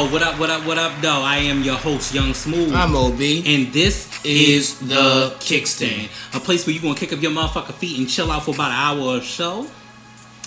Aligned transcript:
Yo, 0.00 0.06
what 0.10 0.22
up, 0.22 0.38
what 0.38 0.48
up, 0.48 0.64
what 0.64 0.78
up, 0.78 0.98
though? 1.02 1.20
I 1.20 1.36
am 1.52 1.62
your 1.62 1.74
host, 1.76 2.14
Young 2.14 2.32
Smooth. 2.32 2.72
I'm 2.72 2.96
OB. 2.96 3.20
and 3.20 3.70
this 3.70 4.08
is 4.24 4.78
the 4.78 5.36
Kickstand, 5.40 6.08
a 6.34 6.40
place 6.40 6.66
where 6.66 6.74
you 6.74 6.80
gonna 6.80 6.94
kick 6.94 7.12
up 7.12 7.20
your 7.20 7.32
motherfucking 7.32 7.74
feet 7.74 7.98
and 7.98 8.08
chill 8.08 8.30
out 8.32 8.46
for 8.46 8.54
about 8.54 8.70
an 8.70 8.76
hour 8.78 9.18
or 9.18 9.20
so. 9.20 9.66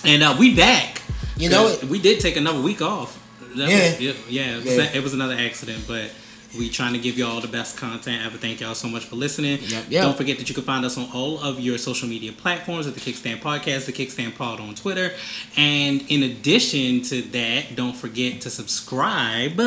And 0.04 0.24
uh, 0.24 0.34
we 0.40 0.56
back. 0.56 1.02
You 1.36 1.50
know, 1.50 1.68
it- 1.68 1.84
we 1.84 2.00
did 2.00 2.18
take 2.18 2.36
another 2.36 2.60
week 2.60 2.82
off. 2.82 3.16
That 3.54 3.68
Yeah. 3.68 3.90
was, 3.92 4.00
yeah, 4.00 4.12
yeah, 4.28 4.56
it 4.56 4.64
was, 4.64 4.76
Yeah. 4.76 4.90
it 4.92 5.02
was 5.04 5.14
another 5.14 5.34
accident, 5.38 5.84
but 5.86 6.10
we 6.56 6.68
trying 6.68 6.92
to 6.92 6.98
give 6.98 7.18
y'all 7.18 7.40
the 7.40 7.48
best 7.48 7.76
content 7.76 8.24
ever. 8.24 8.38
Thank 8.38 8.60
y'all 8.60 8.74
so 8.74 8.88
much 8.88 9.04
for 9.04 9.16
listening. 9.16 9.58
Yep, 9.62 9.84
yep. 9.88 10.02
Don't 10.02 10.16
forget 10.16 10.38
that 10.38 10.48
you 10.48 10.54
can 10.54 10.64
find 10.64 10.84
us 10.84 10.96
on 10.96 11.08
all 11.12 11.38
of 11.40 11.60
your 11.60 11.78
social 11.78 12.08
media 12.08 12.32
platforms 12.32 12.86
at 12.86 12.94
the 12.94 13.00
Kickstand 13.00 13.40
Podcast, 13.40 13.86
the 13.86 13.92
Kickstand 13.92 14.36
Pod 14.36 14.60
on 14.60 14.74
Twitter. 14.74 15.12
And 15.56 16.04
in 16.10 16.22
addition 16.22 17.02
to 17.02 17.22
that, 17.22 17.76
don't 17.76 17.96
forget 17.96 18.40
to 18.42 18.50
subscribe. 18.50 19.60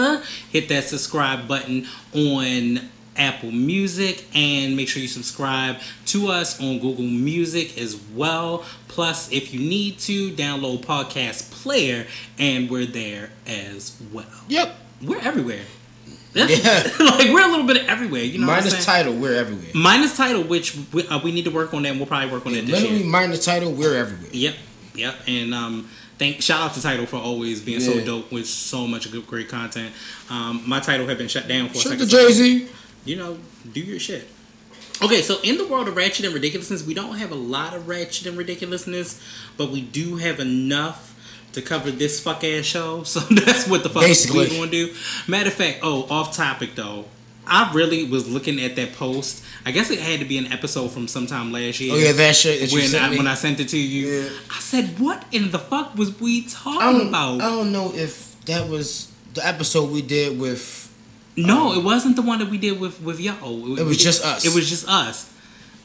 Hit 0.51 0.69
that 0.69 0.85
subscribe 0.85 1.47
button 1.47 1.87
on 2.13 2.89
Apple 3.17 3.51
Music 3.51 4.25
and 4.35 4.75
make 4.75 4.87
sure 4.87 5.01
you 5.01 5.07
subscribe 5.07 5.77
to 6.05 6.27
us 6.27 6.61
on 6.61 6.79
Google 6.79 7.03
Music 7.03 7.77
as 7.77 7.99
well. 8.13 8.63
Plus, 8.87 9.31
if 9.31 9.53
you 9.53 9.59
need 9.59 9.99
to, 9.99 10.31
download 10.31 10.85
Podcast 10.85 11.51
Player 11.51 12.05
and 12.37 12.69
we're 12.69 12.85
there 12.85 13.31
as 13.45 13.99
well. 14.13 14.25
Yep. 14.47 14.75
We're 15.01 15.19
everywhere. 15.19 15.61
Yeah. 16.37 16.83
like 16.99 17.29
we're 17.33 17.45
a 17.47 17.49
little 17.49 17.65
bit 17.65 17.85
everywhere. 17.87 18.23
You 18.23 18.39
know, 18.39 18.47
Minus 18.47 18.85
Tidal, 18.85 19.13
we're 19.15 19.35
everywhere. 19.35 19.71
Minus 19.73 20.15
Tidal, 20.17 20.43
which 20.43 20.77
we, 20.93 21.07
uh, 21.07 21.19
we 21.23 21.31
need 21.31 21.45
to 21.45 21.51
work 21.51 21.73
on 21.73 21.83
that. 21.83 21.89
and 21.89 21.99
We'll 21.99 22.07
probably 22.07 22.31
work 22.31 22.45
on 22.45 22.53
that 22.53 22.65
this 22.65 22.71
Literally, 22.81 22.97
year. 23.03 23.07
minus 23.07 23.43
Tidal, 23.45 23.71
we're 23.71 23.95
everywhere. 23.95 24.29
Yep, 24.31 24.55
yep. 24.95 25.15
And 25.27 25.53
um, 25.53 25.89
thank 26.17 26.41
shout 26.41 26.61
out 26.61 26.73
to 26.75 26.81
Tidal 26.81 27.05
for 27.05 27.17
always 27.17 27.61
being 27.61 27.79
so 27.79 28.03
dope 28.03 28.31
with 28.31 28.45
so 28.47 28.87
much 28.87 29.11
good, 29.11 29.25
great 29.27 29.49
content. 29.49 29.93
Um, 30.29 30.63
my 30.67 30.79
Tidal 30.79 31.07
had 31.07 31.17
been 31.17 31.27
shut 31.27 31.47
down 31.47 31.69
for 31.69 31.75
second. 31.75 31.99
to 31.99 32.05
Jay 32.07 32.31
Z. 32.31 32.67
You 33.05 33.15
know, 33.15 33.37
do 33.71 33.79
your 33.79 33.99
shit. 33.99 34.27
Okay, 35.01 35.21
so 35.21 35.37
in 35.43 35.57
the 35.57 35.67
world 35.67 35.87
of 35.87 35.95
ratchet 35.95 36.25
and 36.25 36.33
ridiculousness, 36.33 36.83
we 36.85 36.93
don't 36.95 37.17
have 37.17 37.31
a 37.31 37.35
lot 37.35 37.75
of 37.75 37.87
ratchet 37.87 38.25
and 38.25 38.35
ridiculousness, 38.37 39.21
but 39.55 39.69
we 39.69 39.79
do 39.81 40.15
have 40.17 40.39
enough 40.39 41.13
to 41.57 41.61
cover 41.61 41.91
this 41.91 42.19
fuck 42.19 42.43
ass 42.43 42.65
show. 42.65 43.03
So 43.05 43.19
that's 43.19 43.67
what 43.67 43.83
the 43.83 43.89
fuck 43.89 44.03
Basically. 44.03 44.47
we 44.49 44.57
gonna 44.57 44.71
do. 44.71 44.93
Matter 45.27 45.49
of 45.49 45.55
fact, 45.55 45.79
oh, 45.83 46.07
off 46.09 46.35
topic 46.35 46.75
though. 46.75 47.05
I 47.49 47.71
really 47.73 48.03
was 48.03 48.29
looking 48.29 48.59
at 48.59 48.75
that 48.75 48.93
post. 48.93 49.43
I 49.65 49.71
guess 49.71 49.89
it 49.89 49.99
had 49.99 50.19
to 50.19 50.25
be 50.25 50.37
an 50.37 50.51
episode 50.51 50.89
from 50.89 51.07
sometime 51.07 51.51
last 51.51 51.79
year. 51.79 51.93
Oh 51.93 51.97
yeah, 51.97 52.11
that 52.11 52.35
shit 52.35 52.59
that 52.59 52.73
when 52.73 53.01
I, 53.01 53.09
me. 53.09 53.17
when 53.17 53.27
I 53.27 53.35
sent 53.35 53.59
it 53.59 53.69
to 53.69 53.77
you, 53.77 54.07
Yeah. 54.07 54.29
I 54.51 54.59
said, 54.59 54.99
"What 54.99 55.25
in 55.31 55.51
the 55.51 55.59
fuck 55.59 55.95
was 55.95 56.19
we 56.19 56.43
talking 56.45 56.79
don't, 56.99 57.07
about?" 57.07 57.41
I 57.41 57.49
don't 57.49 57.71
know 57.71 57.93
if 57.95 58.39
that 58.45 58.67
was 58.67 59.11
the 59.33 59.45
episode 59.45 59.91
we 59.91 60.01
did 60.01 60.39
with. 60.39 60.83
No, 61.37 61.71
um, 61.71 61.77
it 61.79 61.83
wasn't 61.83 62.15
the 62.15 62.21
one 62.21 62.39
that 62.39 62.49
we 62.49 62.57
did 62.57 62.79
with 62.79 63.01
with 63.01 63.19
y'all. 63.19 63.77
It 63.79 63.83
was 63.83 63.97
just 63.97 64.25
us. 64.25 64.45
It 64.45 64.53
was 64.53 64.69
just 64.69 64.87
us. 64.89 65.31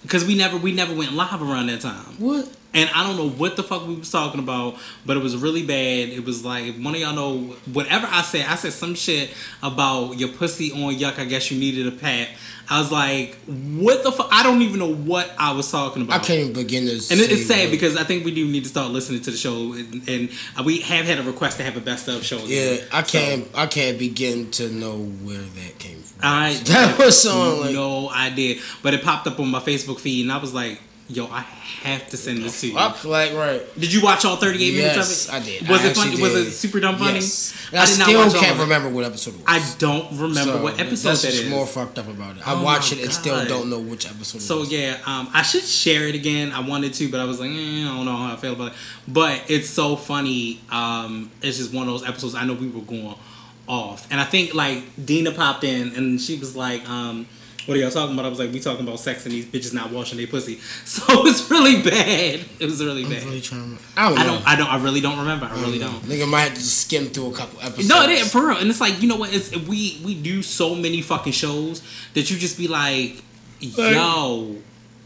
Because 0.03 0.25
we 0.25 0.35
never 0.35 0.57
we 0.57 0.73
never 0.73 0.95
went 0.95 1.13
live 1.13 1.41
around 1.41 1.69
that 1.69 1.81
time. 1.81 2.17
What? 2.19 2.49
And 2.75 2.89
I 2.95 3.07
don't 3.07 3.17
know 3.17 3.29
what 3.29 3.57
the 3.57 3.63
fuck 3.63 3.87
we 3.87 3.95
was 3.97 4.11
talking 4.11 4.41
about, 4.41 4.77
but 5.05 5.17
it 5.17 5.23
was 5.23 5.37
really 5.37 5.63
bad. 5.65 6.09
It 6.09 6.25
was 6.25 6.43
like 6.45 6.75
one 6.77 6.95
of 6.95 7.01
y'all 7.01 7.15
know 7.15 7.39
whatever 7.73 8.07
I 8.11 8.23
said, 8.23 8.47
I 8.47 8.55
said 8.55 8.73
some 8.73 8.95
shit 8.95 9.31
about 9.63 10.13
your 10.19 10.31
pussy 10.31 10.73
on 10.73 10.95
yuck. 10.95 11.19
I 11.19 11.27
guess 11.27 11.51
you 11.51 11.59
needed 11.59 11.87
a 11.87 11.91
pat. 11.91 12.29
I 12.71 12.79
was 12.79 12.91
like, 12.91 13.35
what 13.47 14.03
the 14.03 14.11
fuck? 14.11 14.29
I 14.31 14.43
don't 14.43 14.63
even 14.63 14.79
know 14.79 14.95
what 14.95 15.31
I 15.39 15.53
was 15.53 15.71
talking 15.71 16.01
about. 16.03 16.23
I 16.23 16.25
can't 16.25 16.41
even 16.41 16.53
begin 16.55 16.87
to. 16.87 16.93
And 16.93 17.03
it's 17.21 17.47
sad 17.47 17.65
what- 17.65 17.71
because 17.73 17.97
I 17.99 18.05
think 18.05 18.25
we 18.25 18.33
do 18.35 18.47
need 18.47 18.63
to 18.63 18.71
start 18.71 18.91
listening 18.91 19.21
to 19.23 19.31
the 19.31 19.37
show, 19.37 19.75
and, 19.75 20.09
and 20.09 20.31
we 20.65 20.81
have 20.81 21.05
had 21.05 21.19
a 21.19 21.23
request 21.25 21.59
to 21.59 21.65
have 21.65 21.77
a 21.77 21.81
best 21.81 22.09
of 22.09 22.25
show. 22.25 22.39
Yeah. 22.39 22.77
I 22.91 23.03
can't. 23.03 23.47
I 23.55 23.67
can't 23.67 23.99
begin 23.99 24.51
to 24.53 24.71
know 24.71 24.97
where 24.99 25.37
that 25.43 25.79
came 25.79 26.01
from. 26.01 26.21
I 26.23 26.55
that 26.65 26.99
was 26.99 27.27
on 27.27 27.61
like. 27.61 27.75
no 27.75 28.09
idea, 28.09 28.61
but 28.83 28.95
it 28.95 29.03
popped 29.03 29.27
up 29.27 29.39
on 29.39 29.49
my 29.51 29.61
Facebook 29.61 29.99
feed, 30.01 30.23
and 30.23 30.33
I 30.33 30.39
was 30.39 30.55
like, 30.55 30.81
"Yo, 31.15 31.27
I 31.27 31.41
have 31.83 32.09
to 32.11 32.17
send 32.17 32.39
this 32.43 32.61
to 32.63 32.69
you." 32.69 32.75
Fuck, 32.75 33.05
like 33.05 33.33
right. 33.35 33.63
Did 33.79 33.93
you 33.93 34.03
watch 34.03 34.25
all 34.25 34.37
thirty 34.37 34.63
eight 34.65 34.75
Yes, 34.75 34.93
minutes 34.95 35.29
of 35.29 35.35
it? 35.35 35.35
I 35.35 35.41
did. 35.61 35.69
Was 35.69 35.81
I 35.85 35.89
it 35.89 35.97
funny? 35.97 36.11
actually 36.11 36.23
Was 36.23 36.35
it 36.35 36.51
super 36.53 36.81
dumb 36.81 36.99
funny? 36.99 37.15
Yes. 37.15 37.55
And 37.73 37.81
I, 37.81 37.85
still 37.87 38.31
can't 38.41 38.59
remember 38.59 38.89
what 38.91 39.05
episode 39.05 39.35
it 39.35 39.37
was. 39.39 39.45
I 39.47 39.75
don't 39.79 40.11
remember 40.13 40.53
So, 40.53 40.63
what 40.63 40.79
episode 40.81 41.09
that's 41.11 41.23
that 41.23 41.35
is. 41.35 41.49
more 41.51 41.67
fucked 41.67 41.99
up 41.99 42.09
about 42.09 42.37
it. 42.37 42.47
I 42.47 42.53
Oh 42.55 42.63
watched 42.63 42.93
my 42.95 42.99
it 43.01 43.05
and 43.05 43.13
still 43.13 43.45
don't 43.47 43.71
know 43.71 43.81
which 43.81 44.05
episode. 44.07 44.37
it 44.37 44.41
was. 44.41 44.47
So 44.47 44.63
yeah, 44.65 44.99
um, 45.07 45.29
I 45.33 45.43
should 45.43 45.65
share 45.65 46.07
it 46.09 46.15
again. 46.15 46.53
I 46.53 46.61
wanted 46.61 46.93
to, 46.95 47.09
but 47.11 47.21
I 47.21 47.25
was 47.25 47.41
like, 47.41 47.51
eh, 47.51 47.55
I 47.55 47.85
don't 47.97 48.05
know 48.05 48.17
how 48.17 48.33
I 48.33 48.37
feel 48.37 48.53
about 48.53 48.73
it. 48.73 48.79
But 49.09 49.43
it's 49.49 49.71
so 49.71 49.97
funny. 49.97 50.61
Um, 50.71 51.31
it's 51.43 51.59
just 51.59 51.73
one 51.73 51.89
of 51.89 51.93
those 51.95 52.07
episodes. 52.09 52.35
I 52.35 52.45
know 52.45 52.55
we 52.55 52.69
were 52.69 52.81
going 52.83 53.15
off, 53.69 54.07
and 54.11 54.21
I 54.21 54.25
think 54.25 54.55
like 54.55 54.83
Dina 55.05 55.33
popped 55.33 55.65
in, 55.65 55.95
and 55.95 56.21
she 56.21 56.39
was 56.39 56.55
like, 56.57 56.87
um, 56.89 57.27
"What 57.67 57.77
are 57.77 57.81
y'all 57.81 57.91
talking 57.91 58.15
about?" 58.15 58.27
I 58.27 58.29
was 58.29 58.39
like, 58.39 58.53
"We 58.53 58.61
talking 58.61 58.87
about 58.87 59.01
sex 59.01 59.25
and 59.25 59.33
these 59.35 59.45
bitches 59.47 59.73
not 59.73 59.91
washing 59.91 60.19
their 60.19 60.27
pussy." 60.27 60.59
So 60.85 61.27
it's 61.27 61.51
really 61.51 61.83
bad. 61.83 62.41
It 62.59 62.67
was 62.67 62.85
really 62.85 63.05
I'm 63.05 63.11
bad. 63.11 63.25
really 63.25 63.41
trying 63.41 63.77
to. 63.77 63.83
I 63.97 64.09
don't. 64.09 64.19
I 64.19 64.25
don't. 64.25 64.47
I 64.49 64.57
don't. 64.57 64.69
I 64.69 64.83
really 64.83 65.01
don't 65.01 65.19
remember. 65.19 65.47
I 65.47 65.55
really 65.61 65.79
don't. 65.79 66.03
Nigga 66.03 66.29
might 66.29 66.43
have 66.43 66.55
to 66.55 66.61
just 66.61 66.83
skim 66.83 67.07
through 67.07 67.33
a 67.33 67.35
couple 67.35 67.61
episodes. 67.61 67.89
No, 67.89 68.03
it 68.03 68.11
is 68.11 68.31
for 68.31 68.47
real, 68.49 68.59
and 68.59 68.69
it's 68.71 68.81
like 68.81 69.01
you 69.03 69.09
know 69.09 69.17
what? 69.17 69.35
It's 69.35 69.51
we 69.69 70.01
we 70.05 70.15
do 70.15 70.43
so 70.43 70.75
many 70.75 71.03
fucking 71.03 71.33
shows 71.33 71.83
that 72.15 72.31
you 72.31 72.37
just 72.37 72.59
be 72.59 72.69
like, 72.69 73.23
yo, 73.61 74.57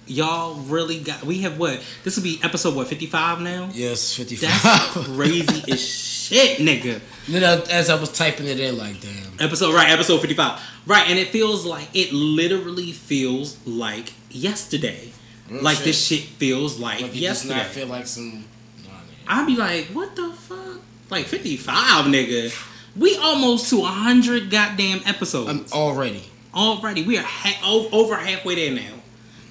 y'all 0.07 0.55
really 0.63 1.01
got. 1.01 1.23
We 1.25 1.43
have 1.43 1.59
what? 1.59 1.83
This 2.05 2.17
will 2.17 2.25
be 2.25 2.39
episode 2.43 2.75
what 2.75 2.89
fifty 2.89 3.07
five 3.07 3.41
now. 3.41 3.69
Yes, 3.73 4.15
fifty 4.15 4.37
five. 4.37 4.51
That's 4.63 5.07
crazy 5.15 5.73
as 5.73 5.81
shit, 5.81 6.59
nigga. 6.59 7.01
Then 7.35 7.43
as 7.71 7.91
I 7.91 7.99
was 8.01 8.13
typing 8.13 8.47
it 8.47 8.61
in, 8.61 8.77
like 8.79 9.01
damn. 9.01 9.33
Episode 9.41 9.75
right, 9.75 9.91
episode 9.91 10.21
fifty 10.21 10.35
five. 10.37 10.61
Right, 10.87 11.09
and 11.09 11.19
it 11.19 11.29
feels 11.29 11.65
like 11.65 11.89
it 11.95 12.13
literally 12.13 12.93
feels 12.93 13.57
like 13.67 14.13
yesterday. 14.31 15.11
Real 15.51 15.63
like 15.63 15.77
shit. 15.77 15.85
this 15.85 16.05
shit 16.07 16.21
feels 16.21 16.79
like, 16.79 17.01
Like 17.03 17.15
you 17.15 17.21
does 17.27 17.45
yesterday. 17.45 17.57
not 17.57 17.67
feel 17.67 17.87
like 17.89 18.07
some. 18.07 18.45
Nah. 18.85 18.91
I'd 19.29 19.47
be 19.47 19.57
like, 19.57 19.87
what 19.87 20.15
the 20.17 20.31
fuck? 20.33 20.81
Like 21.11 21.27
55, 21.27 22.07
nigga. 22.07 22.73
We 22.97 23.17
almost 23.17 23.69
to 23.71 23.81
100 23.81 24.51
goddamn 24.51 25.03
episodes. 25.07 25.49
I'm 25.51 25.67
already. 25.79 26.25
Already. 26.55 27.03
We 27.05 27.19
are 27.19 27.23
ha- 27.25 27.89
over 27.93 28.17
halfway 28.17 28.55
there 28.57 28.75
now. 28.75 28.95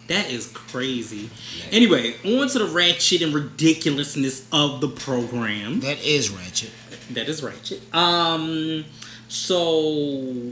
That 0.07 0.29
is 0.29 0.47
crazy. 0.53 1.29
Anyway, 1.71 2.15
on 2.25 2.47
to 2.50 2.59
the 2.59 2.65
ratchet 2.65 3.21
and 3.21 3.33
ridiculousness 3.33 4.45
of 4.51 4.81
the 4.81 4.88
program. 4.89 5.79
That 5.79 6.03
is 6.03 6.29
ratchet. 6.29 6.71
That 7.11 7.29
is 7.29 7.43
ratchet. 7.43 7.81
Um, 7.93 8.85
so. 9.27 10.51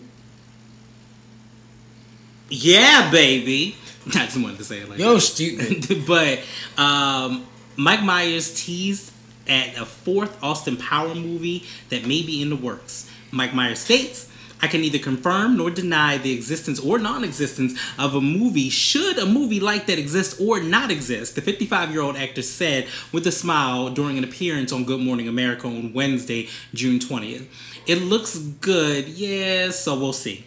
Yeah, 2.49 3.09
baby. 3.11 3.75
I 4.07 4.25
just 4.25 4.37
wanted 4.41 4.57
to 4.57 4.63
say 4.63 4.79
it 4.79 4.89
like 4.89 4.99
Yo, 4.99 5.15
that. 5.15 5.21
stupid. 5.21 6.05
but 6.07 6.39
um, 6.77 7.45
Mike 7.77 8.03
Myers 8.03 8.53
teased 8.63 9.11
at 9.47 9.77
a 9.77 9.85
fourth 9.85 10.41
Austin 10.43 10.77
Power 10.77 11.15
movie 11.15 11.63
that 11.89 12.05
may 12.05 12.21
be 12.21 12.41
in 12.41 12.49
the 12.49 12.55
works. 12.55 13.09
Mike 13.31 13.53
Myers 13.53 13.79
states, 13.79 14.29
I 14.63 14.67
can 14.67 14.79
neither 14.79 14.97
confirm 14.97 15.57
nor 15.57 15.69
deny 15.69 16.17
the 16.17 16.31
existence 16.31 16.79
or 16.79 16.97
non 16.97 17.25
existence 17.25 17.77
of 17.99 18.15
a 18.15 18.21
movie 18.21 18.69
should 18.69 19.19
a 19.19 19.25
movie 19.25 19.59
like 19.59 19.87
that 19.87 19.99
exist 19.99 20.39
or 20.39 20.61
not 20.61 20.89
exist, 20.89 21.35
the 21.35 21.41
55 21.41 21.91
year 21.91 21.99
old 21.99 22.15
actor 22.15 22.41
said 22.41 22.87
with 23.11 23.27
a 23.27 23.31
smile 23.33 23.89
during 23.89 24.17
an 24.17 24.23
appearance 24.23 24.71
on 24.71 24.85
Good 24.85 25.01
Morning 25.01 25.27
America 25.27 25.67
on 25.67 25.91
Wednesday, 25.91 26.47
June 26.73 26.99
20th. 26.99 27.45
It 27.87 28.03
looks 28.03 28.37
good, 28.37 29.09
yeah, 29.09 29.69
so 29.71 29.99
we'll 29.99 30.13
see. 30.13 30.45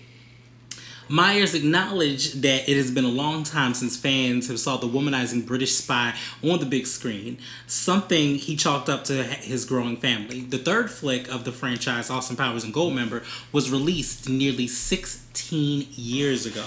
Myers 1.09 1.55
acknowledged 1.55 2.43
that 2.43 2.69
it 2.69 2.77
has 2.77 2.91
been 2.91 3.05
a 3.05 3.09
long 3.09 3.45
time 3.45 3.75
since 3.75 3.97
fans 3.97 4.49
have 4.49 4.59
saw 4.59 4.77
the 4.77 4.89
womanizing 4.89 5.47
British 5.47 5.75
spy 5.77 6.15
on 6.43 6.59
the 6.59 6.67
big 6.67 6.87
screen, 6.87 7.39
something 7.67 8.37
he 8.37 8.57
chalked 8.57 8.89
up 8.89 9.05
to 9.05 9.23
his 9.23 9.65
growing 9.65 9.97
family. 9.97 10.41
The 10.41 10.59
third 10.59 10.91
flick 10.91 11.29
of 11.29 11.45
the 11.45 11.53
franchise, 11.53 12.11
Austin 12.11 12.37
Powers 12.37 12.65
and 12.65 12.75
Goldmember, 12.75 13.25
was 13.53 13.71
released 13.71 14.29
nearly 14.29 14.67
16 14.67 15.87
years 15.93 16.45
ago. 16.45 16.65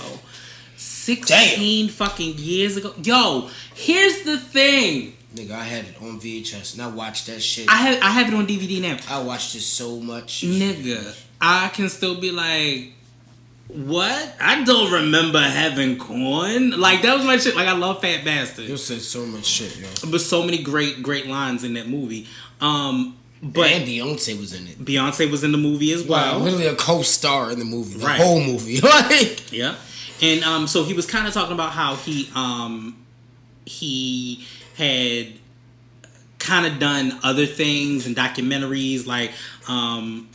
16 0.77 1.89
fucking 1.89 2.35
years 2.37 2.77
ago. 2.77 2.93
Yo, 3.03 3.49
here's 3.75 4.23
the 4.23 4.37
thing. 4.37 5.17
Nigga, 5.35 5.51
I 5.51 5.63
had 5.63 5.85
it 5.85 6.01
on 6.01 6.19
VHS 6.19 6.73
and 6.73 6.81
I 6.81 6.87
watched 6.87 7.27
that 7.27 7.41
shit. 7.41 7.69
I 7.69 7.75
have 7.75 8.01
I 8.01 8.11
have 8.11 8.29
it 8.29 8.33
on 8.33 8.47
DVD 8.47 8.81
now. 8.81 8.97
I 9.09 9.21
watched 9.21 9.53
it 9.55 9.61
so 9.61 9.99
much. 9.99 10.41
Nigga, 10.41 11.15
I 11.41 11.67
can 11.69 11.89
still 11.89 12.19
be 12.19 12.31
like, 12.31 12.93
what? 13.69 14.35
I 14.41 14.63
don't 14.63 14.91
remember 14.91 15.39
having 15.39 15.97
corn. 15.97 16.71
Like 16.71 17.01
that 17.03 17.15
was 17.15 17.25
my 17.25 17.37
shit. 17.37 17.55
Like 17.55 17.67
I 17.67 17.73
love 17.73 18.01
Fat 18.01 18.25
Bastard. 18.25 18.67
You 18.67 18.77
said 18.77 19.01
so 19.01 19.25
much 19.25 19.45
shit, 19.45 19.77
yo. 19.77 19.87
But 20.09 20.21
so 20.21 20.43
many 20.43 20.61
great, 20.63 21.01
great 21.03 21.27
lines 21.27 21.63
in 21.63 21.73
that 21.75 21.87
movie. 21.87 22.27
Um, 22.61 23.15
but 23.41 23.69
and 23.71 23.87
Beyonce 23.87 24.37
was 24.39 24.53
in 24.53 24.67
it. 24.67 24.83
Beyonce 24.83 25.29
was 25.31 25.43
in 25.43 25.51
the 25.51 25.57
movie 25.57 25.91
as 25.93 26.03
Wow, 26.03 26.31
well. 26.31 26.39
literally 26.39 26.65
a 26.67 26.75
co-star 26.75 27.51
in 27.51 27.59
the 27.59 27.63
movie, 27.65 27.97
the 27.99 28.05
Right. 28.05 28.19
whole 28.19 28.41
movie. 28.41 28.81
like, 28.81 29.51
Yeah. 29.51 29.75
And 30.21 30.43
um, 30.43 30.67
so 30.67 30.83
he 30.83 30.93
was 30.93 31.05
kind 31.05 31.25
of 31.27 31.33
talking 31.33 31.53
about 31.53 31.71
how 31.71 31.95
he 31.95 32.29
um, 32.35 32.97
he 33.65 34.45
had 34.75 35.27
kind 36.39 36.65
of 36.65 36.79
done 36.79 37.19
other 37.23 37.45
things 37.45 38.05
and 38.07 38.15
documentaries 38.15 39.05
like 39.05 39.31
um, 39.67 40.27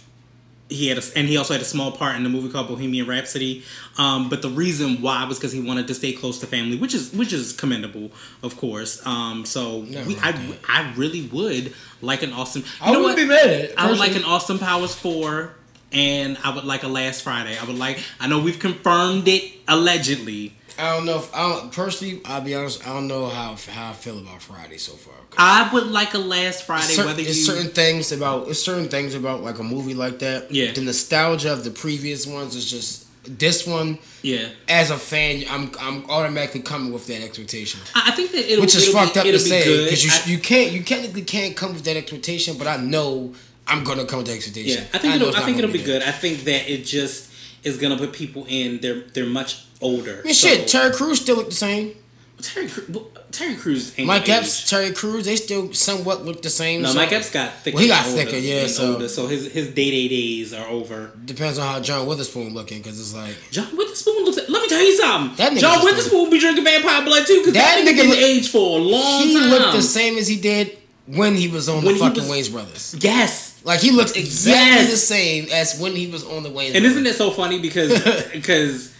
he 0.74 0.88
had 0.88 0.98
a, 0.98 1.02
and 1.16 1.28
he 1.28 1.36
also 1.36 1.54
had 1.54 1.62
a 1.62 1.64
small 1.66 1.92
part 1.92 2.16
in 2.16 2.22
the 2.22 2.28
movie 2.28 2.50
called 2.50 2.68
Bohemian 2.68 3.06
Rhapsody. 3.06 3.62
Um, 3.96 4.28
but 4.28 4.42
the 4.42 4.50
reason 4.50 5.00
why 5.00 5.24
was 5.24 5.38
because 5.38 5.52
he 5.52 5.60
wanted 5.60 5.86
to 5.88 5.94
stay 5.94 6.12
close 6.12 6.38
to 6.40 6.46
family, 6.46 6.76
which 6.76 6.94
is 6.94 7.12
which 7.12 7.32
is 7.32 7.52
commendable, 7.52 8.10
of 8.42 8.56
course. 8.56 9.04
Um, 9.06 9.44
so 9.44 9.78
we, 9.78 10.16
I 10.22 10.32
that. 10.32 10.58
I 10.68 10.92
really 10.96 11.22
would 11.28 11.72
like 12.02 12.22
an 12.22 12.32
Austin. 12.32 12.62
You 12.62 12.68
I 12.80 12.92
know 12.92 13.00
wouldn't 13.02 13.28
what? 13.28 13.40
be 13.44 13.48
mad. 13.48 13.74
I 13.78 13.88
would 13.88 13.98
like 13.98 14.16
an. 14.16 14.24
Austin 14.24 14.58
Powers 14.58 14.94
four, 14.94 15.54
and 15.94 16.36
I 16.44 16.54
would 16.54 16.64
like 16.64 16.82
a 16.82 16.88
Last 16.88 17.22
Friday. 17.22 17.56
I 17.56 17.64
would 17.64 17.78
like. 17.78 17.98
I 18.20 18.26
know 18.26 18.40
we've 18.40 18.58
confirmed 18.58 19.28
it 19.28 19.44
allegedly. 19.68 20.54
I 20.76 20.96
don't 20.96 21.06
know 21.06 21.18
if 21.18 21.32
I 21.34 21.48
don't 21.52 21.72
personally. 21.72 22.20
I'll 22.24 22.40
be 22.40 22.54
honest. 22.54 22.86
I 22.86 22.92
don't 22.92 23.06
know 23.06 23.28
how 23.28 23.54
how 23.70 23.90
I 23.90 23.92
feel 23.92 24.18
about 24.18 24.42
Friday 24.42 24.76
so 24.76 24.92
far. 24.92 25.14
I 25.38 25.70
would 25.72 25.86
like 25.86 26.14
a 26.14 26.18
Last 26.18 26.64
Friday. 26.64 26.94
cer- 26.94 27.04
whether 27.06 27.22
you 27.22 27.28
it's 27.28 27.46
certain 27.46 27.70
things 27.70 28.10
about 28.12 28.48
it's 28.48 28.60
certain 28.62 28.88
things 28.88 29.14
about 29.14 29.42
like 29.42 29.58
a 29.60 29.62
movie 29.62 29.94
like 29.94 30.18
that. 30.18 30.50
Yeah. 30.50 30.72
The 30.72 30.80
nostalgia 30.82 31.52
of 31.52 31.62
the 31.64 31.70
previous 31.70 32.26
ones 32.26 32.56
is 32.56 32.68
just 32.68 33.06
this 33.26 33.66
one. 33.66 33.98
yeah. 34.22 34.48
As 34.68 34.90
a 34.90 34.98
fan, 34.98 35.44
I'm 35.48 35.70
I'm 35.80 36.10
automatically 36.10 36.62
coming 36.62 36.92
with 36.92 37.06
that 37.06 37.22
expectation, 37.22 37.80
I 37.94 38.08
I 38.08 38.10
think 38.16 38.32
that 38.32 38.50
it'll, 38.50 38.62
which 38.62 38.74
is 38.74 38.88
it'll 38.88 39.00
fucked 39.00 39.14
be, 39.14 39.20
up 39.20 39.26
to 39.26 39.38
say 39.38 39.84
because 39.84 40.04
you 40.04 40.10
I- 40.12 40.28
you 40.32 40.38
can't 40.38 40.72
you 40.72 40.82
technically 40.82 41.22
can't 41.22 41.56
come 41.56 41.72
with 41.74 41.84
that 41.84 41.96
expectation, 41.96 42.58
but 42.58 42.66
I 42.66 42.78
know 42.78 43.32
I'm 43.66 43.84
gonna 43.84 44.04
come 44.04 44.22
that 44.24 44.32
expectation. 44.32 44.82
Yeah, 44.82 44.88
I 44.92 44.98
think 44.98 45.20
know 45.20 45.28
it'll, 45.28 45.40
I 45.40 45.44
think 45.44 45.58
it'll 45.58 45.70
be 45.72 45.82
good. 45.82 46.02
I 46.02 46.10
think 46.12 46.44
that 46.44 46.68
it 46.70 46.84
just 46.84 47.30
is 47.62 47.76
gonna 47.78 47.96
put 47.96 48.12
people 48.12 48.44
in. 48.48 48.80
They're 48.80 49.00
they're 49.14 49.26
much 49.26 49.64
older. 49.80 50.20
I 50.22 50.26
mean, 50.26 50.34
so- 50.34 50.48
shit, 50.48 50.68
Terry 50.68 50.92
Crews 50.92 51.20
still 51.20 51.36
look 51.36 51.48
the 51.50 51.54
same. 51.54 51.94
Terry 52.42 52.68
well, 52.90 53.06
Terry 53.30 53.54
Crews 53.54 53.94
ain't 53.96 54.06
Mike 54.08 54.22
aged. 54.22 54.30
Epps, 54.30 54.68
Terry 54.68 54.92
Crews, 54.92 55.24
they 55.24 55.36
still 55.36 55.72
somewhat 55.72 56.24
look 56.26 56.42
the 56.42 56.50
same. 56.50 56.82
No, 56.82 56.88
so- 56.90 56.96
Mike 56.96 57.12
Epps 57.12 57.30
got 57.30 57.54
thicker. 57.62 57.76
Well, 57.76 57.82
he 57.84 57.88
got 57.88 58.04
thicker, 58.04 58.36
yeah, 58.36 58.66
so- 58.66 58.92
older, 58.94 59.08
so 59.08 59.26
his 59.28 59.50
his 59.50 59.68
day 59.68 59.90
day 59.90 60.08
days 60.08 60.52
are 60.52 60.66
over. 60.66 61.12
Depends 61.24 61.56
on 61.58 61.66
how 61.66 61.80
John 61.80 62.06
Witherspoon 62.06 62.52
looking, 62.52 62.82
because 62.82 63.00
it's 63.00 63.14
like 63.14 63.34
John 63.50 63.74
Witherspoon 63.74 64.24
looks. 64.24 64.36
Let 64.36 64.50
me 64.62 64.68
tell 64.68 64.82
you 64.84 64.96
something. 64.98 65.36
That 65.36 65.52
nigga 65.52 65.60
John 65.60 65.84
Witherspoon 65.84 66.28
be 66.28 66.38
drinking 66.38 66.64
vampire 66.64 67.02
blood 67.04 67.26
too 67.26 67.38
because 67.38 67.54
that, 67.54 67.82
That 67.82 67.86
nigga 67.86 67.92
nigga 67.92 67.96
didn't 68.02 68.10
look- 68.10 68.18
age 68.18 68.48
for 68.50 68.78
a 68.78 68.82
long 68.82 69.22
he 69.22 69.34
time. 69.38 69.48
looked 69.50 69.72
the 69.72 69.82
same 69.82 70.18
as 70.18 70.28
he 70.28 70.36
did 70.36 70.76
when 71.06 71.36
he 71.36 71.48
was 71.48 71.68
on 71.68 71.82
When 71.84 71.94
the 71.94 72.00
fucking 72.00 72.28
was- 72.28 72.48
Wayans 72.48 72.52
Brothers. 72.52 72.96
Yes. 72.98 73.53
Like 73.64 73.80
he 73.80 73.90
looks 73.90 74.12
exactly 74.12 74.60
Yes. 74.82 74.90
the 74.90 74.96
same 74.96 75.48
as 75.50 75.80
when 75.80 75.96
he 75.96 76.06
was 76.06 76.24
on 76.24 76.42
the 76.42 76.50
Wayans. 76.50 76.74
And 76.76 76.84
isn't 76.84 77.06
it 77.06 77.14
so 77.16 77.30
funny 77.30 77.58
because 77.60 77.92
because 78.32 78.94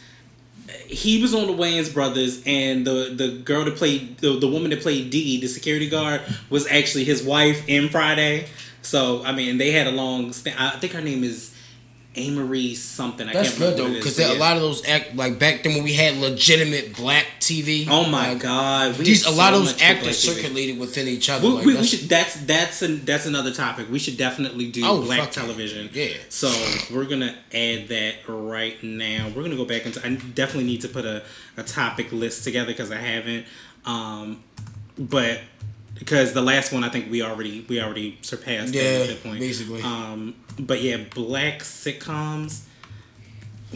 he 0.86 1.20
was 1.20 1.34
on 1.34 1.46
the 1.46 1.52
Wayans 1.52 1.92
brothers 1.92 2.42
and 2.46 2.86
the 2.86 3.12
the 3.14 3.28
girl 3.44 3.64
that 3.64 3.76
played 3.76 4.18
the, 4.18 4.38
the 4.38 4.48
woman 4.48 4.70
that 4.70 4.80
played 4.80 5.10
D, 5.10 5.40
the 5.40 5.46
security 5.48 5.88
guard, 5.88 6.22
was 6.50 6.66
actually 6.66 7.04
his 7.04 7.22
wife 7.22 7.62
in 7.68 7.88
Friday. 7.90 8.46
So 8.82 9.22
I 9.24 9.32
mean, 9.32 9.58
they 9.58 9.70
had 9.70 9.86
a 9.86 9.90
long. 9.92 10.32
St- 10.32 10.58
I 10.60 10.70
think 10.78 10.92
her 10.92 11.00
name 11.00 11.24
is 11.24 11.53
Amory 12.16 12.74
something. 12.74 13.28
I 13.28 13.32
That's 13.32 13.48
can't 13.50 13.58
good 13.58 13.64
remember 13.64 13.76
though, 13.76 13.88
what 13.88 13.92
it 13.96 14.06
is, 14.06 14.16
because 14.16 14.36
a 14.36 14.38
lot 14.38 14.56
of 14.56 14.62
those 14.62 14.86
act 14.86 15.16
like 15.16 15.38
back 15.38 15.62
then 15.62 15.74
when 15.74 15.82
we 15.82 15.94
had 15.94 16.16
legitimate 16.18 16.96
black 16.96 17.26
TV. 17.40 17.86
Oh 17.90 18.06
my 18.08 18.30
like, 18.34 18.40
god! 18.42 18.98
We 18.98 19.04
These 19.04 19.26
a 19.26 19.30
had 19.30 19.36
lot 19.36 19.54
of 19.54 19.60
those 19.60 19.82
actors 19.82 20.16
TV. 20.24 20.34
circulated 20.34 20.78
within 20.78 21.08
each 21.08 21.28
other. 21.28 21.46
We, 21.48 21.54
like, 21.54 21.60
we, 21.64 21.66
we 21.66 21.72
that's- 21.74 21.88
should. 21.90 22.08
That's 22.08 22.34
that's 22.44 22.82
an, 22.82 23.04
that's 23.04 23.26
another 23.26 23.52
topic. 23.52 23.90
We 23.90 23.98
should 23.98 24.16
definitely 24.16 24.70
do 24.70 24.82
Oh, 24.84 25.02
black 25.02 25.30
television. 25.32 25.90
Yeah. 25.92 26.08
So 26.28 26.48
we're 26.92 27.06
gonna 27.06 27.34
add 27.52 27.88
that 27.88 28.14
right 28.28 28.82
now. 28.82 29.32
We're 29.34 29.42
gonna 29.42 29.56
go 29.56 29.64
back 29.64 29.84
into. 29.86 30.00
I 30.06 30.14
definitely 30.14 30.64
need 30.64 30.82
to 30.82 30.88
put 30.88 31.04
a, 31.04 31.22
a 31.56 31.62
topic 31.62 32.12
list 32.12 32.44
together 32.44 32.68
because 32.68 32.90
I 32.92 32.96
haven't. 32.98 33.46
Um, 33.86 34.42
but 34.96 35.40
because 35.94 36.32
the 36.32 36.42
last 36.42 36.72
one 36.72 36.84
I 36.84 36.88
think 36.88 37.10
we 37.10 37.22
already 37.22 37.64
we 37.68 37.80
already 37.80 38.18
surpassed 38.22 38.72
that 38.72 38.78
Yeah, 38.82 38.98
at 39.02 39.08
that 39.08 39.22
point. 39.22 39.40
basically. 39.40 39.82
Um, 39.82 40.34
but 40.58 40.80
yeah, 40.82 40.98
black 41.14 41.60
sitcoms. 41.60 42.62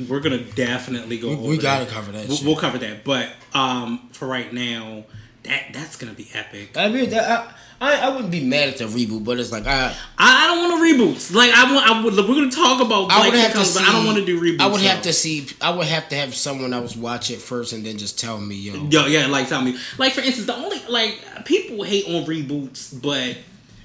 We're 0.08 0.20
gonna 0.20 0.38
definitely 0.38 1.18
go. 1.18 1.28
We- 1.28 1.34
over 1.34 1.42
we 1.48 1.58
gotta 1.58 1.86
cover 1.86 2.12
that 2.12 2.28
We'll, 2.28 2.36
shit. 2.36 2.46
we'll 2.46 2.56
cover 2.56 2.78
that. 2.78 3.02
But 3.04 3.30
um, 3.52 4.08
for 4.12 4.28
right 4.28 4.52
now, 4.52 5.04
that 5.42 5.64
that's 5.72 5.96
gonna 5.96 6.12
be 6.12 6.28
epic. 6.34 6.76
I 6.76 6.88
mean, 6.88 7.10
that, 7.10 7.28
I, 7.30 7.52
I 7.80 7.96
I 8.00 8.08
wouldn't 8.10 8.30
be 8.32 8.44
mad 8.44 8.68
at 8.70 8.78
the 8.78 8.84
reboot, 8.84 9.24
but 9.24 9.38
it's 9.38 9.52
like 9.52 9.66
I 9.66 9.94
I, 10.18 10.44
I 10.44 10.46
don't 10.48 10.58
want 10.68 10.82
to 10.82 11.04
reboots. 11.04 11.32
Like 11.34 11.50
I 11.52 11.72
want, 11.72 11.86
I 11.88 12.02
would. 12.02 12.14
We're 12.16 12.34
gonna 12.34 12.50
talk 12.50 12.80
about 12.84 13.04
I 13.12 13.18
black 13.18 13.30
would 13.32 13.40
have 13.40 13.52
to 13.52 13.64
see. 13.64 13.78
but 13.80 13.88
I 13.88 13.92
don't 13.92 14.06
want 14.06 14.18
to 14.18 14.24
do 14.26 14.40
reboots. 14.40 14.60
I 14.60 14.66
would 14.66 14.80
have 14.80 14.96
though. 14.98 15.02
to 15.10 15.12
see. 15.12 15.46
I 15.60 15.70
would 15.70 15.86
have 15.86 16.08
to 16.08 16.16
have 16.16 16.34
someone 16.34 16.72
else 16.74 16.96
watch 16.96 17.30
it 17.30 17.38
first 17.40 17.72
and 17.72 17.84
then 17.86 17.96
just 17.98 18.18
tell 18.18 18.38
me, 18.40 18.56
yo. 18.56 18.74
Yo, 18.90 19.06
yeah, 19.06 19.26
like 19.28 19.48
tell 19.48 19.62
me. 19.62 19.76
Like 19.96 20.12
for 20.12 20.20
instance, 20.22 20.46
the 20.46 20.56
only 20.56 20.80
like 20.88 21.44
people 21.44 21.82
hate 21.84 22.06
on 22.06 22.24
reboots, 22.26 23.00
but 23.00 23.36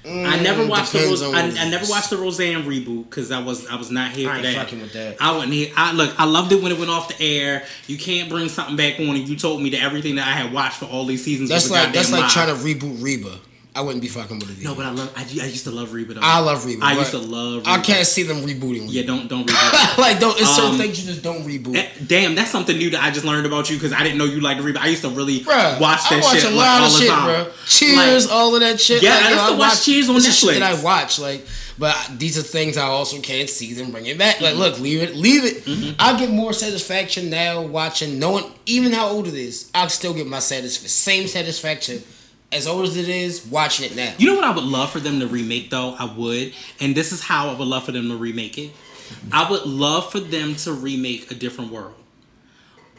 I 0.06 0.38
never 0.42 0.64
Mm, 0.64 0.68
watched 0.68 0.92
the 0.92 0.98
depends 0.98 1.22
Ros- 1.22 1.32
I, 1.34 1.62
I 1.64 1.70
never 1.70 1.86
watched 1.88 2.10
the 2.10 2.18
Roseanne 2.18 2.64
reboot 2.64 3.04
because 3.08 3.30
I 3.30 3.38
was 3.42 3.66
I 3.68 3.76
was 3.76 3.90
not 3.90 4.10
here 4.10 4.28
I 4.28 4.32
for 4.40 4.46
ain't 4.46 4.54
that. 4.56 4.64
fucking 4.64 4.80
with 4.82 4.92
that. 4.94 5.16
I 5.20 5.34
wasn't 5.36 5.52
here. 5.54 5.72
I 5.76 5.92
look. 5.92 6.18
I 6.20 6.24
loved 6.26 6.52
it 6.52 6.62
when 6.62 6.72
it 6.72 6.78
went 6.78 6.90
off 6.90 7.16
the 7.16 7.24
air. 7.24 7.64
You 7.86 7.96
can't 7.96 8.28
bring 8.28 8.48
something 8.50 8.76
back 8.76 8.98
on, 9.00 9.06
and 9.16 9.26
you 9.28 9.36
told 9.36 9.62
me 9.62 9.70
that 9.70 9.82
everything 9.82 10.16
that 10.16 10.26
I 10.28 10.32
had 10.32 10.52
watched 10.52 10.78
for 10.78 10.86
all 10.86 11.06
these 11.06 11.24
seasons. 11.24 11.48
That's 11.48 11.64
was 11.70 11.70
a 11.70 11.84
like 11.84 11.92
that's 11.94 12.10
like 12.12 12.22
lie. 12.22 12.28
trying 12.28 12.48
to 12.48 12.54
reboot 12.62 13.02
Reba. 13.02 13.38
I 13.76 13.80
wouldn't 13.80 14.02
be 14.02 14.08
fucking 14.08 14.38
with 14.38 14.56
it. 14.56 14.62
No, 14.64 14.76
but 14.76 14.86
I 14.86 14.90
love. 14.90 15.12
I, 15.16 15.22
I 15.22 15.46
used 15.46 15.64
to 15.64 15.72
love 15.72 15.92
Reba. 15.92 16.14
Though. 16.14 16.20
I 16.22 16.38
love 16.38 16.64
Reba. 16.64 16.84
I 16.84 16.92
used 16.92 17.10
to 17.10 17.18
love. 17.18 17.64
I 17.66 17.80
can't 17.80 18.06
see 18.06 18.22
them 18.22 18.36
rebooting. 18.46 18.84
Yeah, 18.86 19.02
don't 19.02 19.26
don't 19.28 19.48
reboot. 19.48 19.98
like 19.98 20.20
don't. 20.20 20.38
It's 20.40 20.48
certain 20.54 20.72
Um, 20.72 20.78
things 20.78 21.00
you 21.00 21.10
just 21.10 21.24
don't 21.24 21.42
reboot. 21.44 21.74
Eh, 21.76 21.88
Damn, 22.06 22.36
that's 22.36 22.52
something 22.52 22.76
new 22.78 22.90
that 22.90 23.02
I 23.02 23.10
just 23.10 23.24
learned 23.24 23.46
about 23.46 23.68
you 23.70 23.76
because 23.76 23.92
I 23.92 24.04
didn't 24.04 24.18
know 24.18 24.26
you 24.26 24.40
liked 24.40 24.60
to 24.60 24.66
read. 24.66 24.76
I 24.76 24.86
used 24.86 25.02
to 25.02 25.08
really 25.10 25.40
Bruh, 25.40 25.80
watch 25.80 26.08
that 26.08 26.10
shit. 26.10 26.24
I 26.24 26.26
watch 26.26 26.40
shit 26.40 26.52
a 26.52 26.54
lot 26.54 26.80
all 26.82 26.86
of 26.86 26.92
shit, 26.92 27.10
time. 27.10 27.44
bro. 27.44 27.52
Cheers, 27.66 28.26
Like, 28.26 28.34
all 28.36 28.54
of 28.54 28.60
that 28.60 28.80
shit. 28.80 29.02
Yeah, 29.02 29.14
like, 29.16 29.24
I 29.24 29.28
yo, 29.30 29.34
used 29.36 29.48
to 29.52 29.58
watch 29.58 29.84
Cheers 29.84 30.08
on 30.08 30.14
this 30.16 30.38
shit 30.38 30.60
that 30.60 30.62
I 30.78 30.80
watch, 30.82 31.18
like, 31.18 31.44
but 31.76 31.96
these 32.16 32.38
are 32.38 32.42
things 32.42 32.76
I 32.76 32.86
also 32.86 33.20
can't 33.20 33.50
see 33.50 33.72
them 33.74 33.90
bring 33.90 34.06
it 34.06 34.16
back. 34.16 34.40
Like, 34.40 34.54
look, 34.54 34.78
leave 34.78 35.02
it, 35.02 35.16
leave 35.16 35.44
it. 35.44 35.64
Mm-hmm. 35.64 35.96
I 35.98 36.16
get 36.16 36.30
more 36.30 36.52
satisfaction 36.52 37.28
now 37.28 37.62
watching, 37.62 38.20
knowing 38.20 38.44
even 38.66 38.92
how 38.92 39.08
old 39.08 39.26
it 39.26 39.34
is. 39.34 39.68
I 39.74 39.88
still 39.88 40.14
get 40.14 40.28
my 40.28 40.38
satisfaction, 40.38 40.88
same 40.90 41.26
satisfaction 41.26 42.04
as 42.54 42.66
old 42.66 42.84
as 42.86 42.96
it 42.96 43.08
is 43.08 43.44
watching 43.46 43.86
it 43.90 43.96
now. 43.96 44.12
You 44.18 44.26
know 44.28 44.34
what 44.34 44.44
I 44.44 44.50
would 44.54 44.64
love 44.64 44.90
for 44.90 45.00
them 45.00 45.20
to 45.20 45.26
remake 45.26 45.70
though? 45.70 45.94
I 45.98 46.04
would, 46.04 46.54
and 46.80 46.94
this 46.94 47.12
is 47.12 47.22
how 47.22 47.48
I 47.50 47.54
would 47.54 47.68
love 47.68 47.84
for 47.84 47.92
them 47.92 48.08
to 48.08 48.16
remake 48.16 48.56
it. 48.58 48.70
I 49.32 49.50
would 49.50 49.64
love 49.66 50.10
for 50.10 50.20
them 50.20 50.54
to 50.56 50.72
remake 50.72 51.30
a 51.30 51.34
different 51.34 51.70
world, 51.70 51.94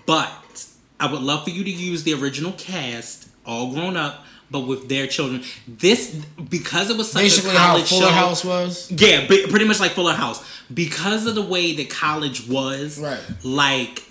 but 0.05 0.65
I 1.00 1.12
would 1.12 1.21
love 1.21 1.43
for 1.43 1.50
you 1.50 1.63
to 1.63 1.71
use 1.71 2.03
the 2.03 2.13
original 2.13 2.51
cast, 2.53 3.27
all 3.45 3.71
grown 3.74 3.97
up, 3.97 4.24
but 4.51 4.62
with 4.62 4.88
their 4.88 5.07
children. 5.07 5.43
This 5.67 6.13
because 6.50 6.89
it 6.89 6.97
was 6.97 7.12
such 7.12 7.24
Basically, 7.24 7.55
a 7.55 7.57
how 7.57 7.67
college 7.74 7.89
Fuller 7.89 8.01
show, 8.03 8.09
House 8.12 8.45
was. 8.45 8.91
Yeah, 8.91 9.25
pretty 9.27 9.65
much 9.65 9.79
like 9.79 9.91
Fuller 9.91 10.13
House. 10.13 10.45
Because 10.74 11.25
of 11.25 11.35
the 11.35 11.41
way 11.41 11.74
that 11.75 11.89
college 11.89 12.47
was, 12.47 13.00
Right. 13.00 13.19
like 13.43 14.03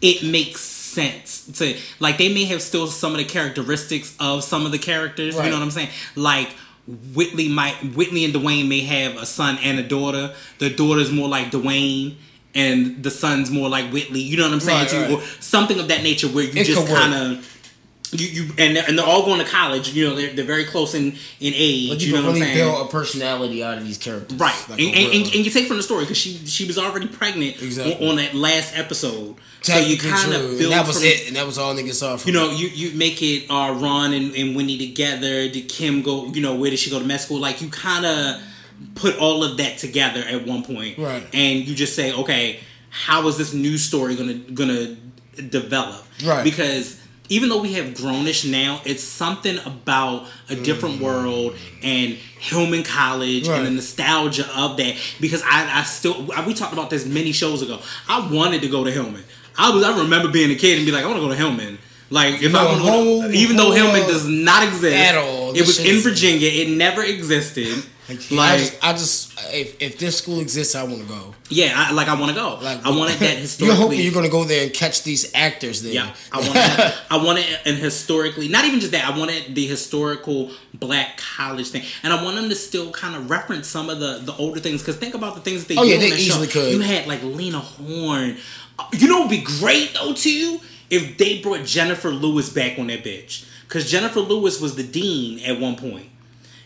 it 0.00 0.22
makes 0.22 0.60
sense 0.86 1.46
to 1.58 1.76
like 2.00 2.18
they 2.18 2.32
may 2.32 2.44
have 2.44 2.62
still 2.62 2.86
some 2.86 3.12
of 3.12 3.18
the 3.18 3.24
characteristics 3.24 4.14
of 4.20 4.44
some 4.44 4.66
of 4.66 4.72
the 4.72 4.78
characters. 4.78 5.34
You 5.34 5.42
know 5.42 5.50
what 5.50 5.62
I'm 5.62 5.70
saying? 5.70 5.90
Like 6.14 6.48
Whitley 7.14 7.48
might 7.48 7.74
Whitney 7.94 8.24
and 8.24 8.34
Dwayne 8.34 8.68
may 8.68 8.80
have 8.80 9.16
a 9.16 9.26
son 9.26 9.58
and 9.62 9.78
a 9.78 9.82
daughter. 9.82 10.34
The 10.58 10.70
daughter's 10.70 11.10
more 11.10 11.28
like 11.28 11.50
Dwayne. 11.50 12.16
And 12.54 13.02
the 13.02 13.10
son's 13.10 13.50
more 13.50 13.68
like 13.68 13.90
Whitley, 13.92 14.20
you 14.20 14.38
know 14.38 14.44
what 14.44 14.54
I'm 14.54 14.60
saying? 14.60 14.78
Right, 14.78 14.88
to 14.88 15.00
right. 15.00 15.10
Or 15.10 15.20
something 15.40 15.78
of 15.78 15.88
that 15.88 16.02
nature 16.02 16.26
where 16.26 16.44
you 16.44 16.62
It 16.62 16.64
just 16.64 16.88
kind 16.88 17.12
of 17.12 17.55
you, 18.12 18.26
you 18.44 18.52
and 18.58 18.76
they're, 18.76 18.84
and 18.86 18.98
they're 18.98 19.06
all 19.06 19.24
going 19.24 19.38
to 19.40 19.50
college. 19.50 19.92
You 19.92 20.08
know, 20.08 20.14
they're, 20.14 20.32
they're 20.32 20.44
very 20.44 20.64
close 20.64 20.94
in 20.94 21.12
in 21.40 21.52
age. 21.54 21.90
But 21.90 22.00
you, 22.00 22.08
you, 22.08 22.12
know 22.12 22.18
can 22.18 22.26
what 22.26 22.34
I'm 22.36 22.40
really 22.40 22.40
saying? 22.40 22.56
build 22.56 22.86
a 22.86 22.90
personality 22.90 23.64
out 23.64 23.78
of 23.78 23.84
these 23.84 23.98
characters, 23.98 24.38
Right, 24.38 24.66
Like 24.68 24.80
and, 24.80 24.94
and, 24.94 25.14
and, 25.14 25.24
and 25.34 25.44
you 25.44 25.50
take 25.50 25.66
from 25.66 25.76
the 25.76 25.82
story 25.82 26.04
because 26.04 26.16
she 26.18 26.36
she 26.46 26.66
was 26.66 26.78
already 26.78 27.08
pregnant 27.08 27.62
Exactly. 27.62 27.94
on, 27.96 28.10
on 28.10 28.16
that 28.16 28.34
last 28.34 28.76
episode, 28.76 29.36
so 29.62 29.78
you 29.78 29.98
kind 29.98 30.32
of 30.34 30.58
build. 30.58 30.72
that 30.72 30.86
was 30.86 30.98
from, 30.98 31.06
it, 31.06 31.26
and 31.28 31.36
that 31.36 31.46
was 31.46 31.58
all 31.58 31.74
niggas 31.74 31.94
saw. 31.94 32.16
From 32.16 32.28
You 32.28 32.34
know, 32.38 32.50
you 32.50 32.68
you 32.68 32.96
make 32.96 33.22
it 33.22 33.50
uh, 33.50 33.76
Ron 33.80 34.12
and, 34.12 34.34
and 34.34 34.54
Winnie 34.56 34.78
together. 34.78 35.48
Did 35.48 35.68
Kim 35.68 36.02
go? 36.02 36.26
You 36.26 36.42
know, 36.42 36.54
where 36.54 36.70
did 36.70 36.78
she 36.78 36.90
go 36.90 36.98
to 36.98 37.04
med 37.04 37.20
school? 37.20 37.40
Like 37.40 37.60
you 37.60 37.68
kind 37.68 38.06
of 38.06 38.40
put 38.94 39.16
all 39.18 39.42
of 39.42 39.56
that 39.56 39.78
together 39.78 40.20
at 40.20 40.46
one 40.46 40.62
point, 40.62 40.98
Right. 40.98 41.22
And 41.32 41.66
you 41.66 41.74
just 41.74 41.96
say, 41.96 42.12
okay, 42.12 42.60
how 42.90 43.26
is 43.28 43.36
this 43.38 43.52
new 43.54 43.78
story 43.78 44.16
gonna 44.16 44.34
gonna 44.34 44.96
develop? 45.48 46.04
Right. 46.24 46.44
Because 46.44 47.00
even 47.28 47.48
though 47.48 47.60
we 47.60 47.72
have 47.74 47.86
grownish 47.94 48.48
now, 48.50 48.80
it's 48.84 49.02
something 49.02 49.58
about 49.64 50.26
a 50.48 50.56
different 50.56 51.00
world 51.00 51.56
and 51.82 52.14
Hillman 52.38 52.82
College 52.84 53.44
Mm. 53.46 53.48
Right. 53.48 53.58
and 53.58 53.66
the 53.66 53.70
nostalgia 53.72 54.48
of 54.56 54.76
that. 54.76 54.94
Because 55.20 55.42
I, 55.42 55.80
I 55.80 55.82
still 55.84 56.22
we 56.46 56.54
talked 56.54 56.72
about 56.72 56.90
this 56.90 57.04
many 57.06 57.32
shows 57.32 57.62
ago. 57.62 57.78
I 58.08 58.28
wanted 58.30 58.62
to 58.62 58.68
go 58.68 58.84
to 58.84 58.90
Hillman. 58.90 59.24
I 59.58 59.70
was 59.70 59.82
I 59.84 59.98
remember 59.98 60.28
being 60.28 60.50
a 60.50 60.54
kid 60.54 60.76
and 60.78 60.86
be 60.86 60.92
like, 60.92 61.02
I 61.04 61.06
want 61.06 61.16
to 61.18 61.22
go 61.22 61.28
to 61.30 61.34
Hillman. 61.36 61.78
Like 62.10 62.42
if 62.42 62.52
No, 62.52 62.58
I 62.60 62.64
want 62.82 63.32
to, 63.32 63.38
even 63.38 63.56
though 63.56 63.64
whole, 63.64 63.72
Hillman 63.72 64.02
does 64.02 64.26
not 64.28 64.62
exist 64.62 64.96
at 64.96 65.16
all, 65.16 65.54
It 65.56 65.60
was 65.66 65.78
in 65.84 66.00
Virginia. 66.02 66.48
It 66.48 66.70
never 66.70 67.02
existed. 67.02 67.84
Like, 68.08 68.18
I 68.40 68.56
just, 68.58 68.84
I 68.84 68.92
just 68.92 69.38
if, 69.52 69.82
if 69.82 69.98
this 69.98 70.18
school 70.18 70.38
exists, 70.38 70.76
I 70.76 70.84
want 70.84 71.00
to 71.02 71.08
go. 71.08 71.34
yeah, 71.50 71.72
I, 71.74 71.90
like 71.92 72.06
I 72.06 72.14
want 72.14 72.28
to 72.30 72.36
go. 72.36 72.56
Like 72.62 72.86
I 72.86 72.90
wanted 72.90 73.18
that 73.18 73.36
historically. 73.38 73.66
You're 73.66 73.82
hoping 73.84 74.00
you're 74.00 74.12
gonna 74.14 74.28
go 74.28 74.44
there 74.44 74.62
and 74.62 74.72
catch 74.72 75.02
these 75.02 75.32
actors 75.34 75.82
there. 75.82 75.92
Yeah, 75.92 76.14
I 76.30 76.38
wanted, 76.38 76.94
I 77.10 77.16
want 77.24 77.38
it, 77.40 77.60
an 77.66 77.74
historically, 77.74 78.46
not 78.46 78.64
even 78.64 78.78
just 78.78 78.92
that. 78.92 79.12
I 79.12 79.18
wanted 79.18 79.56
the 79.56 79.66
historical 79.66 80.52
black 80.72 81.16
college 81.16 81.70
thing, 81.70 81.82
and 82.04 82.12
I 82.12 82.22
want 82.22 82.36
them 82.36 82.48
to 82.48 82.54
still 82.54 82.92
kind 82.92 83.16
of 83.16 83.28
reference 83.28 83.66
some 83.66 83.90
of 83.90 83.98
the 83.98 84.20
the 84.22 84.34
older 84.36 84.60
things. 84.60 84.82
Because 84.82 84.96
think 84.98 85.14
about 85.16 85.34
the 85.34 85.40
things 85.40 85.64
that 85.64 85.74
they 85.74 85.80
Oh, 85.80 85.82
do 85.82 85.88
yeah, 85.90 85.96
they 85.98 86.12
easily 86.12 86.46
show. 86.46 86.60
could. 86.60 86.72
You 86.74 86.80
had 86.82 87.08
like 87.08 87.24
Lena 87.24 87.58
Horne. 87.58 88.36
Uh, 88.78 88.84
You 88.92 89.08
know, 89.08 89.18
it'd 89.26 89.30
be 89.30 89.38
great 89.58 89.94
though 89.94 90.12
too 90.12 90.60
if 90.90 91.18
they 91.18 91.40
brought 91.40 91.64
Jennifer 91.64 92.10
Lewis 92.10 92.48
back 92.50 92.78
on 92.78 92.86
that 92.88 93.02
bitch. 93.04 93.48
Because 93.66 93.90
Jennifer 93.90 94.20
Lewis 94.20 94.60
was 94.60 94.76
the 94.76 94.84
dean 94.84 95.40
at 95.40 95.58
one 95.58 95.74
point, 95.74 96.06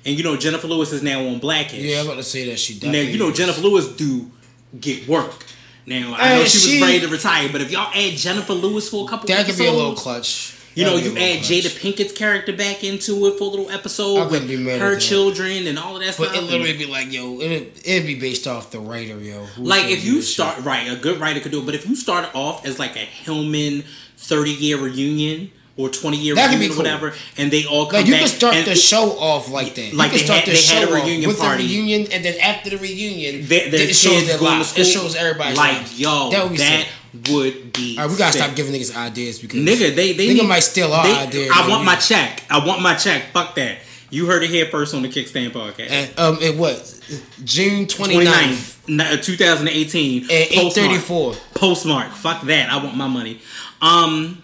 and 0.04 0.16
you 0.18 0.22
know 0.22 0.36
Jennifer 0.36 0.66
Lewis 0.66 0.92
is 0.92 1.02
now 1.02 1.24
on 1.26 1.38
Blackish. 1.38 1.80
Yeah, 1.80 2.00
I'm 2.00 2.06
about 2.06 2.16
to 2.16 2.22
say 2.22 2.48
that 2.50 2.58
she 2.58 2.78
Now 2.82 2.92
you 2.98 3.18
know 3.18 3.30
is. 3.30 3.38
Jennifer 3.38 3.62
Lewis 3.62 3.88
do 3.96 4.30
get 4.78 5.08
work. 5.08 5.46
Now 5.86 6.14
I 6.16 6.28
know 6.36 6.40
And 6.42 6.48
she 6.48 6.78
was 6.78 6.88
ready 6.88 7.00
to 7.00 7.08
retire, 7.08 7.48
but 7.50 7.62
if 7.62 7.70
y'all 7.70 7.90
add 7.94 8.12
Jennifer 8.16 8.52
Lewis 8.52 8.88
for 8.90 9.06
a 9.06 9.08
couple, 9.08 9.28
That 9.28 9.46
could 9.46 9.56
be 9.56 9.66
a 9.66 9.72
little 9.72 9.94
clutch. 9.94 10.56
You 10.74 10.84
know, 10.84 10.96
you 10.96 11.10
add 11.10 11.40
little 11.40 11.40
Jada. 11.40 11.80
Pinkett's 11.80 12.12
character 12.12 12.52
back 12.52 12.84
into 12.84 13.26
it 13.26 13.38
for 13.38 13.44
a 13.44 13.46
little 13.48 13.70
episode 13.70 14.30
wouldn't 14.30 14.42
with 14.42 14.48
be 14.48 14.56
mad 14.56 14.74
at 14.74 14.80
her 14.82 14.98
children 15.00 15.66
and 15.66 15.78
all 15.78 15.96
of 15.96 16.02
that 16.02 16.16
But 16.16 16.28
stuff. 16.28 16.36
it 16.36 16.42
literally 16.44 16.76
be 16.76 16.86
like, 16.86 17.12
yo, 17.12 17.40
it'd, 17.40 17.80
it'd 17.84 18.06
be 18.06 18.20
based 18.20 18.46
off 18.46 18.70
the 18.70 18.78
writer, 18.78 19.18
yo. 19.18 19.46
Like 19.58 19.86
if 19.86 20.04
you 20.04 20.16
this 20.16 20.26
shit? 20.26 20.34
start 20.34 20.60
right, 20.64 20.90
a 20.92 20.96
good 20.96 21.18
writer 21.18 21.40
could 21.40 21.50
do 21.50 21.60
it. 21.60 21.66
But 21.66 21.74
if 21.74 21.88
you 21.88 21.96
start 21.96 22.32
off 22.34 22.64
as 22.64 22.78
like 22.78 22.94
a 22.94 23.00
Hillman 23.00 23.84
thirty 24.20 24.50
year 24.52 24.76
reunion 24.78 25.50
or 25.76 25.88
twenty 25.88 26.18
year 26.18 26.34
That 26.34 26.48
reunion 26.50 26.70
cool. 26.70 26.78
whatever, 26.78 27.14
and 27.38 27.50
they 27.50 27.64
all 27.64 27.86
come 27.86 28.00
Like 28.00 28.06
you 28.06 28.12
back 28.12 28.20
can 28.20 28.28
start 28.28 28.64
the 28.66 28.74
show 28.74 29.18
off 29.18 29.50
like 29.50 29.74
that. 29.76 29.94
Like 29.94 30.12
you 30.12 30.18
they 30.18 30.24
start 30.24 30.40
had- 30.40 30.48
the 30.48 30.52
they 30.52 30.62
had 30.62 30.88
show 30.88 30.94
a 30.94 30.98
off 30.98 31.04
reunion 31.06 31.28
with 31.28 31.38
party. 31.38 31.66
the 31.66 31.74
reunion, 31.74 32.12
and 32.12 32.24
then 32.24 32.38
after 32.40 32.70
the 32.70 32.76
reunion, 32.78 33.46
Their, 33.46 33.70
their 33.70 33.88
it 33.88 33.94
shows 33.96 34.26
their 34.26 34.38
lives. 34.38 34.76
It 34.78 34.84
shows 34.84 35.14
everybody's 35.16 35.56
like 35.56 35.76
lives. 35.78 35.98
yo, 35.98 36.30
That 36.30 36.42
would 36.44 36.52
be 36.52 36.58
that 36.58 36.86
would 37.30 37.72
be. 37.72 37.96
All 37.98 38.04
right, 38.04 38.10
we 38.12 38.16
gotta 38.18 38.32
sick. 38.32 38.42
stop 38.42 38.54
giving 38.56 38.72
niggas 38.74 38.94
ideas 38.96 39.38
because 39.40 39.58
Nigga, 39.60 39.94
they 39.96 40.12
they 40.12 40.28
Nigga 40.28 40.34
need- 40.42 40.48
might 40.48 40.60
steal 40.60 40.92
our 40.92 41.06
they- 41.06 41.14
idea, 41.14 41.50
I 41.52 41.68
want 41.68 41.84
my 41.84 41.96
check. 41.96 42.44
I 42.50 42.64
want 42.64 42.82
my 42.82 42.94
check. 42.94 43.32
Fuck 43.32 43.54
that. 43.56 43.78
You 44.12 44.26
heard 44.26 44.42
it 44.42 44.50
here 44.50 44.66
first 44.66 44.92
on 44.92 45.02
the 45.02 45.08
Kickstand 45.08 45.52
podcast. 45.52 45.88
And, 45.88 46.10
um, 46.18 46.38
it 46.42 46.56
was 46.56 47.00
June 47.44 47.86
29th 47.86 48.26
29th, 48.26 48.76
n- 48.88 49.00
uh, 49.00 49.16
2018. 49.16 50.24
at 50.30 50.50
postmark. 50.50 50.90
8:34. 50.90 51.36
Postmark. 51.54 52.12
Fuck 52.12 52.42
that. 52.46 52.70
I 52.72 52.76
want 52.82 52.96
my 52.96 53.06
money. 53.06 53.40
Um. 53.80 54.42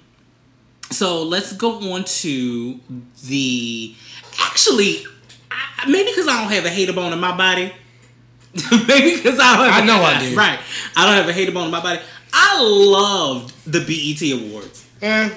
So 0.90 1.23
let's 1.25 1.52
go 1.52 1.93
on 1.93 2.05
to 2.05 2.81
the. 3.25 3.95
Actually, 4.40 5.05
I, 5.50 5.88
maybe 5.88 6.11
because 6.11 6.28
I 6.28 6.40
don't 6.43 6.52
have 6.52 6.64
a 6.64 6.71
hater 6.71 6.93
bone 6.93 7.12
in 7.12 7.19
my 7.21 7.37
body. 7.37 7.73
maybe 8.71 9.16
because 9.16 9.38
I 9.40 9.57
don't. 9.57 9.69
Have 9.71 9.75
I 9.75 9.81
a- 9.81 9.85
know 9.85 10.02
I 10.02 10.21
do. 10.31 10.37
Right. 10.37 10.59
I 10.97 11.07
don't 11.07 11.14
have 11.16 11.28
a 11.28 11.33
hater 11.33 11.52
bone 11.52 11.66
in 11.66 11.71
my 11.71 11.83
body. 11.83 12.00
I 12.33 12.61
loved 12.62 13.52
the 13.71 13.81
BET 13.81 14.23
Awards. 14.50 14.87
Eh, 15.02 15.31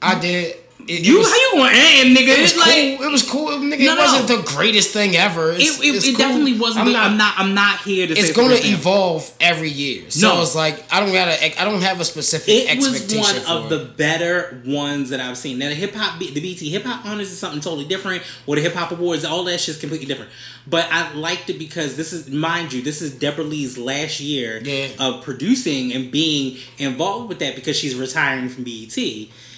I 0.00 0.18
did. 0.20 0.56
It, 0.88 1.00
it 1.00 1.04
You 1.06 1.18
was, 1.18 1.28
how 1.28 1.36
you 1.36 1.50
going 1.52 1.74
and 1.76 2.16
nigga? 2.16 2.28
it 2.36 2.40
was 2.40 2.52
It's 2.52 2.52
cool. 2.52 2.60
like 2.72 3.00
it 3.00 3.10
was 3.12 3.30
cool, 3.30 3.48
nigga. 3.60 3.84
No, 3.86 3.92
it 3.92 3.96
no. 3.96 3.96
wasn't 3.96 4.28
the 4.28 4.50
greatest 4.56 4.90
thing 4.90 5.16
ever. 5.16 5.52
It's, 5.52 5.78
it, 5.80 5.84
it, 5.84 5.94
it 6.04 6.08
cool. 6.10 6.18
definitely 6.18 6.58
wasn't. 6.58 6.86
I'm 6.86 6.92
not. 6.92 7.06
I'm 7.10 7.16
not. 7.16 7.34
I'm 7.38 7.54
not 7.54 7.80
here 7.80 8.06
to. 8.06 8.14
say 8.14 8.20
it's 8.22 8.32
going 8.32 8.48
to 8.50 8.56
the 8.56 8.60
thing. 8.62 8.74
evolve 8.74 9.30
every 9.40 9.70
year. 9.70 10.10
So 10.10 10.34
No. 10.34 10.42
it's 10.42 10.54
like 10.54 10.84
I 10.92 11.00
don't 11.00 11.12
gotta. 11.12 11.60
I 11.60 11.64
don't 11.64 11.82
have 11.82 12.00
a 12.00 12.04
specific 12.04 12.54
It 12.68 12.78
was 12.78 13.14
one 13.14 13.36
of 13.64 13.68
the 13.70 13.84
better 13.96 14.60
ones 14.66 15.10
that 15.10 15.20
I've 15.20 15.38
seen. 15.38 15.58
Now 15.58 15.68
the 15.68 15.74
hip 15.74 15.94
hop, 15.94 16.18
the 16.18 16.30
BET 16.40 16.58
hip 16.60 16.84
hop 16.84 17.04
honors 17.06 17.30
is 17.30 17.38
something 17.38 17.60
totally 17.60 17.86
different, 17.86 18.22
or 18.46 18.56
the 18.56 18.62
hip 18.62 18.74
hop 18.74 18.90
awards, 18.92 19.24
all 19.24 19.44
that 19.44 19.60
shit's 19.60 19.78
completely 19.78 20.06
different. 20.06 20.30
But 20.66 20.86
I 20.92 21.12
liked 21.14 21.50
it 21.50 21.58
because 21.58 21.96
this 21.96 22.12
is, 22.12 22.30
mind 22.30 22.72
you, 22.72 22.82
this 22.82 23.02
is 23.02 23.12
Debra 23.18 23.42
Lee's 23.42 23.76
last 23.78 24.20
year 24.20 24.60
Yeah. 24.62 24.88
of 25.00 25.24
producing 25.24 25.92
and 25.92 26.10
being 26.12 26.56
involved 26.78 27.28
with 27.28 27.40
that 27.40 27.56
because 27.56 27.76
she's 27.76 27.96
retiring 27.96 28.48
from 28.48 28.62
BET. 28.62 28.96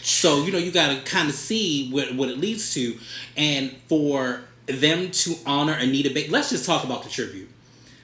So 0.05 0.45
you 0.45 0.53
know 0.53 0.59
you 0.59 0.71
got 0.71 0.95
to 0.95 1.01
kind 1.11 1.29
of 1.29 1.35
see 1.35 1.91
what 1.91 2.15
what 2.15 2.29
it 2.29 2.39
leads 2.39 2.75
to, 2.75 2.99
and 3.37 3.75
for 3.89 4.43
them 4.67 5.11
to 5.11 5.35
honor 5.47 5.73
Anita 5.75 6.11
Baker. 6.11 6.31
Let's 6.31 6.51
just 6.51 6.65
talk 6.67 6.85
about 6.85 7.03
the 7.03 7.09
tribute. 7.11 7.49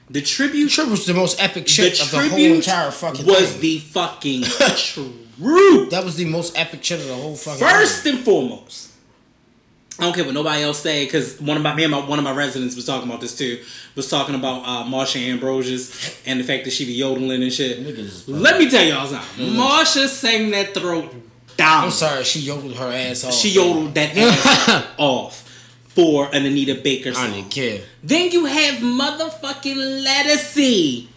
The 0.09 0.21
tribute 0.21 0.69
Trip 0.71 0.89
was 0.89 1.05
the 1.05 1.13
most 1.13 1.41
epic 1.41 1.63
the 1.63 1.69
shit 1.69 2.01
of 2.01 2.11
the 2.11 2.27
whole 2.27 2.37
entire 2.37 2.91
fucking 2.91 3.25
was 3.25 3.51
thing. 3.53 3.61
the 3.61 3.79
fucking 3.79 4.41
truth. 4.75 5.89
that 5.91 6.03
was 6.03 6.17
the 6.17 6.25
most 6.25 6.57
epic 6.57 6.83
shit 6.83 6.99
of 6.99 7.07
the 7.07 7.15
whole 7.15 7.35
fucking 7.35 7.65
First 7.65 8.03
thing. 8.03 8.15
and 8.17 8.25
foremost, 8.25 8.91
I 9.97 10.03
don't 10.03 10.13
care 10.13 10.25
what 10.25 10.33
nobody 10.33 10.63
else 10.63 10.79
say 10.79 11.05
because 11.05 11.39
one 11.39 11.55
of 11.55 11.63
my 11.63 11.73
me 11.73 11.83
and 11.83 11.91
my 11.91 12.05
one 12.05 12.19
of 12.19 12.25
my 12.25 12.33
residents 12.33 12.75
was 12.75 12.85
talking 12.85 13.07
about 13.07 13.21
this 13.21 13.37
too. 13.37 13.63
Was 13.95 14.09
talking 14.09 14.35
about 14.35 14.63
uh, 14.63 14.83
Marsha 14.83 15.25
Ambrosius 15.29 16.21
and 16.25 16.39
the 16.39 16.43
fact 16.43 16.65
that 16.65 16.71
she 16.71 16.85
be 16.85 16.93
yodeling 16.93 17.41
and 17.41 17.53
shit. 17.53 17.79
Let 18.27 18.59
me 18.59 18.69
tell 18.69 18.83
y'all 18.83 19.07
something. 19.07 19.47
Marsha 19.53 20.07
sang 20.09 20.51
that 20.51 20.73
throat 20.73 21.13
down. 21.57 21.85
I'm 21.85 21.91
sorry, 21.91 22.23
she 22.23 22.39
yodeled 22.39 22.75
her 22.75 22.91
ass 22.91 23.23
off. 23.23 23.33
She 23.33 23.49
yodeled 23.49 23.93
that 23.95 24.15
ass 24.17 24.85
off 24.97 25.47
for 25.89 26.29
an 26.33 26.45
Anita 26.45 26.75
Baker 26.75 27.11
I 27.15 27.29
didn't 27.29 27.49
care. 27.51 27.81
Then 28.03 28.31
you 28.31 28.45
have 28.45 28.75
motherfucking 28.75 30.05
Ledisi. 30.05 31.07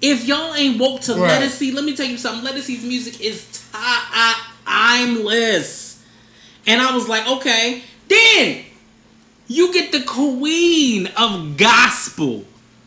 If 0.00 0.26
y'all 0.26 0.54
ain't 0.54 0.80
woke 0.80 1.00
to 1.02 1.14
Right. 1.14 1.42
Ledisi, 1.42 1.72
let 1.74 1.84
me 1.84 1.94
tell 1.94 2.06
you 2.06 2.16
something. 2.18 2.44
Ledisi's 2.50 2.82
music 2.84 3.20
is 3.20 3.44
ti- 3.72 4.32
timeless. 4.66 6.02
And 6.66 6.80
I 6.80 6.94
was 6.94 7.08
like, 7.08 7.28
okay. 7.28 7.82
Then 8.08 8.64
you 9.48 9.72
get 9.72 9.92
the 9.92 10.02
queen 10.02 11.08
of 11.16 11.56
gospel 11.56 12.44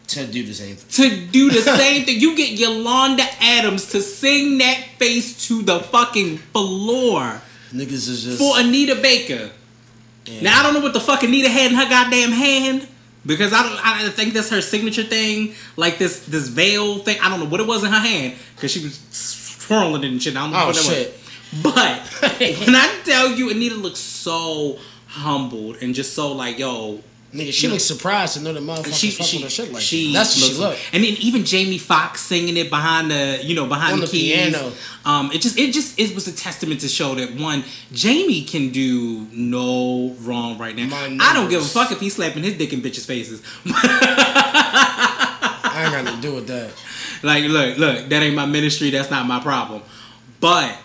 To 0.07 0.27
do 0.27 0.43
the 0.43 0.53
same 0.53 0.75
thing. 0.75 1.09
to 1.09 1.31
do 1.31 1.49
the 1.49 1.61
same 1.61 2.05
thing. 2.05 2.19
You 2.19 2.35
get 2.37 2.51
Yolanda 2.59 3.23
Adams 3.41 3.87
to 3.91 4.01
sing 4.01 4.59
that 4.59 4.77
face 4.99 5.47
to 5.47 5.61
the 5.63 5.79
fucking 5.79 6.37
floor 6.37 7.41
Niggas 7.73 8.07
is 8.09 8.23
just. 8.23 8.37
for 8.37 8.59
Anita 8.59 8.95
Baker. 8.95 9.49
Yeah. 10.25 10.41
Now 10.41 10.59
I 10.59 10.63
don't 10.63 10.73
know 10.75 10.79
what 10.81 10.93
the 10.93 10.99
fuck 10.99 11.23
Anita 11.23 11.49
had 11.49 11.71
in 11.71 11.77
her 11.77 11.89
goddamn 11.89 12.31
hand 12.31 12.87
because 13.25 13.51
I 13.53 13.63
don't. 13.63 13.85
I 13.85 14.09
think 14.09 14.33
that's 14.33 14.49
her 14.49 14.61
signature 14.61 15.03
thing, 15.03 15.53
like 15.75 15.97
this 15.97 16.25
this 16.25 16.47
veil 16.49 16.99
thing. 16.99 17.17
I 17.21 17.29
don't 17.29 17.39
know 17.39 17.45
what 17.47 17.59
it 17.59 17.67
was 17.67 17.83
in 17.83 17.91
her 17.91 17.99
hand 17.99 18.35
because 18.55 18.71
she 18.71 18.83
was 18.83 18.99
twirling 19.67 20.03
it 20.03 20.11
and 20.11 20.21
shit. 20.21 20.35
I 20.37 20.41
don't 20.41 20.51
know 20.51 20.59
Oh, 20.63 20.65
what 20.67 20.75
that 20.75 20.83
shit. 20.83 21.13
was. 21.53 21.63
But 21.63 21.99
when 22.67 22.75
I 22.75 22.95
tell 23.03 23.31
you, 23.31 23.49
Anita 23.49 23.75
looks 23.75 23.99
so 23.99 24.77
humbled 25.07 25.77
and 25.81 25.95
just 25.95 26.13
so 26.13 26.31
like, 26.31 26.59
yo, 26.59 27.01
Nigga, 27.35 27.51
she 27.51 27.67
looks 27.67 27.83
surprised 27.83 28.35
to 28.35 28.41
know 28.41 28.53
that 28.53 28.63
motherfuckers 28.63 28.97
she 28.97 29.11
fuck 29.11 29.27
she 29.27 29.37
with 29.37 29.43
her 29.45 29.49
shit 29.49 29.73
like 29.73 29.81
she 29.81 30.13
that. 30.13 30.19
That's 30.19 30.41
what 30.41 30.51
she 30.51 30.57
look. 30.57 30.77
And 30.93 31.03
then 31.03 31.15
even 31.19 31.43
Jamie 31.43 31.77
Foxx 31.77 32.21
singing 32.21 32.55
it 32.55 32.69
behind 32.69 33.11
the 33.11 33.39
you 33.43 33.55
know 33.55 33.65
behind 33.67 33.95
On 33.95 33.99
the, 33.99 34.05
the 34.05 34.11
keys. 34.11 34.53
piano. 34.55 34.71
Um, 35.03 35.31
it 35.33 35.41
just 35.41 35.57
it 35.59 35.73
just 35.73 35.99
it 35.99 36.15
was 36.15 36.27
a 36.27 36.35
testament 36.35 36.79
to 36.81 36.87
show 36.87 37.13
that 37.15 37.35
one 37.35 37.65
Jamie 37.91 38.43
can 38.43 38.69
do 38.69 39.27
no 39.33 40.15
wrong 40.21 40.57
right 40.57 40.75
now. 40.75 40.87
I 41.21 41.33
don't 41.33 41.49
give 41.49 41.61
a 41.61 41.65
fuck 41.65 41.91
if 41.91 41.99
he's 41.99 42.15
slapping 42.15 42.43
his 42.43 42.57
dick 42.57 42.71
in 42.71 42.81
bitches' 42.81 43.05
faces. 43.05 43.41
I 43.65 45.81
ain't 45.83 45.91
got 45.93 46.05
nothing 46.05 46.21
to 46.21 46.27
do 46.27 46.35
with 46.35 46.47
that. 46.47 46.71
like 47.21 47.43
look 47.45 47.77
look 47.77 48.07
that 48.09 48.23
ain't 48.23 48.35
my 48.35 48.45
ministry. 48.45 48.91
That's 48.91 49.11
not 49.11 49.27
my 49.27 49.41
problem. 49.41 49.81
But 50.39 50.77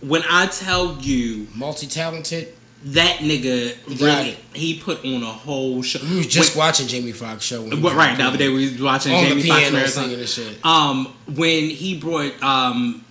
when 0.00 0.22
I 0.30 0.46
tell 0.46 0.96
you 1.00 1.46
Multi 1.54 1.86
talented. 1.86 2.54
That 2.82 3.18
nigga 3.18 3.76
really 4.00 4.30
it. 4.30 4.38
he 4.54 4.78
put 4.78 5.04
on 5.04 5.22
a 5.22 5.26
whole 5.26 5.82
show. 5.82 5.98
We 6.02 6.16
was 6.18 6.26
just 6.26 6.56
When- 6.56 6.66
watching 6.66 6.86
Jamie 6.86 7.12
Foxx 7.12 7.44
show. 7.44 7.62
when 7.62 7.82
Well, 7.82 7.94
right 7.94 8.16
the 8.16 8.24
other 8.24 8.38
day 8.38 8.48
we 8.48 8.70
was 8.70 8.80
watching 8.80 9.12
on 9.12 9.24
Jamie 9.26 9.42
Foxx 9.42 9.70
marathon. 9.70 10.10
and 10.14 10.28
shit. 10.28 10.64
Um, 10.64 11.12
when 11.34 11.68
he 11.70 11.96
brought 11.96 12.42
um 12.42 13.04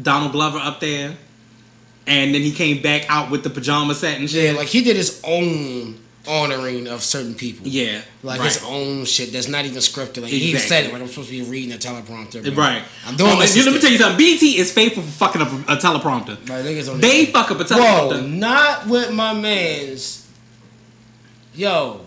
Donald 0.00 0.32
Glover 0.32 0.58
up 0.58 0.80
there, 0.80 1.16
and 2.06 2.34
then 2.34 2.42
he 2.42 2.50
came 2.52 2.82
back 2.82 3.06
out 3.08 3.30
with 3.30 3.44
the 3.44 3.50
pajama 3.50 3.94
set 3.94 4.18
and 4.18 4.28
shit. 4.28 4.52
Yeah, 4.52 4.58
like 4.58 4.68
he 4.68 4.82
did 4.82 4.96
his 4.96 5.20
own 5.24 5.98
honoring 6.26 6.86
of 6.88 7.02
certain 7.02 7.34
people. 7.34 7.66
Yeah, 7.66 8.00
Like 8.22 8.40
right. 8.40 8.52
his 8.52 8.62
own 8.64 9.04
shit 9.04 9.32
that's 9.32 9.48
not 9.48 9.64
even 9.64 9.78
scripted. 9.78 10.22
Like 10.22 10.30
he 10.30 10.50
Exactly. 10.52 10.68
said 10.68 10.84
it 10.86 10.92
like 10.92 11.02
I'm 11.02 11.08
supposed 11.08 11.28
to 11.30 11.44
be 11.44 11.50
reading 11.50 11.72
a 11.72 11.76
teleprompter. 11.78 12.42
bro. 12.42 12.64
Right, 12.64 12.82
I'm 13.06 13.16
doing 13.16 13.32
Oh, 13.32 13.40
this. 13.40 13.56
Let 13.56 13.72
me 13.74 13.80
tell 13.80 13.90
you 13.90 13.98
something. 13.98 14.18
BET 14.18 14.42
is 14.42 14.72
faithful 14.72 15.02
for 15.02 15.10
fucking 15.10 15.42
up 15.42 15.52
a, 15.52 15.72
a 15.72 15.76
teleprompter. 15.76 16.38
Like, 16.48 16.88
on 16.88 17.00
They 17.00 17.26
fuck 17.26 17.50
up 17.50 17.60
a 17.60 17.68
shit. 17.68 17.76
Whoa, 17.78 18.20
not 18.26 18.86
with 18.86 19.12
my 19.12 19.32
man's. 19.34 20.26
Yo, 21.54 22.00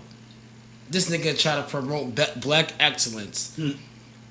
this 0.90 1.10
nigga 1.10 1.38
try 1.40 1.56
to 1.56 1.64
promote 1.64 2.16
black 2.42 2.74
excellence, 2.80 3.54
Hmm. 3.56 3.72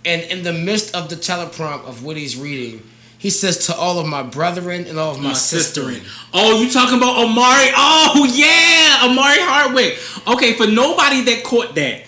and 0.04 0.22
in 0.22 0.42
the 0.42 0.52
midst 0.52 0.94
of 0.94 1.08
the 1.08 1.16
teleprompt 1.16 1.84
of 1.86 2.02
what 2.04 2.16
he's 2.16 2.36
reading, 2.36 2.82
he 3.26 3.30
says 3.30 3.66
to 3.66 3.74
all 3.74 3.98
of 3.98 4.06
my 4.06 4.22
brethren 4.22 4.86
and 4.86 5.00
all 5.00 5.10
of 5.10 5.18
my, 5.18 5.30
My 5.30 5.32
sister. 5.34 5.82
sisterin. 5.82 6.02
Oh, 6.32 6.62
you 6.62 6.70
talking 6.70 6.96
about 6.96 7.18
Omari? 7.24 7.70
Oh 7.74 8.24
yeah, 8.32 9.10
Omari 9.10 9.38
Hardwick. 9.40 9.98
Okay, 10.28 10.52
for 10.54 10.68
nobody 10.68 11.22
that 11.22 11.42
caught 11.42 11.74
that, 11.74 12.04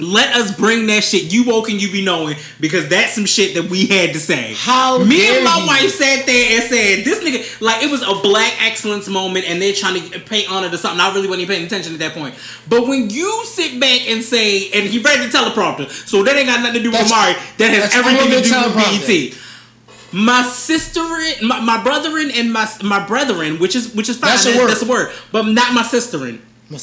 Let 0.00 0.34
us 0.34 0.50
bring 0.58 0.88
that 0.88 1.04
shit. 1.04 1.32
You 1.32 1.44
woke 1.44 1.68
and 1.70 1.80
you 1.80 1.86
be 1.92 2.04
knowing 2.04 2.34
because 2.58 2.88
that's 2.88 3.12
some 3.14 3.26
shit 3.26 3.54
that 3.54 3.70
we 3.70 3.86
had 3.86 4.12
to 4.14 4.18
say. 4.18 4.52
How 4.56 4.98
me 4.98 5.36
and 5.36 5.44
my 5.44 5.60
you. 5.60 5.66
wife 5.68 5.90
sat 5.94 6.26
there 6.26 6.58
and 6.58 6.64
said 6.68 7.04
this 7.04 7.22
nigga 7.22 7.60
like 7.60 7.84
it 7.84 7.90
was 7.92 8.02
a 8.02 8.14
black 8.20 8.54
excellence 8.60 9.06
moment 9.08 9.44
and 9.48 9.62
they're 9.62 9.72
trying 9.72 10.02
to 10.10 10.18
pay 10.18 10.46
honor 10.46 10.68
to 10.68 10.78
something. 10.78 10.98
I 10.98 11.14
really 11.14 11.28
wasn't 11.28 11.42
even 11.42 11.54
paying 11.54 11.66
attention 11.66 11.92
at 11.92 12.00
that 12.00 12.12
point. 12.14 12.34
But 12.68 12.88
when 12.88 13.08
you 13.08 13.44
sit 13.46 13.78
back 13.78 14.00
and 14.10 14.20
say 14.24 14.68
and 14.72 14.82
he 14.84 14.98
read 14.98 15.20
the 15.20 15.30
teleprompter, 15.30 15.88
so 15.88 16.24
that 16.24 16.34
ain't 16.34 16.48
got 16.48 16.58
nothing 16.58 16.82
to 16.82 16.82
do 16.82 16.90
with 16.90 16.98
That's- 16.98 17.12
Omari. 17.12 17.34
That 17.58 17.70
has 17.70 17.94
everything 17.94 18.30
to 18.34 18.42
do 18.42 18.50
with. 18.74 19.06
BET. 19.06 19.43
My 20.14 20.42
sister, 20.42 21.02
my, 21.44 21.60
my 21.60 21.82
brethren, 21.82 22.30
and 22.32 22.52
my 22.52 22.70
my 22.82 23.04
brethren, 23.04 23.58
which 23.58 23.74
is 23.74 23.94
which 23.94 24.08
is 24.08 24.16
fine. 24.16 24.30
That's 24.30 24.46
a 24.46 24.56
word. 24.56 24.68
That's 24.70 24.82
a 24.82 24.88
word, 24.88 25.12
but 25.32 25.42
not 25.42 25.74
my 25.74 25.82
sisterin. 25.82 26.40
My 26.70 26.78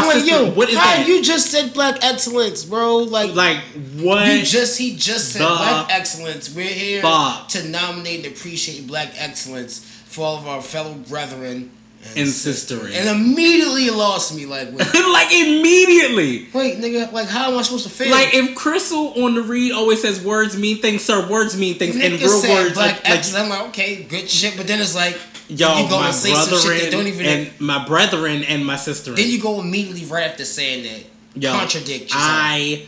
I'm 0.00 0.06
like, 0.06 0.16
sister, 0.16 0.44
yo, 0.44 0.50
what 0.50 0.68
is 0.68 0.76
that? 0.76 1.06
you 1.06 1.22
just 1.22 1.50
said 1.50 1.74
black 1.74 2.02
excellence, 2.02 2.64
bro? 2.64 2.98
Like, 2.98 3.34
like 3.34 3.58
what? 3.98 4.26
you 4.26 4.42
just 4.42 4.78
he 4.78 4.96
just 4.96 5.32
said 5.32 5.40
black 5.40 5.90
excellence. 5.90 6.54
We're 6.54 6.64
here 6.64 7.02
fuck? 7.02 7.48
to 7.48 7.68
nominate 7.68 8.24
and 8.24 8.34
appreciate 8.34 8.86
black 8.86 9.12
excellence 9.16 9.78
for 10.06 10.24
all 10.24 10.38
of 10.38 10.48
our 10.48 10.62
fellow 10.62 10.94
brethren 10.94 11.70
And 12.16 12.28
sisterin. 12.28 12.94
And 12.94 13.08
immediately 13.08 13.90
lost 13.90 14.34
me. 14.36 14.46
Like, 14.46 14.72
like 14.72 15.32
immediately. 15.32 16.48
wait, 16.52 16.78
nigga, 16.78 17.10
like 17.12 17.28
how 17.28 17.50
am 17.50 17.58
I 17.58 17.62
supposed 17.62 17.84
to 17.84 17.90
feel? 17.90 18.10
Like 18.10 18.34
if 18.34 18.56
Crissle 18.56 19.16
on 19.16 19.34
the 19.34 19.42
read 19.42 19.72
always 19.72 20.02
says 20.02 20.22
words 20.24 20.56
mean 20.56 20.78
things, 20.78 21.02
sir, 21.02 21.28
words 21.28 21.58
mean 21.58 21.76
things, 21.76 21.96
and 21.96 22.14
real 22.14 22.42
words 22.42 22.76
like, 22.76 23.02
like. 23.08 23.34
I'm 23.34 23.48
like, 23.48 23.68
okay, 23.68 24.04
good 24.04 24.30
shit. 24.30 24.56
But 24.56 24.66
then 24.66 24.80
it's 24.80 24.94
like, 24.94 25.18
yo, 25.48 25.76
you 25.78 25.88
go 25.88 25.98
my 25.98 26.06
and 26.06 26.14
say 26.14 26.32
some 26.34 26.58
shit 26.60 26.82
that 26.82 26.92
don't 26.92 27.06
even. 27.06 27.26
and 27.26 27.60
my 27.60 27.84
brethren 27.84 28.44
and 28.44 28.64
my 28.64 28.76
sister. 28.76 29.12
then 29.12 29.28
you 29.28 29.40
go 29.40 29.60
immediately 29.60 30.04
right 30.04 30.30
after 30.30 30.44
saying 30.44 30.84
that. 30.84 31.42
Yo, 31.42 31.52
contradict 31.52 32.04
yourself. 32.04 32.22
I 32.22 32.86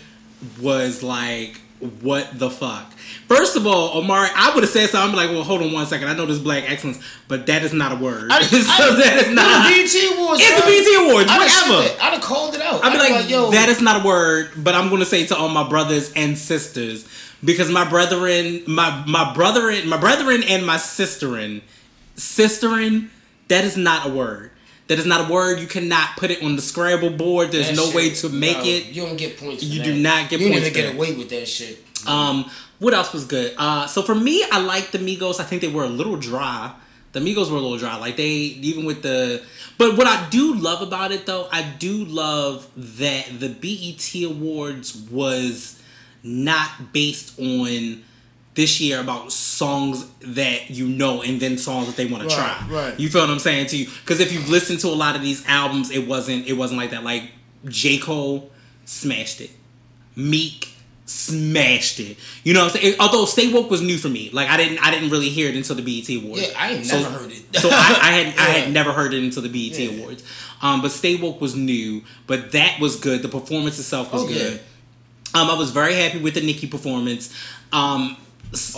was 0.61 1.03
like, 1.03 1.61
what 2.01 2.39
the 2.39 2.51
fuck? 2.51 2.93
First 3.29 3.57
of 3.57 3.67
all, 3.67 3.99
Omari, 3.99 4.29
I 4.35 4.55
would 4.55 4.63
have 4.63 4.73
said 4.73 4.89
something. 4.89 5.11
I'm 5.11 5.17
like, 5.17 5.35
well, 5.35 5.45
hold 5.45 5.63
on 5.63 5.73
one 5.73 5.87
second. 5.87 6.09
I 6.09 6.15
know 6.15 6.27
this 6.27 6.39
black 6.39 6.71
excellence, 6.71 7.03
but 7.29 7.47
that 7.47 7.63
is 7.65 7.73
not 7.73 7.93
a 7.93 7.97
word. 7.97 8.31
I, 8.31 8.43
so 8.43 8.59
I, 8.59 8.97
that 8.97 9.27
is 9.27 9.35
not. 9.35 9.69
the 9.69 9.75
BET 9.75 10.19
Awards. 10.19 10.41
It's 10.43 10.61
the. 10.61 10.67
BET 10.67 11.11
Awards, 11.11 11.31
I'd 11.31 11.39
whatever. 11.39 12.03
I'd 12.03 12.13
have 12.15 12.23
called 12.23 12.55
it 12.55 12.61
out. 12.61 12.85
I'd 12.85 12.93
be 12.93 12.99
I'd 12.99 13.21
like, 13.21 13.31
yo, 13.31 13.51
that 13.51 13.69
is 13.69 13.81
not 13.81 14.05
a 14.05 14.07
word, 14.07 14.51
but 14.57 14.75
I'm 14.75 14.91
gonna 14.91 15.05
say 15.05 15.27
to 15.27 15.37
all 15.37 15.49
my 15.49 15.69
brothers 15.69 16.13
and 16.15 16.39
sisters 16.39 17.07
because 17.45 17.71
my 17.71 17.89
brethren, 17.89 18.63
my 18.67 19.05
my 19.07 19.33
brethren, 19.35 19.89
my 19.89 19.99
brethren 19.99 20.43
and 20.45 20.65
my 20.65 20.77
sisterin, 20.77 21.63
sisterin, 22.17 23.09
that 23.49 23.65
is 23.65 23.77
not 23.77 24.07
a 24.07 24.11
word. 24.11 24.51
That 24.89 24.99
is 24.99 25.07
not 25.07 25.29
a 25.29 25.33
word. 25.33 25.59
You 25.59 25.67
cannot 25.67 26.17
put 26.17 26.31
it 26.31 26.43
on 26.43 26.55
the 26.55 26.63
Scrabble 26.63 27.11
board. 27.11 27.51
There's 27.51 27.69
that 27.69 27.77
no 27.77 27.87
shit, 27.87 27.95
way 27.95 28.11
to 28.11 28.29
make 28.29 28.59
no, 28.59 28.65
it. 28.65 28.85
You 28.87 29.03
don't 29.03 29.17
get 29.17 29.39
points. 29.39 29.65
You 29.65 29.79
that. 29.81 29.85
do 29.85 29.95
not 29.95 30.31
get 30.31 30.41
You 30.41 30.49
points 30.49 30.69
even 30.69 30.73
get 30.73 30.95
away 30.95 31.15
with 31.15 31.29
that 31.31 31.49
shit. 31.49 31.83
Um, 32.07 32.49
what 32.79 32.95
else 32.95 33.13
was 33.13 33.25
good? 33.25 33.55
Uh, 33.59 33.87
so 33.87 34.03
for 34.03 34.15
me, 34.15 34.45
I 34.51 34.61
liked 34.61 34.93
the 34.93 34.99
Migos. 34.99 35.41
I 35.41 35.45
think 35.45 35.63
they 35.63 35.69
were 35.69 35.85
a 35.85 35.89
little 35.89 36.17
dry. 36.17 36.73
The 37.13 37.21
Migos 37.21 37.51
were 37.51 37.57
a 37.57 37.61
little 37.61 37.79
dry. 37.79 37.97
Like 37.97 38.17
they, 38.17 38.29
even 38.29 38.85
with 38.85 39.03
the, 39.03 39.43
but 39.79 39.97
what 39.97 40.07
I 40.07 40.29
do 40.29 40.55
love 40.55 40.83
about 40.83 41.13
it 41.13 41.27
though, 41.27 41.49
I 41.51 41.63
do 41.63 42.05
love 42.05 42.69
that 42.77 43.41
the 43.41 43.49
BET 43.49 44.31
Awards 44.31 44.97
was 45.11 45.83
not 46.23 46.93
based 46.93 47.39
on 47.41 48.03
this 48.57 48.81
year 48.81 49.01
about 49.01 49.31
songs 49.33 50.07
that 50.23 50.71
you 50.71 50.89
know 50.89 51.23
and 51.23 51.39
then 51.41 51.57
songs 51.59 51.87
that 51.87 51.97
they 51.97 52.07
want 52.07 52.25
Right, 52.25 52.31
to 52.31 52.37
try. 52.37 52.67
right. 52.69 52.99
You 53.01 53.09
feel 53.09 53.21
what 53.21 53.31
I'm 53.31 53.39
saying 53.39 53.67
to 53.69 53.77
you? 53.77 53.87
Because 53.87 54.19
if 54.19 54.33
you've 54.33 54.49
listened 54.49 54.81
to 54.81 54.89
a 54.89 54.97
lot 54.97 55.15
of 55.15 55.23
these 55.23 55.47
albums, 55.47 55.91
it 55.91 56.07
wasn't 56.09 56.47
it 56.49 56.55
wasn't 56.55 56.79
like 56.81 56.91
that. 56.91 57.05
Like 57.05 57.31
J 57.67 57.99
Cole 57.99 58.51
smashed 58.85 59.41
it. 59.41 59.51
Meek 60.17 60.71
smashed 61.05 62.01
it. 62.01 62.17
You 62.45 62.55
know 62.55 62.65
what 62.65 62.75
I'm 62.77 62.81
saying? 62.83 62.97
Although 62.99 63.25
Stay 63.27 63.53
Woke 63.53 63.71
was 63.71 63.81
new 63.83 63.97
for 63.99 64.09
me. 64.09 64.31
Like 64.33 64.49
I 64.49 64.57
didn't 64.57 64.79
I 64.85 64.91
didn't 64.91 65.11
really 65.11 65.29
hear 65.29 65.49
it 65.49 65.55
until 65.57 65.77
the 65.77 65.83
BET 65.83 66.09
Awards. 66.23 66.43
Yeah, 66.49 66.55
I 66.59 66.71
ain't 66.73 66.87
So- 66.87 66.99
never 67.01 67.11
heard 67.19 67.31
it. 67.33 67.43
so 67.61 67.69
I, 67.71 67.99
I 68.03 68.11
had 68.13 68.27
I 68.39 68.51
had 68.59 68.73
never 68.73 68.93
heard 68.93 69.15
it 69.15 69.23
until 69.23 69.43
the 69.43 69.49
BET 69.49 69.79
Yeah. 69.79 69.91
Awards. 70.01 70.23
Um, 70.63 70.81
but 70.83 70.91
Stay 70.91 71.17
Woke 71.17 71.41
was 71.41 71.55
new, 71.55 72.03
but 72.27 72.53
that 72.53 72.81
was 72.81 72.97
good. 72.97 73.21
The 73.23 73.29
performance 73.29 73.79
itself 73.79 74.13
was 74.13 74.23
Oh, 74.23 74.29
yeah. 74.29 74.39
good. 74.39 74.61
Um, 75.35 75.51
I 75.51 75.55
was 75.55 75.71
very 75.71 75.95
happy 75.95 76.19
with 76.19 76.33
the 76.35 76.41
Nicki 76.41 76.67
performance. 76.67 77.33
Um, 77.73 78.17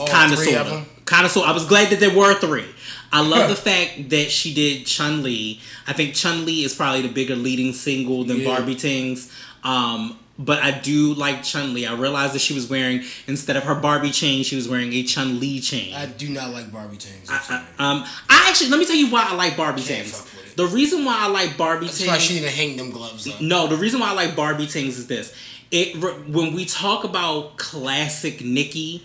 kind 0.08 0.32
of 0.32 0.38
sort 0.38 0.56
of 0.66 1.04
kind 1.04 1.24
of 1.26 1.30
sort. 1.32 1.48
I 1.48 1.52
was 1.52 1.66
glad 1.66 1.90
that 1.90 2.00
there 2.00 2.14
were 2.16 2.34
three. 2.34 2.66
I 3.10 3.26
love 3.26 3.48
the 3.48 3.56
fact 3.56 4.10
that 4.10 4.30
she 4.30 4.52
did 4.52 4.84
Chun 4.86 5.22
Li. 5.22 5.60
I 5.86 5.94
think 5.94 6.14
Chun 6.14 6.44
Li 6.44 6.62
is 6.64 6.74
probably 6.74 7.02
the 7.02 7.08
bigger 7.08 7.36
leading 7.36 7.72
single 7.72 8.24
than 8.24 8.40
Yeah. 8.40 8.48
Barbie 8.48 8.74
Tings. 8.74 9.32
Um, 9.64 10.18
but 10.38 10.58
I 10.62 10.70
do 10.70 11.14
like 11.14 11.42
Chun 11.42 11.72
Li. 11.74 11.86
I 11.86 11.94
realized 11.94 12.34
that 12.34 12.40
she 12.40 12.52
was 12.54 12.68
wearing 12.68 13.02
instead 13.26 13.56
of 13.56 13.64
her 13.64 13.74
Barbie 13.74 14.10
chain, 14.10 14.44
she 14.44 14.56
was 14.56 14.68
wearing 14.68 14.92
a 14.92 15.02
Chun 15.02 15.40
Li 15.40 15.58
chain. 15.60 15.94
I 15.94 16.06
do 16.06 16.28
not 16.28 16.50
like 16.50 16.70
Barbie 16.70 16.98
Tings. 16.98 17.28
I'm 17.30 17.40
I, 17.78 17.90
um, 17.90 18.04
I 18.28 18.46
actually 18.48 18.70
let 18.70 18.78
me 18.78 18.84
tell 18.86 18.94
you 18.96 19.10
why 19.10 19.26
I 19.28 19.34
like 19.34 19.56
Barbie 19.56 19.82
Tings. 19.82 20.12
fuck 20.12 20.24
with 20.36 20.52
it. 20.52 20.56
The 20.56 20.66
reason 20.66 21.04
why 21.04 21.16
I 21.18 21.28
like 21.28 21.56
Barbie 21.56 21.86
That's 21.86 22.06
why 22.06 22.18
she 22.18 22.38
Tings. 22.40 22.46
to 22.50 22.56
hang 22.56 22.76
them 22.76 22.90
gloves 22.90 23.26
up. 23.26 23.40
No, 23.40 23.66
the 23.68 23.76
reason 23.76 24.00
why 24.00 24.10
I 24.10 24.12
like 24.12 24.36
Barbie 24.36 24.66
Tings 24.66 24.98
is 24.98 25.06
this. 25.06 25.34
It 25.70 25.96
when 26.28 26.52
we 26.54 26.64
talk 26.66 27.04
about 27.04 27.56
classic 27.56 28.42
Nicki, 28.44 29.02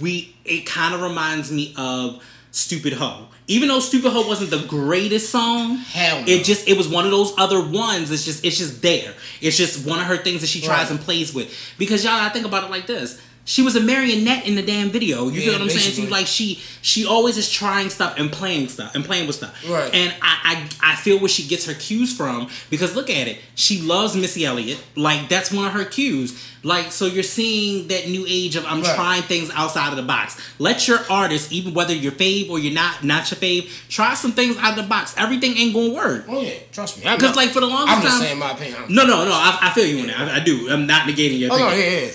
we 0.00 0.34
it 0.44 0.66
kind 0.66 0.94
of 0.94 1.00
reminds 1.02 1.50
me 1.52 1.74
of 1.76 2.22
Stupid 2.50 2.94
Ho. 2.94 3.28
Even 3.48 3.68
though 3.68 3.78
Stupid 3.80 4.10
Ho 4.12 4.26
wasn't 4.26 4.50
the 4.50 4.64
greatest 4.66 5.30
song, 5.30 5.76
Hell 5.76 6.20
no. 6.22 6.26
it 6.26 6.44
just 6.44 6.66
it 6.68 6.76
was 6.76 6.88
one 6.88 7.04
of 7.04 7.10
those 7.10 7.32
other 7.38 7.60
ones. 7.60 8.10
It's 8.10 8.24
just 8.24 8.44
it's 8.44 8.58
just 8.58 8.82
there. 8.82 9.14
It's 9.40 9.56
just 9.56 9.86
one 9.86 10.00
of 10.00 10.06
her 10.06 10.16
things 10.16 10.40
that 10.40 10.48
she 10.48 10.60
tries 10.60 10.84
Right. 10.84 10.90
and 10.92 11.00
plays 11.00 11.32
with. 11.32 11.54
Because 11.78 12.02
y'all, 12.04 12.14
I 12.14 12.28
think 12.30 12.46
about 12.46 12.64
it 12.64 12.70
like 12.70 12.86
this. 12.86 13.20
She 13.48 13.62
was 13.62 13.76
a 13.76 13.80
marionette 13.80 14.44
in 14.44 14.56
the 14.56 14.62
damn 14.62 14.90
video. 14.90 15.28
You 15.28 15.40
Yeah, 15.40 15.44
feel 15.44 15.52
what 15.54 15.62
I'm 15.62 15.68
saying 15.68 15.80
to 15.80 15.86
you? 15.86 15.90
basically. 15.92 16.10
Like 16.10 16.26
she 16.26 16.60
she 16.82 17.06
always 17.06 17.36
is 17.36 17.48
trying 17.50 17.90
stuff 17.90 18.18
and 18.18 18.30
playing 18.30 18.68
stuff 18.68 18.94
and 18.96 19.04
playing 19.04 19.28
with 19.28 19.36
stuff. 19.36 19.54
Right. 19.68 19.94
And 19.94 20.12
I, 20.20 20.68
I 20.82 20.92
I 20.92 20.96
feel 20.96 21.18
where 21.20 21.28
she 21.28 21.46
gets 21.46 21.64
her 21.66 21.74
cues 21.74 22.14
from 22.14 22.48
because 22.70 22.96
look 22.96 23.08
at 23.08 23.28
it. 23.28 23.38
She 23.54 23.80
loves 23.80 24.16
Missy 24.16 24.44
Elliott. 24.44 24.82
Like 24.96 25.28
that's 25.28 25.52
one 25.52 25.64
of 25.64 25.72
her 25.74 25.84
cues. 25.84 26.44
Like 26.64 26.90
so 26.90 27.06
you're 27.06 27.22
seeing 27.22 27.86
that 27.86 28.08
new 28.08 28.24
age 28.28 28.56
of 28.56 28.64
I'm 28.66 28.82
Right. 28.82 28.96
trying 28.96 29.22
things 29.22 29.48
outside 29.54 29.90
of 29.90 29.96
the 29.96 30.02
box. 30.02 30.36
Let 30.58 30.88
your 30.88 30.98
artist, 31.08 31.52
even 31.52 31.72
whether 31.72 31.94
you're 31.94 32.10
fave 32.10 32.50
or 32.50 32.58
you're 32.58 32.74
not 32.74 33.04
not 33.04 33.30
your 33.30 33.38
fave, 33.38 33.70
try 33.88 34.14
some 34.14 34.32
things 34.32 34.56
out 34.58 34.70
of 34.76 34.82
the 34.82 34.88
box. 34.88 35.14
Everything 35.16 35.56
ain't 35.56 35.72
gonna 35.72 35.92
work. 35.94 36.24
Oh 36.28 36.42
yeah, 36.42 36.54
trust 36.72 36.98
me. 36.98 37.04
Because 37.14 37.36
like 37.36 37.50
for 37.50 37.60
the 37.60 37.66
longest 37.68 37.96
I'm 37.96 38.02
just 38.02 38.18
saying 38.18 38.40
my 38.40 38.50
opinion. 38.50 38.74
I'm- 38.80 38.92
no, 38.92 39.04
no, 39.06 39.24
no. 39.24 39.30
I, 39.32 39.56
I 39.62 39.70
feel 39.70 39.86
you 39.86 39.98
in 39.98 40.08
that. 40.08 40.18
I, 40.32 40.36
I 40.38 40.40
do. 40.40 40.68
I'm 40.68 40.88
not 40.88 41.06
negating 41.08 41.38
your 41.38 41.52
Oh 41.52 41.58
no, 41.58 41.68
yeah, 41.70 42.00
yeah. 42.00 42.10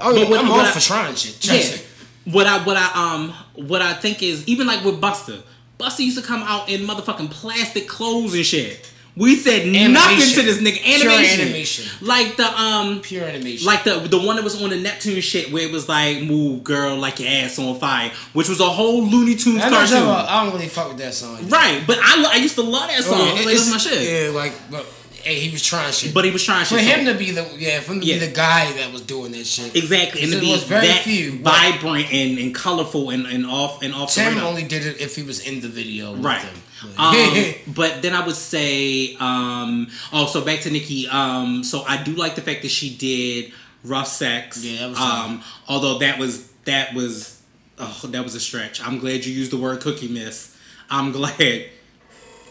Oh 0.00 0.12
yeah, 0.14 0.20
But 0.24 0.30
what- 0.30 0.40
I'm 0.40 0.48
what 0.48 0.60
all 0.60 0.66
I- 0.66 0.70
for 0.72 0.80
trying 0.80 1.14
shit. 1.14 1.40
Trust 1.40 1.72
Yeah. 1.72 2.32
What 2.32 2.46
I 2.46 2.64
what 2.64 2.76
I 2.76 2.90
um 3.14 3.32
what 3.54 3.82
I 3.82 3.94
think 3.94 4.22
is 4.22 4.46
even 4.48 4.66
like 4.66 4.84
with 4.84 5.00
Busta. 5.00 5.42
Busta 5.78 6.00
used 6.00 6.18
to 6.18 6.24
come 6.24 6.42
out 6.42 6.68
in 6.68 6.80
motherfucking 6.86 7.30
plastic 7.30 7.86
clothes 7.86 8.34
and 8.34 8.44
shit. 8.44 8.90
We 9.18 9.34
said 9.36 9.66
nothing 9.68 10.18
to 10.34 10.42
this 10.42 10.58
nigga. 10.58 10.82
Pure 10.82 11.10
Animation. 11.10 11.40
animation. 11.40 11.84
Like 12.02 12.36
the 12.36 12.44
um 12.60 13.00
Pure 13.00 13.24
animation. 13.24 13.64
like 13.66 13.84
the 13.84 14.00
the 14.00 14.18
one 14.18 14.36
that 14.36 14.42
was 14.44 14.60
on 14.60 14.70
the 14.70 14.76
Neptune 14.76 15.20
shit 15.22 15.52
where 15.52 15.62
it 15.66 15.72
was 15.72 15.88
like 15.88 16.22
move 16.22 16.64
girl 16.64 16.96
like 16.96 17.20
your 17.20 17.28
ass 17.30 17.58
on 17.58 17.78
fire, 17.78 18.10
which 18.34 18.48
was 18.48 18.60
a 18.60 18.64
whole 18.68 19.02
Looney 19.06 19.34
Tunes 19.36 19.62
I, 19.62 19.70
know 19.70 19.76
what 19.78 19.88
you're 19.88 19.98
talking 20.00 20.04
cartoon. 20.06 20.08
about. 20.08 20.28
I 20.28 20.44
don't 20.44 20.52
really 20.54 20.68
fuck 20.68 20.88
with 20.88 20.98
that 20.98 21.14
song. 21.14 21.36
that. 21.36 21.50
Right, 21.50 21.82
but 21.86 21.98
I 22.02 22.30
I 22.34 22.36
used 22.36 22.56
to 22.56 22.62
love 22.62 22.88
that 22.88 23.04
song. 23.04 23.20
Oh, 23.20 23.22
I 23.22 23.26
yeah, 23.28 23.34
was 23.36 23.44
like, 23.46 23.54
it's- 23.54 23.70
my 23.70 23.78
shit. 23.78 24.02
Yeah, 24.26 24.30
like, 24.36 24.52
but 24.70 24.84
hey, 25.26 25.40
he 25.40 25.50
was 25.50 25.62
trying 25.64 25.92
shit. 25.92 26.14
But 26.14 26.24
he 26.24 26.30
was 26.30 26.42
trying 26.44 26.64
for 26.64 26.78
shit. 26.78 26.84
him 26.86 27.04
so- 27.06 27.12
to 27.12 27.18
be 27.18 27.30
the 27.32 27.46
yeah, 27.58 27.80
for 27.80 27.92
him 27.94 28.00
to 28.00 28.06
Yeah. 28.06 28.20
be 28.20 28.26
the 28.26 28.32
guy 28.32 28.72
that 28.72 28.92
was 28.92 29.02
doing 29.02 29.32
that 29.32 29.46
shit. 29.46 29.74
Exactly, 29.74 30.22
and 30.22 30.32
to 30.32 30.38
It 30.38 30.40
be 30.40 30.52
was 30.52 30.62
very 30.64 30.86
that 30.86 31.02
few. 31.02 31.38
vibrant 31.40 32.12
and, 32.12 32.38
and 32.38 32.54
colorful 32.54 33.10
and, 33.10 33.26
and 33.26 33.44
off 33.46 33.82
and 33.82 33.92
off 33.94 34.14
Tim 34.14 34.38
only 34.38 34.62
did 34.64 34.86
it 34.86 35.00
if 35.00 35.16
he 35.16 35.22
was 35.22 35.40
in 35.40 35.60
the 35.60 35.68
video. 35.68 36.14
Right. 36.14 36.44
Um, 36.98 37.54
but 37.74 38.02
then 38.02 38.14
I 38.14 38.24
would 38.24 38.36
say, 38.36 39.16
um, 39.16 39.88
oh, 40.12 40.26
so 40.26 40.42
back 40.42 40.60
to 40.60 40.70
Nicki. 40.70 41.08
Um, 41.08 41.64
so 41.64 41.82
I 41.82 42.02
do 42.02 42.12
like 42.12 42.34
the 42.36 42.42
fact 42.42 42.62
that 42.62 42.70
she 42.70 42.94
did 42.96 43.52
rough 43.82 44.08
sex. 44.08 44.62
Yeah, 44.64 44.80
that 44.80 44.90
was 44.90 44.98
um, 45.00 45.42
although 45.68 45.98
that 45.98 46.18
was 46.18 46.46
that 46.64 46.94
was 46.94 47.40
oh, 47.78 48.00
that 48.10 48.22
was 48.22 48.34
a 48.34 48.40
stretch. 48.40 48.80
I'm 48.86 48.98
glad 48.98 49.24
you 49.24 49.32
used 49.32 49.50
the 49.50 49.56
word 49.56 49.80
cookie 49.80 50.08
miss. 50.08 50.56
I'm 50.90 51.10
glad 51.18 51.64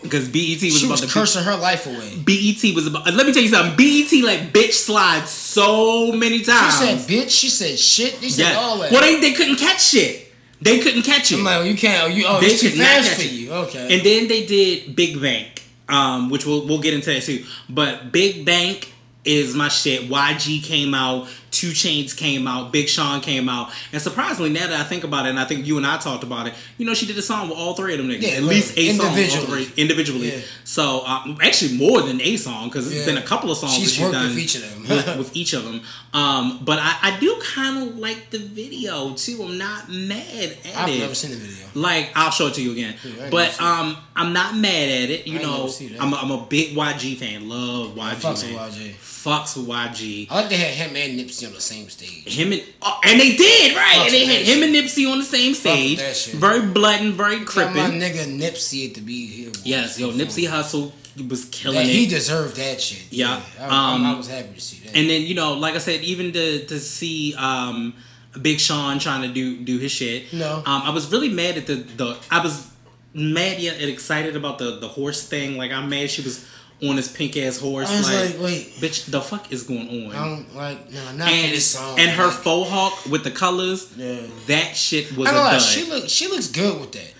because 0.02 0.28
BET 0.30 0.62
was 0.62 0.80
she 0.80 0.86
about 0.86 0.92
was 0.92 1.02
to 1.02 1.08
cursing 1.08 1.44
her 1.44 1.58
life 1.58 1.86
away. 1.88 2.16
BET 2.18 2.76
was 2.76 2.88
about. 2.88 3.06
Let 3.14 3.26
me 3.26 3.34
tell 3.34 3.44
you 3.44 3.50
something. 3.50 3.76
BET 3.76 4.12
let 4.24 4.54
bitch 4.54 4.74
slide 4.74 5.28
so 5.28 6.12
many 6.12 6.42
times. 6.42 6.80
She 6.80 6.86
said 6.86 6.98
bitch. 7.00 7.30
She 7.30 7.50
said 7.50 7.80
shit. 7.80 8.14
She 8.22 8.30
said 8.30 8.56
all 8.56 8.80
that. 8.80 8.92
Well, 8.92 9.02
they, 9.02 9.20
they 9.20 9.34
couldn't 9.34 9.58
catch 9.58 9.82
shit. 9.82 10.34
They 10.62 10.80
couldn't 10.80 11.04
catch 11.04 11.32
it. 11.32 11.40
I'm 11.40 11.44
like, 11.44 11.58
oh, 11.58 11.64
you 11.64 11.76
can't. 11.76 12.04
Oh, 12.04 12.08
you 12.08 12.26
oh, 12.28 12.40
they 12.40 12.56
too 12.56 12.70
fast 12.70 13.10
catch 13.10 13.28
for 13.28 13.34
you. 13.34 13.52
Okay. 13.52 13.96
And 13.96 14.06
then 14.06 14.28
they 14.28 14.46
did 14.46 14.96
Big 14.96 15.22
Bank, 15.22 15.64
um, 15.90 16.30
which 16.30 16.46
we'll 16.46 16.66
we'll 16.66 16.82
get 16.82 16.94
into 16.94 17.14
that 17.14 17.24
too. 17.24 17.46
But 17.70 18.12
Big 18.12 18.46
Bank 18.46 18.94
is 19.26 19.56
my 19.56 19.68
shit. 19.68 20.10
YG 20.10 20.64
came 20.64 20.94
out 20.94 21.28
2 21.56 21.68
Chainz 21.70 22.16
came 22.16 22.48
out, 22.48 22.72
Big 22.72 22.88
Sean 22.90 23.22
came 23.22 23.48
out, 23.50 23.72
and 23.94 24.02
surprisingly, 24.02 24.50
now 24.52 24.68
that 24.68 24.80
I 24.80 24.84
think 24.84 25.04
about 25.04 25.26
it, 25.26 25.30
and 25.30 25.40
I 25.40 25.46
think 25.46 25.66
you 25.66 25.78
and 25.78 25.86
I 25.88 25.98
talked 25.98 26.24
about 26.24 26.48
it, 26.48 26.54
you 26.78 26.86
know, 26.86 26.94
she 26.94 27.06
did 27.06 27.18
a 27.18 27.22
song 27.22 27.50
with 27.50 27.58
all 27.58 27.74
three 27.76 27.94
of 27.94 28.00
them 28.00 28.10
niggas, 28.10 28.22
Yeah, 28.22 28.38
at 28.38 28.44
least 28.44 28.78
a 28.78 28.94
song, 28.94 29.06
all 29.08 29.16
individually. 29.16 29.66
three, 29.66 29.74
individually. 29.82 30.32
Yeah. 30.34 30.42
So 30.66 31.06
um, 31.06 31.38
actually, 31.42 31.78
more 31.78 32.02
than 32.02 32.20
a 32.22 32.38
song 32.38 32.68
because 32.70 32.88
it's 32.88 32.96
Yeah. 33.00 33.06
been 33.06 33.18
a 33.18 33.26
couple 33.26 33.52
of 33.52 33.58
songs 33.58 33.74
She's 33.76 33.84
that 33.86 33.90
she's 33.92 34.02
worked 34.02 34.14
done 34.14 34.28
with 34.30 34.38
each 34.38 34.56
of 34.56 34.62
them. 34.62 34.82
with, 34.90 35.18
with 35.18 35.36
each 35.36 35.54
of 35.54 35.64
them. 35.64 35.82
Um, 36.14 36.60
but 36.64 36.80
I, 36.80 36.98
I 37.02 37.20
do 37.20 37.42
kind 37.44 37.88
of 37.90 37.98
like 37.98 38.30
the 38.30 38.40
video 38.40 39.14
too. 39.14 39.42
I'm 39.44 39.58
not 39.58 39.90
mad 39.90 40.26
at 40.36 40.66
it. 40.66 40.78
I've 40.78 41.00
never 41.00 41.16
seen 41.16 41.32
the 41.32 41.38
video. 41.38 41.68
Like 41.74 42.12
I'll 42.16 42.32
show 42.32 42.48
it 42.48 42.54
to 42.56 42.62
you 42.62 42.72
again. 42.72 42.96
Yeah, 43.04 43.30
but 43.30 43.38
never 43.44 43.52
seen 43.54 43.66
it. 43.66 43.70
um, 43.72 43.98
I'm 44.16 44.34
not 44.34 44.56
mad 44.56 44.90
at 44.90 45.10
it. 45.10 45.28
You 45.28 45.40
I 45.40 45.42
know, 45.44 45.58
never 45.58 45.70
seen 45.70 45.94
that. 45.94 46.02
I'm 46.02 46.14
a, 46.14 46.16
I'm 46.18 46.32
a 46.32 46.46
big 46.46 46.76
YG 46.76 47.18
fan. 47.18 47.48
Love 47.50 47.96
YG. 47.96 48.16
Fucks 48.16 48.44
with 48.44 48.56
man. 48.56 48.70
YG. 48.72 48.94
Fucks 49.26 49.58
with 49.58 49.68
YG. 49.68 50.28
I 50.30 50.36
like 50.42 50.50
they 50.50 50.58
had 50.58 50.74
him 50.76 50.96
and 50.96 51.20
Nipsey 51.20 51.48
on 51.48 51.54
the 51.54 51.60
same 51.62 51.90
stage. 51.90 52.28
Him 52.38 52.52
and 52.52 52.64
oh, 52.84 53.00
and 53.04 53.20
they 53.20 53.36
did 53.36 53.76
right. 53.76 54.02
And 54.04 54.14
they 54.14 54.26
had 54.26 54.46
him 54.46 54.62
and 54.62 54.76
Nipsey 54.76 55.12
on 55.12 55.18
the 55.18 55.26
same 55.26 55.56
stage. 55.56 56.28
Very 56.34 56.62
blood 56.62 57.02
and 57.02 57.14
very 57.16 57.40
Got 57.44 57.74
my 57.76 57.90
nigga 57.90 58.26
Nipsey 58.26 58.94
to 58.94 59.02
be 59.02 59.26
here. 59.26 59.52
Yes, 59.64 60.00
yo, 60.00 60.12
Nipsey 60.12 60.48
Hussle 60.48 60.92
was 61.28 61.46
killing 61.46 61.78
That, 61.78 61.86
it. 61.86 61.92
he 61.92 62.06
deserved 62.08 62.58
that 62.58 62.80
shit. 62.80 63.06
Yeah. 63.12 63.42
I, 63.60 63.64
I- 63.66 63.94
Um, 63.96 64.06
I 64.06 64.14
was 64.16 64.28
happy 64.30 64.54
to 64.54 64.62
see 64.62 64.86
that. 64.86 64.96
And 64.96 65.10
then 65.10 65.24
you 65.24 65.34
know, 65.34 65.54
like 65.54 65.74
I 65.74 65.80
said, 65.80 66.02
even 66.02 66.32
to 66.34 66.66
to 66.68 66.80
see 66.80 67.34
um, 67.36 67.96
Big 68.40 68.60
Sean 68.60 69.00
trying 69.00 69.24
to 69.24 69.30
do 69.34 69.58
do 69.58 69.80
his 69.80 69.92
shit. 69.92 70.34
No. 70.34 70.58
Um, 70.58 70.82
I 70.84 70.92
was 70.92 71.12
really 71.12 71.30
mad 71.30 71.58
at 71.58 71.66
the 71.66 71.76
the. 71.76 72.18
I 72.30 72.44
was 72.44 72.70
mad 73.16 73.60
yet 73.60 73.82
excited 73.82 74.36
about 74.36 74.60
the 74.60 74.78
the 74.80 74.88
horse 74.90 75.28
thing. 75.28 75.58
Like 75.58 75.72
I'm 75.72 75.90
mad 75.90 76.12
she 76.12 76.22
was 76.22 76.46
on 76.84 76.96
this 76.98 77.08
pink 77.08 77.38
ass 77.38 77.58
horse. 77.58 77.90
I 77.90 77.98
was 77.98 78.14
like, 78.14 78.30
like, 78.32 78.42
wait. 78.44 78.68
bitch, 78.82 79.10
the 79.10 79.22
fuck 79.22 79.52
is 79.52 79.64
going 79.64 80.08
on? 80.08 80.16
I 80.16 80.26
don't 80.30 80.56
like 80.56 80.92
no, 80.92 81.12
not 81.14 81.30
and 81.30 81.52
this 81.54 81.68
song. 81.68 81.98
and 82.00 82.12
her 82.12 82.28
Like, 82.28 82.36
faux 82.36 82.70
hawk 82.70 83.06
with 83.10 83.24
the 83.24 83.32
colors. 83.32 83.94
Yeah. 83.98 84.22
That 84.48 84.76
shit 84.76 85.16
was 85.18 85.28
I 85.28 85.32
a 85.32 85.34
don't 85.34 85.44
know. 85.46 85.52
dud. 85.52 85.62
She 85.62 85.84
look. 85.90 86.10
She 86.10 86.28
looks 86.28 86.48
good 86.48 86.80
with 86.80 86.92
that. 86.94 87.14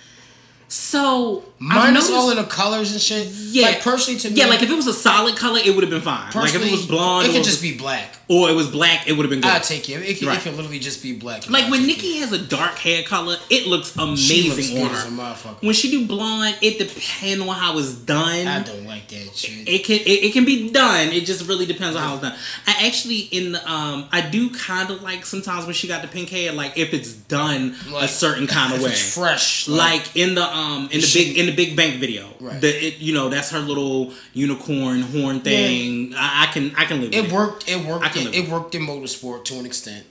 So 0.86 1.44
Minus 1.58 2.10
noticed- 2.10 2.12
all 2.14 2.30
of 2.30 2.36
the 2.38 2.44
colors 2.44 2.92
and 2.92 3.02
shit. 3.02 3.28
Yeah. 3.28 3.68
Like 3.68 3.82
personally 3.82 4.20
to 4.20 4.30
me. 4.30 4.36
yeah, 4.36 4.46
like 4.46 4.62
if 4.62 4.70
it 4.70 4.76
was 4.76 4.86
a 4.86 4.94
solid 4.94 5.36
color, 5.36 5.60
it 5.64 5.74
would 5.74 5.84
have 5.84 5.90
been 5.90 6.02
fine. 6.02 6.32
Like 6.36 6.54
if 6.54 6.64
it 6.64 6.72
was 6.72 6.86
blonde, 6.86 7.28
it 7.28 7.32
could 7.32 7.44
just 7.44 7.62
be 7.62 7.76
black. 7.76 8.20
or 8.28 8.50
it 8.50 8.54
was 8.56 8.68
black, 8.70 9.08
it 9.08 9.14
would 9.14 9.24
have 9.24 9.30
been 9.32 9.42
good. 9.42 9.50
I'll 9.52 9.62
take 9.62 9.90
it. 9.90 10.02
It 10.04 10.20
could, 10.20 10.28
Right. 10.28 10.38
it 10.38 10.44
could 10.44 10.56
literally 10.56 10.78
just 10.80 11.02
be 11.02 11.14
black. 11.14 11.50
Like 11.50 11.72
when 11.72 11.88
Nicki 11.88 12.18
has 12.18 12.32
a 12.34 12.38
dark 12.40 12.78
hair 12.78 13.02
color, 13.04 13.38
it 13.50 13.66
looks 13.68 13.96
amazing 13.98 14.78
looks 14.80 14.84
on 14.86 14.90
her. 14.92 14.96
as 14.98 15.06
a 15.06 15.10
motherfucker. 15.50 15.64
When 15.64 15.74
she 15.74 15.90
do 15.90 16.06
blonde, 16.06 16.58
it 16.62 16.78
depends 16.78 17.42
on 17.48 17.56
how 17.56 17.78
it's 17.80 17.94
done. 17.94 18.48
I 18.48 18.62
don't 18.62 18.86
like 18.86 19.08
that 19.08 19.36
shit. 19.36 19.68
It 19.68 19.84
can 19.86 19.96
it, 19.98 20.24
it 20.26 20.34
can 20.34 20.46
be 20.46 20.70
done. 20.70 21.08
It 21.10 21.26
just 21.26 21.48
really 21.48 21.66
depends 21.66 21.96
on 21.96 22.04
how 22.04 22.14
it's 22.16 22.22
done. 22.24 22.36
I 22.68 22.86
actually 22.88 23.20
in 23.32 23.54
the 23.54 23.72
um 23.72 24.08
I 24.12 24.22
do 24.22 24.50
kind 24.52 24.92
of 24.92 25.02
like 25.02 25.26
sometimes 25.26 25.66
when 25.66 25.74
she 25.74 25.88
got 25.88 26.02
the 26.04 26.08
pink 26.10 26.30
hair, 26.30 26.52
like 26.52 26.78
if 26.78 26.94
it's 26.94 27.14
done 27.14 27.76
a 27.98 28.08
certain 28.08 28.46
kind 28.46 28.74
of 28.74 28.82
way. 28.82 28.90
It's 28.90 29.16
fresh. 29.16 29.68
Like 29.70 30.16
in 30.18 30.36
the 30.36 30.44
um 30.44 30.75
Um, 30.76 30.90
in 30.92 31.02
the 31.02 31.08
She- 31.08 31.26
big 31.30 31.38
in 31.40 31.46
the 31.48 31.56
Big 31.56 31.76
Bank 31.76 32.00
video, 32.00 32.28
Right. 32.40 32.60
the 32.62 32.68
it, 32.88 32.98
you 33.00 33.14
know 33.14 33.30
that's 33.30 33.50
her 33.52 33.60
little 33.60 34.14
unicorn 34.34 35.02
horn 35.02 35.40
thing. 35.42 36.14
I, 36.16 36.44
I 36.44 36.52
can 36.54 36.74
I 36.78 36.86
can 36.86 37.02
live 37.02 37.10
with 37.12 37.20
it 37.20 37.26
it. 37.26 37.32
worked. 37.32 37.70
It 37.70 37.86
worked. 37.86 38.16
It, 38.18 38.36
it 38.36 38.50
worked 38.50 38.76
in 38.76 38.82
motorsport 38.86 39.46
to 39.46 39.60
an 39.60 39.66
extent. 39.66 40.06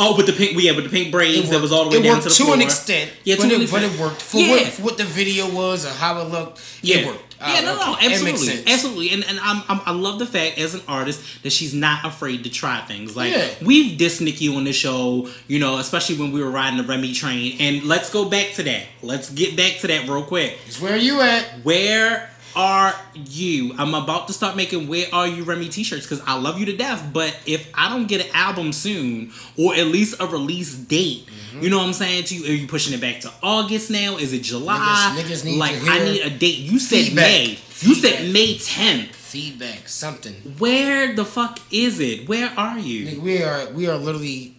Oh, 0.00 0.16
with 0.16 0.26
the 0.26 0.32
pink 0.32 0.52
yeah 0.62 0.72
with 0.76 0.84
the 0.84 0.90
pink 0.90 1.10
braids 1.10 1.50
that 1.50 1.60
was 1.60 1.72
all 1.72 1.84
the 1.84 1.90
way 1.90 1.96
it 1.98 2.02
down 2.04 2.12
worked 2.12 2.22
to 2.24 2.28
the 2.28 2.34
to 2.36 2.42
floor. 2.44 2.54
an 2.54 2.62
extent. 2.62 3.10
Yeah, 3.24 3.34
to 3.36 3.42
but, 3.42 3.52
an 3.52 3.62
it, 3.62 3.70
but 3.70 3.82
it 3.82 3.98
worked 3.98 4.22
for, 4.22 4.38
Yeah. 4.38 4.50
what, 4.50 4.66
for 4.68 4.82
what 4.82 4.96
the 4.96 5.04
video 5.04 5.50
was 5.52 5.84
or 5.84 5.90
how 5.90 6.20
it 6.20 6.28
looked. 6.30 6.60
Yeah. 6.82 6.98
It 6.98 7.06
worked. 7.06 7.27
Yeah, 7.40 7.46
Ah, 7.46 7.60
no, 7.62 7.76
no, 7.76 7.92
okay. 7.94 8.06
It 8.06 8.22
makes 8.24 8.40
absolutely, 8.42 8.72
absolutely, 8.72 9.10
and 9.10 9.24
and 9.24 9.38
I'm, 9.40 9.62
I'm, 9.68 9.80
I 9.86 9.92
love 9.92 10.18
the 10.18 10.26
fact 10.26 10.58
as 10.58 10.74
an 10.74 10.80
artist 10.88 11.42
that 11.44 11.50
she's 11.52 11.72
not 11.72 12.04
afraid 12.04 12.42
to 12.44 12.50
try 12.50 12.80
things. 12.80 13.16
Like 13.16 13.32
Yeah. 13.32 13.48
we've 13.62 13.96
dissed 13.98 14.20
Nicki 14.20 14.48
on 14.54 14.64
the 14.64 14.72
show, 14.72 15.28
you 15.46 15.58
know, 15.60 15.78
especially 15.78 16.16
when 16.18 16.32
we 16.32 16.42
were 16.42 16.50
riding 16.50 16.78
the 16.78 16.84
Remy 16.84 17.12
train. 17.12 17.56
And 17.60 17.84
let's 17.84 18.10
go 18.12 18.28
back 18.28 18.54
to 18.54 18.62
that. 18.64 18.84
Let's 19.02 19.30
get 19.30 19.56
back 19.56 19.78
to 19.80 19.86
that 19.86 20.08
real 20.08 20.24
quick. 20.24 20.58
It's 20.66 20.80
where 20.80 20.96
you 20.96 21.20
at? 21.20 21.44
Where 21.62 22.30
are 22.56 22.92
you? 23.14 23.72
I'm 23.78 23.94
about 23.94 24.26
to 24.28 24.32
start 24.32 24.56
making 24.56 24.88
"Where 24.88 25.06
Are 25.12 25.28
You" 25.28 25.44
Remy 25.44 25.68
T-shirts 25.68 26.06
because 26.06 26.20
I 26.26 26.34
love 26.36 26.58
you 26.58 26.66
to 26.66 26.76
death. 26.76 27.08
But 27.12 27.36
if 27.46 27.68
I 27.74 27.88
don't 27.88 28.06
get 28.08 28.20
an 28.26 28.32
album 28.34 28.72
soon, 28.72 29.32
or 29.56 29.74
at 29.76 29.86
least 29.86 30.16
a 30.20 30.26
release 30.26 30.74
date, 30.74 31.28
Mm-hmm. 31.48 31.62
you 31.62 31.70
know 31.70 31.78
what 31.78 31.86
I'm 31.86 31.92
saying 31.92 32.24
to 32.24 32.34
you? 32.36 32.44
Are 32.44 32.54
you 32.56 32.66
pushing 32.66 32.92
it 32.94 33.00
back 33.00 33.20
to 33.20 33.32
August 33.42 33.90
now? 33.90 34.16
Is 34.16 34.32
it 34.32 34.42
July? 34.42 34.78
Niggas- 35.16 35.22
niggas 35.22 35.44
need 35.44 35.58
like 35.58 35.76
I 35.82 35.98
need 36.04 36.20
a 36.22 36.30
date. 36.30 36.58
You 36.58 36.78
said 36.78 37.06
feedback. 37.06 37.24
May. 37.24 37.48
You 37.50 37.94
Feedback. 37.94 38.12
said 38.18 38.32
May 38.32 38.54
10th. 38.56 39.14
Feedback. 39.14 39.88
Something. 39.88 40.34
Where 40.58 41.14
the 41.14 41.24
fuck 41.24 41.58
is 41.70 42.00
it? 42.00 42.28
Where 42.28 42.50
are 42.56 42.78
you? 42.78 43.06
Nigga, 43.06 43.18
we 43.20 43.42
are 43.42 43.70
we 43.70 43.86
are 43.88 43.96
literally 43.96 44.56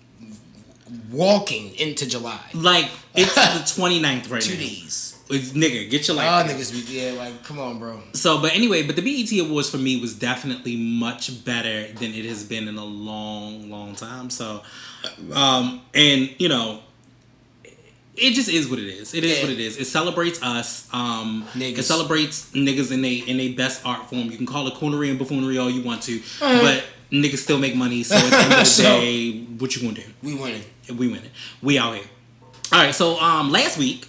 walking 1.12 1.74
into 1.76 2.08
July. 2.08 2.40
Like 2.54 2.90
it's 3.16 3.34
the 3.76 3.82
29th 3.82 4.32
right 4.32 4.42
Two 4.42 4.54
now. 4.54 4.60
days. 4.60 5.09
It's 5.32 5.52
nigga, 5.52 5.90
get 5.90 6.08
your 6.08 6.18
life. 6.18 6.46
Oh, 6.46 6.52
niggas, 6.52 6.72
be, 6.72 7.00
yeah, 7.00 7.12
like, 7.12 7.44
come 7.44 7.60
on, 7.60 7.78
bro. 7.78 8.02
So, 8.14 8.42
but 8.42 8.56
anyway, 8.56 8.82
but 8.82 8.96
the 8.96 9.02
BET 9.04 9.32
Awards 9.46 9.70
for 9.70 9.78
me 9.78 10.02
was 10.02 10.16
definitely 10.18 10.76
much 10.76 11.46
better 11.46 11.88
than 11.94 12.14
it 12.16 12.26
has 12.26 12.44
been 12.44 12.68
in 12.68 12.78
a 12.78 12.84
long, 12.86 13.70
long 13.70 13.94
time. 13.96 14.32
So, 14.32 14.64
um, 15.32 15.82
and 15.94 16.34
you 16.40 16.50
know, 16.50 16.80
it 18.16 18.32
just 18.34 18.50
is 18.50 18.68
what 18.68 18.80
it 18.80 18.88
is. 18.88 19.14
It 19.14 19.24
is 19.24 19.38
Yeah. 19.38 19.44
what 19.44 19.52
it 19.54 19.60
is. 19.60 19.78
It 19.78 19.86
celebrates 19.86 20.42
us. 20.42 20.88
Um, 20.92 21.46
it 21.56 21.84
celebrates 21.84 22.50
niggas 22.52 22.92
in 22.92 23.06
a 23.06 23.14
in 23.14 23.40
a 23.40 23.54
best 23.54 23.86
art 23.86 24.10
form. 24.10 24.32
You 24.32 24.38
can 24.38 24.46
call 24.48 24.68
it 24.68 24.74
coonery 24.74 25.10
and 25.12 25.20
buffoonery 25.20 25.58
all 25.58 25.70
you 25.70 25.84
want 25.84 26.02
to, 26.04 26.22
but 26.40 26.84
niggas 27.12 27.38
still 27.38 27.60
make 27.60 27.76
money. 27.76 28.02
So 28.04 28.16
at 28.16 28.30
the 28.32 28.36
end 28.38 28.54
of 28.54 28.60
the 28.60 28.66
So- 28.66 28.84
day, 28.84 29.42
what 29.60 29.76
you 29.76 29.84
gonna 29.84 29.94
do? 30.02 30.12
We 30.24 30.34
winning. 30.36 30.64
We 30.90 31.08
winning. 31.08 31.30
We 31.62 31.78
out 31.78 31.94
here. 31.96 32.06
All 32.74 32.80
right. 32.84 32.96
So 32.96 33.20
um, 33.20 33.52
last 33.52 33.78
week 33.78 34.08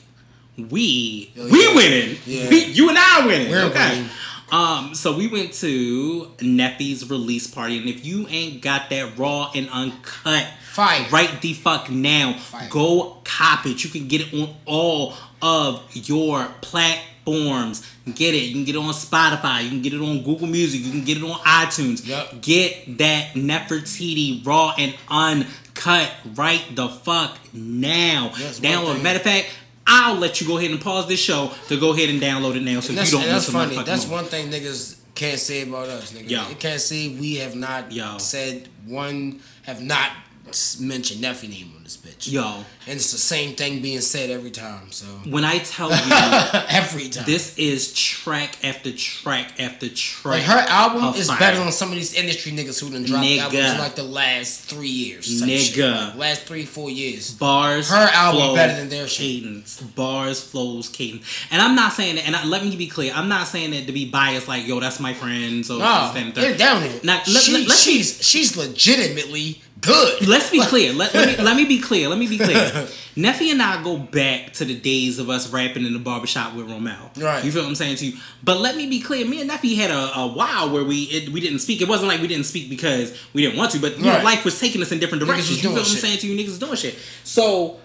we 0.56 1.32
Oh, 1.38 1.44
we 1.50 1.74
winning. 1.74 2.18
Yeah. 2.26 2.48
We, 2.50 2.64
you 2.66 2.88
and 2.88 2.98
I 2.98 3.26
winning. 3.26 3.50
We're 3.50 3.64
okay. 3.66 3.90
winning. 3.96 4.10
Um, 4.52 4.94
so 4.94 5.16
we 5.16 5.28
went 5.28 5.52
to 5.54 6.30
Neffy's 6.40 7.08
release 7.08 7.46
party, 7.46 7.78
and 7.78 7.88
if 7.88 8.04
you 8.04 8.26
ain't 8.28 8.60
got 8.60 8.90
that 8.90 9.16
raw 9.16 9.50
and 9.54 9.68
uncut, 9.70 10.46
Fire. 10.72 11.06
right 11.10 11.40
the 11.40 11.52
fuck 11.52 11.88
now, 11.88 12.32
Fire. 12.32 12.68
go 12.68 13.18
cop 13.24 13.66
it. 13.66 13.84
You 13.84 13.90
can 13.90 14.08
get 14.08 14.22
it 14.22 14.34
on 14.34 14.54
all 14.66 15.14
of 15.40 15.84
your 15.94 16.46
platforms. 16.62 17.86
Get 18.12 18.34
it. 18.34 18.42
You 18.42 18.54
can 18.54 18.64
get 18.64 18.74
it 18.74 18.78
on 18.78 18.92
Spotify. 18.92 19.62
You 19.62 19.68
can 19.68 19.82
get 19.82 19.94
it 19.94 20.00
on 20.00 20.22
Google 20.24 20.48
Music. 20.48 20.80
You 20.84 20.90
can 20.90 21.04
get 21.04 21.18
it 21.18 21.22
on 21.22 21.38
iTunes. 21.40 22.04
Yep. 22.04 22.42
Get 22.42 22.98
that 22.98 23.34
Nefertiti 23.34 24.44
raw 24.44 24.74
and 24.76 24.96
uncut 25.08 26.10
right 26.34 26.64
the 26.74 26.88
fuck 26.88 27.38
now. 27.52 28.30
Download. 28.34 28.94
thing. 28.94 29.02
Matter 29.04 29.18
of 29.18 29.22
fact, 29.22 29.46
I'll 29.92 30.14
let 30.14 30.40
you 30.40 30.46
go 30.46 30.56
ahead 30.56 30.70
and 30.70 30.80
pause 30.80 31.08
this 31.08 31.20
show 31.20 31.50
to 31.66 31.78
go 31.78 31.92
ahead 31.92 32.10
and 32.10 32.22
download 32.22 32.56
it 32.56 32.62
now, 32.62 32.78
so 32.78 32.92
you 32.92 33.10
don't 33.10 33.26
miss 33.26 33.48
a 33.48 33.52
funny. 33.52 33.74
That's 33.82 34.06
moment. 34.06 34.22
one 34.22 34.24
thing 34.30 34.48
niggas 34.50 34.98
can't 35.16 35.38
say 35.38 35.62
about 35.62 35.88
us, 35.88 36.12
nigga. 36.12 36.30
Yo. 36.30 36.44
They 36.44 36.54
can't 36.54 36.80
say 36.80 37.08
we 37.08 37.34
have 37.36 37.56
not 37.56 37.90
Yo. 37.90 38.18
said 38.18 38.68
one, 38.86 39.40
have 39.64 39.82
not 39.82 40.10
mentioned 40.80 41.22
Neffy 41.22 41.48
name 41.48 41.72
on 41.76 41.82
this 41.84 41.96
bitch. 41.96 42.30
Yo, 42.30 42.42
And 42.86 42.96
it's 42.96 43.12
the 43.12 43.18
same 43.18 43.54
thing 43.56 43.80
being 43.82 44.00
said 44.00 44.30
every 44.30 44.50
time, 44.50 44.90
so. 44.92 45.04
when 45.28 45.44
I 45.44 45.58
tell 45.58 45.90
you 45.90 45.96
every 46.68 47.08
time. 47.08 47.24
this 47.26 47.56
is 47.58 47.92
track 47.94 48.62
after 48.64 48.92
track 48.92 49.58
after 49.60 49.88
track. 49.88 50.24
like 50.34 50.42
her 50.44 50.64
album 50.68 51.04
is 51.14 51.28
fire. 51.28 51.38
better 51.38 51.58
than 51.58 51.72
some 51.72 51.88
of 51.90 51.94
these 51.94 52.14
industry 52.14 52.52
niggas 52.52 52.80
who 52.80 52.90
done 52.90 53.04
dropped 53.04 53.24
Nigga. 53.26 53.38
albums 53.40 53.70
in 53.72 53.78
like 53.78 53.94
the 53.96 54.02
last 54.02 54.62
three 54.62 54.88
years. 54.88 55.42
Nigga. 55.42 56.06
Like, 56.08 56.16
last 56.16 56.42
three, 56.42 56.64
four 56.64 56.90
years. 56.90 57.32
bars. 57.34 57.88
Her 57.90 58.08
album 58.12 58.54
better 58.54 58.74
than 58.78 58.88
their 58.88 59.06
shit. 59.08 59.42
cadence. 59.42 59.80
Bars, 59.80 60.42
flows, 60.42 60.88
cadence. 60.88 61.24
And 61.50 61.60
I'm 61.62 61.74
not 61.74 61.92
saying 61.92 62.16
that. 62.16 62.26
And 62.26 62.36
I, 62.36 62.44
let 62.44 62.62
me 62.64 62.76
be 62.76 62.86
clear. 62.86 63.12
I'm 63.14 63.28
not 63.28 63.46
saying 63.48 63.70
that 63.72 63.86
to 63.86 63.92
be 63.92 64.10
biased. 64.10 64.46
Like, 64.48 64.66
yo, 64.66 64.78
that's 64.80 65.00
my 65.00 65.14
friend. 65.14 65.64
So 65.66 65.78
No, 65.78 65.84
this, 65.84 66.12
that, 66.12 66.16
and 66.16 66.34
the 66.34 66.40
get 66.40 66.50
third. 66.50 66.58
down 66.58 66.82
here. 66.82 67.00
Now, 67.04 67.16
let- 67.26 67.26
she, 67.42 67.66
let- 67.66 67.76
she's 67.78 68.22
she's 68.22 68.56
legitimately 68.56 69.60
good. 69.80 70.26
Let's 70.26 70.50
be 70.50 70.60
clear. 70.62 70.92
Let, 70.92 71.14
let 71.14 71.38
me 71.38 71.44
let 71.44 71.56
me 71.56 71.64
be 71.64 71.80
clear. 71.80 72.08
Let 72.08 72.18
me 72.18 72.26
be 72.26 72.38
clear. 72.38 72.56
Neffy 73.16 73.50
and 73.50 73.60
I 73.60 73.82
go 73.82 73.98
back 73.98 74.52
to 74.54 74.64
the 74.64 74.74
days 74.74 75.18
of 75.18 75.28
us 75.28 75.50
rapping 75.52 75.84
in 75.84 75.92
the 75.92 75.98
barbershop 75.98 76.54
with 76.54 76.68
Romel. 76.68 77.22
Right. 77.22 77.44
You 77.44 77.50
feel 77.50 77.62
what 77.62 77.68
I'm 77.68 77.74
saying 77.74 77.96
to 77.96 78.06
you? 78.06 78.18
But 78.42 78.60
let 78.60 78.76
me 78.76 78.86
be 78.88 79.00
clear. 79.00 79.26
Me 79.26 79.40
and 79.40 79.50
Neffy 79.50 79.76
had 79.76 79.90
a, 79.90 80.18
a 80.18 80.26
while 80.26 80.70
where 80.70 80.84
we 80.84 81.02
it, 81.04 81.28
we 81.30 81.40
didn't 81.40 81.58
speak. 81.60 81.80
It 81.80 81.88
wasn't 81.88 82.08
like 82.08 82.20
we 82.20 82.28
didn't 82.28 82.46
speak 82.46 82.70
because 82.70 83.18
we 83.32 83.42
didn't 83.42 83.58
want 83.58 83.72
to, 83.72 83.80
but 83.80 83.98
you 83.98 84.04
know, 84.04 84.22
life 84.22 84.44
was 84.44 84.58
taking 84.60 84.80
us 84.82 84.92
in 84.92 84.98
different 84.98 85.24
directions. 85.24 85.56
You 85.62 85.70
feel 85.70 85.72
what 85.72 85.80
I'm 85.80 85.86
saying 85.86 86.18
to 86.18 86.26
you? 86.26 86.38
Niggas 86.38 86.58
doing 86.58 86.76
shit. 86.76 86.98
So 87.24 87.80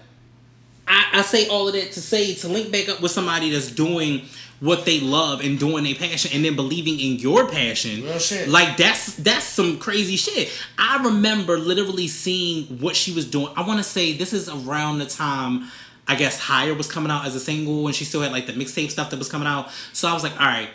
I, 0.88 1.06
I 1.14 1.22
say 1.22 1.48
all 1.48 1.66
of 1.68 1.74
that 1.74 1.92
to 1.92 2.00
say 2.00 2.34
to 2.34 2.48
link 2.48 2.70
back 2.70 2.88
up 2.88 3.00
with 3.00 3.10
somebody 3.10 3.50
that's 3.50 3.70
doing 3.70 4.22
what 4.60 4.84
they 4.84 5.00
love 5.00 5.40
and 5.40 5.58
doing 5.58 5.84
their 5.84 5.94
passion 5.94 6.30
and 6.34 6.44
then 6.44 6.56
believing 6.56 6.98
in 6.98 7.18
your 7.18 7.48
passion. 7.48 8.02
Real 8.02 8.18
shit. 8.18 8.48
Like 8.48 8.76
that's 8.76 9.14
that's 9.16 9.44
some 9.44 9.78
crazy 9.78 10.16
shit. 10.16 10.50
I 10.78 11.02
remember 11.04 11.58
literally 11.58 12.08
seeing 12.08 12.78
what 12.78 12.96
she 12.96 13.12
was 13.12 13.26
doing. 13.26 13.52
I 13.56 13.66
want 13.66 13.78
to 13.78 13.84
say 13.84 14.12
this 14.12 14.32
is 14.32 14.48
around 14.48 14.98
the 14.98 15.06
time 15.06 15.68
I 16.08 16.14
guess 16.14 16.38
Higher 16.38 16.74
was 16.74 16.90
coming 16.90 17.10
out 17.10 17.26
as 17.26 17.34
a 17.34 17.40
single 17.40 17.86
and 17.86 17.94
she 17.94 18.04
still 18.04 18.22
had 18.22 18.32
like 18.32 18.46
the 18.46 18.52
mixtape 18.52 18.90
stuff 18.90 19.10
that 19.10 19.18
was 19.18 19.28
coming 19.28 19.48
out. 19.48 19.70
So 19.92 20.08
I 20.08 20.12
was 20.12 20.22
like, 20.22 20.38
all 20.40 20.46
right, 20.46 20.70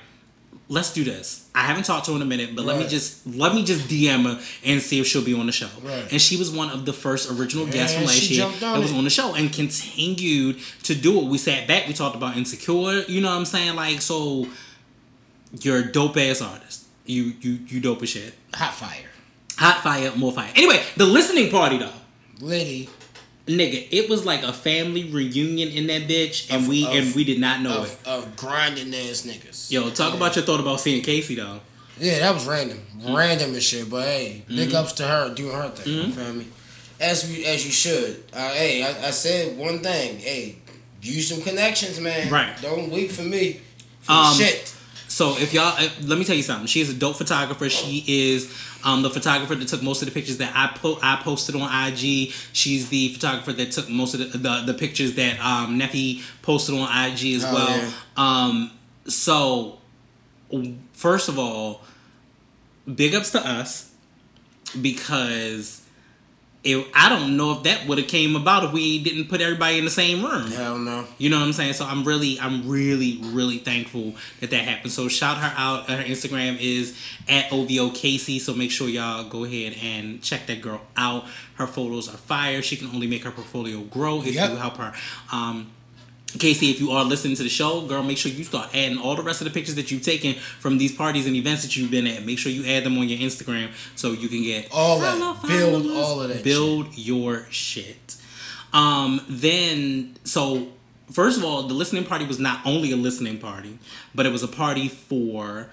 let's 0.72 0.94
do 0.94 1.04
this. 1.04 1.50
I 1.54 1.64
haven't 1.64 1.84
talked 1.84 2.06
to 2.06 2.12
her 2.12 2.16
in 2.16 2.22
a 2.24 2.26
minute, 2.26 2.56
but 2.56 2.66
let 2.66 2.80
me 2.80 2.88
just 2.88 3.28
let 3.28 3.54
me 3.54 3.64
just 3.64 3.88
DM 3.88 4.24
her 4.24 4.42
and 4.64 4.82
see 4.82 5.00
if 5.00 5.06
she'll 5.06 5.24
be 5.24 5.34
on 5.34 5.46
the 5.46 5.52
show. 5.52 5.68
Right. 5.84 6.08
And 6.12 6.20
she 6.20 6.38
was 6.38 6.50
one 6.50 6.70
of 6.70 6.86
the 6.86 6.94
first 6.94 7.30
original 7.30 7.68
guests 7.68 7.96
from 7.96 8.06
last 8.06 8.16
she 8.16 8.36
year 8.36 8.50
that 8.62 8.80
was 8.80 8.94
on 8.94 9.04
the 9.04 9.10
show 9.10 9.36
and 9.36 9.52
continued 9.52 10.60
to 10.84 10.96
do 10.96 11.20
it. 11.20 11.26
We 11.26 11.38
sat 11.38 11.68
back, 11.68 11.88
we 11.88 11.94
talked 11.94 12.16
about 12.16 12.38
insecure. 12.38 13.04
You 13.08 13.22
know 13.22 13.30
what 13.30 13.38
I'm 13.38 13.46
saying? 13.46 13.76
Like, 13.76 14.02
so 14.02 14.48
you're 15.60 15.80
a 15.80 15.92
dope 15.92 16.18
ass 16.18 16.42
artist. 16.42 16.86
You 17.06 17.34
you 17.42 17.60
you 17.68 17.80
dope 17.82 18.02
as 18.02 18.10
shit. 18.10 18.34
Hot 18.56 18.74
fire. 18.74 19.10
Hot 19.58 19.84
fire, 19.84 20.16
more 20.16 20.32
fire. 20.32 20.52
Anyway, 20.56 20.82
the 20.96 21.06
listening 21.06 21.52
party 21.52 21.78
though. 21.78 21.92
Liddy 22.40 22.90
Nigga, 23.47 23.88
it 23.91 24.08
was 24.10 24.23
like 24.25 24.43
a 24.43 24.54
family 24.54 25.06
reunion 25.06 25.69
in 25.69 25.88
that 25.88 26.08
bitch, 26.08 26.47
and 26.51 26.62
Of- 26.63 26.67
we 26.67 26.86
of- 26.86 26.93
and 26.93 27.15
we 27.15 27.23
did 27.23 27.39
not 27.39 27.62
know 27.62 27.84
it. 27.84 27.89
of, 28.06 28.25
of 28.25 28.36
grinding 28.36 28.93
ass 28.93 29.23
niggas. 29.23 29.71
Yo, 29.71 29.89
talk 29.89 30.12
Yeah. 30.12 30.17
about 30.17 30.36
your 30.36 30.45
thought 30.45 30.60
about 30.60 30.80
seeing 30.80 31.01
Casey 31.01 31.36
though. 31.36 31.60
Yeah, 31.99 32.19
that 32.19 32.34
was 32.34 32.45
random. 32.45 32.80
Random 33.04 33.54
as 33.56 33.63
shit, 33.63 33.89
but 33.89 34.06
hey, 34.06 34.43
big 34.47 34.69
Mm-hmm. 34.69 34.75
ups 34.77 34.93
to 34.93 35.08
her 35.08 35.34
doing 35.34 35.54
her 35.56 35.69
thing. 35.69 35.93
You 36.08 36.12
feel 36.13 36.34
me? 36.34 36.47
As 36.99 37.27
we, 37.27 37.43
as 37.45 37.65
you 37.65 37.71
should. 37.71 38.23
Uh, 38.32 38.49
hey, 38.51 38.84
I, 38.84 39.08
I 39.08 39.12
said 39.12 39.58
one 39.58 39.80
thing. 39.80 40.19
Hey, 40.19 40.58
use 41.01 41.27
some 41.30 41.41
connections, 41.41 41.99
man. 41.99 42.30
Right. 42.30 42.54
Don't 42.62 42.91
wait 42.91 43.12
for 43.12 43.23
me. 43.23 43.60
For 44.01 44.12
Um, 44.13 44.36
shit. 44.36 44.73
So 45.08 45.36
if 45.38 45.54
y'all, 45.54 45.75
let 46.04 46.17
me 46.19 46.23
tell 46.25 46.36
you 46.36 46.43
something. 46.43 46.67
She 46.67 46.80
is 46.80 46.89
a 46.89 46.93
dope 46.93 47.17
photographer. 47.17 47.69
She 47.69 48.04
is 48.08 48.47
um, 48.84 49.02
the 49.04 49.10
photographer 49.10 49.56
that 49.56 49.67
took 49.67 49.82
most 49.84 50.02
of 50.02 50.08
the 50.08 50.13
pictures 50.13 50.38
that 50.38 50.52
I 50.56 50.76
po- 50.78 51.00
I 51.02 51.17
posted 51.24 51.56
on 51.56 51.62
IG. 51.88 52.32
She's 52.54 52.89
the 52.89 53.13
photographer 53.13 53.54
that 53.54 53.72
took 53.72 53.89
most 53.89 54.13
of 54.13 54.20
the 54.32 54.38
the, 54.38 54.63
the 54.67 54.74
pictures 54.74 55.13
that 55.15 55.39
um, 55.39 55.80
Neffy 55.80 56.22
posted 56.41 56.76
on 56.76 56.82
IG 57.08 57.36
as 57.36 57.44
Oh, 57.46 57.54
well. 57.54 57.78
yeah. 57.78 57.91
Um, 58.17 58.72
so 59.08 59.80
first 60.94 61.30
of 61.30 61.38
all, 61.39 61.82
big 62.94 63.13
ups 63.15 63.32
to 63.32 63.39
us 63.48 63.91
because. 64.82 65.81
It, 66.63 66.86
I 66.93 67.10
don't 67.10 67.38
know 67.38 67.54
if 67.54 67.63
that 67.63 67.88
would 67.88 67.97
have 67.97 68.08
came 68.08 68.36
about 68.36 68.63
if 68.65 68.71
we 68.71 69.02
didn't 69.04 69.30
put 69.30 69.41
everybody 69.41 69.80
in 69.80 69.86
the 69.86 69.89
same 69.89 70.24
room. 70.24 70.52
Hell 70.52 70.78
no. 70.78 71.06
You 71.17 71.32
know 71.32 71.39
what 71.39 71.45
I'm 71.47 71.54
saying? 71.54 71.74
So 71.74 71.86
I'm 71.86 72.04
really, 72.04 72.39
I'm 72.39 72.69
really, 72.69 73.17
really 73.24 73.58
thankful 73.58 74.13
that 74.41 74.52
that 74.52 74.63
happened. 74.65 74.91
So 74.91 75.08
shout 75.08 75.38
her 75.39 75.52
out. 75.58 75.89
Her 75.89 76.04
Instagram 76.04 76.58
is 76.60 76.95
at 77.28 77.52
OVO 77.52 77.89
Casey. 77.95 78.38
So 78.38 78.54
make 78.54 78.69
sure 78.69 78.88
y'all 78.88 79.24
go 79.24 79.43
ahead 79.43 79.76
and 79.82 80.21
check 80.21 80.45
that 80.45 80.62
girl 80.62 80.82
out. 80.95 81.26
Her 81.56 81.65
photos 81.65 82.08
are 82.08 82.17
fire. 82.17 82.62
She 82.62 82.78
can 82.78 82.89
only 82.89 83.08
make 83.08 83.24
her 83.24 83.32
portfolio 83.32 83.80
grow 83.82 84.21
if 84.21 84.28
Yep. 84.36 84.52
you 84.52 84.56
help 84.58 84.78
her. 84.78 84.93
Um, 85.32 85.71
Casey, 86.39 86.70
if 86.70 86.80
you 86.80 86.91
are 86.91 87.04
listening 87.04 87.36
to 87.36 87.44
the 87.44 87.50
show, 87.50 87.82
girl, 87.82 88.04
make 88.04 88.17
sure 88.17 88.32
you 88.32 88.44
start 88.44 88.70
adding 88.74 88.98
all 88.98 89.15
the 89.15 89.24
rest 89.24 89.41
of 89.41 89.46
the 89.46 89.52
pictures 89.52 89.76
that 89.76 89.91
you've 89.91 90.04
taken 90.04 90.36
from 90.36 90.78
these 90.78 90.94
parties 90.96 91.28
and 91.28 91.36
events 91.36 91.63
that 91.63 91.76
you've 91.76 91.91
been 91.91 92.08
at. 92.08 92.26
Make 92.26 92.39
sure 92.39 92.52
you 92.52 92.65
add 92.65 92.84
them 92.84 92.98
on 92.98 93.10
your 93.10 93.20
Instagram 93.20 93.72
so 93.96 94.12
you 94.12 94.30
can 94.30 94.44
get 94.44 94.70
All 94.72 95.00
that. 95.00 95.20
Build 95.48 95.86
all 95.91 96.22
of 96.22 96.30
that 96.30 96.44
Build 96.44 96.98
your 96.98 97.46
shit. 97.50 98.15
Um, 98.74 99.22
then 99.28 100.15
so 100.24 100.70
first 101.12 101.38
of 101.38 101.44
all, 101.44 101.63
the 101.63 101.74
listening 101.74 102.06
party 102.06 102.26
was 102.26 102.39
not 102.39 102.65
only 102.65 102.91
a 102.91 102.96
listening 102.98 103.38
party, 103.38 103.78
but 104.15 104.26
it 104.26 104.32
was 104.32 104.44
a 104.44 104.48
party 104.48 104.88
for 104.88 105.70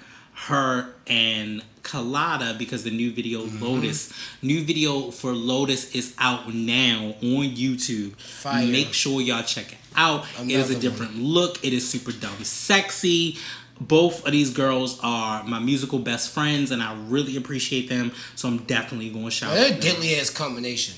her 0.47 0.95
and 1.07 1.63
Colada 1.83 2.55
because 2.59 2.85
the 2.85 2.91
new 2.91 3.13
video 3.13 3.41
Mm-hmm. 3.41 3.65
Lotus, 3.65 4.13
new 4.43 4.63
video 4.63 5.11
for 5.11 5.33
Lotus 5.33 5.95
is 5.95 6.15
out 6.19 6.53
now 6.53 7.15
on 7.23 7.45
YouTube. 7.45 8.17
Fire. 8.17 8.67
Make 8.67 8.93
sure 8.93 9.21
y'all 9.21 9.43
check 9.43 9.73
it 9.73 9.79
out. 9.99 10.25
it 10.41 10.51
is 10.51 10.71
a 10.71 10.73
Another 10.73 10.81
different 10.81 11.17
look. 11.17 11.63
It 11.65 11.73
is 11.73 11.89
super 11.89 12.13
dumb 12.13 12.43
sexy. 12.45 13.37
Both 13.81 14.25
of 14.27 14.33
these 14.33 14.51
girls 14.51 14.99
are 15.03 15.45
my 15.45 15.59
musical 15.59 15.99
best 15.99 16.31
friends, 16.31 16.71
and 16.71 16.83
I 16.83 16.97
really 17.09 17.37
appreciate 17.37 17.89
them. 17.89 18.13
So 18.35 18.49
I'm 18.49 18.59
definitely 18.65 19.11
going 19.11 19.27
to 19.27 19.31
shout 19.31 19.55
They're 19.55 19.77
a 19.77 19.81
deadly 19.81 20.17
ass 20.17 20.31
combination. 20.31 20.95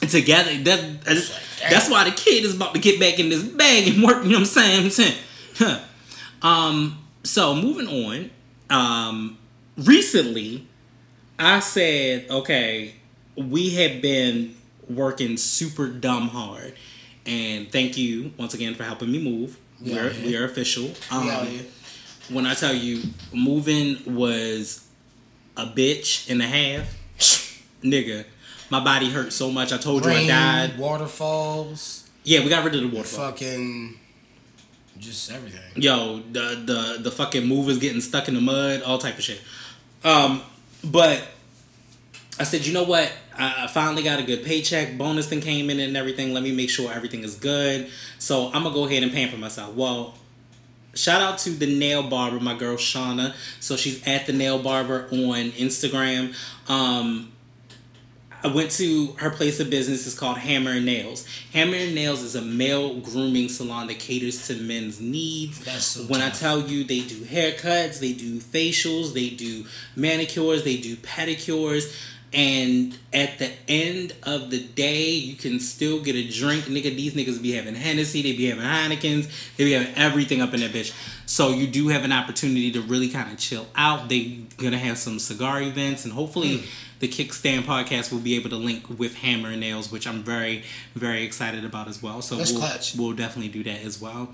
together. 0.00 0.50
That, 0.58 1.02
that's, 1.02 1.30
like, 1.32 1.70
that's 1.70 1.90
why 1.90 2.04
the 2.04 2.12
kid 2.14 2.44
is 2.44 2.54
about 2.54 2.74
to 2.74 2.80
get 2.80 3.00
back 3.00 3.18
in 3.18 3.28
this 3.28 3.42
bag 3.42 3.88
and 3.88 4.02
work. 4.04 4.22
You 4.24 4.30
know 4.30 4.38
what 4.38 4.40
I'm 4.40 4.44
saying? 4.46 4.84
I'm 4.84 4.90
saying. 5.00 5.16
Huh. 5.56 5.80
Um. 6.42 6.98
So 7.24 7.54
moving 7.56 7.88
on. 7.88 8.30
Um. 8.70 9.38
Recently, 9.76 10.66
I 11.38 11.58
said, 11.60 12.26
okay, 12.30 12.94
we 13.36 13.70
have 13.70 14.00
been 14.02 14.54
working 14.88 15.36
super 15.38 15.88
dumb 15.88 16.28
hard, 16.28 16.74
and 17.26 17.70
thank 17.70 17.96
you 17.96 18.32
once 18.38 18.54
again 18.54 18.74
for 18.74 18.84
helping 18.84 19.10
me 19.12 19.22
move. 19.22 19.58
We 19.80 19.92
We're 19.94 20.12
we 20.24 20.36
are 20.36 20.44
official. 20.44 20.90
Um, 21.10 21.28
out 21.28 21.48
when 22.30 22.46
I 22.46 22.54
tell 22.54 22.72
you, 22.74 23.02
moving 23.32 23.98
was 24.16 24.86
a 25.56 25.66
bitch 25.66 26.30
and 26.30 26.40
a 26.40 26.46
half, 26.46 26.86
nigga. 27.82 28.24
My 28.70 28.82
body 28.82 29.10
hurt 29.10 29.32
so 29.32 29.50
much. 29.50 29.72
I 29.72 29.76
told 29.78 30.04
you 30.04 30.10
I 30.10 30.26
died. 30.26 30.78
waterfalls, 30.78 32.08
Yeah, 32.24 32.40
we 32.42 32.48
got 32.48 32.64
rid 32.64 32.74
of 32.74 32.80
the 32.90 32.96
waterfall. 32.96 33.30
fucking, 33.32 33.98
just 34.98 35.30
everything. 35.30 35.60
Yo, 35.82 36.20
the 36.32 36.62
the 36.64 36.98
the 37.02 37.10
fucking 37.10 37.46
movers 37.46 37.78
getting 37.78 38.00
stuck 38.00 38.28
in 38.28 38.34
the 38.34 38.40
mud, 38.40 38.82
all 38.82 38.98
type 38.98 39.18
of 39.18 39.24
shit. 39.24 39.40
Um, 40.04 40.42
but 40.84 41.22
I 42.38 42.44
said, 42.44 42.66
you 42.66 42.72
know 42.72 42.84
what? 42.84 43.12
I, 43.36 43.66
finally 43.66 44.02
got 44.02 44.18
a 44.18 44.22
good 44.22 44.44
paycheck. 44.44 44.96
Bonus 44.96 45.28
thing 45.28 45.40
came 45.40 45.70
in 45.70 45.80
and 45.80 45.96
everything. 45.96 46.32
Let 46.32 46.42
me 46.42 46.52
make 46.52 46.70
sure 46.70 46.92
everything 46.92 47.24
is 47.24 47.34
good. 47.34 47.88
So 48.18 48.46
I'm 48.46 48.62
gonna 48.62 48.74
go 48.74 48.84
ahead 48.84 49.02
and 49.02 49.12
pamper 49.12 49.36
myself. 49.36 49.74
Well, 49.74 50.14
shout 50.94 51.20
out 51.20 51.38
to 51.40 51.50
the 51.50 51.66
nail 51.78 52.02
barber, 52.02 52.40
my 52.40 52.54
girl 52.54 52.76
Shauna. 52.76 53.34
So 53.60 53.76
she's 53.76 54.06
at 54.06 54.26
the 54.26 54.32
nail 54.32 54.62
barber 54.62 55.08
on 55.10 55.50
Instagram. 55.52 56.34
Um, 56.70 57.32
I 58.44 58.48
went 58.48 58.72
to 58.72 59.12
her 59.18 59.30
place 59.30 59.60
of 59.60 59.70
business. 59.70 60.04
It's 60.04 60.18
called 60.18 60.38
Hammer 60.38 60.72
and 60.72 60.84
Nails. 60.84 61.26
Hammer 61.52 61.76
and 61.76 61.94
Nails 61.94 62.22
is 62.22 62.34
a 62.34 62.42
male 62.42 62.98
grooming 62.98 63.48
salon 63.48 63.86
that 63.86 64.00
caters 64.00 64.48
to 64.48 64.56
men's 64.56 65.00
needs. 65.00 65.64
That's 65.64 65.84
so 65.84 66.02
when 66.04 66.20
I 66.20 66.30
tell 66.30 66.60
you, 66.60 66.82
they 66.82 67.02
do 67.02 67.20
haircuts, 67.20 68.00
they 68.00 68.12
do 68.12 68.40
facials, 68.40 69.14
they 69.14 69.30
do 69.30 69.64
manicures, 69.94 70.64
they 70.64 70.76
do 70.76 70.96
pedicures. 70.96 71.94
And 72.34 72.96
at 73.12 73.38
the 73.38 73.50
end 73.68 74.14
of 74.22 74.50
the 74.50 74.58
day, 74.60 75.10
you 75.10 75.34
can 75.36 75.60
still 75.60 76.02
get 76.02 76.16
a 76.16 76.26
drink. 76.28 76.64
Nigga, 76.64 76.94
these 76.96 77.12
niggas 77.14 77.42
be 77.42 77.52
having 77.52 77.74
Hennessy, 77.74 78.22
they 78.22 78.32
be 78.32 78.46
having 78.46 78.64
Heinekens, 78.64 79.28
they 79.56 79.64
be 79.64 79.72
having 79.72 79.94
everything 79.96 80.40
up 80.40 80.54
in 80.54 80.60
that 80.60 80.70
bitch. 80.72 80.94
So 81.26 81.50
you 81.50 81.66
do 81.66 81.88
have 81.88 82.04
an 82.04 82.12
opportunity 82.12 82.70
to 82.72 82.80
really 82.80 83.08
kind 83.10 83.30
of 83.30 83.38
chill 83.38 83.66
out. 83.76 84.08
They 84.08 84.44
gonna 84.56 84.78
have 84.78 84.96
some 84.98 85.18
cigar 85.18 85.60
events, 85.60 86.04
and 86.04 86.12
hopefully 86.14 86.58
Hmm. 86.58 86.66
the 87.00 87.08
Kickstand 87.08 87.64
podcast 87.64 88.10
will 88.12 88.20
be 88.20 88.34
able 88.36 88.48
to 88.50 88.56
link 88.56 88.84
with 88.98 89.16
Hammer 89.16 89.50
and 89.50 89.60
Nails, 89.60 89.92
which 89.92 90.06
I'm 90.06 90.22
very, 90.22 90.64
very 90.94 91.24
excited 91.24 91.64
about 91.66 91.88
as 91.88 92.02
well. 92.02 92.22
So 92.22 92.36
That's 92.36 92.52
we'll, 92.52 92.60
clutch. 92.60 92.94
we'll 92.96 93.12
definitely 93.12 93.50
do 93.52 93.62
that 93.64 93.82
as 93.82 94.00
well. 94.00 94.32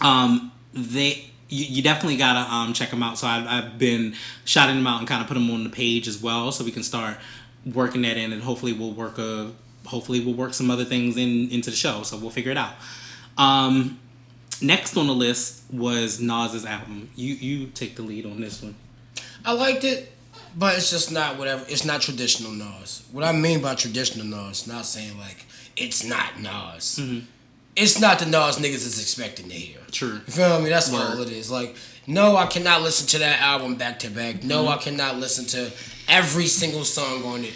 Um, 0.00 0.52
they 0.74 1.30
you, 1.52 1.66
you 1.66 1.82
definitely 1.82 2.16
gotta 2.16 2.50
um 2.52 2.72
check 2.72 2.90
them 2.90 3.02
out. 3.02 3.18
So 3.18 3.26
I, 3.26 3.44
I've 3.58 3.78
been 3.78 4.14
shouting 4.44 4.76
them 4.76 4.86
out 4.86 4.98
and 4.98 5.08
kind 5.08 5.20
of 5.20 5.28
put 5.28 5.34
them 5.34 5.50
on 5.50 5.64
the 5.64 5.70
page 5.70 6.08
as 6.08 6.20
well, 6.20 6.50
so 6.52 6.64
we 6.64 6.72
can 6.72 6.82
start 6.82 7.18
working 7.64 8.02
that 8.02 8.16
in, 8.16 8.32
and 8.32 8.42
hopefully 8.42 8.72
we'll 8.72 8.92
work 8.92 9.18
a 9.18 9.52
hopefully 9.86 10.24
we'll 10.24 10.34
work 10.34 10.54
some 10.54 10.70
other 10.70 10.84
things 10.84 11.16
in 11.16 11.50
into 11.50 11.70
the 11.70 11.76
show. 11.76 12.02
So 12.02 12.16
we'll 12.16 12.30
figure 12.30 12.50
it 12.50 12.58
out. 12.58 12.74
Um, 13.36 13.98
next 14.60 14.96
on 14.96 15.06
the 15.06 15.14
list 15.14 15.62
was 15.72 16.20
Nas's 16.20 16.64
album. 16.64 17.10
You 17.14 17.34
you 17.34 17.66
take 17.68 17.96
the 17.96 18.02
lead 18.02 18.26
on 18.26 18.40
this 18.40 18.62
one. 18.62 18.74
I 19.44 19.52
liked 19.52 19.84
it, 19.84 20.12
but 20.56 20.76
it's 20.76 20.90
just 20.90 21.12
not 21.12 21.38
whatever. 21.38 21.64
It's 21.68 21.84
not 21.84 22.00
traditional 22.00 22.52
Nas. 22.52 23.06
What 23.12 23.24
I 23.24 23.32
mean 23.32 23.60
by 23.60 23.74
traditional 23.74 24.26
Nas, 24.26 24.66
not 24.66 24.86
saying 24.86 25.18
like 25.18 25.46
it's 25.76 26.04
not 26.04 26.40
Nas. 26.40 26.98
Mm-hmm. 26.98 27.26
It's 27.76 28.00
not 28.00 28.18
the 28.18 28.26
Nas 28.26 28.56
niggas 28.58 28.84
is 28.86 29.00
expecting 29.00 29.48
to 29.48 29.54
hear. 29.54 29.78
True. 29.90 30.14
You 30.14 30.32
feel 30.32 30.60
me? 30.60 30.68
That's 30.68 30.90
Word. 30.92 30.98
all 31.00 31.20
it 31.22 31.30
is. 31.30 31.50
Like, 31.50 31.74
no, 32.06 32.36
I 32.36 32.46
cannot 32.46 32.82
listen 32.82 33.06
to 33.08 33.18
that 33.20 33.40
album 33.40 33.76
back 33.76 34.00
to 34.00 34.10
back. 34.10 34.42
No, 34.44 34.64
Mm-hmm. 34.64 34.72
I 34.72 34.76
cannot 34.78 35.16
listen 35.16 35.46
to 35.46 35.70
every 36.08 36.46
single 36.46 36.84
song 36.84 37.24
on 37.24 37.44
it 37.44 37.54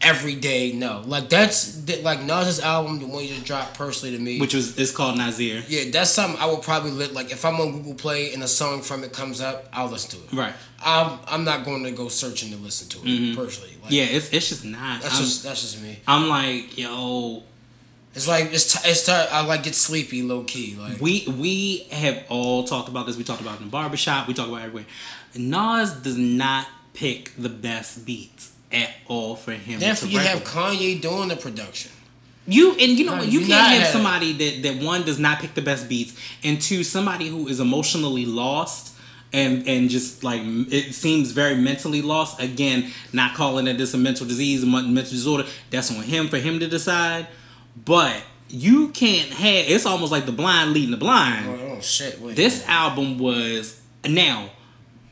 every 0.00 0.36
day. 0.36 0.72
No, 0.72 1.02
like 1.06 1.28
that's 1.28 1.86
like 2.02 2.22
Nas's 2.22 2.60
album, 2.60 3.00
the 3.00 3.06
one 3.06 3.24
you 3.24 3.30
just 3.30 3.44
dropped 3.44 3.74
personally 3.76 4.16
to 4.16 4.22
me. 4.22 4.38
Which 4.40 4.54
was 4.54 4.78
it's 4.78 4.92
called 4.92 5.18
Nasir. 5.18 5.64
yeah, 5.68 5.90
that's 5.90 6.10
something 6.10 6.40
I 6.40 6.46
will 6.46 6.58
probably 6.58 6.92
lit. 6.92 7.12
Like 7.12 7.32
if 7.32 7.44
I'm 7.44 7.60
on 7.60 7.72
Google 7.72 7.94
Play 7.94 8.32
and 8.32 8.42
a 8.42 8.48
song 8.48 8.80
from 8.80 9.02
it 9.04 9.12
comes 9.12 9.40
up, 9.40 9.68
I'll 9.72 9.88
listen 9.88 10.18
to 10.20 10.24
it. 10.26 10.32
Right. 10.32 10.54
I'm 10.82 11.18
I'm 11.26 11.44
not 11.44 11.64
going 11.64 11.82
to 11.84 11.90
go 11.90 12.08
searching 12.08 12.50
to 12.52 12.56
listen 12.56 12.88
to 12.90 12.98
it 13.04 13.36
personally. 13.36 13.70
Like, 13.72 13.78
Mm-hmm. 13.90 13.94
Yeah, 13.94 14.04
it's 14.04 14.32
it's 14.32 14.48
just 14.50 14.64
not. 14.64 15.02
that's 15.02 15.16
I'm, 15.16 15.20
just 15.24 15.42
that's 15.42 15.60
just 15.62 15.82
me. 15.82 15.98
I'm 16.06 16.28
like 16.28 16.78
yo. 16.78 17.42
It's 18.18 18.26
like 18.26 18.52
it's 18.52 18.72
t- 18.72 18.88
it's 18.88 19.06
t- 19.06 19.12
I 19.12 19.44
like 19.46 19.62
get 19.62 19.76
sleepy 19.76 20.22
low 20.22 20.42
key. 20.42 20.76
Like 20.76 21.00
We 21.00 21.24
we 21.38 21.86
have 21.92 22.24
all 22.28 22.64
talked 22.64 22.88
about 22.88 23.06
this. 23.06 23.16
We 23.16 23.22
talked 23.22 23.40
about 23.40 23.54
it 23.54 23.58
in 23.60 23.66
the 23.66 23.70
barbershop. 23.70 24.26
We 24.26 24.34
talk 24.34 24.48
about 24.48 24.62
it 24.62 24.64
everywhere. 24.64 24.86
Nas 25.36 25.92
does 25.92 26.16
not 26.16 26.66
pick 26.94 27.32
the 27.36 27.48
best 27.48 28.04
beats 28.04 28.52
at 28.72 28.90
all 29.06 29.36
for 29.36 29.52
him. 29.52 29.78
therefore 29.78 30.08
you 30.08 30.18
have. 30.18 30.42
Kanye 30.42 31.00
doing 31.00 31.28
the 31.28 31.36
production. 31.36 31.92
You 32.48 32.72
and 32.72 32.98
you 32.98 33.06
know 33.06 33.18
what? 33.18 33.28
You 33.28 33.38
you 33.38 33.46
can't 33.46 33.80
have 33.80 33.92
somebody 33.92 34.32
that 34.32 34.62
that 34.64 34.82
one 34.84 35.04
does 35.04 35.20
not 35.20 35.38
pick 35.38 35.54
the 35.54 35.62
best 35.62 35.88
beats, 35.88 36.18
and 36.42 36.60
two 36.60 36.82
somebody 36.82 37.28
who 37.28 37.46
is 37.46 37.60
emotionally 37.60 38.26
lost 38.26 38.96
and 39.32 39.68
and 39.68 39.90
just 39.90 40.24
like 40.24 40.40
it 40.44 40.92
seems 40.92 41.30
very 41.30 41.54
mentally 41.54 42.02
lost. 42.02 42.40
Again, 42.40 42.90
not 43.12 43.34
calling 43.34 43.68
it 43.68 43.78
this 43.78 43.94
a 43.94 43.98
mental 43.98 44.26
disease, 44.26 44.64
a 44.64 44.66
mental 44.66 44.94
disorder. 44.94 45.44
That's 45.70 45.90
on 45.90 46.02
him 46.02 46.26
for 46.26 46.38
him 46.38 46.58
to 46.58 46.66
decide. 46.66 47.28
But 47.84 48.22
you 48.48 48.88
can't 48.88 49.30
have. 49.30 49.64
It's 49.68 49.86
almost 49.86 50.10
like 50.12 50.26
the 50.26 50.32
blind 50.32 50.72
leading 50.72 50.90
the 50.90 50.96
blind. 50.96 51.46
Oh, 51.48 51.74
oh 51.76 51.80
shit! 51.80 52.20
Wait, 52.20 52.36
This 52.36 52.66
album 52.68 53.18
was 53.18 53.80
now 54.06 54.50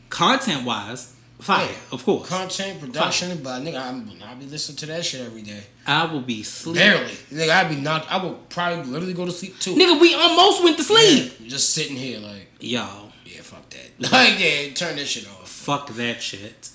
content 0.08 0.64
wise 0.64 1.12
fire, 1.40 1.66
Yeah. 1.66 1.76
of 1.92 2.04
course. 2.04 2.28
content 2.28 2.80
production, 2.80 3.40
but 3.42 3.60
nigga, 3.62 3.80
I'm, 3.80 4.10
I'll 4.26 4.36
be 4.36 4.46
listening 4.46 4.76
to 4.78 4.86
that 4.86 5.04
shit 5.04 5.20
every 5.20 5.42
day. 5.42 5.62
I 5.86 6.06
will 6.10 6.22
be 6.22 6.42
sleep. 6.42 6.76
Barely, 6.76 7.12
nigga, 7.30 7.50
I'd 7.50 7.68
be 7.68 7.76
knocked. 7.76 8.10
I 8.10 8.22
would 8.24 8.48
probably 8.48 8.84
literally 8.90 9.12
go 9.14 9.26
to 9.26 9.32
sleep 9.32 9.58
too. 9.58 9.74
Nigga, 9.74 10.00
we 10.00 10.14
almost 10.14 10.64
went 10.64 10.76
to 10.78 10.84
sleep. 10.84 11.34
Yeah, 11.40 11.48
just 11.48 11.70
sitting 11.74 11.96
here 11.96 12.18
like, 12.20 12.48
Yo, 12.60 12.86
yeah, 13.26 13.42
fuck 13.42 13.68
that. 13.70 13.90
Like, 14.12 14.38
yeah, 14.40 14.72
turn 14.72 14.96
that 14.96 15.06
shit 15.06 15.28
off. 15.28 15.48
fuck 15.48 15.88
that 15.90 16.22
shit. 16.22 16.70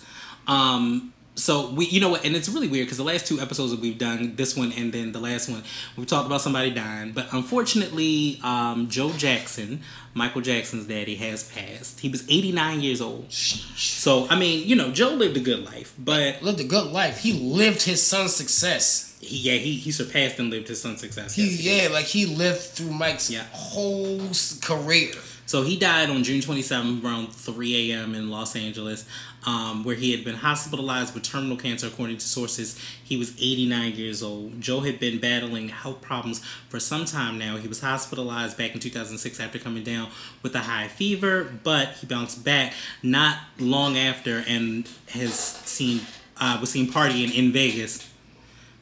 Um, 0.48 1.12
so 1.42 1.72
we, 1.72 1.88
you 1.88 2.00
know 2.00 2.10
what, 2.10 2.24
and 2.24 2.36
it's 2.36 2.48
really 2.50 2.68
weird 2.68 2.86
because 2.86 2.98
the 2.98 3.04
last 3.04 3.26
two 3.26 3.40
episodes 3.40 3.72
that 3.72 3.80
we've 3.80 3.98
done, 3.98 4.36
this 4.36 4.56
one 4.56 4.72
and 4.74 4.94
then 4.94 5.12
the 5.12 5.20
last 5.20 5.50
one, 5.50 5.64
we 5.98 6.06
talked 6.06 6.28
about 6.28 6.42
somebody 6.42 6.70
dying, 6.72 7.12
but 7.14 7.28
unfortunately, 7.34 8.40
um, 8.44 8.88
Joe 8.90 9.12
Jackson, 9.14 9.82
Michael 10.14 10.42
Jackson's 10.42 10.86
daddy, 10.88 11.16
has 11.16 11.44
passed. 11.52 12.00
He 12.02 12.10
was 12.10 12.24
89 12.30 12.82
years 12.82 13.02
old. 13.02 13.30
Sheesh. 13.30 14.00
So 14.00 14.28
I 14.30 14.38
mean, 14.38 14.68
you 14.68 14.76
know, 14.76 14.92
Joe 14.92 15.10
lived 15.10 15.38
a 15.38 15.40
good 15.40 15.64
life, 15.66 15.94
but 15.98 16.42
Lived 16.44 16.60
a 16.60 16.64
good 16.66 16.92
life. 16.92 17.20
He 17.20 17.34
lived 17.34 17.82
his 17.84 18.02
son's 18.06 18.36
success. 18.36 19.18
he, 19.22 19.38
yeah, 19.38 19.54
he 19.58 19.74
he 19.76 19.92
surpassed 19.92 20.38
and 20.40 20.50
lived 20.50 20.68
his 20.68 20.82
son's 20.82 21.00
success. 21.02 21.34
He, 21.36 21.44
Yes, 21.44 21.52
he 21.60 21.64
did. 21.70 21.84
yeah, 21.84 21.90
like 21.90 22.06
he 22.06 22.26
lived 22.26 22.60
through 22.62 22.92
Mike's 22.92 23.30
Yeah. 23.32 23.46
whole 23.52 24.22
career. 24.62 25.14
So 25.52 25.64
he 25.64 25.76
died 25.76 26.10
on 26.10 26.24
June 26.24 26.40
27th 26.40 27.04
around 27.04 27.34
3 27.34 27.92
a.m. 27.92 28.16
in 28.16 28.30
Los 28.30 28.56
Angeles, 28.56 29.06
um, 29.46 29.84
where 29.84 29.96
he 29.96 30.12
had 30.12 30.24
been 30.24 30.36
hospitalized 30.36 31.14
with 31.14 31.24
terminal 31.24 31.58
cancer, 31.58 31.88
according 31.88 32.20
to 32.20 32.26
sources. 32.26 32.80
He 33.04 33.18
was 33.18 33.34
89 33.38 33.96
years 33.96 34.24
old. 34.24 34.62
Joe 34.62 34.80
had 34.80 34.98
been 34.98 35.20
battling 35.20 35.68
health 35.68 36.00
problems 36.00 36.40
for 36.70 36.80
some 36.80 37.04
time 37.04 37.38
now. 37.38 37.58
He 37.58 37.68
was 37.68 37.82
hospitalized 37.82 38.58
back 38.58 38.74
in 38.74 38.80
2006 38.80 39.42
after 39.42 39.60
coming 39.60 39.84
down 39.84 40.08
with 40.42 40.56
a 40.56 40.60
high 40.60 40.88
fever, 40.88 41.52
but 41.64 41.96
he 41.96 42.08
bounced 42.08 42.46
back 42.46 42.72
not 43.04 43.38
long 43.60 43.98
after 43.98 44.46
and 44.48 44.88
has 45.10 45.34
seen 45.38 46.00
uh, 46.40 46.60
was 46.62 46.72
seen 46.72 46.88
partying 46.90 47.38
in 47.38 47.52
Vegas. 47.52 48.10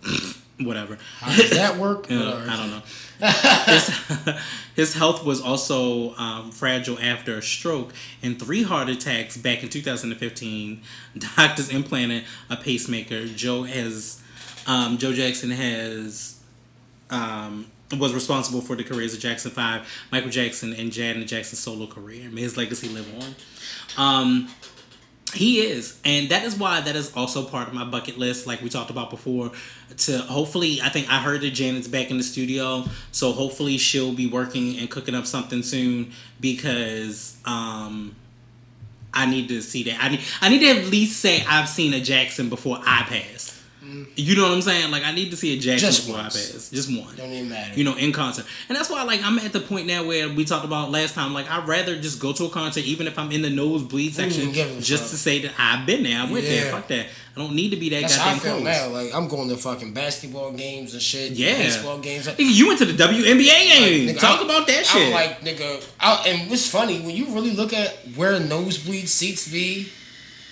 Whatever. 0.59 0.97
How 1.19 1.35
does 1.35 1.51
that 1.51 1.77
work? 1.77 2.07
Uh, 2.11 2.15
Whatever. 2.15 2.49
I 2.49 2.57
don't 2.57 2.71
know. 2.71 2.81
his, 3.73 4.35
his 4.75 4.93
health 4.93 5.25
was 5.25 5.41
also 5.41 6.15
um, 6.15 6.51
fragile 6.51 6.97
after 6.99 7.37
a 7.37 7.41
stroke 7.41 7.93
and 8.23 8.39
three 8.39 8.63
heart 8.63 8.89
attacks 8.89 9.37
back 9.37 9.63
in 9.63 9.69
2015. 9.69 10.81
Doctors 11.17 11.69
implanted 11.69 12.23
a 12.49 12.57
pacemaker. 12.57 13.25
Joe 13.25 13.63
has, 13.63 14.21
um, 14.67 14.97
Joe 14.97 15.13
Jackson 15.13 15.51
has, 15.51 16.41
um, 17.09 17.67
was 17.97 18.13
responsible 18.13 18.61
for 18.61 18.75
the 18.75 18.83
careers 18.83 19.13
of 19.13 19.19
Jackson 19.19 19.51
Five, 19.51 19.87
Michael 20.11 20.29
Jackson, 20.29 20.73
and 20.73 20.91
Janet 20.91 21.27
Jackson's 21.27 21.59
solo 21.59 21.87
career. 21.87 22.29
May 22.29 22.41
his 22.41 22.55
legacy 22.57 22.87
live 22.89 23.07
on. 23.21 23.35
He 25.33 25.61
is, 25.61 25.99
and 26.03 26.29
that 26.29 26.43
is 26.43 26.55
why 26.57 26.81
that 26.81 26.95
is 26.95 27.15
also 27.15 27.43
part 27.43 27.67
of 27.67 27.73
my 27.73 27.83
bucket 27.85 28.17
list, 28.17 28.47
like 28.47 28.61
we 28.61 28.69
talked 28.69 28.89
about 28.89 29.09
before. 29.09 29.51
To 29.97 30.17
hopefully, 30.19 30.81
I 30.81 30.89
think 30.89 31.09
I 31.09 31.19
heard 31.19 31.41
that 31.41 31.51
Janet's 31.51 31.87
back 31.87 32.09
in 32.09 32.17
the 32.17 32.23
studio, 32.23 32.85
so 33.11 33.31
hopefully 33.31 33.77
she'll 33.77 34.13
be 34.13 34.27
working 34.27 34.77
and 34.79 34.89
cooking 34.89 35.13
up 35.13 35.27
something 35.27 35.61
soon 35.61 36.13
because 36.39 37.37
um, 37.45 38.15
I 39.13 39.25
need 39.25 39.49
to 39.49 39.61
see 39.61 39.83
that. 39.83 40.03
I 40.03 40.09
need 40.09 40.21
I 40.41 40.49
need 40.49 40.59
to 40.59 40.79
at 40.79 40.85
least 40.85 41.19
say 41.19 41.43
I've 41.47 41.69
seen 41.69 41.93
a 41.93 41.99
Jackson 41.99 42.49
before 42.49 42.79
I 42.81 43.03
pass. 43.03 43.58
You 44.15 44.35
know 44.35 44.43
what 44.43 44.51
I'm 44.51 44.61
saying? 44.61 44.91
Like 44.91 45.03
I 45.03 45.11
need 45.11 45.31
to 45.31 45.37
see 45.37 45.57
a 45.57 45.59
Jackson 45.59 45.87
Just 45.89 46.05
before 46.07 46.21
once. 46.21 46.35
I 46.35 46.53
pass, 46.53 46.69
just 46.69 46.89
one 46.89 47.15
Don't 47.15 47.31
even 47.31 47.49
matter. 47.49 47.73
you 47.75 47.83
know, 47.83 47.95
in 47.95 48.11
concert. 48.11 48.45
And 48.67 48.77
that's 48.77 48.89
why, 48.89 49.03
like, 49.03 49.21
I'm 49.23 49.39
at 49.39 49.51
the 49.53 49.59
point 49.61 49.87
now 49.87 50.05
where 50.05 50.29
we 50.29 50.45
talked 50.45 50.65
about 50.65 50.91
last 50.91 51.13
time. 51.15 51.33
Like, 51.33 51.49
I'd 51.49 51.67
rather 51.67 51.99
just 51.99 52.19
go 52.19 52.33
to 52.33 52.45
a 52.45 52.49
concert, 52.49 52.83
even 52.85 53.07
if 53.07 53.17
I'm 53.17 53.31
in 53.31 53.41
the 53.41 53.49
nosebleed 53.49 54.13
section, 54.13 54.41
even 54.43 54.53
give 54.53 54.77
a 54.77 54.81
just 54.81 55.03
fuck. 55.03 55.11
to 55.11 55.17
say 55.17 55.41
that 55.43 55.53
I've 55.57 55.85
been 55.85 56.03
there. 56.03 56.19
I 56.21 56.31
went 56.31 56.45
there. 56.45 56.71
Fuck 56.71 56.87
that. 56.89 57.07
I 57.35 57.39
don't 57.41 57.55
need 57.55 57.69
to 57.69 57.77
be 57.77 57.89
that 57.91 58.01
That's 58.01 58.15
how 58.17 58.31
I 58.31 58.39
feel 58.39 58.51
close. 58.59 58.63
now. 58.65 58.89
Like 58.89 59.15
I'm 59.15 59.27
going 59.29 59.47
to 59.49 59.55
fucking 59.57 59.93
basketball 59.93 60.51
games 60.51 60.93
and 60.93 61.01
shit. 61.01 61.31
Yeah. 61.31 61.57
baseball 61.57 61.99
games. 61.99 62.27
You 62.37 62.67
went 62.67 62.79
to 62.79 62.85
the 62.85 62.93
WNBA 63.01 63.45
game. 63.45 64.09
nigga, 64.09 64.19
Talk 64.19 64.37
I'm- 64.39 64.45
about 64.45 64.67
that 64.67 64.85
shit. 64.85 65.07
I'm 65.07 65.13
like, 65.13 65.39
nigga, 65.41 65.85
I, 65.99 66.23
and 66.27 66.49
what's 66.49 66.67
funny 66.69 66.99
when 66.99 67.15
you 67.15 67.27
really 67.27 67.51
look 67.51 67.71
at 67.73 67.95
where 68.15 68.37
nosebleed 68.39 69.07
seats 69.07 69.49
be, 69.49 69.89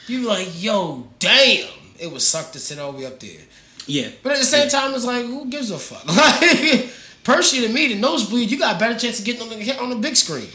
you 0.07 0.21
like, 0.27 0.47
yo, 0.61 1.05
damn, 1.19 1.67
it 1.99 2.11
would 2.11 2.21
suck 2.21 2.51
to 2.53 2.59
sit 2.59 2.79
all 2.79 2.91
the 2.91 2.99
way 2.99 3.05
up 3.05 3.19
there. 3.19 3.41
yeah. 3.87 4.09
But 4.23 4.33
at 4.33 4.39
the 4.39 4.45
same 4.45 4.69
time, 4.69 4.93
it's 4.93 5.05
like, 5.05 5.25
who 5.25 5.45
gives 5.49 5.71
a 5.71 5.77
fuck? 5.77 6.03
Like, 6.07 6.89
personally, 7.23 7.67
to 7.67 7.73
me, 7.73 7.93
the 7.93 7.99
nosebleed, 7.99 8.49
you 8.49 8.57
got 8.57 8.75
a 8.75 8.79
better 8.79 8.97
chance 8.97 9.19
of 9.19 9.25
getting 9.25 9.41
on 9.41 9.49
the 9.49 9.79
on 9.81 9.89
the 9.89 9.95
big 9.97 10.15
screen. 10.15 10.47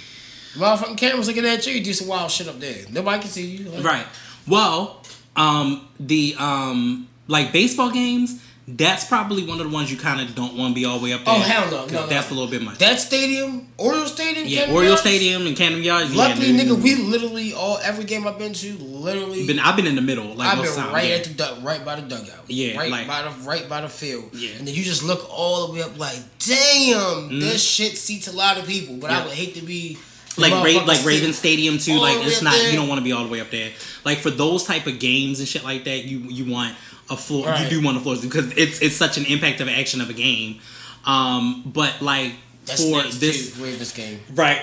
Motherfucking 0.55 0.99
cameras 0.99 1.29
looking 1.29 1.45
at 1.47 1.67
you, 1.67 1.73
you 1.75 1.85
do 1.85 1.93
some 1.93 2.09
wild 2.09 2.31
shit 2.31 2.49
up 2.49 2.59
there. 2.61 2.85
Nobody 2.91 3.21
can 3.23 3.31
see 3.31 3.47
you. 3.47 3.71
Like, 3.71 3.85
Right. 3.85 4.07
Well, 4.47 5.03
um, 5.37 5.89
the 6.01 6.35
um, 6.39 7.09
like 7.27 7.53
baseball 7.53 7.91
games. 7.91 8.43
That's 8.69 9.05
probably 9.05 9.45
one 9.45 9.59
of 9.61 9.69
the 9.69 9.75
ones 9.75 9.91
you 9.91 9.99
kind 9.99 10.21
of 10.21 10.37
don't 10.37 10.57
want 10.57 10.71
to 10.73 10.75
be 10.81 10.85
all 10.85 10.99
the 10.99 11.05
way 11.05 11.13
up 11.13 11.25
there. 11.25 11.35
Oh 11.35 11.41
hell 11.41 11.69
no, 11.69 11.85
no, 11.87 11.93
no. 12.03 12.07
That's 12.07 12.31
a 12.31 12.35
little 12.35 12.49
bit 12.49 12.63
much. 12.63 12.79
That 12.79 13.01
stadium, 13.01 13.67
Oriole 13.77 14.07
Stadium, 14.07 14.47
yeah, 14.47 14.67
Oriole 14.71 14.85
Yards? 14.85 15.01
Stadium 15.01 15.47
and 15.49 15.57
Camden 15.57 15.83
Yards. 15.83 16.15
Luckily, 16.15 16.53
yeah, 16.53 16.63
nigga, 16.63 16.81
we 16.81 16.95
literally 16.95 17.53
all 17.55 17.79
every 17.83 18.05
game 18.05 18.25
I've 18.27 18.39
been 18.39 18.53
to, 18.53 18.73
literally, 18.79 19.47
been. 19.49 19.59
I've 19.59 19.75
been 19.75 19.89
in 19.89 19.97
the 19.97 20.01
middle. 20.01 20.35
Like 20.37 20.57
I've 20.57 20.63
been 20.63 20.73
time, 20.75 20.95
right 20.95 21.09
yeah. 21.09 21.17
at 21.17 21.25
the 21.25 21.35
du- 21.35 21.57
right 21.63 21.85
by 21.85 21.97
the 21.97 22.03
dugout. 22.03 22.45
Yeah, 22.47 22.79
right 22.79 22.89
like- 22.91 23.09
by 23.09 23.23
the 23.23 23.31
right 23.45 23.69
by 23.69 23.81
the 23.81 23.89
field. 23.89 24.31
Yeah. 24.33 24.51
and 24.59 24.67
then 24.69 24.75
you 24.77 24.85
just 24.85 25.03
look 25.03 25.29
all 25.29 25.67
the 25.67 25.73
way 25.73 25.83
up, 25.83 25.99
like, 25.99 26.19
damn, 26.39 27.41
this 27.41 27.63
shit 27.69 27.99
seats 27.99 28.29
a 28.29 28.33
lot 28.33 28.59
of 28.59 28.67
people. 28.67 28.97
But 28.97 29.11
I 29.11 29.15
Mm-hmm. 29.15 29.25
Would 29.29 29.37
hate 29.37 29.55
to 29.57 29.63
be 29.63 29.99
like 30.39 30.53
Ra- 30.53 30.85
like 30.85 31.05
Raven 31.05 31.33
Stadium 31.33 31.79
too. 31.79 31.95
all 31.95 32.01
Like 32.03 32.25
it's 32.27 32.43
not 32.43 32.53
there. 32.55 32.71
you 32.71 32.77
don't 32.77 32.89
want 32.89 32.99
to 33.01 33.05
be 33.05 33.13
all 33.13 33.25
the 33.25 33.31
way 33.31 33.41
up 33.41 33.51
there. 33.51 33.71
Like 34.05 34.19
for 34.19 34.31
those 34.31 34.65
type 34.65 34.87
of 34.87 34.99
games 34.99 35.41
and 35.41 35.49
shit 35.49 35.65
like 35.65 35.85
that, 35.85 36.05
you 36.05 36.19
you 36.21 36.51
want 36.51 36.77
a 37.13 37.17
floor. 37.17 37.47
Right. 37.47 37.65
You 37.71 37.81
do 37.81 37.85
want 37.85 37.97
a 37.97 38.01
floor 38.01 38.17
because 38.21 38.53
it's 38.57 38.81
it's 38.81 38.97
such 38.97 39.19
an 39.19 39.27
impact 39.27 39.61
of 39.61 39.69
action 39.69 40.01
of 40.01 40.11
a 40.11 40.15
game. 40.15 40.61
Um, 41.05 41.63
but 41.67 42.01
like 42.01 42.33
That's 42.65 42.83
for 42.83 43.03
this 43.03 43.57
too, 43.57 43.65
Ravens 43.65 43.93
game. 43.93 44.21
right 44.35 44.63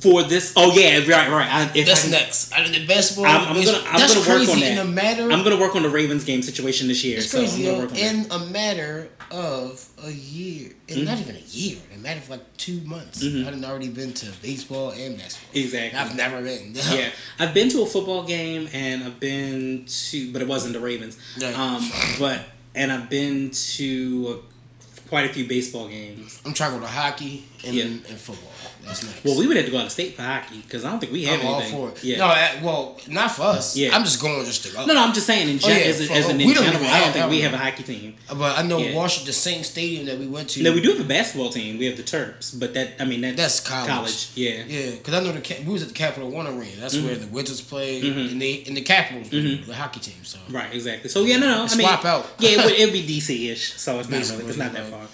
for 0.00 0.22
this. 0.22 0.52
Oh 0.56 0.72
yeah, 0.78 0.98
right 0.98 1.30
right. 1.30 1.48
I, 1.52 1.70
if 1.74 1.86
That's 1.86 2.06
I, 2.06 2.10
next. 2.10 2.52
Of 2.56 2.72
the 2.72 2.86
best 2.86 3.16
ball, 3.16 3.26
I'm, 3.26 3.48
I'm 3.56 3.64
gonna 3.64 3.78
I'm 3.86 4.00
that's 4.00 4.14
gonna 4.14 4.40
work 4.40 4.48
on 4.48 4.60
that. 4.60 4.72
in 4.72 4.78
a 4.78 4.84
matter. 4.84 5.30
I'm 5.30 5.42
gonna 5.42 5.58
work 5.58 5.74
on 5.74 5.82
the 5.82 5.88
Ravens 5.88 6.24
game 6.24 6.42
situation 6.42 6.88
this 6.88 7.04
year. 7.04 7.18
it's 7.18 7.30
so 7.30 7.38
crazy 7.38 7.68
I'm 7.68 7.74
gonna 7.74 7.84
work 7.84 7.90
on 7.90 7.96
that. 7.96 8.14
in 8.14 8.30
a 8.30 8.38
matter 8.50 9.08
of 9.30 9.88
a 10.04 10.10
year, 10.10 10.70
and 10.88 11.04
not 11.04 11.18
even 11.18 11.36
a 11.36 11.40
year. 11.40 11.78
A 11.94 11.98
matter 11.98 12.18
of 12.18 12.30
like 12.30 12.56
two 12.56 12.80
months, 12.82 13.22
Mm-hmm. 13.22 13.46
I've 13.48 13.70
already 13.70 13.88
been 13.88 14.12
to 14.14 14.26
baseball 14.42 14.90
and 14.90 15.16
basketball. 15.18 15.62
Exactly. 15.62 15.98
I've 15.98 16.16
never 16.16 16.42
been. 16.42 16.74
yeah, 16.90 17.10
I've 17.38 17.54
been 17.54 17.68
to 17.70 17.82
a 17.82 17.86
football 17.86 18.24
game 18.24 18.68
and 18.72 19.04
I've 19.04 19.20
been 19.20 19.84
to, 19.86 20.32
but 20.32 20.42
it 20.42 20.48
wasn't 20.48 20.74
the 20.74 20.80
Ravens. 20.80 21.18
Right. 21.40 21.56
Um, 21.56 21.88
but 22.18 22.44
and 22.74 22.90
I've 22.92 23.10
been 23.10 23.50
to 23.50 24.42
uh, 24.42 25.06
quite 25.08 25.28
a 25.28 25.32
few 25.32 25.46
baseball 25.46 25.88
games. 25.88 26.40
I'm 26.44 26.54
trying 26.54 26.72
to 26.72 26.78
go 26.78 26.86
to 26.86 26.90
hockey 26.90 27.44
and, 27.64 27.74
Yeah. 27.74 27.84
and 27.84 28.18
football. 28.18 28.50
That's 28.84 29.02
next. 29.04 29.24
Well, 29.24 29.38
we 29.38 29.46
would 29.46 29.56
have 29.58 29.66
to 29.66 29.70
go 29.72 29.78
out 29.78 29.86
of 29.86 29.92
state 29.92 30.16
for 30.16 30.22
hockey 30.22 30.56
because 30.62 30.84
I 30.86 30.90
don't 30.90 31.00
think 31.00 31.12
we 31.12 31.24
have 31.24 31.40
I'm 31.40 31.46
all 31.46 31.60
anything. 31.60 31.76
for 31.78 31.88
it. 31.90 32.02
Yeah. 32.02 32.16
No, 32.18 32.26
well, 32.66 32.98
not 33.08 33.30
for 33.30 33.42
us. 33.42 33.76
Yeah. 33.76 33.94
I'm 33.94 34.04
just 34.04 34.20
going 34.22 34.42
just 34.46 34.64
to 34.64 34.72
go. 34.72 34.86
no, 34.86 34.94
no, 34.94 35.02
I'm 35.04 35.12
just 35.12 35.26
saying 35.26 35.48
in 35.50 35.56
Oh, 35.56 35.58
gen- 35.68 35.78
yeah, 35.80 35.84
as, 35.84 36.00
a- 36.08 36.12
as 36.14 36.28
an 36.30 36.40
in 36.40 36.54
general, 36.54 36.84
I 36.86 37.00
don't 37.00 37.12
think 37.12 37.30
we 37.30 37.40
have 37.42 37.52
a 37.52 37.58
hockey 37.58 37.82
team. 37.82 38.14
But 38.28 38.58
I 38.58 38.62
know 38.62 38.78
Yeah. 38.78 38.94
Washington, 38.94 39.26
the 39.26 39.32
same 39.34 39.62
stadium 39.64 40.06
that 40.06 40.18
we 40.18 40.26
went 40.26 40.48
to. 40.50 40.62
No, 40.62 40.72
we 40.72 40.80
do 40.80 40.92
have 40.92 41.00
a 41.00 41.04
basketball 41.04 41.50
team. 41.50 41.78
We 41.78 41.84
have 41.86 41.98
the 41.98 42.02
Terps, 42.02 42.58
but 42.58 42.72
that 42.72 42.94
I 42.98 43.04
mean 43.04 43.20
that's, 43.20 43.36
That's 43.36 43.60
college. 43.60 44.28
Yeah. 44.34 44.64
Yeah, 44.66 44.90
because 44.92 45.12
I 45.14 45.20
know 45.22 45.32
the 45.32 45.62
we 45.66 45.72
was 45.74 45.82
at 45.82 45.88
the 45.88 45.94
Capital 45.94 46.30
One 46.30 46.46
Arena. 46.46 46.76
That's 46.80 46.96
Mm-hmm. 46.96 47.06
where 47.06 47.16
the 47.16 47.26
Wizards 47.26 47.60
play, 47.60 48.00
and 48.00 48.40
they 48.40 48.64
and 48.66 48.74
the 48.76 48.80
Capitals, 48.82 49.28
play, 49.28 49.56
the 49.56 49.74
hockey 49.74 50.00
team. 50.00 50.24
So 50.24 50.38
Right, 50.48 50.72
exactly. 50.74 51.10
So 51.10 51.22
yeah, 51.24 51.36
no, 51.36 51.48
no. 51.48 51.56
I 51.70 51.76
mean, 51.76 51.86
Swap 51.86 52.04
out. 52.06 52.26
yeah, 52.38 52.50
it 52.52 52.64
would 52.64 52.72
it'd 52.80 52.92
be 52.94 53.02
DC 53.06 53.50
ish. 53.52 53.74
So 53.74 53.98
it's 54.00 54.08
not 54.08 54.22
really, 54.30 54.46
it's 54.48 54.56
not 54.56 54.72
that 54.72 54.86
far. 54.88 55.06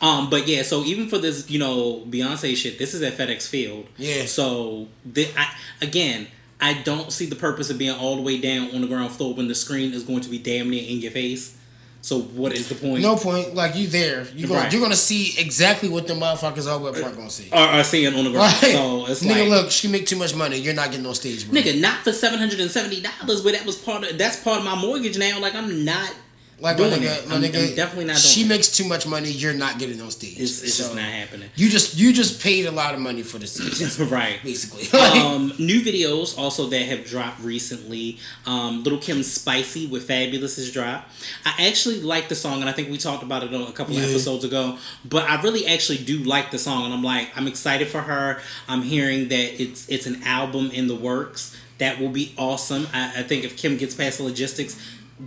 Um, 0.00 0.28
but 0.28 0.46
yeah, 0.48 0.62
so 0.62 0.82
even 0.84 1.08
for 1.08 1.18
this, 1.18 1.48
you 1.50 1.58
know, 1.58 2.00
Beyonce 2.08 2.56
shit, 2.56 2.78
this 2.78 2.94
is 2.94 3.02
at 3.02 3.14
FedEx 3.14 3.48
Field. 3.48 3.86
Yeah. 3.96 4.26
So 4.26 4.88
the, 5.04 5.28
I, 5.36 5.54
again, 5.80 6.26
I 6.60 6.74
don't 6.82 7.12
see 7.12 7.26
the 7.26 7.36
purpose 7.36 7.70
of 7.70 7.78
being 7.78 7.96
all 7.96 8.16
the 8.16 8.22
way 8.22 8.38
down 8.38 8.74
on 8.74 8.80
the 8.82 8.86
ground 8.86 9.12
floor 9.12 9.34
when 9.34 9.48
the 9.48 9.54
screen 9.54 9.92
is 9.92 10.02
going 10.02 10.20
to 10.22 10.28
be 10.30 10.38
damn 10.38 10.68
near 10.70 10.82
in 10.86 10.98
your 10.98 11.10
face. 11.12 11.56
So 12.02 12.20
what 12.20 12.52
is 12.52 12.68
the 12.68 12.74
point? 12.74 13.00
no 13.00 13.16
point. 13.16 13.54
Like 13.54 13.76
you 13.76 13.86
there, 13.86 14.26
you 14.36 14.46
gonna 14.46 14.60
Right. 14.60 14.70
you're 14.72 14.82
gonna 14.82 14.94
see 14.94 15.32
exactly 15.38 15.88
what 15.88 16.06
the 16.06 16.12
motherfuckers 16.12 16.70
all 16.70 16.86
up 16.86 16.96
front 16.96 17.16
gonna 17.16 17.30
see. 17.30 17.48
Or, 17.50 17.80
or 17.80 17.82
seeing 17.82 18.14
on 18.14 18.24
the 18.24 18.30
ground. 18.30 18.52
Right. 18.62 18.72
So 18.72 19.06
it's 19.06 19.22
nigga, 19.24 19.48
like, 19.48 19.62
look, 19.62 19.70
she 19.70 19.88
make 19.88 20.06
too 20.06 20.16
much 20.16 20.34
money. 20.34 20.58
You're 20.58 20.74
not 20.74 20.90
getting 20.90 21.06
on 21.06 21.14
stage, 21.14 21.48
bro. 21.50 21.58
nigga, 21.58 21.80
not 21.80 22.00
for 22.04 22.12
seven 22.12 22.38
hundred 22.38 22.60
and 22.60 22.70
seventy 22.70 23.00
dollars, 23.00 23.40
but 23.40 23.54
that 23.54 23.64
was 23.64 23.76
part 23.76 24.04
of 24.04 24.18
that's 24.18 24.36
part 24.42 24.58
of 24.58 24.64
my 24.66 24.74
mortgage 24.78 25.16
now. 25.16 25.40
Like 25.40 25.54
I'm 25.54 25.82
not 25.86 26.14
Like 26.60 26.76
doing 26.76 26.92
nigga, 26.92 27.02
it. 27.26 27.30
I'm, 27.32 27.42
nigga, 27.42 27.70
I'm 27.70 27.74
definitely 27.76 28.04
not 28.06 28.16
She 28.16 28.42
it. 28.42 28.48
makes 28.48 28.68
too 28.68 28.84
much 28.86 29.06
money. 29.06 29.30
You're 29.30 29.52
not 29.54 29.78
getting 29.78 30.00
on 30.00 30.10
stage. 30.10 30.38
It's, 30.38 30.62
it's 30.62 30.76
just 30.78 30.94
not 30.94 31.04
happening. 31.04 31.50
You 31.56 31.68
just 31.68 31.96
you 31.96 32.12
just 32.12 32.40
paid 32.42 32.66
a 32.66 32.70
lot 32.70 32.94
of 32.94 33.00
money 33.00 33.22
for 33.22 33.38
the 33.38 33.46
season, 33.46 34.08
right. 34.10 34.38
basically. 34.42 34.86
um, 34.98 35.52
new 35.58 35.80
videos 35.80 36.38
also 36.38 36.66
that 36.66 36.82
have 36.82 37.04
dropped 37.06 37.40
recently. 37.40 38.18
Um, 38.46 38.82
Lil 38.84 38.98
Kim's 38.98 39.30
"Spicy" 39.30 39.86
with 39.86 40.06
Fabolous 40.08 40.56
has 40.56 40.70
dropped. 40.72 41.10
I 41.44 41.66
actually 41.68 42.00
like 42.00 42.28
the 42.28 42.34
song, 42.36 42.60
and 42.60 42.68
I 42.68 42.72
think 42.72 42.90
we 42.90 42.98
talked 42.98 43.22
about 43.22 43.42
it 43.42 43.52
on 43.54 43.62
a 43.62 43.72
couple 43.72 43.94
Yeah. 43.94 44.02
episodes 44.04 44.44
ago. 44.44 44.78
But 45.04 45.28
I 45.28 45.40
really 45.42 45.66
actually 45.66 45.98
do 45.98 46.18
like 46.20 46.50
the 46.50 46.58
song, 46.58 46.84
and 46.84 46.94
I'm 46.94 47.02
like, 47.02 47.30
I'm 47.36 47.46
excited 47.48 47.88
for 47.88 48.00
her. 48.00 48.40
I'm 48.68 48.82
hearing 48.82 49.28
that 49.28 49.60
it's 49.62 49.88
it's 49.88 50.06
an 50.06 50.22
album 50.24 50.70
in 50.70 50.86
the 50.86 50.94
works. 50.96 51.56
That 51.78 51.98
will 52.00 52.08
be 52.10 52.32
awesome. 52.38 52.86
I, 52.94 53.14
I 53.16 53.22
think 53.24 53.42
if 53.44 53.56
Kim 53.56 53.76
gets 53.76 53.96
past 53.96 54.18
the 54.18 54.24
logistics, 54.24 54.80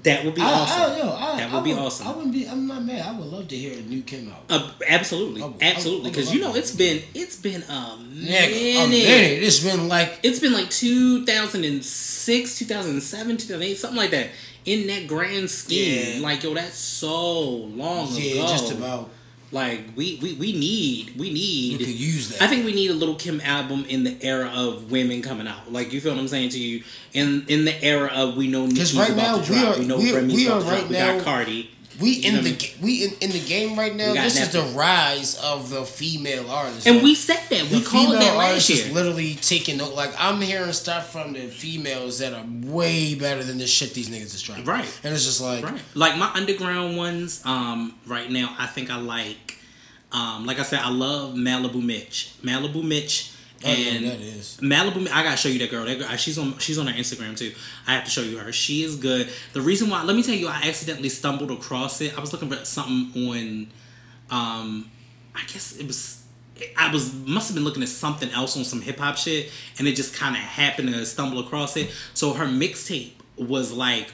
that 0.03 0.25
would 0.25 0.35
be 0.35 0.41
I, 0.41 0.45
awesome. 0.51 0.91
I, 0.91 0.97
yo, 0.97 1.15
I, 1.15 1.38
that 1.38 1.51
I 1.51 1.55
would 1.55 1.63
be 1.63 1.73
awesome. 1.73 2.07
I 2.07 2.11
wouldn't 2.15 2.33
be. 2.33 2.47
I'm 2.47 2.67
not 2.67 2.83
mad. 2.83 3.05
I 3.05 3.17
would 3.17 3.27
love 3.27 3.47
to 3.47 3.55
hear 3.55 3.77
a 3.77 3.81
new 3.81 4.01
Kim 4.01 4.29
out. 4.31 4.43
Uh, 4.49 4.71
absolutely, 4.88 5.41
would- 5.41 5.61
absolutely. 5.61 6.09
Because 6.09 6.33
you 6.33 6.41
know 6.41 6.53
it's 6.55 6.75
been 6.75 7.01
it's 7.13 7.35
been 7.38 7.63
a 7.63 7.97
minute. 7.97 8.51
a 8.51 8.88
minute. 8.88 9.43
It's 9.43 9.63
been 9.63 9.88
like 9.88 10.19
It's 10.23 10.39
been 10.39 10.53
like 10.53 10.69
2006, 10.69 12.57
2007, 12.59 13.38
2008, 13.38 13.77
something 13.77 13.97
like 13.97 14.11
that. 14.11 14.29
In 14.65 14.88
that 14.88 15.07
grand 15.07 15.49
scheme, 15.49 16.15
Yeah. 16.17 16.21
like 16.21 16.43
yo, 16.43 16.53
that's 16.53 16.77
so 16.77 17.45
long 17.45 18.09
yeah, 18.11 18.41
ago. 18.43 18.47
just 18.47 18.71
about. 18.73 19.09
Like 19.51 19.81
we 19.95 20.19
we 20.21 20.33
we 20.33 20.51
need 20.51 21.13
we 21.17 21.27
You 21.29 21.33
need. 21.33 21.77
could 21.79 21.87
use 21.87 22.29
that. 22.29 22.41
I 22.41 22.47
think 22.47 22.65
we 22.65 22.73
need 22.73 22.91
a 22.91 22.93
little 22.93 23.15
Kim 23.15 23.39
album 23.41 23.85
in 23.87 24.03
the 24.03 24.17
era 24.21 24.51
of 24.53 24.91
women 24.91 25.21
coming 25.21 25.47
out. 25.47 25.71
Like 25.71 25.93
you 25.93 26.01
feel 26.01 26.13
what 26.13 26.19
I'm 26.19 26.27
saying 26.27 26.49
to 26.49 26.59
you? 26.59 26.83
In 27.13 27.45
in 27.47 27.63
the 27.63 27.81
era 27.83 28.11
of 28.13 28.35
we 28.35 28.47
know 28.47 28.65
Nicki's 28.65 28.93
right 28.97 29.09
about 29.09 29.37
now, 29.39 29.41
to 29.45 29.51
we 29.53 29.59
drop. 29.59 29.75
are- 29.75 29.79
We 29.79 29.85
know 29.85 29.97
we 29.97 30.11
are- 30.11 30.15
Remy's 30.15 30.35
we 30.35 30.45
about 30.47 30.59
to 30.59 30.65
drop. 30.65 30.73
right 30.79 30.89
we 30.89 30.95
got 30.95 31.17
now- 31.17 31.23
Cardi. 31.23 31.69
We 31.99 32.09
You 32.11 32.37
in 32.37 32.43
the 32.43 32.49
I 32.51 32.53
ga- 32.53 32.75
we 32.81 33.03
in, 33.05 33.11
in 33.21 33.31
the 33.31 33.39
game 33.45 33.77
right 33.77 33.95
now. 33.95 34.13
This 34.13 34.39
is 34.39 34.51
the 34.51 34.61
rise 34.77 35.35
of 35.41 35.69
the 35.69 35.83
female 35.85 36.49
artist. 36.49 36.85
And 36.87 36.97
Like, 36.97 37.03
we 37.03 37.15
said 37.15 37.39
that. 37.49 37.69
We 37.71 37.81
called 37.81 38.15
it 38.15 38.19
that 38.19 38.37
last 38.37 38.69
year. 38.69 38.85
is 38.85 38.91
literally 38.91 39.35
taking 39.35 39.77
like 39.79 40.13
I'm 40.19 40.41
hearing 40.41 40.71
stuff 40.73 41.11
from 41.11 41.33
the 41.33 41.47
females 41.47 42.19
that 42.19 42.33
are 42.33 42.45
way 42.63 43.15
better 43.15 43.43
than 43.43 43.57
the 43.57 43.67
shit 43.67 43.93
these 43.93 44.09
niggas 44.09 44.35
is 44.35 44.41
trying. 44.41 44.63
Right. 44.65 44.85
And 45.03 45.13
it's 45.13 45.25
just 45.25 45.41
like 45.41 45.63
Right. 45.63 45.81
Like 45.95 46.17
my 46.17 46.31
underground 46.33 46.97
ones, 46.97 47.41
um, 47.45 47.95
right 48.05 48.29
now 48.29 48.55
I 48.59 48.67
think 48.67 48.89
I 48.89 48.97
like 48.97 49.55
um, 50.11 50.45
like 50.45 50.57
I 50.59 50.63
said, 50.63 50.79
I 50.79 50.89
love 50.89 51.33
Malibu 51.35 51.83
Mitch. 51.83 52.33
Malibu 52.41 52.81
Mitch 52.83 53.31
I 53.65 53.75
don't 53.75 53.95
and 53.95 54.05
that 54.05 54.21
is. 54.21 54.57
Malibu 54.61 55.09
I 55.11 55.23
gotta 55.23 55.37
show 55.37 55.49
you 55.49 55.59
that 55.59 55.71
girl. 55.71 55.85
That 55.85 55.99
girl 55.99 56.07
she's 56.17 56.37
on 56.37 56.57
she's 56.59 56.77
on 56.77 56.87
her 56.87 56.93
Instagram 56.93 57.37
too. 57.37 57.53
I 57.87 57.93
have 57.95 58.05
to 58.05 58.09
show 58.11 58.21
you 58.21 58.37
her. 58.37 58.51
She 58.51 58.83
is 58.83 58.95
good. 58.95 59.29
The 59.53 59.61
reason 59.61 59.89
why 59.89 60.03
let 60.03 60.15
me 60.15 60.23
tell 60.23 60.35
you 60.35 60.47
I 60.47 60.61
accidentally 60.65 61.09
stumbled 61.09 61.51
across 61.51 62.01
it. 62.01 62.17
I 62.17 62.21
was 62.21 62.33
looking 62.33 62.49
for 62.49 62.63
something 62.65 63.29
on 63.29 63.67
um 64.29 64.91
I 65.35 65.41
guess 65.47 65.77
it 65.77 65.87
was 65.87 66.23
I 66.77 66.91
was 66.91 67.13
must 67.13 67.47
have 67.49 67.55
been 67.55 67.63
looking 67.63 67.83
at 67.83 67.89
something 67.89 68.29
else 68.31 68.57
on 68.57 68.63
some 68.63 68.81
hip 68.81 68.97
hop 68.99 69.17
shit, 69.17 69.51
and 69.77 69.87
it 69.87 69.95
just 69.95 70.15
kind 70.15 70.35
of 70.35 70.41
happened 70.41 70.89
to 70.89 71.05
stumble 71.05 71.39
across 71.39 71.77
it. 71.77 71.91
So 72.13 72.33
her 72.33 72.45
mixtape 72.45 73.11
was 73.37 73.71
like 73.71 74.11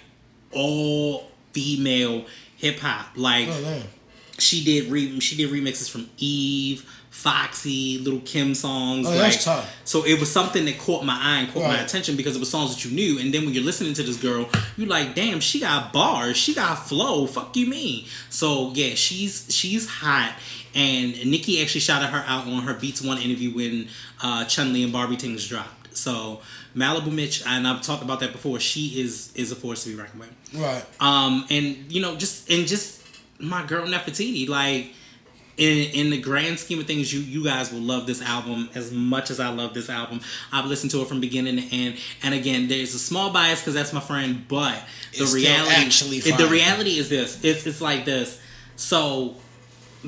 all 0.52 1.32
female 1.54 2.26
hip 2.58 2.80
hop. 2.80 3.08
Like 3.16 3.48
Oh 3.50 3.84
she 4.40 4.64
did 4.64 4.92
re- 4.92 5.20
she 5.20 5.36
did 5.36 5.52
remixes 5.52 5.90
from 5.90 6.10
Eve, 6.18 6.90
Foxy, 7.24 8.00
Lil 8.00 8.20
Kim 8.20 8.54
songs. 8.54 9.08
Oh, 9.08 9.12
like, 9.12 9.20
that's 9.20 9.46
tough. 9.46 9.74
So 9.86 10.04
it 10.06 10.20
was 10.20 10.30
something 10.30 10.66
that 10.66 10.78
caught 10.78 11.06
my 11.06 11.18
eye 11.18 11.40
and 11.40 11.54
caught 11.54 11.64
my 11.64 11.80
attention 11.80 12.18
because 12.18 12.36
it 12.36 12.40
was 12.40 12.50
songs 12.50 12.76
that 12.76 12.84
you 12.84 12.92
knew. 12.92 13.18
And 13.18 13.34
then 13.34 13.46
when 13.46 13.54
you're 13.54 13.64
listening 13.64 13.94
to 13.94 14.04
this 14.04 14.18
girl, 14.18 14.50
you're 14.76 14.90
like, 14.90 15.16
damn, 15.16 15.40
she 15.40 15.62
got 15.62 15.94
bars, 15.94 16.36
she 16.36 16.54
got 16.54 16.76
flow. 16.76 17.26
Fuck 17.26 17.56
you 17.56 17.68
mean? 17.68 18.08
So 18.30 18.74
yeah, 18.74 18.96
she's 18.96 19.48
she's 19.50 19.88
hot. 19.88 20.36
And 20.76 21.14
Nicki 21.32 21.62
actually 21.62 21.80
shouted 21.80 22.08
her 22.08 22.26
out 22.28 22.46
on 22.46 22.64
her 22.64 22.74
Beats 22.74 23.02
One 23.02 23.18
interview 23.20 23.56
when 23.56 23.88
uh, 24.22 24.44
Chun 24.44 24.74
Li 24.74 24.84
and 24.84 24.92
Barbie 24.92 25.16
Tingz 25.16 25.48
dropped. 25.48 25.96
So 25.96 26.42
Malibu 26.76 27.14
Mitch, 27.14 27.42
and 27.48 27.66
I've 27.66 27.82
talked 27.82 28.04
about 28.04 28.20
that 28.20 28.34
before. 28.34 28.60
She 28.60 29.00
is 29.00 29.32
is 29.36 29.54
a 29.54 29.56
force 29.56 29.86
to 29.86 29.92
be 29.92 29.96
reckoned 29.96 30.20
with. 30.20 30.62
Right. 30.62 30.84
Um, 31.00 31.46
and 31.50 31.90
you 31.90 32.02
know, 32.02 32.18
just 32.18 32.50
and 32.52 32.68
just 32.68 33.02
my 33.40 33.66
girl 33.66 33.88
Nefertiti, 33.88 34.50
like 34.50 34.92
in 35.58 35.90
in 35.92 36.10
the 36.10 36.18
grand 36.20 36.60
scheme 36.60 36.80
of 36.80 36.88
things, 36.88 37.14
you 37.14 37.20
you 37.20 37.44
guys 37.44 37.72
will 37.72 37.82
love 37.82 38.08
this 38.08 38.22
album 38.22 38.70
as 38.74 38.92
much 38.92 39.30
as 39.30 39.40
I 39.40 39.50
love 39.50 39.74
this 39.74 39.90
album. 39.90 40.22
I've 40.52 40.66
listened 40.66 40.92
to 40.92 41.02
it 41.02 41.08
from 41.08 41.22
beginning 41.22 41.58
to 41.58 41.76
end, 41.76 41.98
and 42.24 42.34
again, 42.34 42.68
there's 42.68 42.94
a 42.96 43.00
small 43.00 43.32
bias 43.32 43.60
because 43.62 43.74
that's 43.76 43.94
my 43.94 44.00
friend, 44.00 44.46
but 44.48 44.82
the 45.16 45.24
It's 45.24 45.34
reality, 45.34 45.76
actually 45.76 46.18
it- 46.18 46.38
the 46.38 46.48
reality 46.48 46.98
is 46.98 47.10
this: 47.10 47.38
it's 47.44 47.66
it's 47.68 47.82
like 47.82 48.06
this. 48.06 48.40
So, 48.76 49.36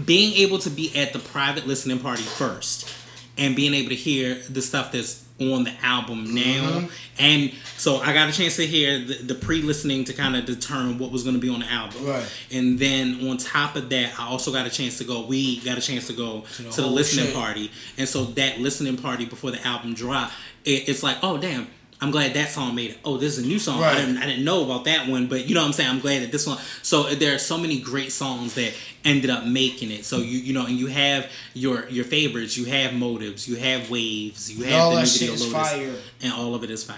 being 0.03 0.33
able 0.33 0.57
to 0.59 0.69
be 0.69 0.95
at 0.95 1.13
the 1.13 1.19
private 1.19 1.67
listening 1.67 1.99
party 1.99 2.23
first, 2.23 2.89
and 3.37 3.55
being 3.55 3.73
able 3.75 3.89
to 3.89 3.95
hear 3.95 4.35
the 4.49 4.61
stuff 4.61 4.91
that's 4.91 5.24
on 5.39 5.65
the 5.65 5.73
album 5.83 6.33
now, 6.33 6.41
Mm-hmm. 6.79 6.87
and 7.19 7.51
so 7.77 7.97
I 7.97 8.13
got 8.13 8.29
a 8.29 8.31
chance 8.31 8.55
to 8.55 8.65
hear 8.65 8.99
the, 8.99 9.15
the 9.15 9.35
pre-listening 9.35 10.05
to 10.05 10.13
kind 10.13 10.33
of 10.37 10.45
determine 10.45 10.97
what 10.97 11.11
was 11.11 11.23
going 11.23 11.35
to 11.35 11.41
be 11.41 11.49
on 11.49 11.59
the 11.59 11.65
album, 11.65 12.05
Right. 12.05 12.25
and 12.53 12.79
then 12.79 13.27
on 13.27 13.35
top 13.37 13.75
of 13.75 13.89
that, 13.89 14.17
I 14.17 14.27
also 14.27 14.53
got 14.53 14.65
a 14.65 14.69
chance 14.69 14.97
to 14.99 15.03
go. 15.03 15.25
We 15.25 15.59
got 15.59 15.77
a 15.77 15.81
chance 15.81 16.07
to 16.07 16.13
go 16.13 16.45
to 16.55 16.63
the 16.63 16.69
the, 16.69 16.87
listening 16.87 17.25
shit. 17.25 17.35
party, 17.35 17.71
and 17.97 18.07
so 18.07 18.23
that 18.25 18.59
listening 18.59 18.95
party 18.95 19.25
before 19.25 19.51
the 19.51 19.61
album 19.67 19.93
dropped, 19.93 20.33
it, 20.63 20.87
it's 20.87 21.03
like, 21.03 21.17
oh 21.21 21.37
damn. 21.37 21.67
I'm 22.01 22.11
glad 22.11 22.33
that 22.33 22.49
song 22.49 22.75
made 22.75 22.91
it. 22.91 22.97
Oh, 23.05 23.17
this 23.17 23.37
is 23.37 23.45
a 23.45 23.47
new 23.47 23.57
song. 23.57 23.81
I 23.81 23.95
didn't, 23.95 24.17
I 24.17 24.25
didn't 24.25 24.43
know 24.43 24.65
about 24.65 24.83
that 24.83 25.07
one, 25.07 25.27
but 25.27 25.47
you 25.47 25.55
know 25.55 25.61
what 25.61 25.67
I'm 25.67 25.73
saying. 25.73 25.89
I'm 25.89 25.99
glad 26.01 26.23
that 26.23 26.31
this 26.31 26.45
one. 26.45 26.57
So 26.81 27.03
there 27.03 27.33
are 27.33 27.37
so 27.39 27.57
many 27.57 27.79
great 27.79 28.11
songs 28.11 28.53
that 28.55 28.73
ended 29.05 29.29
up 29.29 29.45
making 29.45 29.91
it. 29.91 30.03
So 30.03 30.17
you 30.17 30.37
you 30.39 30.53
know, 30.53 30.65
and 30.65 30.77
you 30.77 30.87
have 30.87 31.31
your 31.53 31.87
your 31.89 32.03
favorites. 32.03 32.57
You 32.57 32.65
have 32.65 32.93
motives. 32.93 33.47
You 33.47 33.55
have 33.55 33.89
waves. 33.89 34.51
You 34.51 34.65
have 34.65 34.73
all 34.81 34.89
the 34.91 34.95
that 34.97 35.01
new 35.03 35.07
shit 35.07 35.29
is 35.29 35.53
Lotus, 35.53 35.71
fire. 35.71 35.95
and 36.21 36.33
all 36.33 36.53
of 36.53 36.63
it 36.65 36.69
is 36.69 36.83
fire. 36.83 36.97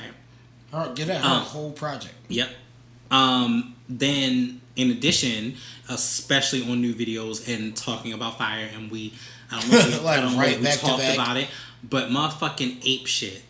Her, 0.73 0.91
get 0.95 1.07
that 1.07 1.21
her 1.21 1.27
Um, 1.29 1.41
whole 1.43 1.71
project. 1.71 2.15
Yep. 2.29 2.49
Um, 3.11 3.75
then, 3.87 4.61
in 4.75 4.91
addition, 4.91 5.55
especially 5.89 6.69
on 6.69 6.81
new 6.81 6.93
videos 6.93 7.47
and 7.47 7.75
talking 7.75 8.13
about 8.13 8.37
fire, 8.37 8.67
and 8.75 8.91
we, 8.91 9.13
I 9.51 9.59
don't 9.61 9.71
know, 9.71 9.77
if 9.77 9.99
we, 9.99 9.99
Like, 10.05 10.17
I 10.19 10.21
don't 10.21 10.35
know 10.35 10.43
if 10.43 10.59
we 10.59 10.87
talked 10.89 11.03
about 11.13 11.37
it, 11.37 11.47
but 11.83 12.09
motherfucking 12.09 12.79
ape 12.83 13.07
shit. 13.07 13.43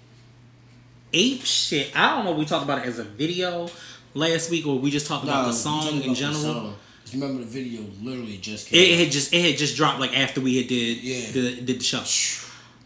Ape 1.13 1.43
shit. 1.43 1.95
I 1.95 2.15
don't 2.15 2.25
know. 2.25 2.31
if 2.33 2.37
We 2.37 2.45
talked 2.45 2.63
about 2.63 2.79
it 2.79 2.85
as 2.85 2.99
a 2.99 3.03
video 3.03 3.69
last 4.13 4.49
week, 4.49 4.67
or 4.67 4.77
we 4.79 4.91
just 4.91 5.07
talked 5.07 5.23
about 5.23 5.45
the 5.45 5.53
song 5.53 6.01
in 6.01 6.13
general. 6.13 6.73
Remember 7.13 7.39
the 7.39 7.45
video 7.45 7.83
literally 8.01 8.37
just 8.37 8.67
came. 8.67 8.79
It 8.83 8.93
out. 8.93 8.99
had 8.99 9.11
just 9.11 9.33
it 9.33 9.41
had 9.49 9.57
just 9.57 9.77
dropped 9.77 9.99
like 9.99 10.17
after 10.17 10.41
we 10.41 10.57
had 10.57 10.67
did 10.67 10.97
Yeah. 10.97 11.31
the, 11.31 11.61
did 11.61 11.79
the 11.79 11.83
show. 11.83 12.03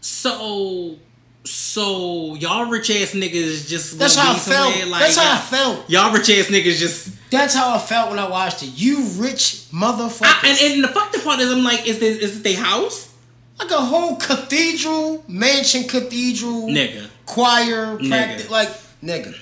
So 0.00 0.96
so 1.44 2.36
y'all 2.36 2.66
rich 2.66 2.88
ass 2.90 3.12
niggas 3.12 3.68
just 3.68 3.98
That's 3.98 4.14
how 4.14 4.32
I 4.32 4.38
felt. 4.38 4.86
Like, 4.88 5.00
That's 5.02 5.16
how 5.16 5.34
I 5.34 5.38
felt. 5.38 5.90
Y'all 5.90 6.12
rich 6.12 6.30
ass 6.30 6.46
niggas 6.46 6.78
just 6.78 7.30
That's 7.32 7.54
how 7.54 7.74
I 7.74 7.78
felt 7.78 8.10
when 8.10 8.20
I 8.20 8.28
watched 8.28 8.62
it. 8.62 8.70
You 8.76 9.02
rich 9.16 9.64
motherfuckers. 9.72 10.22
I, 10.22 10.48
and, 10.48 10.74
and 10.74 10.84
the 10.84 10.88
fucked 10.88 11.16
up 11.16 11.24
part 11.24 11.40
is 11.40 11.50
I'm 11.50 11.64
like, 11.64 11.88
is 11.88 11.98
this 11.98 12.18
is 12.18 12.38
it 12.38 12.44
their 12.44 12.58
house? 12.58 13.08
like 13.58 13.70
a 13.70 13.80
whole 13.80 14.16
cathedral, 14.16 15.24
mansion 15.28 15.84
cathedral, 15.84 16.62
Nigga. 16.62 17.08
Choir, 17.26 17.96
Nigga. 17.98 18.08
practice, 18.08 18.50
like 18.50 18.68
nigga. 19.02 19.34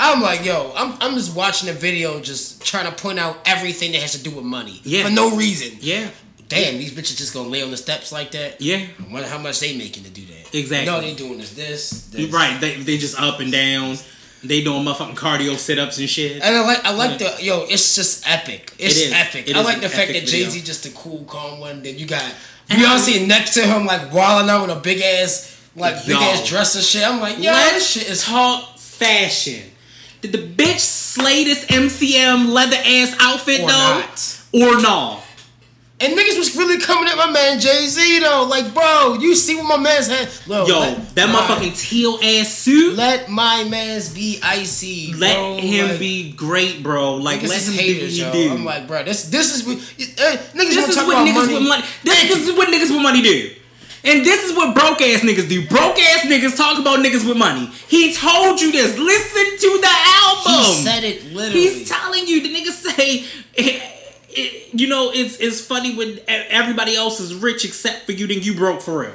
I'm 0.00 0.22
like, 0.22 0.44
yo, 0.44 0.72
I'm, 0.76 0.94
I'm 1.00 1.14
just 1.14 1.34
watching 1.34 1.66
the 1.66 1.72
video, 1.74 2.20
just 2.20 2.64
trying 2.64 2.86
to 2.86 2.92
point 3.02 3.18
out 3.18 3.36
everything 3.44 3.90
that 3.92 4.00
has 4.02 4.12
to 4.12 4.22
do 4.22 4.30
with 4.30 4.44
money 4.44 4.80
Yeah. 4.84 5.04
for 5.04 5.10
no 5.10 5.36
reason. 5.36 5.76
Yeah. 5.80 6.08
Damn, 6.48 6.78
these 6.78 6.92
bitches 6.92 7.18
just 7.18 7.34
gonna 7.34 7.48
lay 7.48 7.62
on 7.62 7.70
the 7.70 7.76
steps 7.76 8.10
like 8.12 8.30
that. 8.30 8.60
Yeah. 8.60 8.76
I 8.98 9.12
wonder 9.12 9.28
how 9.28 9.38
much 9.38 9.60
they 9.60 9.76
making 9.76 10.04
to 10.04 10.10
do 10.10 10.24
that. 10.26 10.54
Exactly. 10.56 10.86
No, 10.86 11.00
they 11.00 11.14
doing 11.14 11.40
is 11.40 11.54
this, 11.54 12.06
this. 12.08 12.32
Right. 12.32 12.58
They 12.60 12.76
they 12.76 12.96
just 12.96 13.20
up 13.20 13.40
and 13.40 13.52
down. 13.52 13.96
They 14.42 14.62
doing 14.62 14.82
motherfucking 14.84 15.16
cardio 15.16 15.56
sit 15.58 15.78
ups 15.80 15.98
and 15.98 16.08
shit. 16.08 16.40
And 16.42 16.56
I 16.56 16.60
like 16.64 16.84
I 16.86 16.94
like 16.94 17.18
the 17.18 17.36
yo, 17.42 17.64
it's 17.68 17.96
just 17.96 18.26
epic. 18.26 18.72
It's 18.78 18.96
It 18.98 19.12
epic. 19.12 19.50
It 19.50 19.56
I 19.56 19.62
like 19.62 19.80
the 19.82 19.88
fact 19.90 20.12
that 20.12 20.24
Jay 20.26 20.44
Z 20.44 20.62
just 20.62 20.86
a 20.86 20.90
cool, 20.92 21.24
calm 21.24 21.58
one. 21.60 21.82
Then 21.82 21.98
you 21.98 22.06
got 22.06 22.22
Beyonce 22.70 23.26
next 23.26 23.52
to 23.54 23.66
him, 23.66 23.84
like 23.84 24.10
wilding 24.12 24.48
out 24.48 24.66
with 24.68 24.76
a 24.76 24.80
big 24.80 25.02
ass, 25.02 25.57
like 25.78 26.04
big 26.06 26.16
ass 26.16 26.46
dress 26.46 26.74
and 26.74 26.84
shit. 26.84 27.06
I'm 27.06 27.20
like, 27.20 27.36
yo, 27.38 27.52
this 27.52 27.88
shit 27.90 28.08
is 28.10 28.24
talk 28.24 28.78
fashion. 28.78 29.62
Did 30.20 30.32
the 30.32 30.38
bitch 30.38 30.80
slay 30.80 31.44
this 31.44 31.64
MCM 31.66 32.52
leather 32.52 32.76
ass 32.76 33.16
outfit 33.20 33.60
Or 33.60 33.68
though? 33.68 34.02
not. 34.02 34.42
Or 34.52 34.80
no? 34.82 35.20
And 36.00 36.16
niggas 36.16 36.38
was 36.38 36.56
really 36.56 36.78
coming 36.80 37.08
at 37.10 37.16
my 37.16 37.28
man 37.30 37.58
Jay 37.58 37.86
Z 37.88 38.20
though. 38.20 38.46
Like, 38.48 38.72
bro, 38.72 39.14
you 39.20 39.34
see 39.34 39.56
what 39.56 39.64
my 39.66 39.76
man's 39.78 40.06
had? 40.06 40.28
Yo, 40.46 40.64
Yo, 40.66 40.78
let 40.78 41.14
that 41.16 41.28
my- 41.28 41.40
motherfucking 41.40 41.76
teal 41.76 42.18
ass 42.22 42.52
suit. 42.52 42.96
Let, 42.96 43.22
Let 43.22 43.28
my 43.30 43.64
man's 43.64 44.14
be 44.14 44.38
icy. 44.40 45.12
bro. 45.12 45.56
him 45.58 45.88
Like, 45.88 45.98
be 45.98 46.32
great, 46.32 46.84
bro. 46.84 47.14
Like 47.16 47.42
let 47.42 47.60
him 47.66 47.72
haters, 47.74 48.16
do 48.16 48.24
what 48.26 48.34
he 48.34 48.44
do. 48.48 48.52
I'm 48.54 48.64
like, 48.64 48.86
bro, 48.86 49.02
this 49.02 49.24
this 49.24 49.54
is 49.56 49.64
what 49.66 49.76
uh, 49.76 49.80
niggas 49.80 50.54
This 50.54 50.88
is 50.88 50.94
to 50.94 50.94
talk 50.94 51.06
what 51.08 51.14
about 51.16 51.26
niggas 51.26 51.34
money. 51.34 51.54
with 51.54 51.68
money. 51.68 51.84
This, 52.04 52.22
this 52.28 52.48
is 52.48 52.56
what 52.56 52.68
niggas 52.68 52.90
with 52.94 53.02
money 53.02 53.22
do. 53.22 53.50
And 54.04 54.24
this 54.24 54.44
is 54.48 54.56
what 54.56 54.74
broke 54.74 55.00
ass 55.02 55.20
niggas 55.20 55.48
do. 55.48 55.66
Broke 55.66 55.98
ass 55.98 56.24
niggas 56.26 56.56
talk 56.56 56.78
about 56.78 57.00
niggas 57.04 57.26
with 57.26 57.36
money. 57.36 57.66
He 57.88 58.14
told 58.14 58.60
you 58.60 58.70
this. 58.72 58.96
Listen 58.98 59.58
to 59.58 59.80
the 59.80 59.94
album. 60.22 60.52
He 60.52 60.74
said 60.84 61.04
it 61.04 61.24
literally. 61.32 61.60
He's 61.60 61.88
telling 61.88 62.26
you. 62.26 62.42
The 62.42 62.54
nigga 62.54 62.70
say 62.70 63.24
it, 64.28 64.74
you 64.74 64.86
know, 64.88 65.10
it's 65.12 65.36
it's 65.38 65.64
funny 65.64 65.94
when 65.96 66.20
everybody 66.28 66.94
else 66.94 67.20
is 67.20 67.34
rich 67.34 67.64
except 67.64 68.06
for 68.06 68.12
you, 68.12 68.26
then 68.26 68.42
you 68.42 68.54
broke 68.54 68.80
for 68.80 69.00
real. 69.00 69.12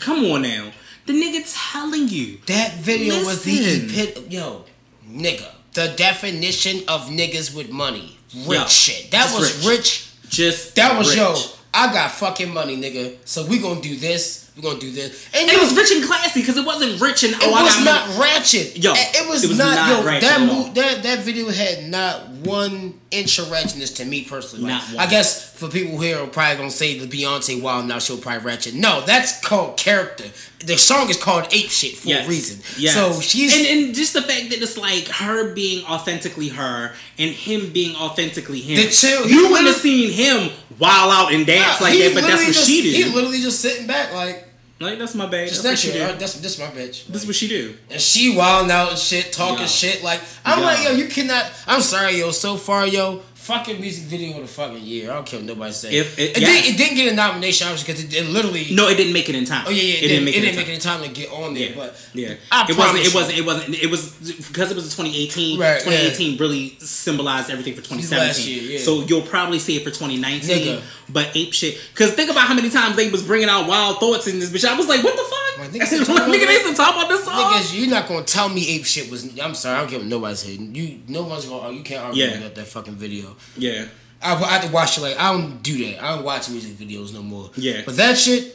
Come 0.00 0.24
on 0.26 0.42
now, 0.42 0.72
the 1.06 1.12
nigga 1.14 1.42
telling 1.72 2.08
you 2.08 2.38
That 2.46 2.74
video 2.74 3.24
was 3.24 3.42
the 3.44 3.52
epit. 3.52 4.30
Yo, 4.30 4.64
nigga. 5.08 5.50
The 5.72 5.94
definition 5.96 6.82
of 6.88 7.08
niggas 7.08 7.54
with 7.54 7.70
money. 7.70 8.18
Rich 8.34 8.48
Yo, 8.48 8.66
shit. 8.66 9.10
That 9.10 9.32
was 9.34 9.66
rich. 9.66 9.78
rich. 9.78 10.30
just 10.30 10.74
That 10.76 10.98
was 10.98 11.08
rich. 11.10 11.18
yo. 11.18 11.34
I 11.78 11.92
got 11.92 12.10
fucking 12.10 12.54
money, 12.54 12.74
nigga. 12.74 13.18
So 13.26 13.44
we 13.44 13.58
gonna 13.58 13.82
do 13.82 13.96
this. 13.96 14.45
We 14.56 14.62
gonna 14.62 14.78
do 14.78 14.90
this. 14.90 15.28
And 15.34 15.42
And 15.42 15.52
yo, 15.52 15.58
it 15.58 15.60
was 15.60 15.76
rich 15.76 15.90
and 15.92 16.02
classy 16.02 16.40
because 16.40 16.56
it 16.56 16.64
wasn't 16.64 16.98
rich 16.98 17.24
and 17.24 17.34
It 17.34 17.40
oh, 17.42 17.52
I 17.52 17.62
was 17.62 17.74
got 17.76 17.84
not 17.84 18.08
money. 18.08 18.20
ratchet. 18.20 18.76
Yo, 18.82 18.92
it, 18.94 19.16
it 19.22 19.28
was, 19.28 19.44
it 19.44 19.48
was 19.48 19.58
not, 19.58 19.74
not 19.74 20.00
yo. 20.00 20.06
ratchet 20.06 20.22
that 20.22 20.40
mo- 20.40 20.72
that 20.72 21.02
that 21.02 21.18
video 21.20 21.50
had 21.50 21.84
not 21.90 22.30
one 22.30 22.98
inch 23.10 23.38
of 23.38 23.46
ratchetness 23.46 23.96
to 23.96 24.04
me 24.06 24.24
personally. 24.24 24.64
Like, 24.64 24.82
Not 24.82 24.94
one. 24.94 25.06
I 25.06 25.10
guess 25.10 25.52
for 25.58 25.68
people 25.68 25.98
here 26.00 26.18
are 26.18 26.26
probably 26.26 26.56
gonna 26.56 26.70
say 26.70 26.98
the 26.98 27.06
Beyonce 27.06 27.60
Wild 27.60 27.86
Now 27.86 27.98
she'll 27.98 28.16
probably 28.16 28.46
ratchet. 28.46 28.72
No, 28.74 29.02
that's 29.02 29.40
called 29.46 29.76
character. 29.76 30.24
The 30.60 30.78
song 30.78 31.10
is 31.10 31.22
called 31.22 31.44
Ape 31.52 31.68
Shit 31.68 31.96
for 31.98 32.08
a 32.14 32.26
reason. 32.26 32.62
Yes. 32.78 32.94
So 32.94 33.20
she's 33.20 33.54
and, 33.54 33.66
and 33.66 33.94
just 33.94 34.14
the 34.14 34.22
fact 34.22 34.48
that 34.50 34.62
it's 34.62 34.78
like 34.78 35.06
her 35.08 35.52
being 35.52 35.84
authentically 35.84 36.48
her 36.48 36.94
and 37.18 37.30
him 37.30 37.72
being 37.74 37.94
authentically 37.94 38.60
him. 38.62 38.76
The 38.76 38.88
chill- 38.90 39.28
you 39.28 39.50
wouldn't 39.50 39.66
have 39.68 39.76
seen 39.76 40.10
him 40.10 40.50
wild 40.78 41.12
out 41.12 41.34
and 41.34 41.46
dance 41.46 41.78
Nah, 41.80 41.86
like 41.88 41.98
that, 41.98 42.12
but 42.14 42.22
that's 42.22 42.42
what 42.42 42.54
just, 42.54 42.66
she 42.66 42.80
did. 42.82 42.94
He 43.06 43.14
literally 43.14 43.40
just 43.40 43.60
sitting 43.60 43.86
back 43.86 44.14
like 44.14 44.45
Like 44.78 44.98
that's 44.98 45.14
my 45.14 45.24
just 45.24 45.62
That's 45.62 45.62
that 45.62 45.68
what 45.70 45.78
she 45.78 45.92
do. 45.92 46.18
That's 46.18 46.34
this 46.34 46.58
my 46.58 46.66
bitch. 46.66 47.06
This 47.06 47.22
is 47.22 47.26
what 47.26 47.34
she 47.36 47.48
do. 47.48 47.74
And 47.90 48.00
she 48.00 48.36
wilding 48.36 48.70
out 48.70 48.90
and 48.90 48.98
shit, 48.98 49.32
talking 49.32 49.60
Yeah. 49.60 49.66
shit. 49.66 50.02
Like 50.02 50.20
I'm 50.44 50.58
Yeah. 50.58 50.64
like, 50.66 50.84
yo, 50.84 50.90
you 50.92 51.06
cannot. 51.06 51.50
I'm 51.66 51.80
sorry, 51.80 52.18
yo. 52.18 52.30
So 52.30 52.56
far, 52.58 52.86
yo, 52.86 53.22
fucking 53.46 53.80
music 53.80 54.04
video 54.04 54.36
of 54.36 54.42
the 54.42 54.48
fucking 54.48 54.82
year. 54.82 55.10
I 55.10 55.14
don't 55.14 55.26
care 55.26 55.38
what 55.38 55.46
nobody 55.46 55.72
say. 55.72 55.94
If 55.94 56.18
it- 56.18 56.36
it, 56.36 56.40
yes. 56.40 56.50
didn't, 56.50 56.74
it 56.74 56.78
didn't 56.78 56.96
get 56.96 57.12
a 57.12 57.16
nomination, 57.16 57.68
obviously, 57.68 57.92
because 57.94 58.04
it, 58.04 58.26
it 58.26 58.28
literally. 58.30 58.66
No, 58.72 58.88
it 58.88 58.96
didn't 58.96 59.12
make 59.12 59.28
it 59.28 59.34
in 59.36 59.44
time. 59.44 59.64
Oh 59.66 59.70
yeah, 59.70 59.82
yeah. 59.82 59.94
It, 59.94 60.08
didn't, 60.08 60.24
make 60.24 60.36
it 60.36 60.40
didn't 60.40 60.56
make 60.56 60.68
it 60.68 60.74
in 60.74 60.80
time 60.80 61.02
to 61.02 61.08
get 61.08 61.30
on 61.30 61.54
there, 61.54 61.70
Yeah, 61.70 61.76
but 61.76 62.08
yeah. 62.12 62.34
I 62.50 62.66
it 62.68 62.76
wasn't. 62.76 63.06
It 63.06 63.14
wasn't. 63.14 63.38
It 63.38 63.46
wasn't. 63.46 63.74
It 63.82 63.90
was 63.90 64.10
because 64.48 64.70
it 64.70 64.74
was 64.74 64.84
2018. 64.96 65.60
Right, 65.60 65.80
2018 65.80 66.38
really 66.38 66.76
symbolized 66.80 67.50
everything 67.50 67.74
for 67.74 67.82
2017. 67.82 68.26
Last 68.26 68.46
year, 68.48 68.62
yeah. 68.72 68.78
So 68.84 69.02
you'll 69.02 69.22
probably 69.22 69.58
see 69.60 69.76
it 69.76 69.84
for 69.84 69.90
2019. 69.90 70.40
Nigga. 70.50 70.82
But 71.08 71.36
ape 71.36 71.52
shit. 71.52 71.78
Because 71.92 72.12
think 72.12 72.30
about 72.30 72.48
how 72.48 72.54
many 72.54 72.68
times 72.70 72.96
they 72.96 73.10
was 73.10 73.22
bringing 73.22 73.48
out 73.48 73.68
wild 73.68 74.00
thoughts 74.00 74.26
in 74.26 74.40
this 74.40 74.50
bitch. 74.50 74.68
I 74.68 74.76
was 74.76 74.88
like, 74.88 75.04
what 75.04 75.14
the 75.14 75.22
fuck? 75.22 75.45
Like, 75.58 75.70
niggas 75.72 75.86
still 75.86 76.04
talking 76.04 76.32
Nigga, 76.34 76.46
they 76.46 76.56
still 76.58 76.74
talk 76.74 76.94
about 76.96 77.08
this 77.08 77.24
song. 77.24 77.34
Niggas, 77.34 77.78
you're 77.78 77.90
not 77.90 78.08
gonna 78.08 78.24
tell 78.24 78.48
me 78.48 78.76
ape 78.76 78.84
shit 78.84 79.10
was. 79.10 79.38
I'm 79.38 79.54
sorry, 79.54 79.76
I 79.76 79.80
don't 79.80 79.90
care 79.90 79.98
what 79.98 80.08
nobody's 80.08 80.40
saying. 80.40 80.74
You, 80.74 81.00
no 81.08 81.22
one's 81.24 81.44
gonna. 81.46 81.72
You 81.72 81.82
can't 81.82 82.04
argue 82.04 82.24
Yeah. 82.24 82.34
about 82.38 82.54
that 82.54 82.66
fucking 82.66 82.94
video. 82.96 83.36
yeah. 83.56 83.86
I, 84.22 84.32
I 84.34 84.46
had 84.48 84.62
to 84.62 84.72
watch 84.72 84.96
it. 84.96 85.02
Like 85.02 85.18
I 85.18 85.30
don't 85.32 85.62
do 85.62 85.76
that. 85.86 86.02
I 86.02 86.14
don't 86.16 86.24
watch 86.24 86.48
music 86.48 86.72
videos 86.72 87.12
no 87.12 87.22
more. 87.22 87.50
Yeah. 87.56 87.82
But 87.84 87.96
that 87.96 88.16
shit. 88.16 88.54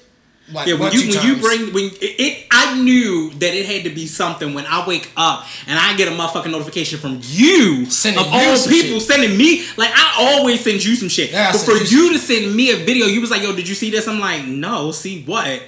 Like, 0.52 0.68
Yeah, 0.68 0.74
when 0.74 0.92
you 0.92 1.02
when 1.02 1.26
you 1.28 1.36
bring 1.40 1.72
when 1.72 1.84
it, 1.86 2.02
it, 2.20 2.48
I 2.52 2.82
knew 2.82 3.30
that 3.30 3.54
it 3.54 3.68
had 3.68 3.84
to 3.84 3.92
be 3.92 4.08
something 4.08 4.54
when 4.56 4.66
I 4.66 4.86
wake 4.88 5.10
up 5.16 5.46
and 5.68 5.78
I 5.78 5.96
get 5.96 6.08
a 6.08 6.12
motherfucking 6.12 6.52
notification 6.52 6.98
from 7.00 7.20
you 7.24 7.86
Sending 7.86 8.20
of 8.20 8.28
all 8.34 8.58
people 8.68 9.00
shit. 9.00 9.02
sending 9.04 9.38
me 9.38 9.64
like 9.78 9.92
I 9.94 10.16
always 10.18 10.62
send 10.64 10.84
you 10.84 10.96
some 10.96 11.10
shit, 11.10 11.32
Yeah, 11.32 11.52
but 11.52 11.62
for 11.62 11.72
you 11.74 12.06
you 12.08 12.14
to 12.14 12.20
send 12.20 12.54
me 12.56 12.72
a 12.72 12.78
video, 12.78 13.06
you 13.06 13.22
was 13.22 13.30
like, 13.30 13.44
"Yo, 13.44 13.56
did 13.56 13.70
you 13.70 13.76
see 13.76 13.92
this?" 13.92 14.08
I'm 14.08 14.20
like, 14.20 14.44
"No, 14.46 14.92
see 14.92 15.22
what?" 15.24 15.62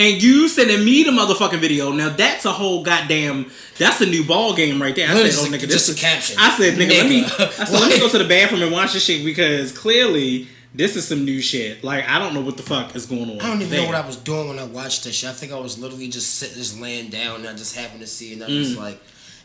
And 0.00 0.22
you 0.22 0.48
sending 0.48 0.84
me 0.84 1.02
the 1.04 1.10
motherfucking 1.10 1.60
video. 1.60 1.92
Now 1.92 2.08
that's 2.08 2.44
a 2.46 2.52
whole 2.52 2.82
goddamn. 2.82 3.50
That's 3.78 4.00
a 4.00 4.06
new 4.06 4.24
ball 4.24 4.54
game 4.54 4.80
right 4.80 4.94
there. 4.96 5.08
I 5.08 5.12
said, 5.12 5.20
"Oh, 5.22 5.26
just 5.26 5.46
a- 5.46 5.50
nigga, 5.50 5.68
this 5.68 5.88
a 5.88 5.94
caption. 5.94 6.36
I 6.38 6.56
said, 6.56 6.74
"Nigga, 6.78 6.90
let 6.90 7.08
me." 7.08 7.24
I 7.24 7.28
said, 7.66 7.70
"Let 7.80 7.90
me 7.90 7.98
go 7.98 8.08
to 8.08 8.18
the 8.18 8.24
bathroom 8.28 8.62
and 8.62 8.72
watch 8.72 8.92
this 8.94 9.04
shit 9.04 9.24
because 9.24 9.72
clearly." 9.72 10.48
This 10.72 10.94
is 10.94 11.04
some 11.08 11.24
new 11.24 11.40
shit. 11.40 11.82
Like 11.82 12.08
I 12.08 12.20
don't 12.20 12.32
know 12.32 12.40
what 12.42 12.56
the 12.56 12.62
fuck 12.62 12.94
is 12.94 13.04
going 13.04 13.28
on. 13.28 13.40
I 13.40 13.48
don't 13.48 13.56
even 13.56 13.70
there. 13.70 13.80
know 13.80 13.86
what 13.88 13.96
I 13.96 14.06
was 14.06 14.14
doing 14.14 14.46
when 14.50 14.58
I 14.60 14.64
watched 14.64 15.02
this 15.02 15.16
shit. 15.16 15.28
I 15.28 15.32
think 15.32 15.50
I 15.50 15.58
was 15.58 15.78
literally 15.80 16.06
just 16.06 16.36
sitting, 16.36 16.54
just 16.58 16.80
laying 16.80 17.08
down, 17.10 17.40
and 17.40 17.48
I 17.48 17.54
just 17.54 17.74
happened 17.74 18.00
to 18.02 18.06
see 18.06 18.30
it, 18.30 18.34
and 18.34 18.44
I 18.44 18.46
was 18.46 18.74
Mm. 18.76 18.78
like, 18.78 19.00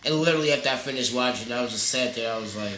and 0.05 0.13
literally 0.21 0.53
after 0.53 0.69
I 0.69 0.75
finished 0.75 1.15
watching, 1.15 1.51
I 1.51 1.61
was 1.63 1.71
just 1.71 1.87
sat 1.89 2.13
there. 2.15 2.31
I 2.31 2.37
was 2.37 2.55
like, 2.55 2.77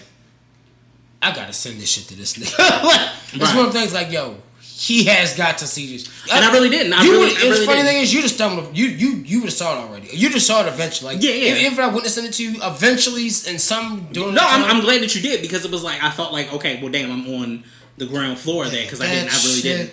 I 1.22 1.34
gotta 1.36 1.52
send 1.52 1.82
this 1.82 1.90
shit 1.92 2.08
to 2.08 2.16
this 2.16 2.36
nigga. 2.36 2.58
like, 2.84 3.10
It's 3.34 3.54
one 3.54 3.66
of 3.66 3.74
the 3.74 3.80
things 3.80 3.94
like, 3.94 4.12
yo, 4.14 4.38
he 4.80 5.06
has 5.06 5.34
got 5.36 5.58
to 5.58 5.66
see 5.68 5.98
this. 5.98 6.08
And 6.32 6.46
I 6.46 6.52
really 6.52 6.70
didn't. 6.70 6.94
I 6.94 7.02
you 7.04 7.12
really- 7.14 7.34
would- 7.34 7.38
I 7.38 7.50
really 7.50 7.66
funny 7.66 7.78
didn't. 7.80 7.88
thing 7.94 8.02
is, 8.04 8.14
you 8.14 8.22
just 8.22 8.36
stumbled. 8.36 8.78
You 8.78 8.86
you 8.86 9.10
you 9.26 9.40
would 9.40 9.46
have 9.50 9.54
saw 9.54 9.74
it 9.76 9.82
already. 9.90 10.10
You 10.16 10.30
just 10.30 10.46
saw 10.46 10.62
it 10.62 10.68
eventually. 10.68 11.16
Like, 11.16 11.24
Yeah, 11.24 11.32
yeah. 11.32 11.54
If, 11.68 11.74
if 11.74 11.80
I 11.80 11.88
wouldn't 11.88 12.12
sent 12.12 12.28
it 12.28 12.34
to 12.34 12.44
you, 12.44 12.60
eventually, 12.62 13.24
and 13.48 13.60
some 13.60 14.08
doing 14.12 14.36
No, 14.36 14.42
I'm, 14.46 14.64
I'm 14.64 14.82
glad 14.82 15.02
that 15.02 15.16
you 15.16 15.22
did 15.22 15.42
because 15.42 15.66
it 15.66 15.72
was 15.72 15.84
like 15.84 16.04
I 16.04 16.12
felt 16.12 16.32
like 16.32 16.54
okay, 16.54 16.80
well, 16.82 16.92
damn, 16.92 17.12
I'm 17.12 17.28
on 17.42 17.64
the 17.98 18.06
ground 18.06 18.38
floor 18.38 18.66
there 18.68 18.84
because 18.84 19.02
I 19.02 19.08
didn't, 19.08 19.34
I 19.34 19.38
really 19.48 19.62
didn't. 19.62 19.92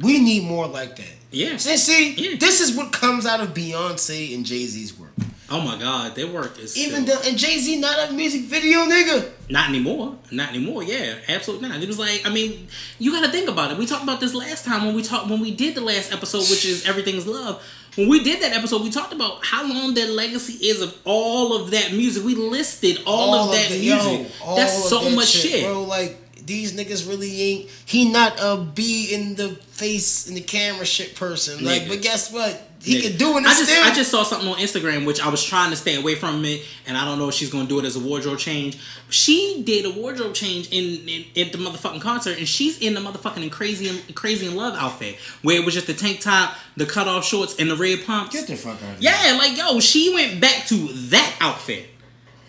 We 0.00 0.18
need 0.20 0.44
more 0.44 0.66
like 0.66 0.96
that. 0.96 1.14
Yeah. 1.30 1.56
See, 1.56 1.76
see 1.76 2.14
Yeah. 2.14 2.36
this 2.38 2.60
is 2.60 2.76
what 2.76 2.92
comes 2.92 3.26
out 3.26 3.40
of 3.40 3.54
Beyonce 3.54 4.34
and 4.34 4.44
Jay 4.44 4.66
Z's 4.66 4.98
work. 4.98 5.05
Oh 5.48 5.60
my 5.60 5.78
god, 5.78 6.14
their 6.16 6.26
work 6.26 6.58
is 6.58 6.76
Even 6.76 7.04
still- 7.04 7.20
though, 7.20 7.28
and 7.28 7.38
Jay 7.38 7.58
Z 7.58 7.78
not 7.80 8.08
a 8.08 8.12
music 8.12 8.42
video 8.42 8.80
nigga. 8.80 9.30
not 9.48 9.68
anymore, 9.68 10.16
not 10.32 10.48
anymore. 10.50 10.82
Yeah, 10.82 11.14
absolutely 11.28 11.68
not. 11.68 11.80
It 11.82 11.86
was 11.86 11.98
like 11.98 12.22
I 12.26 12.30
mean, 12.30 12.66
you 12.98 13.12
got 13.12 13.24
to 13.24 13.30
think 13.30 13.48
about 13.48 13.70
it. 13.70 13.78
We 13.78 13.86
talked 13.86 14.02
about 14.02 14.18
this 14.20 14.34
last 14.34 14.64
time 14.64 14.84
when 14.86 14.94
we 14.96 15.02
talked 15.02 15.28
when 15.30 15.40
we 15.40 15.52
did 15.52 15.74
the 15.76 15.82
last 15.82 16.12
episode, 16.12 16.40
which 16.50 16.64
is 16.64 16.86
everything's 16.88 17.26
love. 17.26 17.62
When 17.96 18.08
we 18.10 18.22
did 18.22 18.42
that 18.42 18.52
episode, 18.52 18.82
we 18.82 18.90
talked 18.90 19.14
about 19.14 19.42
how 19.46 19.66
long 19.66 19.94
their 19.94 20.08
legacy 20.10 20.66
is 20.66 20.82
of 20.82 20.94
all 21.04 21.56
of 21.56 21.70
that 21.70 21.92
music. 21.92 22.24
We 22.24 22.34
listed 22.34 22.98
all, 23.06 23.34
of 23.34 23.52
that 23.52 23.70
the- 23.70 23.78
music. 23.80 24.28
yo, 24.40 24.44
all 24.44 24.56
That's 24.56 24.76
of 24.76 24.90
so 24.90 25.10
much 25.10 25.28
shit. 25.28 25.64
bro. 25.64 25.84
Like 25.84 26.18
these 26.46 26.72
niggas 26.72 27.08
really 27.08 27.42
ain't. 27.42 27.70
He 27.84 28.10
not 28.10 28.38
a 28.40 28.56
be 28.56 29.12
in 29.12 29.34
the 29.34 29.50
face 29.50 30.28
in 30.28 30.34
the 30.34 30.40
camera 30.40 30.86
shit 30.86 31.16
person. 31.16 31.64
Like, 31.64 31.82
Nigga. 31.82 31.88
but 31.88 32.02
guess 32.02 32.32
what? 32.32 32.62
He 32.80 32.98
Nigga. 33.00 33.08
can 33.08 33.16
do 33.18 33.36
it. 33.38 33.44
I 33.44 33.54
just 33.54 33.64
still. 33.70 33.84
I 33.84 33.92
just 33.94 34.10
saw 34.12 34.22
something 34.22 34.48
on 34.48 34.56
Instagram 34.58 35.06
which 35.06 35.20
I 35.20 35.28
was 35.28 35.42
trying 35.42 35.70
to 35.70 35.76
stay 35.76 35.96
away 35.96 36.14
from 36.14 36.44
it, 36.44 36.62
and 36.86 36.96
I 36.96 37.04
don't 37.04 37.18
know 37.18 37.28
if 37.28 37.34
she's 37.34 37.50
gonna 37.50 37.66
do 37.68 37.80
it 37.80 37.84
as 37.84 37.96
a 37.96 38.00
wardrobe 38.00 38.38
change. 38.38 38.78
She 39.08 39.62
did 39.66 39.86
a 39.86 39.90
wardrobe 39.90 40.34
change 40.34 40.68
in, 40.70 41.08
in 41.08 41.24
at 41.46 41.52
the 41.52 41.58
motherfucking 41.58 42.00
concert, 42.00 42.38
and 42.38 42.46
she's 42.46 42.78
in 42.78 42.94
the 42.94 43.00
motherfucking 43.00 43.42
in 43.42 43.50
crazy 43.50 43.88
and 43.88 44.14
crazy 44.14 44.46
in 44.46 44.54
love 44.54 44.76
outfit 44.78 45.16
where 45.42 45.60
it 45.60 45.64
was 45.64 45.74
just 45.74 45.88
the 45.88 45.94
tank 45.94 46.20
top, 46.20 46.54
the 46.76 46.86
cut 46.86 47.08
off 47.08 47.24
shorts, 47.24 47.56
and 47.58 47.68
the 47.68 47.76
red 47.76 48.04
pumps. 48.06 48.34
Get 48.34 48.46
the 48.46 48.54
fuck 48.56 48.80
out 48.82 48.94
of 48.96 49.02
Yeah, 49.02 49.36
like 49.36 49.56
yo, 49.58 49.80
she 49.80 50.14
went 50.14 50.40
back 50.40 50.66
to 50.68 50.76
that 50.76 51.36
outfit. 51.40 51.86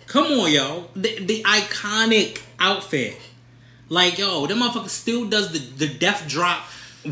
Come 0.06 0.28
on, 0.28 0.52
yo, 0.52 0.86
the, 0.96 1.20
the 1.26 1.44
iconic 1.44 2.42
outfit. 2.60 3.18
Like 3.90 4.18
yo, 4.18 4.46
that 4.46 4.58
motherfucker 4.58 4.90
still 4.90 5.26
does 5.30 5.52
the 5.52 5.60
the 5.60 5.94
death 5.94 6.28
drop 6.28 6.64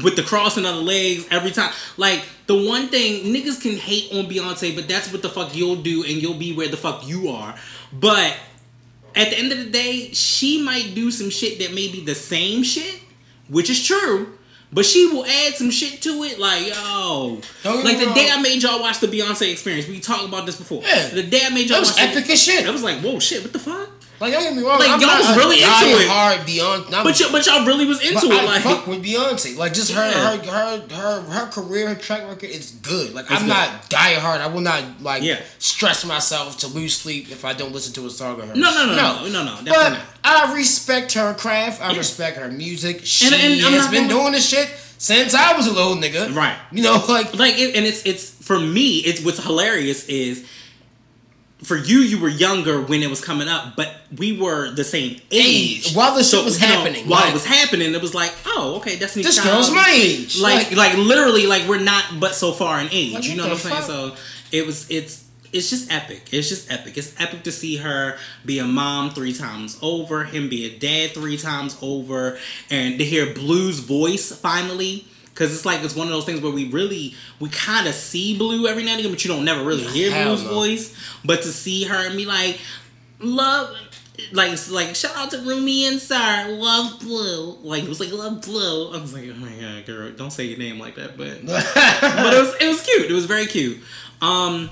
with 0.03 0.15
the 0.15 0.23
crossing 0.23 0.65
of 0.65 0.75
the 0.75 0.81
legs 0.81 1.25
every 1.31 1.51
time. 1.51 1.71
Like 1.97 2.25
the 2.47 2.55
one 2.55 2.87
thing 2.89 3.33
niggas 3.33 3.61
can 3.61 3.77
hate 3.77 4.11
on 4.13 4.25
Beyonce, 4.25 4.75
but 4.75 4.87
that's 4.87 5.11
what 5.11 5.21
the 5.21 5.29
fuck 5.29 5.55
you'll 5.55 5.77
do, 5.77 6.03
and 6.03 6.21
you'll 6.21 6.37
be 6.37 6.53
where 6.53 6.67
the 6.67 6.77
fuck 6.77 7.07
you 7.07 7.29
are. 7.29 7.55
But 7.93 8.35
at 9.15 9.29
the 9.29 9.37
end 9.37 9.51
of 9.51 9.57
the 9.59 9.69
day, 9.69 10.11
she 10.11 10.61
might 10.61 10.93
do 10.93 11.11
some 11.11 11.29
shit 11.29 11.59
that 11.59 11.73
may 11.73 11.89
be 11.89 12.03
the 12.03 12.15
same 12.15 12.63
shit, 12.63 12.99
which 13.47 13.69
is 13.69 13.85
true. 13.85 14.37
But 14.73 14.85
she 14.85 15.07
will 15.07 15.25
add 15.25 15.53
some 15.53 15.71
shit 15.71 16.01
to 16.01 16.23
it, 16.23 16.37
like 16.37 16.67
yo, 16.67 17.39
like 17.63 17.97
the 17.99 18.11
day. 18.13 18.29
I 18.29 18.41
made 18.41 18.61
y'all 18.61 18.81
watch 18.81 18.99
the 18.99 19.07
Beyonce 19.07 19.49
experience. 19.49 19.87
We 19.87 20.01
talked 20.01 20.25
about 20.25 20.45
this 20.45 20.57
before. 20.57 20.81
Yeah. 20.83 21.07
The 21.09 21.23
day 21.23 21.41
I 21.45 21.49
made 21.49 21.69
y'all 21.69 21.77
That 21.77 21.81
was 21.81 21.91
watch 21.91 22.01
epic 22.01 22.29
as 22.29 22.43
shit. 22.43 22.67
I 22.67 22.71
was 22.71 22.83
like, 22.83 22.99
whoa, 22.99 23.19
shit, 23.19 23.41
what 23.43 23.53
the 23.53 23.59
fuck? 23.59 23.89
Like 24.19 24.31
don't 24.33 24.43
get 24.43 24.55
me 24.55 24.63
wrong. 24.63 24.79
Like, 24.79 24.89
I'm 24.89 24.99
y'all 25.01 25.09
not 25.09 25.19
was 25.19 25.37
really 25.37 25.57
into 25.57 26.03
it. 26.03 26.07
Hard 26.07 26.39
Beyonce. 26.47 26.93
I'm- 26.93 27.03
But, 27.03 27.19
y- 27.19 27.27
but 27.31 27.45
y'all 27.45 27.65
really 27.65 27.85
was 27.85 27.99
into 28.01 28.27
it, 28.27 28.31
I 28.31 28.45
like 28.45 28.61
fuck 28.63 28.87
with 28.87 29.03
Beyonce. 29.03 29.57
Like 29.57 29.73
just 29.73 29.91
her, 29.91 30.09
Yeah. 30.09 30.37
her, 30.37 30.51
her, 30.51 30.95
her, 30.95 31.21
her 31.21 31.47
career, 31.51 31.89
her 31.89 31.95
track 31.95 32.27
record 32.27 32.49
is 32.49 32.71
good. 32.71 33.13
Like 33.13 33.25
It's 33.25 33.33
I'm 33.33 33.41
good. 33.41 33.47
not 33.49 33.89
die 33.89 34.13
hard. 34.15 34.41
I 34.41 34.47
will 34.47 34.61
not 34.61 34.83
like 35.01 35.23
Yeah. 35.23 35.41
stress 35.59 36.05
myself 36.05 36.57
to 36.59 36.67
lose 36.67 36.95
sleep 36.95 37.31
if 37.31 37.43
I 37.45 37.53
don't 37.53 37.73
listen 37.73 37.93
to 37.93 38.05
a 38.05 38.09
song 38.09 38.39
of 38.39 38.47
her. 38.47 38.55
No, 38.55 38.71
no, 38.73 38.85
no, 38.85 38.95
no, 38.95 39.27
no, 39.27 39.43
no, 39.43 39.51
definitely 39.63 39.71
But 39.73 39.89
not. 39.89 40.01
I 40.23 40.53
respect 40.55 41.13
her 41.13 41.33
craft. 41.33 41.81
I 41.81 41.91
Yeah. 41.91 41.97
respect 41.97 42.37
her 42.37 42.49
music. 42.49 43.01
She 43.03 43.25
And- 43.27 43.35
and 43.35 43.61
has 43.75 43.87
been 43.89 44.07
doing 44.07 44.31
this 44.31 44.47
shit 44.47 44.69
since 44.97 45.33
I 45.33 45.55
was 45.57 45.67
a 45.67 45.71
little 45.71 45.95
nigga. 45.97 46.33
Right. 46.33 46.55
You 46.71 46.83
know, 46.83 47.03
like 47.09 47.35
like 47.35 47.57
it, 47.59 47.75
and 47.75 47.85
it's 47.85 48.01
it's 48.03 48.31
for 48.41 48.59
me 48.59 48.97
it's 48.99 49.21
what's 49.21 49.43
hilarious 49.43 50.05
is 50.05 50.43
for 51.63 51.77
you 51.77 51.99
you 51.99 52.19
were 52.19 52.29
younger 52.29 52.81
when 52.81 53.01
it 53.01 53.09
was 53.09 53.23
coming 53.23 53.47
up 53.47 53.75
but 53.77 53.95
we 54.17 54.37
were 54.37 54.69
the 54.71 54.83
same 54.83 55.19
age 55.31 55.87
Age. 55.87 55.95
While 55.95 56.13
the 56.15 56.23
shit 56.23 56.43
was 56.43 56.61
you 56.61 56.67
know, 56.67 56.73
happening, 56.75 57.07
while 57.07 57.21
like- 57.21 57.29
it 57.29 57.33
was 57.33 57.45
happening 57.45 57.93
it 57.95 58.01
was 58.01 58.13
like 58.13 58.33
oh 58.45 58.75
okay 58.77 58.97
Destiny 58.99 59.23
this 59.23 59.37
Child. 59.37 59.47
girl's 59.49 59.71
my 59.71 59.89
age. 59.93 60.39
like, 60.39 60.71
like 60.75 60.97
literally 60.97 61.47
like 61.47 61.67
we're 61.67 61.79
not 61.79 62.19
but 62.19 62.35
so 62.35 62.51
far 62.51 62.79
in 62.81 62.89
age 62.91 63.13
Like, 63.13 63.23
you 63.27 63.35
know 63.37 63.43
what 63.43 63.53
i'm 63.53 63.57
saying 63.57 63.81
so 63.83 64.15
it 64.51 64.65
was 64.65 64.89
it's 64.91 65.23
it's 65.53 65.69
just 65.69 65.89
epic 65.91 66.27
it's 66.33 66.49
just 66.49 66.69
epic 66.69 66.97
it's 66.97 67.15
epic 67.21 67.43
to 67.43 67.51
see 67.51 67.77
her 67.77 68.17
be 68.45 68.59
a 68.59 68.65
mom 68.65 69.11
three 69.11 69.33
times 69.33 69.79
over 69.81 70.25
him 70.25 70.49
be 70.49 70.65
a 70.65 70.77
dad 70.77 71.11
three 71.13 71.37
times 71.37 71.77
over 71.81 72.37
and 72.69 72.99
to 72.99 73.05
hear 73.05 73.33
blue's 73.33 73.79
voice 73.79 74.31
finally 74.37 75.07
because 75.35 75.53
it's 75.53 75.65
like 75.65 75.83
it's 75.83 75.95
one 75.95 76.07
of 76.07 76.13
those 76.13 76.25
things 76.25 76.39
where 76.41 76.51
we 76.51 76.71
really 76.71 77.13
we 77.41 77.49
kind 77.49 77.87
of 77.87 77.93
see 77.93 78.37
blue 78.37 78.67
every 78.67 78.83
now 78.83 78.91
and 78.91 79.01
again 79.01 79.11
but 79.11 79.23
you 79.23 79.29
don't 79.29 79.43
never 79.43 79.63
really 79.63 79.83
hear 79.83 80.09
Hell 80.09 80.35
blue's 80.35 80.43
no. 80.45 80.53
voice 80.53 80.97
but 81.25 81.41
to 81.41 81.49
see 81.49 81.83
her 81.83 82.07
and 82.07 82.15
be 82.15 82.25
like 82.25 82.57
love 83.19 83.75
like 84.31 84.71
like 84.71 84.95
shout 84.95 85.15
out 85.17 85.31
to 85.31 85.39
Rumi 85.39 85.85
and 85.87 85.99
Sir, 85.99 86.47
love 86.49 86.99
blue. 87.01 87.57
Like 87.63 87.83
it 87.83 87.89
was 87.89 87.99
like 87.99 88.11
love 88.11 88.41
blue. 88.41 88.93
I 88.93 89.01
was 89.01 89.13
like, 89.13 89.25
oh 89.29 89.33
my 89.33 89.51
god, 89.59 89.85
girl, 89.85 90.09
don't 90.11 90.31
say 90.31 90.45
your 90.45 90.57
name 90.57 90.79
like 90.79 90.95
that, 90.95 91.17
but 91.17 91.45
but 91.45 92.33
it 92.33 92.39
was 92.39 92.55
it 92.61 92.67
was 92.67 92.81
cute. 92.81 93.11
It 93.11 93.13
was 93.13 93.25
very 93.25 93.45
cute. 93.45 93.79
Um, 94.21 94.69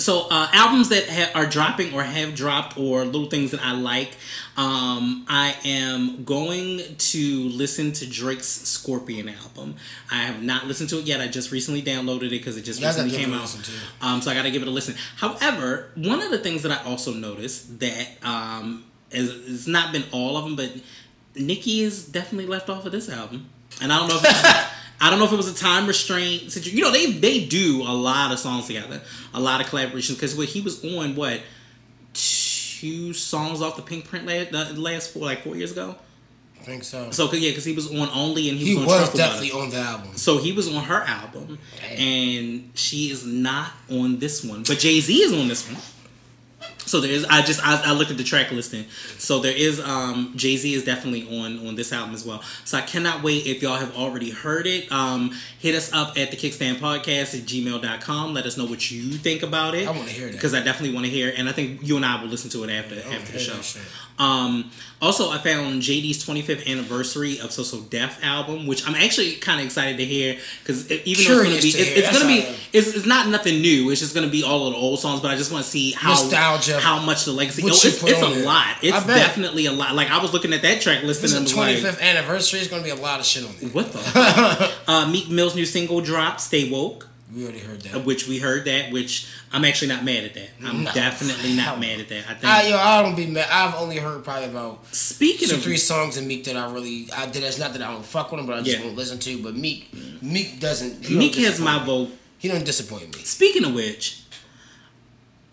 so 0.00 0.26
uh, 0.30 0.48
albums 0.52 0.88
that 0.88 1.08
ha- 1.08 1.30
are 1.34 1.46
dropping 1.46 1.94
or 1.94 2.02
have 2.02 2.34
dropped 2.34 2.76
or 2.76 3.04
little 3.04 3.28
things 3.30 3.52
that 3.52 3.60
I 3.62 3.72
like. 3.72 4.16
Um, 4.56 5.24
I 5.28 5.54
am 5.64 6.24
going 6.24 6.96
to 6.96 7.48
listen 7.48 7.92
to 7.92 8.06
Drake's 8.06 8.48
Scorpion 8.48 9.28
album. 9.28 9.76
I 10.10 10.16
have 10.22 10.42
not 10.42 10.66
listened 10.66 10.88
to 10.90 10.98
it 10.98 11.04
yet. 11.06 11.20
I 11.20 11.28
just 11.28 11.52
recently 11.52 11.82
downloaded 11.82 12.26
it 12.26 12.30
because 12.30 12.56
it 12.56 12.62
just 12.62 12.80
Yeah, 12.80 12.88
recently 12.88 13.16
came 13.16 13.32
out. 13.32 13.54
Um, 14.02 14.20
so 14.20 14.30
I 14.30 14.34
got 14.34 14.42
to 14.42 14.50
give 14.50 14.62
it 14.62 14.68
a 14.68 14.72
listen. 14.72 14.96
However, 15.16 15.90
one 15.94 16.20
of 16.20 16.30
the 16.30 16.38
things 16.38 16.62
that 16.64 16.72
I 16.72 16.82
also 16.84 17.12
noticed 17.14 17.78
that 17.80 18.08
um, 18.22 18.84
is, 19.12 19.30
it's 19.48 19.66
not 19.66 19.92
been 19.92 20.04
all 20.12 20.36
of 20.36 20.44
them, 20.44 20.56
but 20.56 20.72
Nicki 21.36 21.80
is 21.82 22.04
definitely 22.06 22.46
left 22.46 22.68
off 22.68 22.84
of 22.84 22.92
this 22.92 23.08
album, 23.08 23.48
and 23.80 23.92
I 23.92 23.98
don't 23.98 24.08
know 24.08 24.16
if 24.16 24.24
it's, 24.24 24.42
I 25.00 25.08
don't 25.08 25.18
know 25.18 25.24
if 25.24 25.32
it 25.32 25.36
was 25.36 25.48
a 25.48 25.54
time 25.54 25.86
restraint 25.86 26.52
situation. 26.52 26.76
You 26.76 26.84
know, 26.84 26.92
they 26.92 27.10
they 27.12 27.44
do 27.46 27.82
a 27.82 27.92
lot 27.92 28.32
of 28.32 28.38
songs 28.38 28.66
together, 28.66 29.00
a 29.32 29.40
lot 29.40 29.60
of 29.60 29.66
collaborations. 29.68 30.14
Because 30.14 30.36
what 30.36 30.48
he 30.48 30.60
was 30.60 30.84
on 30.84 31.16
what 31.16 31.40
two 32.12 33.12
songs 33.12 33.62
off 33.62 33.76
the 33.76 33.82
Pink 33.82 34.06
Print 34.06 34.26
last, 34.26 34.52
the 34.52 34.80
last 34.80 35.12
four 35.12 35.22
like 35.22 35.42
four 35.42 35.56
years 35.56 35.72
ago. 35.72 35.96
I 36.60 36.62
think 36.62 36.84
so. 36.84 37.10
So 37.10 37.32
yeah, 37.32 37.50
because 37.50 37.64
he 37.64 37.72
was 37.72 37.90
on 37.90 38.10
Only 38.10 38.50
and 38.50 38.58
he, 38.58 38.66
he 38.66 38.74
was 38.74 38.84
on 38.84 39.00
was 39.00 39.10
definitely 39.14 39.52
on 39.52 39.70
the 39.70 39.78
album. 39.78 40.16
So 40.16 40.36
he 40.36 40.52
was 40.52 40.68
on 40.68 40.84
her 40.84 41.00
album, 41.02 41.58
Damn. 41.80 41.98
and 41.98 42.70
she 42.74 43.10
is 43.10 43.24
not 43.24 43.72
on 43.90 44.18
this 44.18 44.44
one. 44.44 44.64
But 44.66 44.78
Jay 44.78 45.00
Z 45.00 45.14
is 45.14 45.32
on 45.32 45.48
this 45.48 45.66
one. 45.66 45.80
So 46.90 47.00
there 47.00 47.10
is. 47.12 47.24
I 47.24 47.42
just 47.42 47.64
I, 47.64 47.80
I 47.84 47.92
looked 47.92 48.10
at 48.10 48.16
the 48.16 48.24
track 48.24 48.50
listing. 48.50 48.84
So 49.18 49.38
there 49.38 49.56
is. 49.56 49.78
Um, 49.80 50.32
Jay 50.36 50.56
Z 50.56 50.74
is 50.74 50.84
definitely 50.84 51.22
on 51.40 51.66
on 51.66 51.76
this 51.76 51.92
album 51.92 52.14
as 52.14 52.24
well. 52.26 52.42
So 52.64 52.76
I 52.78 52.80
cannot 52.82 53.22
wait 53.22 53.46
if 53.46 53.62
y'all 53.62 53.76
have 53.76 53.96
already 53.96 54.30
heard 54.30 54.66
it. 54.66 54.90
Um, 54.90 55.30
hit 55.60 55.74
us 55.76 55.92
up 55.92 56.18
at 56.18 56.32
the 56.32 56.36
Kickstand 56.36 56.76
Podcast 56.78 57.38
at 57.38 57.46
gmail.com. 57.46 58.34
Let 58.34 58.44
us 58.44 58.56
know 58.56 58.66
what 58.66 58.90
you 58.90 59.12
think 59.12 59.42
about 59.44 59.74
it. 59.74 59.86
I 59.86 59.92
wanna 59.92 60.10
hear 60.10 60.26
that. 60.26 60.32
because 60.32 60.52
I 60.52 60.62
definitely 60.62 60.94
want 60.94 61.06
to 61.06 61.12
hear. 61.12 61.28
it. 61.28 61.38
And 61.38 61.48
I 61.48 61.52
think 61.52 61.86
you 61.86 61.96
and 61.96 62.04
I 62.04 62.20
will 62.20 62.28
listen 62.28 62.50
to 62.50 62.64
it 62.64 62.70
after 62.70 62.96
I 62.96 63.14
after 63.14 63.32
the 63.32 63.38
show. 63.38 63.80
Um, 64.18 64.70
also, 65.00 65.30
I 65.30 65.38
found 65.38 65.80
JD's 65.80 66.22
25th 66.26 66.66
anniversary 66.66 67.38
of 67.40 67.52
So 67.52 67.62
So 67.62 67.80
Def 67.80 68.22
album, 68.22 68.66
which 68.66 68.86
I'm 68.86 68.94
actually 68.94 69.36
kind 69.36 69.58
of 69.60 69.64
excited 69.64 69.96
to 69.96 70.04
hear 70.04 70.36
because 70.62 70.90
even 70.90 71.24
though 71.24 71.40
it's 71.40 71.48
going 71.48 71.56
to 71.56 71.62
be, 71.62 71.68
it's, 71.70 72.20
to 72.20 72.26
be, 72.26 72.78
it's, 72.78 72.94
it's 72.94 73.06
not 73.06 73.28
nothing 73.28 73.62
new. 73.62 73.90
It's 73.90 74.00
just 74.00 74.14
going 74.14 74.26
to 74.26 74.30
be 74.30 74.42
all 74.44 74.66
of 74.66 74.74
the 74.74 74.78
old 74.78 74.98
songs, 75.00 75.20
but 75.20 75.30
I 75.30 75.36
just 75.36 75.50
want 75.50 75.64
to 75.64 75.70
see 75.70 75.92
how 75.92 76.10
Nostalgia. 76.10 76.79
How 76.80 77.00
much 77.00 77.24
the 77.24 77.32
legacy. 77.32 77.62
Oh, 77.64 77.68
it's 77.68 77.84
it's 77.84 78.02
a 78.22 78.44
lot. 78.44 78.76
It's 78.82 79.06
definitely 79.06 79.66
a 79.66 79.72
lot. 79.72 79.94
Like 79.94 80.10
I 80.10 80.20
was 80.20 80.32
looking 80.32 80.52
at 80.52 80.62
that 80.62 80.80
track 80.80 81.02
list 81.02 81.20
and 81.22 81.32
is 81.32 81.36
I'm 81.36 81.44
the 81.44 81.56
like, 81.56 81.76
25th 81.94 82.00
anniversary. 82.00 82.60
It's 82.60 82.68
gonna 82.68 82.82
be 82.82 82.90
a 82.90 82.94
lot 82.94 83.20
of 83.20 83.26
shit 83.26 83.44
on 83.44 83.54
there. 83.60 83.70
what 83.70 83.92
the? 83.92 83.98
fuck? 83.98 84.72
uh, 84.88 85.08
Meek 85.10 85.28
Mill's 85.28 85.54
new 85.54 85.66
single 85.66 86.00
dropped, 86.00 86.40
"Stay 86.40 86.70
Woke." 86.70 87.06
We 87.34 87.44
already 87.44 87.60
heard 87.60 87.82
that. 87.82 88.04
Which 88.04 88.26
we 88.26 88.38
heard 88.38 88.64
that, 88.64 88.90
which 88.90 89.28
I'm 89.52 89.64
actually 89.64 89.86
not 89.86 90.04
mad 90.04 90.24
at 90.24 90.34
that. 90.34 90.48
I'm 90.64 90.82
No. 90.82 90.90
definitely 90.92 91.54
not 91.54 91.78
mad 91.78 92.00
at 92.00 92.08
that. 92.08 92.24
I 92.28 92.34
think. 92.34 92.44
I, 92.44 92.68
yo, 92.68 92.76
I 92.76 93.02
don't 93.02 93.14
be 93.14 93.26
mad. 93.26 93.46
I've 93.52 93.76
only 93.76 93.98
heard 93.98 94.24
probably 94.24 94.46
about 94.48 94.84
speaking 94.92 95.48
two, 95.48 95.54
of 95.54 95.62
three 95.62 95.76
songs 95.76 96.16
in 96.16 96.26
Meek 96.26 96.42
that 96.44 96.56
I 96.56 96.72
really 96.72 97.06
I 97.16 97.26
did. 97.26 97.44
It's 97.44 97.56
not 97.56 97.72
that 97.74 97.82
I 97.82 97.92
don't 97.92 98.04
fuck 98.04 98.32
with 98.32 98.40
him, 98.40 98.46
but 98.46 98.56
I 98.58 98.62
just 98.62 98.78
Yeah. 98.78 98.84
won't 98.84 98.96
listen 98.96 99.20
to. 99.20 99.42
But 99.44 99.54
Meek, 99.54 99.94
Meek 100.20 100.58
doesn't. 100.58 101.08
Meek 101.08 101.36
has 101.36 101.60
my 101.60 101.78
vote 101.84 102.10
He 102.38 102.48
don't 102.48 102.64
disappoint 102.64 103.14
me. 103.16 103.22
Speaking 103.22 103.64
of 103.64 103.74
which, 103.74 104.22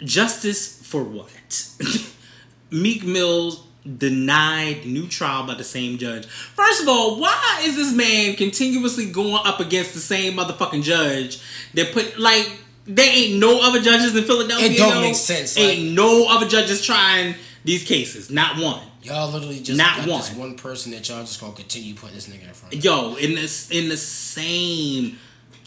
justice 0.04 0.82
for 0.84 1.04
what? 1.04 1.72
Meek 2.72 3.04
Mills 3.04 3.64
denied 3.98 4.86
new 4.86 5.08
trial 5.08 5.48
by 5.48 5.54
the 5.56 5.64
same 5.64 5.98
judge. 5.98 6.26
First 6.26 6.82
of 6.82 6.90
all, 6.90 7.20
why 7.20 7.62
is 7.64 7.76
this 7.76 7.94
man 7.94 8.36
continuously 8.36 9.10
going 9.10 9.42
up 9.46 9.60
against 9.60 9.94
the 9.94 10.00
same 10.00 10.34
motherfucking 10.34 10.84
judge 10.84 11.42
that 11.74 11.94
put 11.94 12.20
like 12.20 12.50
there 12.86 13.10
ain't 13.10 13.40
no 13.40 13.60
other 13.62 13.82
judges 13.82 14.16
in 14.16 14.24
Philadelphia? 14.26 14.72
It 14.72 14.78
don't 14.78 15.02
make 15.02 15.16
sense, 15.16 15.58
Ain't 15.58 15.94
no 15.94 16.28
other 16.30 16.48
judges 16.48 16.86
trying 16.86 17.36
these 17.64 17.84
cases. 17.86 18.30
Not 18.30 18.58
one. 18.62 18.82
Y'all 19.04 19.32
literally 19.32 19.62
just 19.62 19.78
Not 19.78 20.06
one. 20.06 20.22
one 20.38 20.56
person 20.58 20.92
that 20.92 21.08
y'all 21.08 21.22
just 21.22 21.40
gonna 21.40 21.54
continue 21.54 21.94
putting 21.96 22.16
this 22.16 22.28
nigga 22.28 22.48
in 22.48 22.54
front. 22.54 22.74
of. 22.74 22.84
Yo, 22.84 23.16
in 23.16 23.36
this 23.36 23.72
in 23.72 23.88
the 23.88 23.96
same 23.96 25.18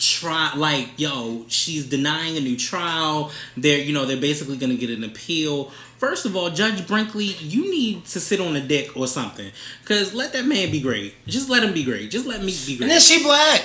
try 0.00 0.52
like 0.56 0.88
yo 0.96 1.44
she's 1.48 1.86
denying 1.86 2.36
a 2.36 2.40
new 2.40 2.56
trial 2.56 3.30
they're 3.56 3.78
you 3.78 3.92
know 3.92 4.04
they're 4.06 4.16
basically 4.16 4.56
gonna 4.56 4.74
get 4.74 4.90
an 4.90 5.04
appeal 5.04 5.70
first 5.98 6.24
of 6.26 6.34
all 6.34 6.50
judge 6.50 6.86
brinkley 6.86 7.24
you 7.24 7.70
need 7.70 8.04
to 8.04 8.18
sit 8.18 8.40
on 8.40 8.56
a 8.56 8.60
dick 8.60 8.96
or 8.96 9.06
something 9.06 9.50
because 9.82 10.14
let 10.14 10.32
that 10.32 10.46
man 10.46 10.70
be 10.70 10.80
great 10.80 11.14
just 11.26 11.48
let 11.48 11.62
him 11.62 11.72
be 11.72 11.84
great 11.84 12.10
just 12.10 12.26
let 12.26 12.40
me 12.40 12.54
be 12.66 12.76
great. 12.76 12.82
And 12.82 12.90
then 12.90 13.00
she 13.00 13.22
black. 13.22 13.62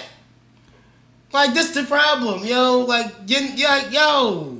Like 1.33 1.53
this 1.53 1.71
the 1.71 1.83
problem, 1.83 2.45
yo. 2.45 2.79
Like 2.79 3.13
yo, 3.27 3.75
yo, 3.89 4.57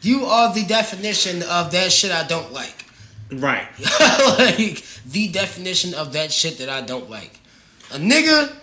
you 0.00 0.24
are 0.24 0.54
the 0.54 0.64
definition 0.64 1.42
of 1.42 1.72
that 1.72 1.92
shit 1.92 2.10
I 2.10 2.26
don't 2.26 2.52
like. 2.52 2.84
right 3.32 3.68
like 4.38 4.82
the 5.04 5.28
definition 5.32 5.94
of 5.94 6.12
that 6.12 6.32
shit 6.32 6.58
that 6.58 6.68
I 6.68 6.80
don't 6.80 7.10
like. 7.10 7.38
A 7.92 7.98
nigga 7.98 8.54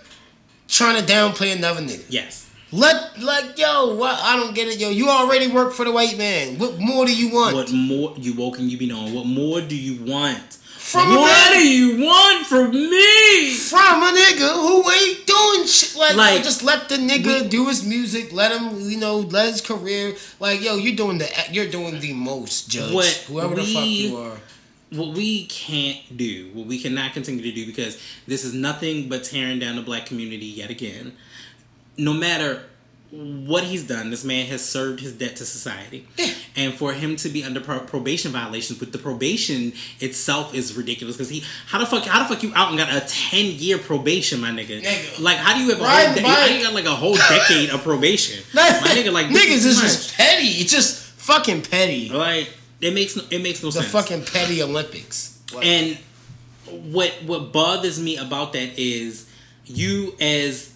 trying 0.74 0.98
to 1.04 1.12
downplay 1.14 1.56
another 1.56 1.82
nigga. 1.82 2.04
yes. 2.10 2.40
Let 2.72 3.22
like 3.22 3.60
yo, 3.60 3.94
what? 3.96 4.18
I 4.20 4.36
don't 4.36 4.56
get 4.56 4.68
it, 4.68 4.80
yo. 4.80 4.90
You 4.90 5.08
already 5.08 5.48
work 5.48 5.74
for 5.74 5.86
the 5.86 5.92
white 5.92 6.18
man. 6.18 6.58
What 6.58 6.80
more 6.80 7.06
do 7.06 7.16
you 7.16 7.30
want? 7.32 7.56
what 7.56 7.72
more 7.72 8.16
you 8.18 8.34
woke 8.34 8.58
and 8.58 8.72
you 8.72 8.80
be 8.80 8.88
knowing. 8.88 9.14
What 9.14 9.28
more 9.28 9.62
do 9.62 9.76
you 9.78 10.04
want? 10.12 10.58
From 10.94 11.12
a 11.12 11.16
what 11.16 11.54
do 11.54 11.68
you 11.68 12.04
want 12.04 12.48
from 12.48 12.72
me? 12.72 13.54
From 13.54 14.04
a 14.04 14.12
nigga 14.18 14.50
who 14.66 14.76
ain't 14.92 15.26
doing 15.26 15.68
shit. 15.68 15.96
Like, 15.96 16.16
Like, 16.16 16.44
just 16.44 16.64
let 16.64 16.90
the 16.90 16.96
nigga 16.98 17.44
we- 17.44 17.48
do 17.48 17.68
his 17.68 17.84
music, 17.86 18.34
let 18.34 18.52
him 18.52 18.80
you 18.90 18.98
know 18.98 19.18
let 19.20 19.48
his 19.52 19.62
career. 19.62 20.16
Like 20.40 20.64
yo 20.64 20.76
you're 20.76 20.96
doing 20.96 21.20
the 21.20 21.30
you're 21.52 21.70
doing 21.70 22.00
the 22.00 22.14
most 22.14 22.70
judge. 22.70 22.92
What 22.94 23.06
whoever 23.28 23.54
the 23.56 23.64
fuck 23.72 23.86
you 23.86 24.18
are 24.18 24.38
what 24.94 25.16
we 25.16 25.46
can't 25.48 26.00
do, 26.16 26.52
what 26.54 26.68
we 26.68 26.80
cannot 26.80 27.14
continue 27.14 27.44
to 27.44 27.52
do, 27.52 27.66
because 27.66 28.02
this 28.28 28.44
is 28.44 28.54
nothing 28.54 29.10
but 29.10 29.24
tearing 29.24 29.60
down 29.60 29.76
the 29.76 29.82
black 29.82 30.06
community 30.06 30.46
yet 30.46 30.70
again. 30.70 31.14
No 31.98 32.14
matter 32.14 32.64
what 33.12 33.64
he's 33.64 33.86
done, 33.86 34.10
this 34.10 34.24
man 34.24 34.48
has 34.48 34.68
served 34.68 35.00
his 35.00 35.14
debt 35.14 35.36
to 35.36 35.46
society. 35.46 36.08
Yeah. 36.18 36.34
And 36.56 36.74
for 36.74 36.94
him 36.94 37.16
to 37.18 37.30
be 37.30 37.44
under 37.44 37.60
pro- 37.60 37.80
probation 37.82 38.32
violations, 38.32 38.80
but 38.80 38.92
the 38.92 38.98
probation 38.98 39.74
itself 40.00 40.56
is 40.56 40.76
ridiculous 40.76 41.16
because 41.16 41.30
he, 41.30 41.44
how 41.68 41.78
the 41.78 41.86
fuck, 41.86 42.04
how 42.06 42.24
the 42.24 42.34
fuck 42.34 42.42
you 42.42 42.52
out 42.56 42.70
and 42.70 42.78
got 42.78 42.90
a 42.92 43.02
ten 43.08 43.46
year 43.46 43.78
probation, 43.78 44.42
my 44.42 44.50
nigga? 44.50 44.82
Nigga. 44.82 45.22
Like, 45.22 45.38
how 45.38 45.56
do 45.56 45.64
you 45.64 45.70
have 45.70 45.82
a 45.82 45.86
whole, 45.86 46.16
de- 46.16 46.22
how 46.22 46.46
you 46.48 46.64
got 46.64 46.74
like 46.74 46.86
a 46.86 46.90
whole 46.90 47.16
decade 47.16 47.70
of 47.70 47.84
probation? 47.84 48.44
my 48.54 48.62
nigga, 48.62 49.12
like 49.12 49.28
niggas 49.28 49.58
is 49.58 49.66
is 49.66 49.82
just 49.82 50.18
petty 50.18 50.48
it's 50.48 50.72
just 50.72 51.04
fucking 51.04 51.62
petty 51.62 52.10
like 52.10 52.50
it 52.84 52.94
makes 52.94 53.16
no, 53.16 53.24
it 53.30 53.42
makes 53.42 53.64
no 53.64 53.70
the 53.70 53.82
sense. 53.82 53.92
The 53.92 53.92
fucking 53.92 54.26
petty 54.26 54.62
Olympics 54.62 55.40
Like, 55.54 55.66
And 55.66 55.98
what 56.94 57.12
what 57.26 57.52
bothers 57.52 58.00
me 58.00 58.18
about 58.18 58.54
that 58.54 58.78
is 58.78 59.30
you 59.66 60.16
as 60.20 60.74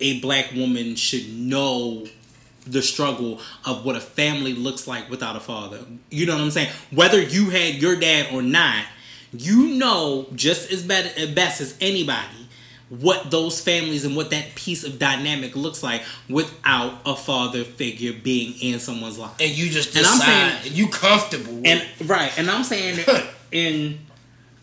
a 0.00 0.20
black 0.20 0.52
woman 0.54 0.96
should 0.96 1.28
know 1.32 2.06
the 2.66 2.82
struggle 2.82 3.40
of 3.64 3.84
what 3.84 3.96
a 3.96 4.00
family 4.00 4.54
looks 4.54 4.86
like 4.86 5.10
without 5.10 5.36
a 5.36 5.40
father. 5.40 5.80
You 6.10 6.26
know 6.26 6.34
what 6.34 6.42
I'm 6.42 6.50
saying? 6.50 6.70
Whether 6.90 7.20
you 7.20 7.50
had 7.50 7.74
your 7.76 7.96
dad 7.96 8.28
or 8.32 8.42
not, 8.42 8.84
you 9.32 9.74
know 9.74 10.26
just 10.34 10.70
as 10.70 10.82
bad 10.82 11.06
as 11.16 11.30
best 11.30 11.60
as 11.60 11.76
anybody 11.80 12.39
what 12.90 13.30
those 13.30 13.60
families 13.60 14.04
and 14.04 14.14
what 14.16 14.30
that 14.30 14.54
piece 14.56 14.84
of 14.84 14.98
dynamic 14.98 15.54
looks 15.56 15.82
like 15.82 16.02
without 16.28 16.94
a 17.06 17.14
father 17.16 17.64
figure 17.64 18.12
being 18.12 18.52
in 18.60 18.78
someone's 18.80 19.16
life. 19.16 19.30
and 19.40 19.50
you 19.50 19.70
just 19.70 19.94
And 19.96 20.04
I'm 20.06 20.18
decide 20.18 20.62
saying- 20.64 20.76
you 20.76 20.88
comfortable 20.88 21.62
And 21.64 21.82
right, 22.04 22.36
and 22.38 22.50
I'm 22.50 22.64
saying 22.64 22.98
in 23.52 24.00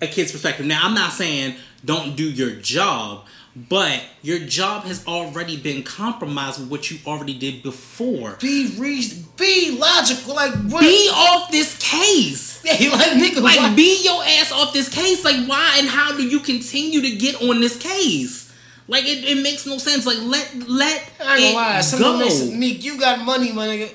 a 0.02 0.08
kid's 0.08 0.32
perspective. 0.32 0.66
Now, 0.66 0.82
I'm 0.84 0.94
not 0.94 1.12
saying 1.14 1.56
don't 1.86 2.16
do 2.16 2.30
your 2.30 2.52
job, 2.52 3.26
but 3.70 4.04
your 4.22 4.38
job 4.40 4.84
has 4.84 5.06
already 5.08 5.58
been 5.58 5.82
compromised 5.82 6.60
with 6.60 6.70
what 6.70 6.92
you 6.92 7.00
already 7.08 7.34
did 7.34 7.64
before. 7.64 8.38
be 8.40 8.76
reason 8.78 9.26
be 9.36 9.76
logical 9.80 10.36
like 10.36 10.54
what 10.70 10.82
Be 10.82 11.10
off 11.12 11.50
this 11.50 11.78
case. 11.80 12.62
yeah, 12.66 12.90
like 12.92 13.12
nigga 13.14 13.42
Like, 13.42 13.58
why- 13.58 13.76
be 13.76 14.04
your 14.04 14.24
ass 14.24 14.52
off 14.52 14.74
this 14.74 14.90
case. 14.90 15.26
Like, 15.26 15.48
why 15.48 15.78
and 15.80 15.88
how 15.88 16.16
do 16.16 16.24
you 16.28 16.40
continue 16.40 17.02
to 17.02 17.16
get 17.16 17.42
on 17.42 17.60
this 17.60 17.78
case? 17.78 18.54
Like, 18.88 19.06
it, 19.06 19.26
it 19.26 19.42
makes 19.42 19.66
no 19.66 19.80
sense. 19.80 20.06
Like, 20.06 20.20
let 20.22 20.54
let 20.70 21.10
I 21.20 21.38
ain't 21.38 21.52
it 21.52 21.56
lie. 21.56 21.82
Go. 21.98 22.20
makes 22.20 22.42
meek. 22.44 22.84
You 22.84 23.00
got 23.00 23.20
money, 23.26 23.52
my 23.52 23.68
nigga. 23.68 23.94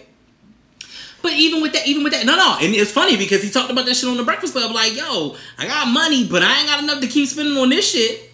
But 1.23 1.35
even 1.35 1.63
with 1.63 1.73
that, 1.75 1.87
even 1.87 2.03
with 2.03 2.13
that, 2.15 2.27
no, 2.27 2.37
no, 2.37 2.59
and 2.61 2.75
it's 2.75 2.91
funny 2.91 3.17
because 3.17 3.45
he 3.45 3.51
talked 3.51 3.71
about 3.71 3.87
that 3.87 3.95
shit 3.95 4.09
on 4.09 4.17
the 4.17 4.25
Breakfast 4.25 4.55
Club. 4.55 4.73
Like, 4.73 4.97
yo, 4.97 5.37
I 5.57 5.69
got 5.69 5.87
money, 5.87 6.27
but 6.27 6.43
I 6.43 6.59
ain't 6.59 6.69
got 6.69 6.83
enough 6.83 7.01
to 7.01 7.07
keep 7.07 7.29
spending 7.29 7.57
on 7.57 7.69
this 7.69 7.93
shit. 7.93 8.32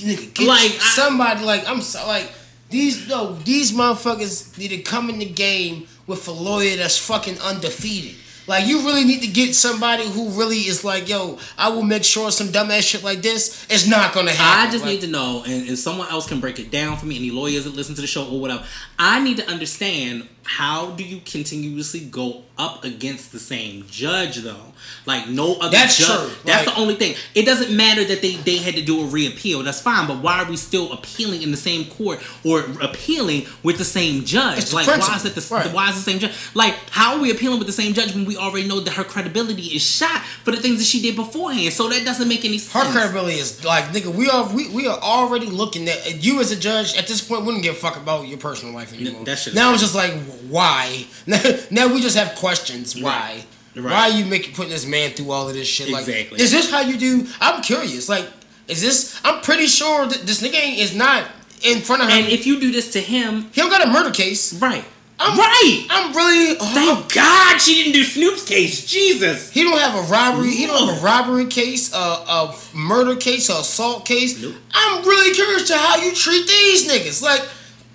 Nigga, 0.00 0.34
get 0.34 0.46
Like, 0.46 0.72
I- 0.74 0.92
somebody 0.94 1.44
like 1.44 1.68
I'm 1.68 1.80
so 1.80 2.06
like 2.06 2.30
these 2.70 3.08
no 3.08 3.34
these 3.44 3.72
motherfuckers 3.72 4.56
need 4.58 4.68
to 4.68 4.78
come 4.78 5.10
in 5.10 5.18
the 5.18 5.24
game 5.24 5.86
with 6.06 6.26
a 6.28 6.32
lawyer 6.32 6.76
that's 6.76 6.98
fucking 6.98 7.38
undefeated. 7.40 8.14
Like 8.46 8.66
you 8.66 8.80
really 8.80 9.04
need 9.04 9.20
to 9.20 9.26
get 9.28 9.54
somebody 9.54 10.06
who 10.08 10.30
really 10.30 10.56
is 10.60 10.82
like, 10.82 11.06
yo, 11.06 11.38
I 11.58 11.68
will 11.68 11.82
make 11.82 12.02
sure 12.02 12.30
some 12.30 12.48
dumbass 12.48 12.80
shit 12.82 13.04
like 13.04 13.20
this 13.20 13.66
is 13.68 13.86
not 13.86 14.14
gonna 14.14 14.30
happen. 14.30 14.68
I 14.68 14.72
just 14.72 14.84
Like, 14.84 14.92
need 14.94 15.00
to 15.02 15.06
know, 15.08 15.42
and 15.46 15.68
if 15.68 15.78
someone 15.78 16.08
else 16.08 16.26
can 16.26 16.40
break 16.40 16.58
it 16.58 16.70
down 16.70 16.96
for 16.96 17.04
me, 17.04 17.16
any 17.16 17.30
lawyers 17.30 17.64
that 17.64 17.74
listen 17.74 17.94
to 17.96 18.00
the 18.00 18.06
show 18.06 18.26
or 18.26 18.40
whatever, 18.40 18.64
I 18.98 19.20
need 19.20 19.36
to 19.36 19.46
understand 19.50 20.26
how 20.50 20.92
do 20.92 21.04
you 21.04 21.20
continuously 21.26 22.00
go 22.00 22.42
up 22.56 22.82
against 22.82 23.32
the 23.32 23.38
same 23.38 23.84
judge 23.90 24.36
though? 24.38 24.72
Like 25.04 25.28
no 25.28 25.56
other 25.56 25.70
That's 25.70 25.98
judge. 25.98 26.06
true. 26.08 26.30
That's 26.46 26.66
Like- 26.66 26.74
the 26.74 26.80
only 26.80 26.94
thing. 26.94 27.14
It 27.34 27.44
doesn't 27.44 27.70
matter 27.70 28.02
that 28.04 28.22
they 28.22 28.36
they 28.36 28.56
had 28.56 28.74
to 28.76 28.82
do 28.82 29.02
a 29.02 29.04
reappeal. 29.04 29.62
That's 29.62 29.80
fine, 29.80 30.06
but 30.06 30.18
why 30.22 30.38
are 30.42 30.46
we 30.50 30.56
still 30.56 30.90
appealing 30.92 31.42
in 31.42 31.50
the 31.50 31.56
same 31.58 31.84
court 31.84 32.20
or 32.44 32.60
appealing 32.80 33.46
with 33.62 33.76
the 33.76 33.84
same 33.84 34.24
judge? 34.24 34.72
Like 34.72 34.86
why 34.86 35.16
is 35.16 35.24
it 35.26 35.34
the 35.34 35.46
Right. 35.54 35.70
why 35.72 35.90
is 35.90 35.96
the 35.96 36.10
same 36.10 36.18
judge? 36.18 36.32
Like 36.54 36.74
how 36.90 37.14
are 37.16 37.20
we 37.20 37.30
appealing 37.30 37.58
with 37.58 37.66
the 37.68 37.72
same 37.82 37.92
judge 37.92 38.14
when 38.14 38.24
we 38.24 38.36
already 38.38 38.66
know 38.66 38.80
that 38.80 38.94
her 38.94 39.04
credibility 39.04 39.62
is 39.76 39.82
shot 39.82 40.22
for 40.44 40.50
the 40.50 40.56
things 40.56 40.78
that 40.78 40.86
she 40.86 41.02
did 41.02 41.14
beforehand? 41.14 41.74
So 41.74 41.88
that 41.90 42.04
doesn't 42.06 42.26
make 42.28 42.44
any 42.46 42.56
sense. 42.58 42.72
Her 42.86 42.90
credibility 42.90 43.38
is 43.38 43.62
like 43.64 43.84
nigga. 43.92 44.14
We 44.14 44.30
are 44.30 44.48
we, 44.52 44.68
we 44.70 44.86
are 44.86 44.98
already 44.98 45.46
looking 45.46 45.86
at 45.88 46.24
you 46.24 46.40
as 46.40 46.50
a 46.52 46.56
judge 46.56 46.96
at 46.96 47.06
this 47.06 47.20
point. 47.20 47.44
Wouldn't 47.44 47.62
give 47.62 47.74
a 47.76 47.78
fuck 47.78 47.96
about 47.98 48.26
your 48.26 48.38
personal 48.38 48.74
life 48.74 48.94
anymore. 48.94 49.24
that 49.26 49.46
now 49.54 49.72
it's 49.74 49.82
just 49.82 49.94
like 49.94 50.14
why. 50.48 51.06
Now, 51.26 51.42
now 51.70 51.86
we 51.94 52.00
just 52.00 52.16
have 52.16 52.34
questions. 52.36 53.00
Why? 53.00 53.44
Right. 53.76 53.84
Why 53.84 54.10
are 54.10 54.10
you 54.10 54.24
making 54.24 54.54
putting 54.54 54.70
this 54.72 54.86
man 54.86 55.10
through 55.10 55.30
all 55.30 55.48
of 55.48 55.54
this 55.54 55.68
shit? 55.68 55.88
Like, 55.90 56.08
Exactly. 56.08 56.40
is 56.40 56.50
this 56.50 56.70
how 56.70 56.80
you 56.80 56.96
do? 56.98 57.26
I'm 57.40 57.62
curious. 57.62 58.08
Like, 58.08 58.26
is 58.66 58.80
this? 58.80 59.20
I'm 59.24 59.40
pretty 59.42 59.66
sure 59.66 60.06
that 60.06 60.26
this 60.26 60.42
nigga 60.42 60.76
is 60.78 60.94
not 60.96 61.24
in 61.62 61.80
front 61.80 62.02
of 62.02 62.08
her. 62.08 62.14
And 62.14 62.26
if 62.28 62.46
you 62.46 62.58
do 62.60 62.70
this 62.72 62.92
to 62.92 63.00
him, 63.00 63.50
he 63.52 63.60
don't 63.60 63.70
got 63.70 63.86
a 63.86 63.90
murder 63.90 64.10
case. 64.10 64.52
right, 64.54 64.84
I'm, 65.20 65.38
right. 65.38 65.86
I'm 65.90 66.14
really. 66.16 66.56
Oh. 66.60 66.72
Thank 66.74 67.14
God 67.14 67.58
she 67.60 67.74
didn't 67.82 67.92
do 67.92 68.04
Snoop's 68.04 68.44
case. 68.48 68.84
Jesus. 68.86 69.50
He 69.50 69.62
don't 69.64 69.78
have 69.78 69.94
a 69.94 70.10
robbery. 70.12 70.50
He 70.50 70.66
don't 70.66 70.88
have 70.88 70.98
a 70.98 71.04
robbery 71.04 71.46
case, 71.46 71.92
a, 71.94 71.96
a 71.98 72.56
murder 72.74 73.16
case, 73.16 73.48
a 73.48 73.54
assault 73.60 74.04
case. 74.06 74.40
Nope. 74.42 74.54
I'm 74.72 75.04
really 75.04 75.34
curious 75.34 75.68
to 75.68 75.76
how 75.76 75.96
you 75.96 76.14
treat 76.14 76.46
these 76.46 76.88
niggas. 76.88 77.22
Like 77.22 77.42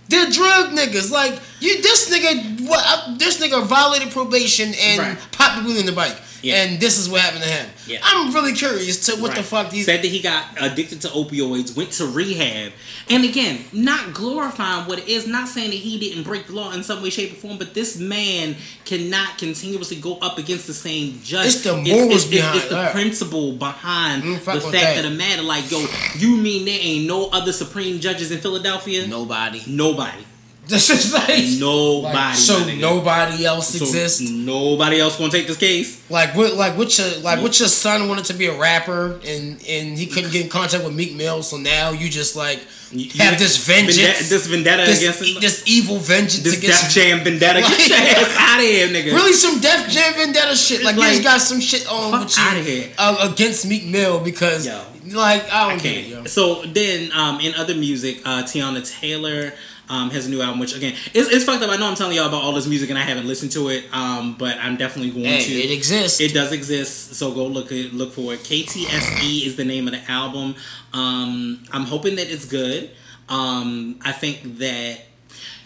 they're 0.10 0.30
drug 0.30 0.72
niggas. 0.72 1.12
Like 1.12 1.40
you, 1.64 1.82
this 1.82 2.10
nigga, 2.10 2.68
what? 2.68 3.18
This 3.20 3.40
nigga 3.42 3.66
violated 3.66 4.12
probation 4.12 4.74
and 4.80 5.00
Right. 5.00 5.18
popped 5.32 5.62
the 5.64 5.68
wheel 5.70 5.80
in 5.80 5.86
the 5.86 5.92
bike. 5.92 6.18
Yeah. 6.42 6.62
And 6.64 6.78
this 6.82 6.98
is 7.00 7.08
what 7.08 7.22
happened 7.22 7.44
to 7.44 7.50
him. 7.50 7.70
Yeah. 7.88 8.00
I'm 8.04 8.34
really 8.34 8.52
curious 8.52 9.06
to 9.06 9.16
what 9.22 9.34
the 9.34 9.42
fuck 9.44 9.70
these. 9.70 9.86
said 9.86 10.02
that 10.02 10.08
he 10.10 10.20
got 10.20 10.44
addicted 10.60 11.00
to 11.04 11.08
opioids, 11.08 11.74
went 11.74 11.92
to 11.94 12.06
rehab, 12.06 12.74
and 13.10 13.24
again, 13.24 13.64
not 13.72 14.14
glorifying 14.14 14.86
what 14.86 15.00
it 15.00 15.08
is, 15.08 15.26
not 15.26 15.48
saying 15.48 15.70
that 15.70 15.78
he 15.78 15.98
didn't 15.98 16.24
break 16.24 16.48
the 16.48 16.52
law 16.54 16.74
in 16.74 16.84
some 16.84 17.02
way, 17.02 17.10
shape, 17.10 17.32
or 17.32 17.36
form, 17.36 17.58
but 17.58 17.74
this 17.74 17.98
man 17.98 18.58
cannot 18.84 19.38
continuously 19.38 19.96
go 19.96 20.18
up 20.18 20.38
against 20.38 20.68
the 20.68 20.74
same 20.74 21.22
judge. 21.24 21.46
It's 21.46 21.64
the 21.64 21.78
morals 21.78 22.12
it's, 22.14 22.26
behind 22.26 22.58
it's 22.60 22.68
the 22.68 22.76
that. 22.76 22.92
principle 22.92 23.54
behind 23.54 24.24
Mm, 24.24 24.34
the 24.34 24.40
fact 24.42 24.72
that. 24.74 24.98
of 24.98 25.04
the 25.12 25.18
matter. 25.18 25.44
Like, 25.44 25.72
yo, 25.72 25.86
you 26.18 26.36
mean 26.36 26.66
there 26.66 26.78
ain't 26.82 27.08
no 27.08 27.30
other 27.30 27.54
supreme 27.54 28.02
judges 28.02 28.32
in 28.32 28.40
Philadelphia? 28.40 29.08
Nobody. 29.08 29.62
Nobody. 29.66 30.26
This 30.66 30.90
is 30.90 31.14
like 31.14 31.44
Nobody. 31.60 32.16
Like, 32.16 32.36
so 32.36 32.64
nobody 32.76 33.46
else 33.46 33.68
So 33.78 33.84
exists. 33.84 34.22
Nobody 34.22 35.00
else 35.00 35.18
gonna 35.18 35.30
take 35.32 35.46
this 35.46 35.58
case. 35.58 36.10
Like 36.10 36.36
what? 36.36 36.54
Like 36.54 36.78
what 36.78 36.98
your 36.98 37.08
like 37.20 37.42
what 37.42 37.60
your 37.60 37.68
son 37.68 38.08
wanted 38.08 38.26
to 38.26 38.34
be 38.34 38.46
a 38.48 38.58
rapper 38.58 39.20
and 39.26 39.62
and 39.68 39.98
he 39.98 40.06
couldn't 40.08 40.32
get 40.32 40.44
in 40.46 40.50
contact 40.50 40.84
with 40.86 40.96
Meek 40.96 41.16
Mill, 41.16 41.44
so 41.44 41.58
now 41.58 41.92
you 41.92 42.08
just 42.10 42.36
like 42.38 42.62
You- 42.92 43.10
have 43.22 43.38
this 43.40 43.58
vengeance, 43.58 43.98
vendetta- 43.98 44.30
this 44.30 44.48
vendetta 44.48 44.84
this, 44.86 45.00
against 45.02 45.22
him. 45.36 45.42
this 45.42 45.64
evil 45.66 45.98
vengeance 45.98 46.44
This 46.44 46.58
against 46.60 46.84
Def 46.84 46.92
Jam 46.94 47.24
vendetta. 47.26 47.60
Get 47.60 47.90
your 47.90 47.98
Like- 47.98 48.18
ass 48.18 48.36
out 48.38 48.60
of 48.60 48.66
here, 48.66 48.88
nigga. 48.88 49.14
Really, 49.14 49.34
some 49.34 49.60
Def 49.60 49.90
Jam 49.90 50.14
vendetta 50.14 50.56
shit. 50.56 50.82
Like, 50.84 50.96
you 50.96 51.02
Like, 51.02 51.12
just 51.12 51.24
got 51.24 51.42
some 51.42 51.60
shit 51.60 51.86
on 51.92 52.22
with 52.22 52.38
you 52.38 52.64
here. 52.64 52.90
uh, 52.98 53.30
against 53.34 53.66
Meek 53.66 53.86
Mill 53.86 54.20
because, 54.20 54.66
Yo. 54.66 54.80
like, 55.12 55.44
I 55.52 55.70
don't 55.70 55.80
I 55.80 55.84
get 55.84 55.98
it, 55.98 56.06
yo. 56.08 56.24
So 56.26 56.62
then, 56.64 57.12
um, 57.12 57.42
in 57.42 57.54
other 57.56 57.76
music, 57.76 58.22
uh, 58.24 58.44
Teyana 58.44 58.88
Taylor 59.00 59.54
um, 59.94 60.10
has 60.10 60.26
a 60.28 60.30
new 60.30 60.42
album, 60.42 60.60
which 60.60 60.76
again, 60.76 60.94
it's, 61.14 61.30
it's 61.30 61.46
fucked 61.46 61.64
up. 61.64 61.70
I 61.70 61.78
know 61.78 61.88
I'm 61.88 61.96
telling 61.96 62.16
y'all 62.18 62.28
about 62.28 62.42
all 62.44 62.54
this 62.54 62.68
music 62.68 62.90
and 62.90 62.98
I 62.98 63.04
haven't 63.04 63.28
listened 63.28 63.52
to 63.54 63.70
it, 63.70 63.86
um, 63.94 64.36
but 64.38 64.58
I'm 64.58 64.76
definitely 64.78 65.12
going 65.12 65.26
Hey, 65.26 65.44
to. 65.46 65.52
it 65.54 65.72
exists. 65.72 66.20
It 66.20 66.34
does 66.34 66.52
exist, 66.52 67.14
so 67.16 67.32
go 67.34 67.46
look 67.46 67.72
it, 67.72 67.94
look 67.94 68.12
for 68.14 68.34
it. 68.34 68.40
KTSE 68.40 69.46
is 69.46 69.56
the 69.56 69.66
name 69.66 69.88
of 69.88 69.94
the 69.94 70.12
album. 70.12 70.56
Um, 70.94 71.64
I'm 71.72 71.84
hoping 71.84 72.16
that 72.16 72.30
it's 72.32 72.46
good. 72.46 72.92
Um, 73.30 74.00
I 74.04 74.12
think 74.12 74.58
that 74.60 75.02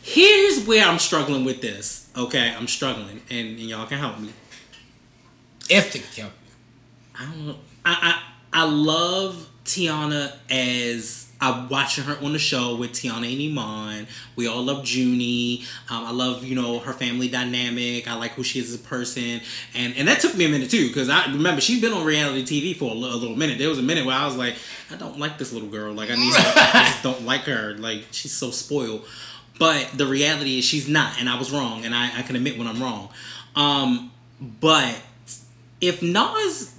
here's 0.04 0.66
where 0.68 0.86
I'm 0.88 1.00
struggling 1.00 1.44
with 1.46 1.62
this. 1.62 2.10
Okay, 2.16 2.54
I'm 2.58 2.68
struggling, 2.68 3.22
and, 3.30 3.48
and 3.50 3.60
y'all 3.60 3.86
can 3.88 4.00
help 4.00 4.20
me. 4.20 4.30
if 5.70 5.94
they 5.94 6.00
can. 6.00 6.24
Help 6.26 6.34
you, 6.46 6.54
I 7.20 7.26
don't 7.26 7.48
know. 7.48 7.56
I 7.86 8.22
I, 8.54 8.62
I 8.62 8.64
love 8.66 9.50
Teyana 9.68 10.34
as 10.50 11.28
I'm 11.40 11.70
watching 11.70 12.06
her 12.06 12.18
on 12.24 12.34
the 12.34 12.40
show 12.40 12.76
with 12.76 12.94
Teyana 12.94 13.32
and 13.32 13.60
Iman. 13.60 14.08
We 14.36 14.48
all 14.48 14.64
love 14.64 14.88
Junie. 14.88 15.64
Um, 15.90 16.06
I 16.06 16.12
love 16.12 16.44
you 16.44 16.56
know 16.56 16.80
her 16.80 16.94
family 16.94 17.28
dynamic. 17.28 18.08
I 18.08 18.16
like 18.16 18.32
who 18.32 18.44
she 18.44 18.60
is 18.60 18.74
as 18.74 18.80
a 18.80 18.84
person, 18.84 19.42
and 19.76 19.96
and 19.96 20.08
that 20.08 20.20
took 20.20 20.36
me 20.36 20.46
a 20.46 20.50
minute 20.50 20.72
too 20.72 20.88
because 20.88 21.10
I 21.10 21.26
remember 21.26 21.62
she's 21.62 21.82
been 21.82 21.94
on 21.94 22.06
reality 22.06 22.44
TV 22.44 22.76
for 22.76 22.90
a 22.90 22.94
little, 22.94 23.16
a 23.16 23.20
little 23.20 23.36
minute. 23.36 23.60
There 23.60 23.70
was 23.70 23.78
a 23.78 23.84
minute 23.84 24.06
where 24.06 24.16
I 24.16 24.26
was 24.26 24.36
like, 24.36 24.56
I 24.92 24.96
don't 24.96 25.20
like 25.20 25.38
this 25.38 25.54
little 25.54 25.70
girl. 25.70 25.94
Like 25.94 26.10
I 26.10 26.16
need, 26.16 26.34
I 26.36 26.86
just 26.88 27.04
don't 27.04 27.24
like 27.24 27.42
her. 27.42 27.76
Like 27.78 28.06
she's 28.12 28.34
so 28.34 28.50
spoiled. 28.50 29.06
But 29.60 29.92
the 29.96 30.06
reality 30.06 30.60
is 30.60 30.66
she's 30.66 30.88
not, 30.88 31.20
and 31.20 31.28
I 31.28 31.38
was 31.38 31.52
wrong, 31.52 31.84
and 31.84 31.94
I, 31.94 32.20
I 32.20 32.22
can 32.22 32.36
admit 32.36 32.58
when 32.58 32.68
I'm 32.68 32.82
wrong. 32.82 33.10
Um, 33.56 34.12
but 34.40 35.02
if 35.82 36.04
Nas 36.04 36.76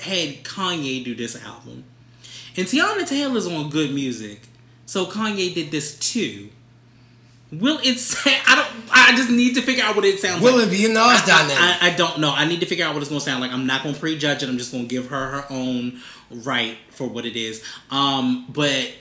had 0.00 0.42
Kanye 0.42 1.04
do 1.04 1.14
this 1.14 1.42
album, 1.44 1.84
and 2.58 2.66
Teyana 2.66 3.06
Taylor's 3.08 3.46
on 3.46 3.70
good 3.70 3.92
music, 3.94 4.40
so 4.86 5.06
Kanye 5.06 5.54
did 5.54 5.70
this 5.70 5.98
too. 5.98 6.50
Will 7.50 7.78
it 7.82 7.96
say? 7.98 8.36
I 8.46 8.54
don't. 8.56 8.68
I 8.92 9.16
just 9.16 9.30
need 9.30 9.54
to 9.54 9.62
figure 9.62 9.82
out 9.84 9.96
what 9.96 10.04
it 10.04 10.18
sounds 10.20 10.42
Will 10.42 10.58
like. 10.58 10.66
it 10.66 10.70
be 10.70 10.84
a 10.84 10.88
Nas 10.88 10.98
I, 10.98 11.24
dynamic? 11.26 11.56
I, 11.58 11.78
I 11.92 11.96
don't 11.96 12.18
know. 12.20 12.30
I 12.34 12.44
need 12.44 12.60
to 12.60 12.66
figure 12.66 12.84
out 12.84 12.92
what 12.92 13.00
it's 13.02 13.08
gonna 13.08 13.22
sound 13.22 13.40
like. 13.40 13.52
I'm 13.52 13.66
not 13.66 13.82
gonna 13.82 13.96
prejudge 13.96 14.42
it. 14.42 14.48
I'm 14.50 14.58
just 14.58 14.70
gonna 14.72 14.84
give 14.84 15.06
her 15.08 15.30
her 15.30 15.44
own 15.48 16.00
right 16.30 16.76
for 16.90 17.06
what 17.08 17.24
it 17.24 17.36
is. 17.36 17.64
Um, 17.90 18.46
but 18.50 18.92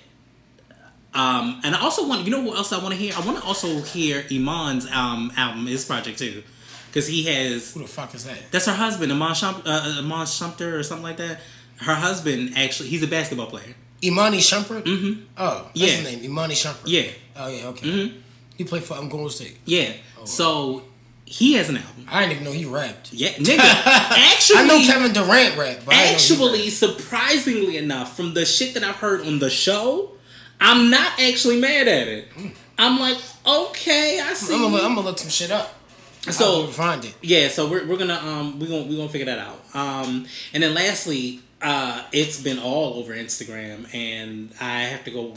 um, 1.14 1.60
and 1.64 1.76
I 1.76 1.82
also 1.82 2.08
want 2.08 2.26
you 2.26 2.32
know 2.32 2.42
what 2.42 2.58
else 2.58 2.72
I 2.72 2.78
want 2.82 2.94
to 2.94 3.00
hear. 3.00 3.14
I 3.18 3.26
want 3.26 3.38
to 3.40 3.44
also 3.44 3.82
hear 3.82 4.24
Iman's 4.32 4.90
um 4.92 5.32
album, 5.36 5.66
his 5.68 5.84
project 5.84 6.20
too, 6.20 6.44
because 6.90 7.08
he 7.08 7.24
has 7.24 7.74
Who 7.74 7.82
the 7.82 7.88
fuck 7.88 8.14
is 8.16 8.26
that? 8.26 8.38
that's 8.52 8.66
her 8.68 8.74
husband, 8.74 9.12
Iman 9.12 9.34
Shump, 9.34 9.64
uh, 9.66 10.00
Iman 10.00 10.26
Shumpter 10.26 10.74
or 10.74 10.84
something 10.84 11.04
like 11.04 11.18
that. 11.18 11.40
Her 11.78 11.96
husband 11.96 12.54
actually, 12.56 12.90
he's 12.90 13.04
a 13.04 13.08
basketball 13.08 13.48
player. 13.48 13.76
Imani 14.04 14.38
Shumpert? 14.40 14.84
Mm-hmm. 14.84 15.22
Oh, 15.38 15.70
Yeah. 15.74 15.88
his 15.88 16.04
name. 16.04 16.24
Imani 16.24 16.54
Shumpert. 16.56 16.84
Yeah, 16.86 17.04
Oh, 17.36 17.48
yeah, 17.48 17.68
okay. 17.68 17.88
Mhm. 17.88 18.14
He 18.58 18.64
played 18.64 18.84
for 18.84 18.96
um, 18.98 19.10
Golden 19.10 19.30
State. 19.30 19.58
yeah. 19.66 19.92
So 20.26 20.84
he 21.26 21.54
has 21.54 21.70
an 21.70 21.78
album. 21.78 22.06
I 22.10 22.22
didn't 22.22 22.32
even 22.34 22.44
know 22.46 22.52
he 22.52 22.66
rapped. 22.66 23.14
Yeah, 23.14 23.30
nigga. 23.34 23.60
Actually, 23.60 24.60
I 24.60 24.66
know 24.68 24.80
Kevin 24.80 25.14
Durant 25.14 25.58
rap, 25.58 25.80
but 25.86 25.94
I 25.94 25.98
didn't 26.18 26.30
know 26.30 26.48
he 26.50 26.54
actually, 26.56 26.60
rapped. 26.64 26.74
surprisingly 26.74 27.78
enough, 27.78 28.16
from 28.16 28.34
the 28.34 28.46
shit 28.46 28.74
that 28.74 28.84
I've 28.84 28.96
heard 28.96 29.22
on 29.26 29.40
the 29.40 29.50
show, 29.50 30.12
I'm 30.60 30.90
not 30.90 31.20
actually 31.20 31.60
mad 31.60 31.88
at 31.88 32.08
it. 32.08 32.28
I'm 32.80 33.00
like, 33.00 33.18
okay, 33.46 34.20
I 34.20 34.34
see. 34.34 34.54
I'm 34.56 34.62
gonna, 34.62 34.78
I'm 34.84 34.96
gonna 34.96 35.02
look 35.08 35.20
some 35.20 35.30
shit 35.30 35.52
up. 35.52 35.74
So- 36.26 36.32
So 36.32 36.68
find 36.68 37.04
it. 37.06 37.14
Yeah, 37.22 37.48
so 37.50 37.70
we're, 37.70 37.86
we're 37.88 37.98
gonna 37.98 38.16
um 38.20 38.60
we're 38.60 38.68
gonna 38.68 38.84
we're 38.84 38.98
gonna 38.98 39.10
figure 39.10 39.26
that 39.28 39.40
out. 39.40 39.60
Um 39.74 40.26
and 40.54 40.62
then 40.64 40.74
lastly, 40.74 41.42
uh 41.62 42.04
it's 42.12 42.40
been 42.42 42.60
all 42.60 42.96
over 42.96 43.14
Instagram 43.16 43.94
and 43.94 44.52
I 44.62 44.82
have 44.84 45.04
to 45.06 45.12
go 45.12 45.34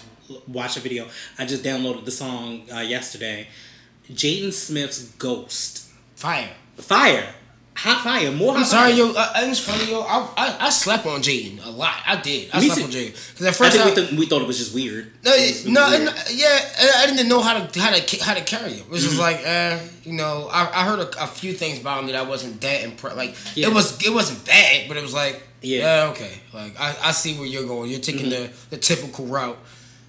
watch 0.47 0.77
a 0.77 0.81
video. 0.81 1.07
I 1.39 1.47
just 1.47 1.63
downloaded 1.65 2.05
the 2.05 2.11
song 2.11 2.63
uh, 2.73 2.81
yesterday. 2.81 3.49
Jaden 4.13 4.53
Smith's 4.53 5.03
Ghost. 5.19 5.89
Fire. 6.17 6.51
Fire. 6.77 7.27
Hot 7.77 8.03
fire. 8.05 8.31
More 8.33 8.53
hot 8.53 8.59
I'm 8.61 8.65
sorry, 8.67 8.91
fire. 8.93 8.99
yo. 8.99 9.13
Uh, 9.17 9.33
it's 9.37 9.61
funny, 9.61 9.91
yo. 9.91 10.03
I, 10.03 10.29
I 10.37 10.57
I 10.67 10.71
slept 10.71 11.07
on 11.07 11.21
Jaden 11.23 11.65
a 11.65 11.71
lot. 11.71 11.95
I 12.07 12.21
did. 12.21 12.51
I 12.53 12.61
Me 12.61 12.67
slept 12.69 12.81
too. 12.81 12.85
on 12.85 12.91
Jaden 12.91 13.31
because 13.33 13.47
at 13.47 13.49
I 13.49 13.53
first 13.53 13.73
think 13.77 13.85
I, 13.85 13.89
we, 13.89 13.95
th- 13.95 14.13
we 14.21 14.27
thought 14.27 14.43
it 14.43 14.47
was 14.49 14.59
just 14.59 14.75
weird. 14.75 15.13
no, 15.25 15.33
It 15.33 15.41
was- 15.41 15.61
it 15.61 15.65
was 15.65 15.67
no, 15.73 15.89
weird. 15.89 16.05
no, 16.05 16.13
yeah. 16.35 16.59
I- 16.79 17.03
I 17.05 17.07
didn't 17.07 17.29
know 17.29 17.41
how 17.41 17.55
to 17.65 17.81
how 17.81 17.91
to 17.95 18.23
how 18.23 18.35
to 18.35 18.43
carry 18.43 18.73
it. 18.73 18.81
It 18.81 18.91
was 18.91 19.03
just 19.05 19.15
Mm-hmm. 19.15 19.23
like, 19.23 19.47
uh, 19.47 19.79
you 20.05 20.13
know, 20.13 20.49
I, 20.53 20.83
I 20.83 20.85
heard 20.85 20.99
a, 21.01 21.25
a 21.25 21.27
few 21.27 21.55
things 21.55 21.81
about 21.81 22.01
him 22.01 22.07
that 22.09 22.17
I 22.17 22.23
wasn't 22.23 22.61
that 22.61 22.83
impressed. 22.85 23.17
Like 23.17 23.35
Yeah. 23.55 23.69
it 23.69 23.73
was 23.75 24.05
it 24.05 24.13
wasn't 24.13 24.45
bad, 24.45 24.87
but 24.89 24.97
it 24.99 25.03
was 25.03 25.15
like, 25.15 25.41
Yeah. 25.63 26.05
yeah, 26.05 26.11
okay. 26.13 26.41
Like 26.53 26.79
I, 26.81 26.97
I 27.05 27.13
see 27.13 27.37
where 27.37 27.47
you're 27.47 27.67
going. 27.67 27.91
You're 27.91 28.01
taking 28.01 28.27
Mm-hmm. 28.31 28.53
the 28.71 28.77
the 28.77 28.77
typical 28.79 29.27
route. 29.27 29.59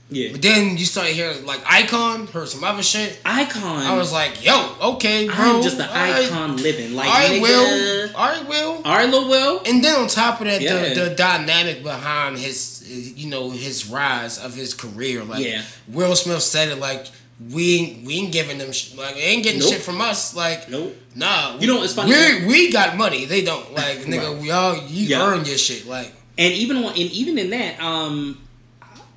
yeah. 0.10 0.32
But 0.32 0.42
then 0.42 0.78
you 0.78 0.86
start 0.86 1.08
hearing 1.08 1.46
like 1.46 1.62
Icon, 1.66 2.28
heard 2.28 2.48
some 2.50 2.64
other 2.64 2.84
shit. 2.84 3.20
Icon. 3.26 3.64
I 3.86 3.96
was 3.98 4.12
like, 4.14 4.44
yo, 4.46 4.76
okay, 4.94 5.28
bro. 5.28 5.36
I'm 5.38 5.62
just 5.64 5.80
an 5.80 5.88
right. 5.90 6.26
icon 6.26 6.58
living. 6.58 6.96
Like, 6.96 7.08
All 7.08 7.14
right, 7.14 7.32
nigga. 7.32 7.42
Will. 7.42 8.16
All 8.18 8.28
right, 8.30 8.48
Will. 8.50 8.72
All 8.86 8.96
right, 8.98 9.10
Lil 9.10 9.30
Will. 9.30 9.62
And 9.66 9.84
then 9.84 10.00
on 10.02 10.08
top 10.08 10.40
of 10.42 10.48
that, 10.48 10.62
Yeah. 10.62 10.94
the, 10.94 11.10
the 11.10 11.16
dynamic 11.16 11.82
behind 11.84 12.38
his, 12.38 12.84
you 13.18 13.30
know, 13.30 13.50
his 13.52 13.88
rise 13.90 14.38
of 14.38 14.54
his 14.56 14.74
career. 14.74 15.24
Like 15.24 15.44
Yeah. 15.46 15.64
Will 15.88 16.16
Smith 16.16 16.42
said 16.42 16.70
it 16.70 16.80
like 16.80 17.08
we 17.50 17.76
ain't, 17.78 18.06
we 18.06 18.14
ain't 18.20 18.32
giving 18.32 18.58
them 18.58 18.72
sh- 18.72 18.94
like 18.96 19.16
they 19.16 19.22
ain't 19.22 19.44
getting 19.44 19.60
Nope. 19.62 19.70
shit 19.70 19.82
from 19.82 20.00
us. 20.02 20.36
Like 20.36 20.70
Nope. 20.70 20.96
nah, 21.16 21.58
You 21.60 21.68
know, 21.68 21.82
it's 21.84 21.94
funny- 21.94 22.12
We 22.14 22.46
we 22.46 22.72
got 22.72 22.98
money. 22.98 23.26
They 23.26 23.42
don't. 23.44 23.74
Like 23.74 24.00
nigga, 24.06 24.34
Right. 24.34 24.42
we 24.42 24.52
all 24.52 24.76
you 24.88 25.08
Yeah. 25.08 25.26
earn 25.26 25.46
your 25.46 25.58
shit. 25.58 25.88
Like 25.88 26.14
And 26.38 26.54
even 26.54 26.78
on, 26.78 26.86
and 26.86 26.98
even 26.98 27.38
in 27.38 27.50
that, 27.52 27.80
um, 27.82 28.38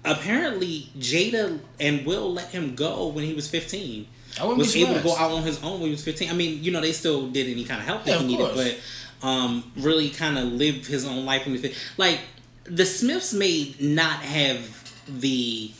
apparently 0.04 0.88
Jada 0.98 1.58
and 1.80 2.04
Will 2.06 2.32
let 2.32 2.50
him 2.50 2.74
go 2.74 3.08
when 3.08 3.24
he 3.24 3.34
was 3.34 3.48
fifteen. 3.48 4.06
I 4.40 4.42
wouldn't 4.42 4.58
Was 4.58 4.72
be 4.72 4.82
able 4.82 4.94
to 4.94 5.00
go 5.00 5.14
out 5.16 5.30
on 5.30 5.42
his 5.44 5.62
own 5.62 5.74
when 5.80 5.88
he 5.88 5.90
was 5.92 6.02
fifteen. 6.02 6.28
I 6.30 6.32
mean, 6.34 6.62
you 6.62 6.72
know, 6.72 6.80
they 6.80 6.92
still 6.92 7.28
did 7.28 7.48
any 7.48 7.64
kind 7.64 7.80
of 7.80 7.86
help 7.86 8.04
that 8.04 8.12
Yeah, 8.12 8.18
he 8.20 8.26
needed, 8.26 8.52
course. 8.52 8.72
but 9.20 9.26
um, 9.28 9.70
really 9.76 10.10
kind 10.10 10.36
of 10.38 10.44
lived 10.46 10.86
his 10.86 11.06
own 11.06 11.24
life 11.24 11.44
when 11.46 11.54
he 11.54 11.60
was 11.60 11.62
15. 11.62 11.78
like 11.96 12.20
the 12.64 12.84
Smiths 12.84 13.32
may 13.32 13.74
not 13.80 14.20
have 14.20 14.92
the 15.08 15.70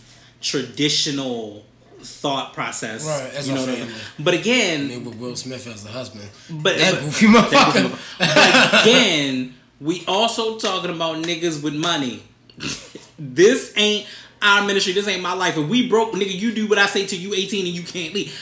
traditional 0.40 1.63
thought 2.04 2.52
process, 2.54 3.04
Right, 3.06 3.34
as 3.34 3.48
you 3.48 3.54
a 3.54 3.56
know, 3.56 3.66
family. 3.66 3.94
but 4.18 4.34
again, 4.34 4.88
nigga 4.88 5.04
with 5.04 5.14
Will 5.16 5.36
Smith 5.36 5.66
as 5.66 5.82
the 5.84 5.90
husband. 5.90 6.28
but 6.50 6.76
that 6.78 6.94
but- 6.94 7.00
goofy 7.02 7.26
that 7.26 7.50
motherfucker. 7.50 7.82
goofy. 7.82 7.96
But 8.18 8.82
again, 8.82 9.54
we 9.80 10.04
also 10.06 10.58
talking 10.58 10.90
about 10.90 11.16
niggas 11.24 11.62
with 11.62 11.74
money. 11.74 12.22
this 13.18 13.72
ain't 13.76 14.06
our 14.42 14.64
ministry. 14.66 14.92
This 14.92 15.08
ain't 15.08 15.22
my 15.22 15.32
life. 15.34 15.56
If 15.56 15.68
we 15.68 15.88
broke, 15.88 16.12
nigga, 16.12 16.32
you 16.38 16.52
do 16.52 16.66
what 16.68 16.78
I 16.78 16.86
say 16.86 17.06
to 17.06 17.16
you. 17.16 17.34
Eighteen 17.34 17.66
and 17.66 17.74
you 17.74 17.82
can't 17.82 18.14
leave. 18.14 18.38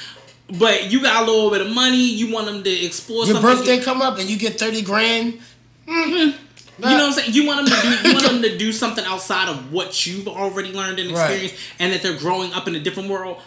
But 0.59 0.91
you 0.93 1.01
got 1.01 1.23
a 1.23 1.31
little 1.31 1.51
bit 1.51 1.61
of 1.63 1.71
money. 1.71 1.97
You 2.11 2.31
want 2.33 2.47
them 2.47 2.63
to 2.63 2.71
explore 2.71 3.25
Your 3.25 3.37
something. 3.37 3.57
birthday 3.57 3.81
come 3.81 4.03
up 4.03 4.19
and 4.19 4.29
you 4.29 4.37
get 4.37 4.59
thirty 4.59 4.83
grand. 4.83 5.41
Mm-hmm. 5.89 6.42
You 6.79 6.85
know 6.87 6.95
what 6.95 7.03
I'm 7.05 7.13
saying? 7.13 7.33
You 7.35 7.47
want 7.47 7.67
them 7.69 7.77
to 7.79 7.83
do. 8.03 8.09
You 8.09 8.15
want 8.15 8.27
them 8.27 8.43
to 8.51 8.59
do 8.59 8.73
something 8.73 9.05
outside 9.05 9.49
of 9.49 9.73
what 9.73 10.07
you've 10.07 10.27
already 10.29 10.73
learned 10.73 10.99
and 10.99 11.11
Right. 11.13 11.21
experienced, 11.31 11.55
and 11.79 11.93
that 11.93 12.03
they're 12.03 12.17
growing 12.19 12.53
up 12.55 12.67
in 12.67 12.75
a 12.75 12.81
different 12.81 13.09
world. 13.09 13.39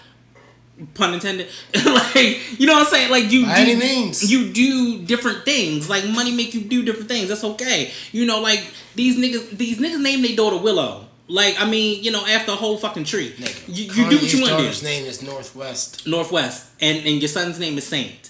Pun 0.93 1.13
intended. 1.13 1.47
like 1.85 2.59
you 2.59 2.67
know 2.67 2.73
what 2.73 2.87
I'm 2.87 2.93
saying? 2.93 3.09
Like 3.09 3.31
you 3.31 3.45
By 3.45 3.63
do, 3.63 3.71
any 3.71 3.75
means. 3.79 4.29
you 4.29 4.49
do 4.51 5.01
different 5.03 5.45
things. 5.45 5.89
Like 5.89 6.05
money 6.07 6.31
make 6.35 6.53
you 6.53 6.61
do 6.61 6.83
different 6.83 7.07
things. 7.07 7.29
That's 7.29 7.43
okay. 7.45 7.91
You 8.11 8.25
know, 8.25 8.41
like 8.41 8.61
these 8.93 9.17
niggas. 9.17 9.57
These 9.57 9.79
niggas 9.79 10.01
name 10.01 10.21
their 10.21 10.35
daughter 10.35 10.57
Willow. 10.57 11.07
Like 11.27 11.55
I 11.59 11.65
mean, 11.69 12.03
you 12.03 12.11
know, 12.11 12.25
after 12.27 12.51
a 12.51 12.55
whole 12.55 12.77
fucking 12.77 13.05
tree. 13.05 13.31
Nigga, 13.37 13.63
You, 13.67 13.85
you 13.85 14.09
do 14.09 14.17
what 14.17 14.33
you 14.33 14.41
want 14.41 14.51
to 14.51 14.57
daughter's 14.63 14.81
do. 14.81 14.85
name 14.85 15.05
is 15.05 15.23
Northwest. 15.23 16.05
Northwest, 16.05 16.67
and 16.81 16.97
and 17.07 17.21
your 17.21 17.29
son's 17.29 17.57
name 17.57 17.77
is 17.77 17.87
Saint. 17.87 18.29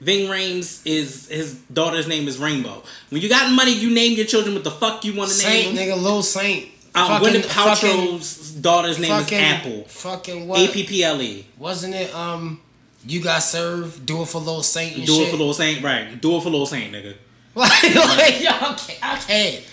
Ving 0.00 0.28
Rhames 0.28 0.80
is 0.86 1.28
his 1.28 1.54
daughter's 1.72 2.06
name 2.08 2.26
is 2.28 2.38
Rainbow. 2.38 2.82
When 3.10 3.20
you 3.20 3.28
got 3.28 3.52
money, 3.52 3.72
you 3.72 3.90
name 3.90 4.16
your 4.16 4.26
children 4.26 4.54
what 4.54 4.64
the 4.64 4.70
fuck 4.70 5.04
you 5.04 5.14
want 5.14 5.28
to 5.30 5.34
Saint, 5.36 5.74
name 5.74 5.88
them. 5.88 5.98
nigga, 5.98 6.02
Lil 6.02 6.22
Saint. 6.22 6.68
Um, 6.94 7.06
Fucking- 7.06 7.28
Gwyneth 7.42 7.44
fucking- 7.44 7.90
Paltrow's 7.90 8.50
daughter's 8.52 8.98
name 8.98 9.10
fucking, 9.10 9.38
is 9.38 9.44
Apple. 9.44 9.84
Fucking 9.88 10.48
what? 10.48 10.58
A 10.60 10.72
P 10.72 10.84
P 10.84 11.04
L 11.04 11.20
E. 11.22 11.46
Wasn't 11.58 11.94
it? 11.94 12.12
Um, 12.14 12.60
you 13.06 13.20
got 13.22 13.38
served. 13.40 14.04
Do 14.06 14.22
it 14.22 14.26
for 14.28 14.40
Lil 14.40 14.62
Saint 14.62 14.96
and 14.96 15.06
Do 15.06 15.14
shit. 15.14 15.28
it 15.28 15.30
for 15.30 15.36
Lil 15.36 15.54
Saint, 15.54 15.82
right? 15.84 16.20
Do 16.20 16.36
it 16.36 16.42
for 16.42 16.50
Lil 16.50 16.66
Saint, 16.66 16.92
nigga. 16.92 17.14
Like, 17.54 17.82
like 17.94 18.42
y'all 18.42 18.74
can't, 18.76 18.98
I 19.02 19.16
can't. 19.18 19.64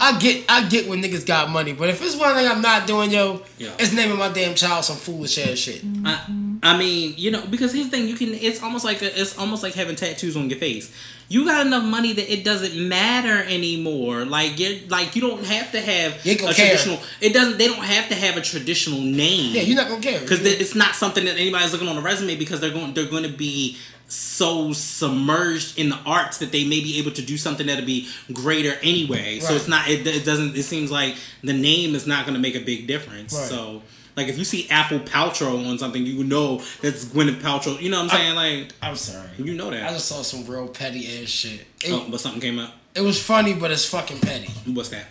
I 0.00 0.18
get, 0.18 0.44
I 0.48 0.68
get 0.68 0.88
when 0.88 1.00
niggas 1.02 1.24
got 1.24 1.48
money, 1.50 1.74
but 1.74 1.88
if 1.90 2.02
it's 2.02 2.16
one 2.16 2.34
thing 2.34 2.48
I'm 2.48 2.60
not 2.62 2.86
doing, 2.88 3.10
yo, 3.10 3.42
Yeah. 3.58 3.70
it's 3.78 3.92
naming 3.92 4.18
my 4.18 4.30
damn 4.30 4.54
child 4.56 4.84
some 4.84 4.96
foolish 4.96 5.38
ass 5.38 5.58
shit. 5.58 5.82
I, 6.04 6.24
I 6.64 6.78
mean, 6.78 7.14
you 7.16 7.32
know, 7.32 7.44
because 7.46 7.72
his 7.72 7.88
thing, 7.88 8.06
you 8.06 8.14
can. 8.14 8.34
It's 8.34 8.62
almost 8.62 8.84
like 8.84 9.02
a, 9.02 9.20
it's 9.20 9.36
almost 9.36 9.64
like 9.64 9.74
having 9.74 9.96
tattoos 9.96 10.36
on 10.36 10.48
your 10.48 10.60
face. 10.60 10.94
You 11.28 11.44
got 11.44 11.66
enough 11.66 11.82
money 11.82 12.12
that 12.12 12.32
it 12.32 12.44
doesn't 12.44 12.76
matter 12.88 13.42
anymore. 13.48 14.24
Like 14.24 14.60
you're 14.60 14.86
like 14.88 15.16
you 15.16 15.22
don't 15.22 15.44
have 15.44 15.72
to 15.72 15.80
have 15.80 16.24
a 16.24 16.36
care. 16.36 16.54
traditional. 16.54 17.00
It 17.20 17.32
doesn't. 17.32 17.58
They 17.58 17.66
don't 17.66 17.84
have 17.84 18.08
to 18.10 18.14
have 18.14 18.36
a 18.36 18.40
traditional 18.40 19.00
name. 19.00 19.54
Yeah, 19.56 19.62
you're 19.62 19.76
not 19.76 19.88
gonna 19.88 20.02
care 20.02 20.20
because 20.20 20.44
it's 20.44 20.76
not 20.76 20.94
something 20.94 21.24
that 21.24 21.36
anybody's 21.36 21.72
looking 21.72 21.88
on 21.88 21.96
a 21.96 22.00
resume 22.00 22.36
because 22.36 22.60
they're 22.60 22.70
going 22.70 22.94
they're 22.94 23.10
going 23.10 23.24
to 23.24 23.28
be 23.28 23.76
so 24.06 24.72
submerged 24.72 25.78
in 25.78 25.88
the 25.88 25.98
arts 26.04 26.38
that 26.38 26.52
they 26.52 26.64
may 26.64 26.80
be 26.80 26.98
able 26.98 27.10
to 27.12 27.22
do 27.22 27.36
something 27.38 27.66
that'll 27.66 27.86
be 27.86 28.08
greater 28.32 28.74
anyway. 28.82 29.40
So 29.40 29.54
it's 29.54 29.68
not 29.68 29.88
it, 29.88 30.06
it 30.06 30.24
doesn't 30.24 30.54
it 30.56 30.62
seems 30.64 30.92
like 30.92 31.16
the 31.42 31.54
name 31.54 31.94
is 31.94 32.06
not 32.06 32.24
going 32.26 32.34
to 32.34 32.40
make 32.40 32.54
a 32.54 32.60
big 32.60 32.86
difference. 32.86 33.34
Right. 33.34 33.48
So 33.48 33.82
like 34.16 34.28
if 34.28 34.36
you 34.38 34.44
see 34.44 34.68
Apple 34.68 34.98
Paltrow 35.00 35.68
on 35.70 35.78
something, 35.78 36.04
you 36.04 36.22
know 36.24 36.58
that's 36.82 37.04
Gwyneth 37.06 37.40
Paltrow. 37.40 37.80
You 37.80 37.90
know 37.90 38.02
what 38.02 38.12
I'm 38.12 38.18
saying? 38.18 38.34
like 38.34 38.72
I'm 38.82 38.96
sorry. 38.96 39.28
you 39.38 39.54
know 39.54 39.70
that. 39.70 39.88
I 39.88 39.92
just 39.92 40.06
saw 40.06 40.22
some 40.22 40.44
real 40.46 40.68
petty 40.68 41.22
ass 41.22 41.28
shit. 41.28 41.60
It, 41.84 41.92
Oh, 41.92 42.06
but 42.10 42.20
something 42.20 42.40
came 42.40 42.58
up. 42.58 42.72
it 42.94 43.00
was 43.00 43.22
funny, 43.22 43.54
but 43.54 43.70
it's 43.70 43.84
fucking 43.86 44.20
petty. 44.20 44.50
What's 44.72 44.90
that? 44.90 45.06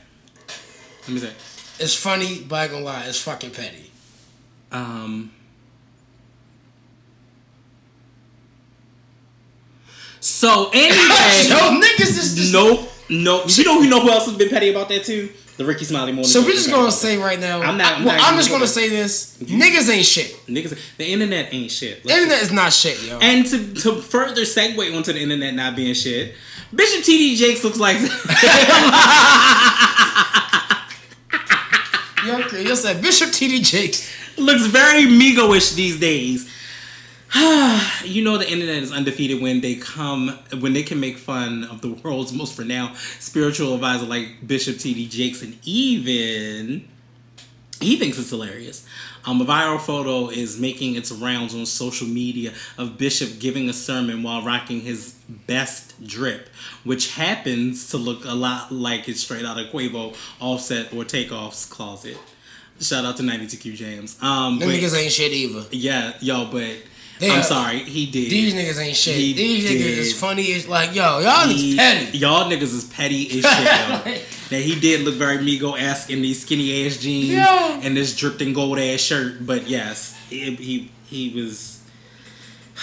Let 1.02 1.10
me 1.10 1.20
say. 1.20 1.32
It's 1.80 1.96
funny, 1.96 2.46
but 2.48 2.56
I 2.58 2.64
ain't 2.64 2.72
gonna 2.74 2.86
lie, 2.86 3.06
it's 3.06 3.20
fucking 3.22 3.52
petty. 3.52 3.90
Um. 4.72 5.32
So 10.20 10.70
anyway. 10.74 11.48
Yo, 11.50 11.80
niggas 11.82 12.18
is 12.18 12.36
just. 12.36 12.54
Nope. 12.54 12.88
Nope. 13.10 13.46
You 13.58 13.64
know, 13.66 13.82
you 13.82 13.90
know 13.90 14.00
who 14.02 14.10
else 14.12 14.26
has 14.26 14.36
been 14.38 14.50
petty 14.50 14.70
about 14.70 14.90
that 14.90 15.04
too? 15.04 15.30
The 15.58 15.66
Rickey 15.66 15.86
Smiley 15.86 16.12
morning. 16.12 16.30
So 16.30 16.42
we're 16.42 16.52
just 16.54 16.70
gonna 16.72 16.92
say 16.92 17.18
right 17.18 17.40
now. 17.40 17.62
I'm 17.62 17.78
not- 17.78 17.94
I, 17.94 17.98
I'm 17.98 18.06
well, 18.06 18.18
just 18.38 18.50
gonna 18.50 18.60
gonna- 18.62 18.68
say 18.68 18.90
this: 18.90 19.38
niggas 19.44 19.90
ain't 19.94 20.06
shit. 20.06 20.36
Niggas, 20.48 20.78
the 20.98 21.06
internet 21.06 21.54
ain't 21.54 21.70
shit. 21.70 22.04
Internet 22.06 22.42
is 22.42 22.52
not 22.52 22.74
shit, 22.74 23.02
yo. 23.04 23.20
and 23.20 23.46
to, 23.46 23.74
to 23.82 24.02
further 24.02 24.42
segue 24.42 24.96
onto 24.96 25.14
the 25.14 25.20
internet 25.20 25.54
not 25.54 25.76
being 25.76 25.94
shit, 25.94 26.34
Bishop 26.74 27.02
TD 27.04 27.36
Jakes 27.36 27.64
looks 27.64 27.80
like 27.80 27.98
Yo, 32.26 32.40
okay, 32.46 32.64
you 32.64 32.76
said 32.76 33.02
Bishop 33.02 33.32
T.D. 33.32 33.62
Jakes. 33.62 34.08
looks 34.38 34.66
very 34.68 35.06
Migo-ish 35.06 35.72
these 35.72 36.00
days. 36.00 36.48
you 38.04 38.24
know 38.24 38.38
the 38.38 38.50
internet 38.50 38.84
is 38.84 38.92
undefeated 38.92 39.42
when 39.42 39.62
they 39.62 39.76
come 39.76 40.38
when 40.60 40.74
they 40.74 40.84
can 40.84 41.00
make 41.00 41.18
fun 41.18 41.64
of 41.66 41.82
the 41.82 41.90
world's 41.90 42.34
most 42.34 42.58
renowned 42.60 42.98
spiritual 43.20 43.74
advisor 43.74 44.06
like 44.06 44.46
Bishop 44.46 44.78
T.D. 44.78 45.08
Jakes 45.08 45.42
and 45.42 45.58
even 45.64 46.88
he 47.80 47.98
thinks 47.98 48.20
it's 48.20 48.30
hilarious. 48.30 48.86
Um, 49.26 49.42
a 49.42 49.46
viral 49.46 49.80
photo 49.80 50.30
is 50.30 50.60
making 50.60 50.96
its 50.96 51.12
rounds 51.12 51.56
on 51.56 51.66
social 51.66 52.08
media 52.08 52.54
of 52.78 52.98
Bishop 52.98 53.40
giving 53.40 53.70
a 53.70 53.74
sermon 53.74 54.24
while 54.24 54.44
rocking 54.44 54.82
his 54.82 55.14
best 55.48 56.04
drip, 56.06 56.50
which 56.84 57.14
happens 57.16 57.90
to 57.90 57.98
look 57.98 58.26
a 58.26 58.34
lot 58.34 58.72
like 58.72 59.08
it's 59.10 59.22
straight 59.22 59.46
out 59.46 59.60
of 59.60 59.68
Quavo, 59.68 60.16
Offset, 60.40 60.94
or 60.94 61.04
Takeoff's 61.06 61.66
closet. 61.66 62.18
Shout 62.80 63.06
out 63.06 63.18
to 63.18 63.24
92Q 63.24 63.76
Jams. 63.76 64.18
Um, 64.22 64.58
Them 64.60 64.70
niggas 64.70 64.96
ain't 64.98 65.12
shit 65.12 65.32
either. 65.32 65.66
yeah, 65.72 66.14
yo, 66.20 66.46
but 66.52 66.78
I'm 67.24 67.44
sorry, 67.44 67.80
he 67.80 68.06
did. 68.06 68.32
These 68.32 68.54
niggas 68.54 68.80
ain't 68.82 68.96
shit. 68.96 69.16
He 69.16 69.34
These 69.34 69.70
niggas 69.70 69.98
is 69.98 70.20
funny 70.20 70.54
as 70.54 70.68
like, 70.68 70.96
yo, 70.96 71.20
y'all 71.20 71.48
He- 71.48 71.76
niggas 71.76 71.78
petty. 71.78 72.18
Y'all 72.18 72.50
niggas 72.52 72.62
is 72.74 72.84
petty 72.86 73.26
as 73.40 73.46
shit, 73.46 74.16
yo. 74.16 74.22
Now 74.52 74.58
he 74.58 74.78
did 74.78 75.02
look 75.06 75.16
very 75.16 75.38
Migo 75.38 75.80
esque 75.80 76.10
in 76.10 76.22
these 76.22 76.42
skinny 76.42 76.86
ass 76.86 76.98
jeans 76.98 77.30
Yo. 77.30 77.80
and 77.84 77.96
this 77.96 78.14
dripped 78.14 78.42
in 78.42 78.52
gold 78.52 78.80
ass 78.80 79.00
shirt. 79.00 79.46
But 79.46 79.68
yes, 79.70 80.14
he 80.30 80.56
he, 80.56 80.92
he 81.06 81.30
was. 81.42 81.82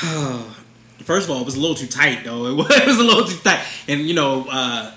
First 1.05 1.29
of 1.29 1.31
all, 1.35 1.41
it 1.41 1.45
was 1.45 1.57
a 1.57 1.61
little 1.61 1.77
too 1.77 1.87
tight 1.87 2.25
though. 2.25 2.47
It 2.51 2.55
was, 2.55 2.71
it 2.71 2.87
was 2.87 2.99
a 2.99 3.03
little 3.03 3.25
too 3.27 3.37
tight, 3.39 3.63
and 3.87 4.01
you 4.09 4.15
know, 4.15 4.47
uh, 4.51 4.93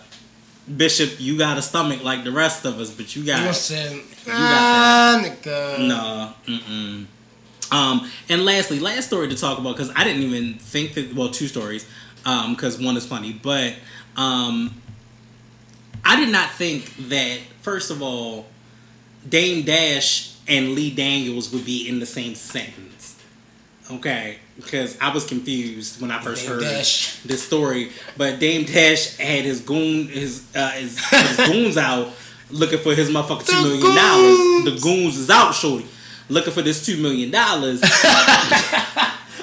Bishop, 0.78 1.20
you 1.20 1.38
got 1.38 1.58
a 1.58 1.62
stomach 1.62 2.04
like 2.04 2.24
the 2.24 2.32
rest 2.32 2.66
of 2.66 2.80
us, 2.80 2.90
but 2.90 3.16
you 3.16 3.24
You 3.24 3.34
know 3.34 3.46
what 3.48 3.72
I'm 3.72 3.98
got 3.98 4.26
got 4.26 4.34
Ah, 4.34 5.22
nigga. 5.24 5.88
no. 5.88 6.34
Mm-mm. 6.48 7.06
Um, 7.72 8.10
and 8.30 8.44
lastly, 8.46 8.80
last 8.80 9.08
story 9.08 9.30
to 9.30 9.36
talk 9.36 9.58
about 9.58 9.76
because 9.78 9.92
I 9.96 10.04
didn't 10.04 10.24
even 10.24 10.56
think 10.56 10.94
that. 10.96 11.14
Well, 11.16 11.30
two 11.30 11.48
stories, 11.48 11.88
because 12.24 12.80
one 12.80 12.98
is 12.98 13.06
funny, 13.06 13.32
but 13.34 13.76
um, 14.18 14.74
I 16.04 16.18
did 16.20 16.30
not 16.30 16.52
think 16.52 16.94
that. 17.10 17.40
First 17.62 17.92
of 17.92 18.02
all, 18.02 18.48
Dame 19.30 19.64
Dash 19.64 20.36
and 20.48 20.74
Lee 20.74 20.90
Daniels 20.94 21.54
would 21.54 21.64
be 21.64 21.88
in 21.88 22.00
the 22.00 22.06
same 22.08 22.34
sentence. 22.36 23.22
Okay, 23.92 24.38
because 24.56 24.98
I 25.00 25.14
was 25.14 25.26
confused 25.26 26.02
when 26.02 26.12
I 26.12 26.20
first 26.22 26.42
Dame 26.44 26.52
heard 26.54 26.62
Dash. 26.64 27.22
this 27.24 27.44
story. 27.44 27.92
But 28.18 28.40
Dame 28.40 28.66
Dash 28.66 29.18
had 29.18 29.44
his 29.46 29.62
goon 29.62 30.08
his 30.08 30.44
uh, 30.56 30.72
his, 30.72 30.98
his 31.06 31.38
goons 31.48 31.78
out 31.78 32.10
looking 32.50 32.80
for 32.80 32.94
his 32.96 33.10
motherfucking 33.10 33.46
two 33.48 33.56
The 33.56 33.62
million 33.62 33.96
dollars. 33.96 34.64
The 34.66 34.80
goons 34.82 35.18
is 35.18 35.30
out, 35.30 35.54
shorty, 35.54 35.86
looking 36.32 36.54
for 36.54 36.62
this 36.62 36.86
two 36.86 36.98
million 36.98 37.32
dollars. 37.32 37.82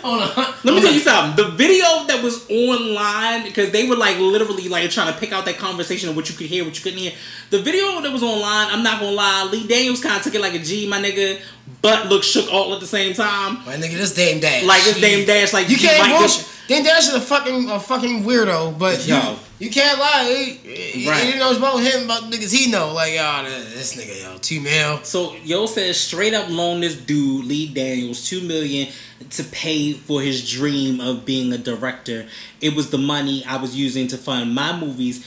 Hold 0.02 0.22
on. 0.22 0.54
Let 0.64 0.74
me 0.74 0.80
tell 0.80 0.92
you 0.92 1.00
something. 1.00 1.44
The 1.44 1.50
video 1.52 1.84
that 2.06 2.20
was 2.22 2.48
online 2.48 3.44
because 3.44 3.70
they 3.72 3.88
were 3.88 3.96
like 3.96 4.18
literally 4.18 4.68
like 4.68 4.88
trying 4.90 5.12
to 5.12 5.18
pick 5.18 5.32
out 5.32 5.44
that 5.46 5.58
conversation 5.58 6.08
of 6.08 6.16
what 6.16 6.30
you 6.30 6.36
could 6.36 6.46
hear, 6.46 6.64
what 6.64 6.76
you 6.76 6.82
couldn't 6.82 6.98
hear. 6.98 7.12
The 7.50 7.60
video 7.60 8.00
that 8.00 8.12
was 8.12 8.22
online, 8.22 8.68
I'm 8.70 8.82
not 8.82 9.00
gonna 9.00 9.12
lie, 9.12 9.48
Lee 9.50 9.66
Daniels 9.66 10.02
kind 10.02 10.16
of 10.16 10.22
took 10.22 10.34
it 10.34 10.40
like 10.40 10.54
a 10.54 10.60
G, 10.60 10.88
my 10.88 11.00
nigga, 11.00 11.40
but 11.82 12.08
look 12.08 12.22
shook 12.22 12.50
all 12.52 12.72
at 12.74 12.80
the 12.80 12.86
same 12.86 13.14
time. 13.14 13.56
My 13.66 13.74
nigga, 13.74 13.96
this 13.96 14.14
Dame 14.14 14.40
Dash. 14.40 14.64
Like 14.64 14.82
this 14.84 15.00
Dame 15.00 15.26
Dash, 15.26 15.52
like 15.52 15.68
You 15.68 15.76
can't 15.76 15.98
might 15.98 16.18
bullshit. 16.18 16.46
Dan 16.68 16.84
Dash 16.84 17.08
is 17.08 17.14
a 17.14 17.20
fucking 17.20 17.70
a 17.70 17.80
fucking 17.80 18.24
weirdo, 18.24 18.78
but 18.78 19.06
Yo. 19.06 19.36
you, 19.58 19.70
can't 19.70 19.98
lie. 19.98 20.58
He, 20.62 21.08
Right. 21.08 21.24
he 21.32 21.38
knows 21.38 21.56
about 21.56 21.78
him, 21.78 22.04
about 22.04 22.24
niggas 22.24 22.52
he 22.54 22.70
know. 22.70 22.92
Like, 22.92 23.14
oh, 23.18 23.42
this 23.74 23.96
nigga, 23.96 24.22
yo, 24.22 24.36
two 24.38 24.60
mil. 24.60 25.02
So 25.02 25.34
Yo 25.44 25.64
says 25.64 25.98
straight 25.98 26.34
up 26.34 26.50
loan 26.50 26.80
this 26.82 26.94
dude 26.94 27.46
Lee 27.46 27.72
Daniels 27.72 28.28
two 28.28 28.42
million 28.42 28.88
to 29.30 29.44
pay 29.44 29.94
for 29.94 30.20
his 30.20 30.48
dream 30.48 31.00
of 31.00 31.24
being 31.24 31.52
a 31.54 31.58
director. 31.58 32.26
It 32.60 32.74
was 32.74 32.90
the 32.90 32.98
money 32.98 33.42
I 33.46 33.56
was 33.56 33.74
using 33.74 34.06
to 34.08 34.18
fund 34.18 34.54
my 34.54 34.78
movies 34.78 35.26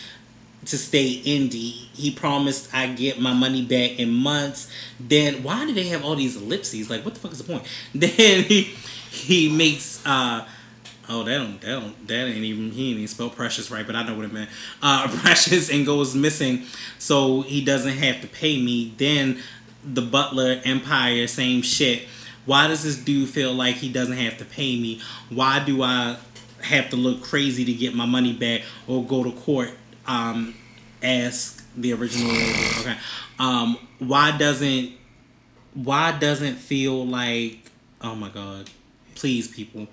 to 0.67 0.77
stay 0.77 1.19
indie. 1.25 1.87
He 1.95 2.11
promised 2.11 2.71
I 2.71 2.85
get 2.85 3.19
my 3.19 3.33
money 3.33 3.63
back 3.63 3.97
in 3.99 4.13
months. 4.13 4.71
Then 4.99 5.41
why 5.41 5.65
do 5.65 5.73
they 5.73 5.87
have 5.87 6.05
all 6.05 6.15
these 6.15 6.35
ellipses? 6.35 6.87
Like 6.87 7.03
what 7.03 7.15
the 7.15 7.19
fuck 7.19 7.31
is 7.31 7.39
the 7.39 7.45
point? 7.45 7.63
Then 7.95 8.43
he 8.43 8.75
he 9.09 9.49
makes 9.49 10.05
uh 10.05 10.47
Oh, 11.13 11.23
that 11.23 11.37
don't, 11.39 11.59
that 11.59 11.67
don't, 11.67 12.07
that 12.07 12.27
ain't 12.27 12.37
even, 12.37 12.71
he 12.71 12.89
ain't 12.89 12.97
even 12.97 13.07
spell 13.09 13.29
precious 13.29 13.69
right, 13.69 13.85
but 13.85 13.97
I 13.97 14.03
know 14.03 14.15
what 14.15 14.23
it 14.23 14.31
meant. 14.31 14.49
Uh, 14.81 15.09
precious 15.21 15.69
and 15.69 15.85
goes 15.85 16.15
missing, 16.15 16.63
so 16.99 17.41
he 17.41 17.65
doesn't 17.65 17.97
have 17.97 18.21
to 18.21 18.27
pay 18.27 18.61
me. 18.61 18.93
Then 18.95 19.41
the 19.83 20.01
Butler 20.01 20.61
Empire, 20.63 21.27
same 21.27 21.63
shit. 21.63 22.07
Why 22.45 22.67
does 22.67 22.83
this 22.83 22.95
dude 22.95 23.27
feel 23.27 23.53
like 23.53 23.75
he 23.75 23.91
doesn't 23.91 24.15
have 24.15 24.37
to 24.37 24.45
pay 24.45 24.79
me? 24.79 25.01
Why 25.29 25.59
do 25.59 25.83
I 25.83 26.15
have 26.63 26.89
to 26.91 26.95
look 26.95 27.21
crazy 27.21 27.65
to 27.65 27.73
get 27.73 27.93
my 27.93 28.05
money 28.05 28.31
back 28.31 28.61
or 28.87 29.03
go 29.03 29.23
to 29.25 29.31
court? 29.31 29.71
Um, 30.07 30.55
ask 31.03 31.61
the 31.75 31.91
original. 31.91 32.31
Okay. 32.31 32.95
Um, 33.37 33.77
why 33.99 34.37
doesn't, 34.37 34.91
why 35.73 36.17
doesn't 36.17 36.55
feel 36.55 37.05
like, 37.05 37.59
oh 38.01 38.15
my 38.15 38.29
god, 38.29 38.69
please 39.15 39.49
people, 39.49 39.87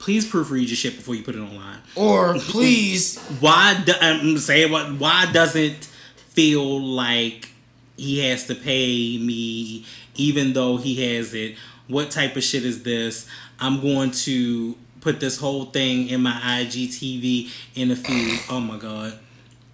please 0.00 0.28
proofread 0.28 0.66
your 0.66 0.76
shit 0.76 0.96
before 0.96 1.14
you 1.14 1.22
put 1.22 1.36
it 1.36 1.40
online. 1.40 1.78
Or 1.94 2.34
please, 2.34 3.18
why 3.40 3.80
do, 3.84 3.92
I'm 4.00 4.38
saying 4.38 4.72
what 4.72 4.94
why 4.94 5.30
doesn't 5.30 5.84
feel 6.30 6.80
like 6.80 7.50
he 7.96 8.26
has 8.28 8.46
to 8.48 8.54
pay 8.56 9.18
me 9.18 9.84
even 10.16 10.54
though 10.54 10.78
he 10.78 11.14
has 11.14 11.32
it? 11.34 11.56
What 11.86 12.10
type 12.10 12.34
of 12.36 12.42
shit 12.42 12.64
is 12.64 12.82
this? 12.82 13.28
I'm 13.60 13.80
going 13.80 14.10
to 14.12 14.76
put 15.00 15.20
this 15.20 15.38
whole 15.38 15.66
thing 15.66 16.08
in 16.08 16.22
my 16.22 16.32
igtv 16.32 17.50
in 17.74 17.90
a 17.90 17.96
feed 17.96 18.38
oh 18.50 18.60
my 18.60 18.76
god 18.76 19.18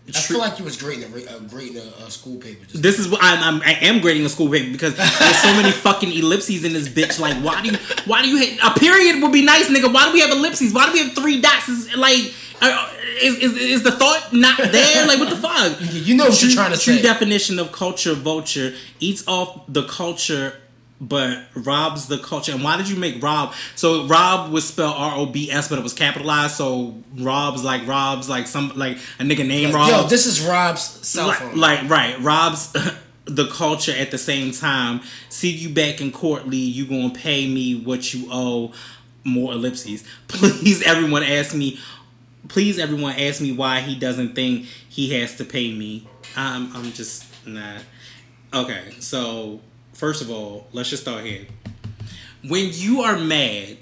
I 0.09 0.21
feel 0.21 0.39
like 0.39 0.59
you 0.59 0.65
was 0.65 0.77
grading 0.77 1.13
a, 1.13 1.31
uh, 1.31 1.39
grading 1.41 1.79
a, 1.79 2.05
a 2.05 2.11
school 2.11 2.37
paper. 2.37 2.65
Just 2.67 2.83
this 2.83 2.99
is 2.99 3.09
what 3.09 3.21
I'm, 3.23 3.43
I'm 3.57 3.63
I 3.63 3.73
am 3.83 4.01
grading 4.01 4.25
a 4.25 4.29
school 4.29 4.49
paper 4.49 4.71
because 4.71 4.97
there's 4.97 5.43
so 5.43 5.53
many 5.55 5.73
fucking 5.73 6.13
ellipses 6.13 6.65
in 6.65 6.73
this 6.73 6.89
bitch. 6.89 7.19
Like, 7.19 7.43
why 7.43 7.61
do 7.63 7.71
you 7.71 7.79
why 8.05 8.23
do 8.23 8.29
you 8.29 8.59
a 8.63 8.71
period 8.79 9.21
would 9.23 9.33
be 9.33 9.45
nice, 9.45 9.69
nigga? 9.69 9.93
Why 9.93 10.07
do 10.07 10.13
we 10.13 10.21
have 10.21 10.31
ellipses? 10.31 10.73
Why 10.73 10.87
do 10.87 10.93
we 10.93 11.01
have 11.01 11.13
three 11.13 11.41
dots? 11.41 11.69
Is 11.69 11.97
like, 11.97 12.33
uh, 12.61 12.93
is, 13.21 13.39
is 13.39 13.57
is 13.57 13.83
the 13.83 13.93
thought 13.93 14.33
not 14.33 14.59
there? 14.59 15.07
Like, 15.07 15.19
what 15.19 15.31
the 15.31 15.37
fuck? 15.37 15.77
You 16.07 16.15
know 16.15 16.27
what 16.27 16.41
you're 16.41 16.53
trying 16.53 16.73
to 16.73 16.79
True 16.79 16.95
say. 16.95 17.01
True 17.01 17.11
definition 17.11 17.59
of 17.59 17.73
culture 17.73 18.15
vulture 18.15 18.75
eats 19.01 19.27
off 19.27 19.63
the 19.67 19.83
culture. 19.89 20.61
But 20.99 21.45
robs 21.55 22.07
the 22.09 22.17
culture, 22.19 22.53
and 22.53 22.65
why 22.65 22.79
did 22.79 22.89
you 22.89 22.97
make 22.97 23.23
Rob? 23.23 23.53
So 23.75 24.07
Rob 24.07 24.51
was 24.51 24.67
spelled 24.67 24.95
R 24.97 25.15
O 25.17 25.27
B 25.27 25.51
S, 25.51 25.69
but 25.69 25.79
it 25.79 25.83
was 25.83 25.93
capitalized. 25.93 26.55
So 26.55 26.95
Rob's 27.19 27.63
like 27.63 27.87
Rob's 27.87 28.31
like 28.31 28.47
some 28.47 28.73
like 28.77 28.97
a 29.19 29.23
nigga 29.23 29.47
named 29.47 29.75
Rob. 29.75 29.91
Yo, 29.91 30.03
this 30.05 30.25
is 30.25 30.41
Rob's 30.47 30.81
cell 30.83 31.27
Like- 31.29 31.39
phone. 31.39 31.57
Like, 31.57 31.91
right, 31.91 32.19
robs 32.21 32.73
the 33.27 33.47
culture 33.49 33.93
at 33.93 34.11
the 34.11 34.17
same 34.17 34.53
time. 34.53 35.03
See 35.29 35.51
you 35.51 35.69
back 35.69 36.01
in 36.01 36.13
court, 36.13 36.49
Lee. 36.49 36.65
You 36.65 36.87
gonna 36.87 37.11
pay 37.13 37.47
me 37.47 37.79
what 37.79 38.15
you 38.15 38.29
owe. 38.31 38.73
More 39.23 39.53
ellipses. 39.53 40.03
Please, 40.29 40.83
everyone, 40.83 41.25
ask 41.25 41.55
me. 41.55 41.79
Please, 42.49 42.79
everyone, 42.79 43.17
ask 43.19 43.41
me 43.43 43.51
why 43.53 43.81
he 43.81 43.97
doesn't 43.99 44.35
think 44.37 44.67
he 44.89 45.19
has 45.21 45.37
to 45.37 45.45
pay 45.45 45.75
me. 45.75 46.07
I'm, 46.37 46.75
I'm 46.77 46.93
just 46.93 47.25
not. 47.45 47.83
Okay, 48.55 48.95
so 49.01 49.61
first 49.97 50.23
of 50.23 50.31
all, 50.31 50.67
let's 50.73 50.91
just 50.91 51.03
start 51.03 51.25
here. 51.25 51.47
When 52.47 52.71
you 52.73 53.03
are 53.03 53.19
mad, 53.19 53.79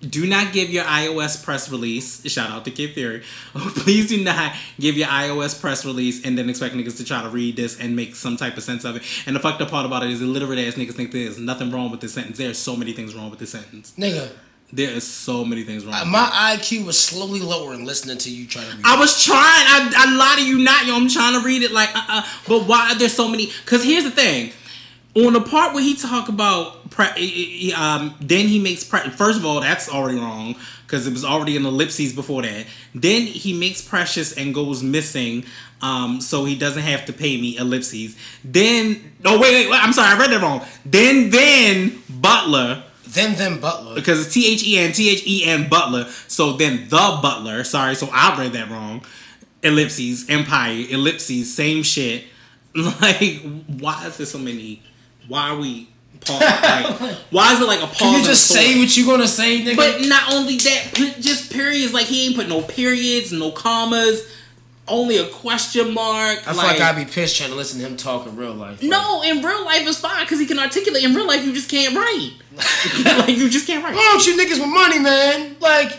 do 0.00 0.26
not 0.26 0.52
give 0.52 0.70
your 0.70 0.82
iOS 0.84 1.44
press 1.44 1.70
release. 1.70 2.28
Shout 2.28 2.50
out 2.50 2.64
to 2.64 2.70
Kid 2.72 2.94
Theory. 2.94 3.22
Please 3.54 4.08
do 4.08 4.22
not 4.24 4.54
give 4.80 4.96
your 4.96 5.06
iOS 5.06 5.60
press 5.60 5.84
release 5.84 6.24
and 6.24 6.36
then 6.36 6.50
expect 6.50 6.74
niggas 6.74 6.96
to 6.96 7.04
try 7.04 7.22
to 7.22 7.28
read 7.28 7.54
this 7.56 7.78
and 7.78 7.94
make 7.94 8.16
some 8.16 8.36
type 8.36 8.56
of 8.56 8.64
sense 8.64 8.84
of 8.84 8.96
it. 8.96 9.02
And 9.26 9.36
the 9.36 9.40
fucked 9.40 9.62
up 9.62 9.70
part 9.70 9.86
about 9.86 10.02
it 10.02 10.10
is 10.10 10.20
illiterate 10.20 10.58
ass 10.58 10.74
niggas 10.74 10.94
think 10.94 11.12
there's 11.12 11.38
nothing 11.38 11.70
wrong 11.70 11.90
with 11.92 12.00
this 12.00 12.14
sentence. 12.14 12.38
There's 12.38 12.58
so 12.58 12.74
many 12.74 12.92
things 12.92 13.14
wrong 13.14 13.30
with 13.30 13.38
this 13.38 13.52
sentence. 13.52 13.92
Nigga, 13.96 14.32
There 14.72 14.90
is 14.90 15.06
so 15.06 15.44
many 15.44 15.62
things 15.62 15.84
wrong. 15.84 15.94
with 16.00 16.08
my 16.08 16.56
IQ 16.58 16.84
was 16.86 16.98
slowly 16.98 17.38
lowering 17.40 17.84
listening 17.86 18.18
to 18.18 18.30
you 18.30 18.48
trying 18.48 18.68
to 18.70 18.76
read. 18.78 18.84
I 18.84 18.98
was 18.98 19.22
trying. 19.22 19.38
I, 19.38 19.92
I 19.96 20.16
lie 20.16 20.34
to 20.38 20.44
you 20.44 20.58
not, 20.58 20.84
yo. 20.84 20.96
I'm 20.96 21.08
trying 21.08 21.40
to 21.40 21.46
read 21.46 21.62
it 21.62 21.70
like, 21.70 21.90
uh, 21.94 22.02
uh 22.08 22.22
But 22.48 22.64
why 22.64 22.90
are 22.90 22.98
there 22.98 23.08
so 23.08 23.28
many? 23.28 23.52
Because 23.64 23.84
here's 23.84 24.02
the 24.04 24.10
thing. 24.10 24.50
On 25.14 25.32
the 25.34 25.40
part 25.42 25.74
where 25.74 25.82
he 25.82 25.94
talk 25.94 26.28
about, 26.30 26.88
pre- 26.90 27.06
he- 27.16 27.44
he, 27.66 27.72
um, 27.74 28.14
then 28.20 28.48
he 28.48 28.58
makes 28.58 28.82
pre- 28.82 29.10
first 29.10 29.38
of 29.38 29.44
all 29.44 29.60
that's 29.60 29.88
already 29.90 30.18
wrong 30.18 30.54
because 30.86 31.06
it 31.06 31.12
was 31.12 31.22
already 31.24 31.54
in 31.56 31.66
ellipses 31.66 32.12
before 32.14 32.42
that. 32.42 32.66
Then 32.94 33.22
he 33.22 33.52
makes 33.52 33.82
precious 33.82 34.32
and 34.32 34.54
goes 34.54 34.82
missing, 34.82 35.44
um, 35.82 36.20
so 36.22 36.44
he 36.46 36.54
doesn't 36.54 36.82
have 36.82 37.04
to 37.06 37.12
pay 37.12 37.38
me 37.38 37.58
ellipses. 37.58 38.16
Then 38.42 39.12
oh 39.26 39.38
wait, 39.38 39.52
wait, 39.52 39.70
wait 39.70 39.80
I'm 39.84 39.92
sorry, 39.92 40.08
I 40.14 40.18
read 40.18 40.30
that 40.30 40.40
wrong. 40.40 40.64
Then 40.86 41.28
then 41.30 42.02
Butler 42.08 42.82
then 43.06 43.34
then 43.36 43.60
Butler. 43.60 43.94
because 43.94 44.24
it's 44.24 44.32
T 44.32 44.50
H 44.50 44.64
E 44.66 44.78
N 44.78 44.92
T 44.92 45.10
H 45.10 45.22
E 45.26 45.44
N 45.44 45.68
Butler. 45.68 46.06
So 46.28 46.54
then 46.54 46.88
the 46.88 47.18
Butler. 47.22 47.64
Sorry, 47.64 47.94
so 47.96 48.08
I 48.10 48.38
read 48.38 48.54
that 48.54 48.70
wrong. 48.70 49.04
Ellipses 49.62 50.30
Empire 50.30 50.86
ellipses 50.88 51.54
same 51.54 51.82
shit. 51.82 52.24
Like 52.74 53.42
why 53.78 54.06
is 54.06 54.16
there 54.16 54.24
so 54.24 54.38
many? 54.38 54.82
Why 55.28 55.50
are 55.50 55.56
we? 55.58 55.88
Like, 56.28 57.00
why 57.30 57.52
is 57.52 57.60
it 57.60 57.66
like 57.66 57.82
a 57.82 57.86
pause? 57.86 57.98
Can 57.98 58.20
you 58.20 58.24
just 58.26 58.46
say 58.46 58.78
what 58.78 58.96
you 58.96 59.06
gonna 59.06 59.26
say, 59.26 59.60
nigga? 59.62 59.76
But 59.76 60.06
not 60.06 60.32
only 60.32 60.56
that, 60.56 60.92
put 60.94 61.20
just 61.20 61.52
periods. 61.52 61.92
Like 61.92 62.06
he 62.06 62.26
ain't 62.26 62.36
put 62.36 62.48
no 62.48 62.62
periods, 62.62 63.32
no 63.32 63.50
commas, 63.50 64.22
only 64.86 65.18
a 65.18 65.26
question 65.26 65.92
mark. 65.92 66.38
I 66.46 66.52
feel 66.52 66.56
like, 66.56 66.80
I'd 66.80 66.96
be 66.96 67.10
pissed 67.10 67.36
trying 67.38 67.50
to 67.50 67.56
listen 67.56 67.80
to 67.80 67.86
him 67.86 67.96
talk 67.96 68.26
in 68.26 68.36
real 68.36 68.54
life. 68.54 68.82
no, 68.82 69.22
in 69.22 69.42
real 69.42 69.64
life 69.64 69.86
it's 69.86 69.98
fine 69.98 70.24
because 70.24 70.38
he 70.38 70.46
can 70.46 70.58
articulate. 70.60 71.02
In 71.02 71.14
real 71.14 71.26
life, 71.26 71.44
you 71.44 71.52
just 71.52 71.68
can't 71.70 71.96
write. 71.96 72.32
like 73.26 73.36
you 73.36 73.48
just 73.48 73.66
can't 73.66 73.82
write. 73.82 73.94
Why 73.94 74.02
don't 74.16 74.26
you 74.26 74.36
niggas 74.36 74.60
with 74.60 74.68
money, 74.68 74.98
man? 75.00 75.56
Like, 75.60 75.92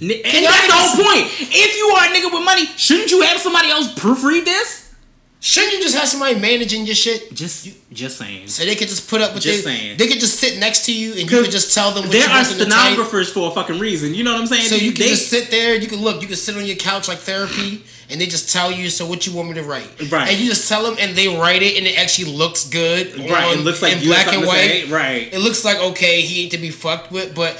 N- 0.00 0.10
and 0.12 0.44
that's 0.44 0.66
the 0.66 0.72
whole 0.74 1.04
point. 1.04 1.26
If 1.40 1.76
you 1.76 1.84
are 1.96 2.04
a 2.04 2.08
nigga 2.08 2.32
with 2.32 2.44
money, 2.44 2.66
shouldn't 2.76 3.10
you 3.10 3.22
have 3.22 3.38
somebody 3.40 3.68
else 3.68 3.92
proofread 3.94 4.44
this? 4.44 4.87
Shouldn't 5.40 5.72
you 5.74 5.80
just 5.82 5.96
have 5.96 6.08
somebody 6.08 6.38
managing 6.38 6.84
your 6.86 6.94
shit? 6.94 7.32
Just, 7.34 7.68
just 7.92 8.18
saying. 8.18 8.48
So 8.48 8.64
they 8.64 8.74
could 8.74 8.88
just 8.88 9.08
put 9.08 9.20
up 9.20 9.34
with 9.34 9.42
Just 9.42 9.64
they, 9.64 9.70
saying. 9.76 9.96
They 9.96 10.06
could 10.08 10.20
just 10.20 10.38
sit 10.38 10.58
next 10.58 10.84
to 10.86 10.92
you 10.94 11.12
and 11.12 11.30
you 11.30 11.42
could 11.42 11.50
just 11.50 11.72
tell 11.74 11.92
them 11.92 12.04
what 12.04 12.12
There 12.12 12.28
are 12.28 12.44
stenographers 12.44 13.30
for 13.32 13.50
a 13.50 13.54
fucking 13.54 13.78
reason. 13.78 14.14
You 14.14 14.24
know 14.24 14.32
what 14.32 14.40
I'm 14.40 14.46
saying? 14.48 14.64
So 14.64 14.74
you 14.74 14.92
can 14.92 15.02
They- 15.02 15.08
just 15.10 15.28
sit 15.28 15.50
there, 15.50 15.74
you 15.76 15.86
can 15.86 16.00
look, 16.00 16.20
you 16.22 16.28
can 16.28 16.36
sit 16.36 16.56
on 16.56 16.64
your 16.64 16.76
couch 16.76 17.06
like 17.08 17.18
therapy, 17.18 17.84
and 18.10 18.20
they 18.20 18.26
just 18.26 18.50
tell 18.52 18.72
you, 18.72 18.88
so 18.90 19.06
what 19.06 19.26
you 19.26 19.32
want 19.32 19.48
me 19.48 19.54
to 19.54 19.62
write. 19.62 19.88
Right. 20.10 20.30
And 20.30 20.38
you 20.40 20.48
just 20.48 20.68
tell 20.68 20.82
them, 20.82 20.96
and 20.98 21.14
they 21.14 21.28
write 21.28 21.62
it, 21.62 21.76
and 21.76 21.86
it 21.86 21.98
actually 21.98 22.32
looks 22.32 22.64
good. 22.68 23.16
right. 23.18 23.44
on- 23.44 23.58
It 23.58 23.60
looks 23.60 23.80
like 23.82 23.92
in 23.98 24.04
black 24.04 24.32
and 24.32 24.44
white. 24.46 24.88
Right. 24.90 25.32
It 25.32 25.38
looks 25.40 25.64
like, 25.64 25.78
okay, 25.78 26.22
he 26.22 26.42
ain't 26.44 26.52
to 26.52 26.58
be 26.58 26.70
fucked 26.70 27.12
with, 27.12 27.34
but 27.34 27.56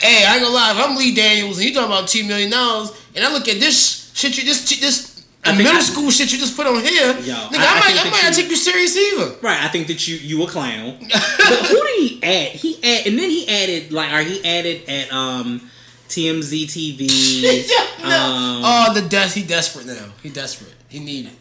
hey, 0.00 0.24
I 0.24 0.34
ain't 0.34 0.42
gonna 0.42 0.54
lie, 0.54 0.70
if 0.70 0.76
I'm 0.88 0.96
Lee 0.96 1.14
Daniels 1.14 1.58
and 1.58 1.66
you 1.66 1.74
talking 1.74 1.90
about 1.90 2.04
$2 2.04 2.26
million, 2.28 2.52
and 2.52 3.24
I 3.24 3.32
look 3.32 3.48
at 3.48 3.58
this 3.58 4.12
shit, 4.14 4.36
you 4.38 4.44
this, 4.44 4.78
this, 4.78 5.17
I 5.54 5.56
middle 5.56 5.72
I- 5.76 5.80
school 5.80 6.10
shit 6.10 6.32
you 6.32 6.38
just 6.38 6.56
put 6.56 6.66
on 6.66 6.74
here, 6.82 7.06
Yo, 7.06 7.34
nigga, 7.34 7.58
I- 7.58 7.76
I, 7.76 7.80
might, 7.80 8.06
I, 8.06 8.10
might 8.10 8.22
not 8.24 8.34
take 8.34 8.48
you 8.50 8.56
serious 8.56 8.96
either. 8.96 9.36
Right. 9.42 9.62
I 9.62 9.68
think 9.68 9.86
that 9.88 10.06
you 10.08 10.16
you 10.16 10.42
a 10.42 10.46
clown. 10.46 10.98
but 11.00 11.58
who 11.66 11.82
did 11.86 12.00
he 12.00 12.22
add? 12.22 12.52
He 12.52 12.76
add, 12.82 13.06
and 13.06 13.18
then 13.18 13.30
he 13.30 13.48
added 13.48 13.92
like, 13.92 14.12
or 14.12 14.22
he 14.22 14.44
added 14.44 14.88
at 14.88 15.12
um 15.12 15.60
TMZ 16.08 16.64
TV. 16.64 17.08
yeah, 17.68 18.08
no. 18.08 18.16
um, 18.16 18.62
oh, 18.64 18.94
the 18.94 19.02
death. 19.08 19.34
he 19.34 19.42
desperate 19.42 19.86
now. 19.86 20.12
He 20.22 20.30
desperate. 20.30 20.74
He 20.88 21.00
needed. 21.00 21.32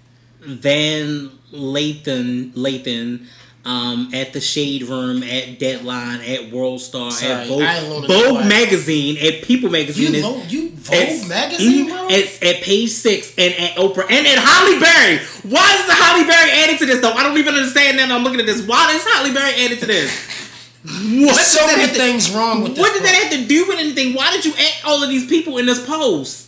Van 0.42 1.32
Lathan 1.52 2.54
Lathan 2.54 3.26
um, 3.68 4.10
at 4.14 4.32
the 4.34 4.40
Shade 4.40 4.84
Room, 4.84 5.22
at 5.24 5.60
Deadline, 5.60 6.22
at 6.22 6.52
World 6.52 6.80
Star, 6.80 7.12
Sorry, 7.12 7.32
at 7.32 7.48
Vogue, 7.48 8.08
Vogue 8.08 8.46
magazine, 8.48 9.18
at 9.18 9.42
People 9.44 9.68
You 9.68 9.72
magazine. 9.74 10.16
is- 10.16 10.22
know, 10.24 10.42
you 10.48 10.70
Vogue 10.70 10.96
it's- 10.96 11.28
magazine, 11.28 11.90
bro. 11.90 12.08
It's 12.10 12.42
at 12.42 12.62
page 12.62 12.90
six 12.92 13.34
and 13.38 13.54
at 13.56 13.76
Oprah 13.76 14.10
and 14.10 14.26
at 14.26 14.38
Halle 14.40 14.80
Berry. 14.80 15.18
Why 15.44 15.76
is 15.80 15.86
the 15.86 15.94
Halle 15.94 16.24
Berry 16.26 16.52
added 16.52 16.80
to 16.80 16.86
this 16.86 17.02
though? 17.02 17.12
I 17.12 17.24
don't 17.24 17.38
even 17.38 17.56
understand 17.56 18.00
that. 18.00 18.10
I'm 18.10 18.24
looking 18.24 18.40
at 18.40 18.46
this. 18.46 18.62
Why 18.62 18.94
is 18.96 19.04
Halle 19.04 19.34
Berry 19.34 19.54
added 19.66 19.80
to 19.82 19.86
this? 19.86 20.12
What 20.88 21.36
so 21.46 21.66
many 21.68 21.88
to- 21.92 21.94
things 21.94 22.32
wrong 22.32 22.64
with 22.64 22.76
this. 22.76 22.80
What 22.80 22.94
did 22.94 23.02
bro. 23.02 23.12
that 23.12 23.16
have 23.24 23.32
to 23.34 23.46
do 23.46 23.68
with 23.68 23.78
anything? 23.80 24.14
Why 24.14 24.32
did 24.32 24.46
you 24.46 24.54
add 24.54 24.74
all 24.86 25.04
of 25.04 25.10
these 25.10 25.26
people 25.28 25.58
in 25.58 25.66
this 25.66 25.86
post? 25.86 26.48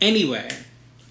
Anyway, 0.00 0.48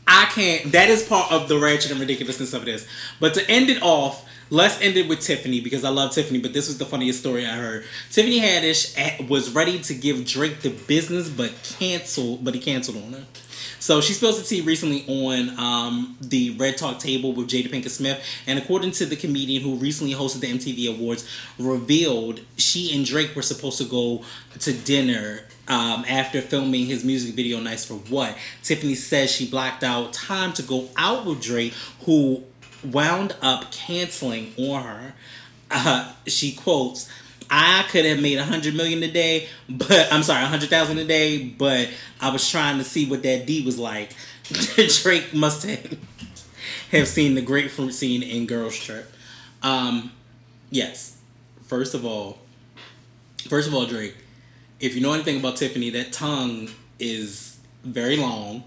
I 0.08 0.26
can't. 0.34 0.72
That 0.72 0.90
is 0.90 1.04
part 1.04 1.32
of 1.32 1.50
the 1.50 1.60
ratchet 1.60 1.92
and 1.92 2.00
ridiculousness 2.00 2.54
of 2.54 2.66
this. 2.66 2.88
But 3.20 3.36
to 3.36 3.48
end 3.52 3.70
it 3.70 3.84
off, 3.84 4.26
let's 4.50 4.82
end 4.82 4.98
it 4.98 5.08
with 5.08 5.22
Tiffany 5.22 5.62
because 5.62 5.84
I 5.84 5.90
love 5.90 6.12
Tiffany, 6.12 6.40
but 6.40 6.54
this 6.54 6.68
was 6.68 6.78
the 6.78 6.86
funniest 6.86 7.20
story 7.20 7.46
I 7.46 7.56
heard. 7.56 7.86
Tiffany 8.12 8.40
Haddish 8.40 9.28
was 9.28 9.54
ready 9.54 9.80
to 9.80 9.94
give 9.94 10.26
Drake 10.26 10.62
the 10.62 10.70
business, 10.70 11.30
but 11.30 11.52
canceled, 11.78 12.44
but 12.44 12.54
he 12.54 12.60
canceled 12.60 12.98
on 12.98 13.14
her. 13.14 13.24
So 13.80 14.02
she 14.02 14.14
spilled 14.14 14.36
the 14.36 14.44
tea 14.44 14.62
recently 14.62 15.06
on 15.08 15.58
um, 15.58 16.18
the 16.20 16.56
Red 16.58 16.78
Talk 16.78 17.00
table 17.00 17.34
with 17.34 17.48
Jada 17.48 17.72
Pinkett 17.72 17.90
Smith, 17.90 18.24
and 18.46 18.58
according 18.58 18.92
to 18.92 19.06
the 19.06 19.16
comedian 19.16 19.62
who 19.62 19.76
recently 19.76 20.14
hosted 20.14 20.42
the 20.42 20.48
MTV 20.48 20.98
Awards, 20.98 21.28
revealed 21.60 22.42
she 22.58 22.96
and 22.96 23.06
Drake 23.06 23.36
were 23.36 23.42
supposed 23.42 23.78
to 23.78 23.86
go 23.86 24.24
to 24.60 24.74
dinner 24.74 25.42
um, 25.68 26.06
after 26.08 26.42
filming 26.42 26.88
his 26.88 27.04
music 27.04 27.36
video 27.36 27.60
"Nice 27.60 27.86
for 27.86 27.96
What." 27.96 28.36
Tiffany 28.64 28.96
says 28.96 29.32
she 29.32 29.50
blocked 29.50 29.84
out 29.84 30.12
time 30.12 30.54
to 30.54 30.64
go 30.64 30.90
out 30.98 31.26
with 31.26 31.42
Drake, 31.42 31.74
who 32.06 32.44
wound 32.84 33.36
up 33.42 33.72
canceling 33.72 34.54
on 34.58 34.84
her. 34.84 35.14
Uh, 35.70 36.14
she 36.28 36.54
quotes. 36.54 37.10
I 37.50 37.86
could 37.90 38.04
have 38.06 38.22
made 38.22 38.38
a 38.38 38.44
hundred 38.44 38.76
million 38.76 39.02
a 39.04 39.12
day, 39.12 39.48
but 39.70 40.12
I'm 40.12 40.24
sorry, 40.24 40.44
a 40.44 40.48
hundred 40.48 40.70
thousand 40.70 40.98
a 40.98 41.06
day, 41.06 41.44
but 41.44 41.90
I 42.20 42.30
was 42.30 42.50
trying 42.50 42.78
to 42.78 42.84
see 42.84 43.10
what 43.10 43.24
that 43.24 43.46
D 43.46 43.64
was 43.66 43.80
like. 43.80 44.12
Drake 45.02 45.34
must 45.34 45.66
have 45.66 45.98
have 46.92 47.08
seen 47.08 47.36
the 47.36 47.42
grapefruit 47.42 47.94
scene 47.94 48.24
in 48.24 48.46
Girls 48.46 48.78
Trip. 48.78 49.12
Um, 49.64 50.12
yes. 50.70 51.18
First 51.64 51.94
of 51.94 52.06
all, 52.06 52.38
first 53.50 53.68
of 53.68 53.74
all, 53.74 53.86
Drake, 53.86 54.16
if 54.80 54.96
you 54.96 55.02
know 55.02 55.14
anything 55.14 55.40
about 55.40 55.58
Tiffany, 55.58 55.90
that 55.92 56.14
tongue 56.14 56.70
is 57.00 57.60
very 57.84 58.18
long 58.18 58.64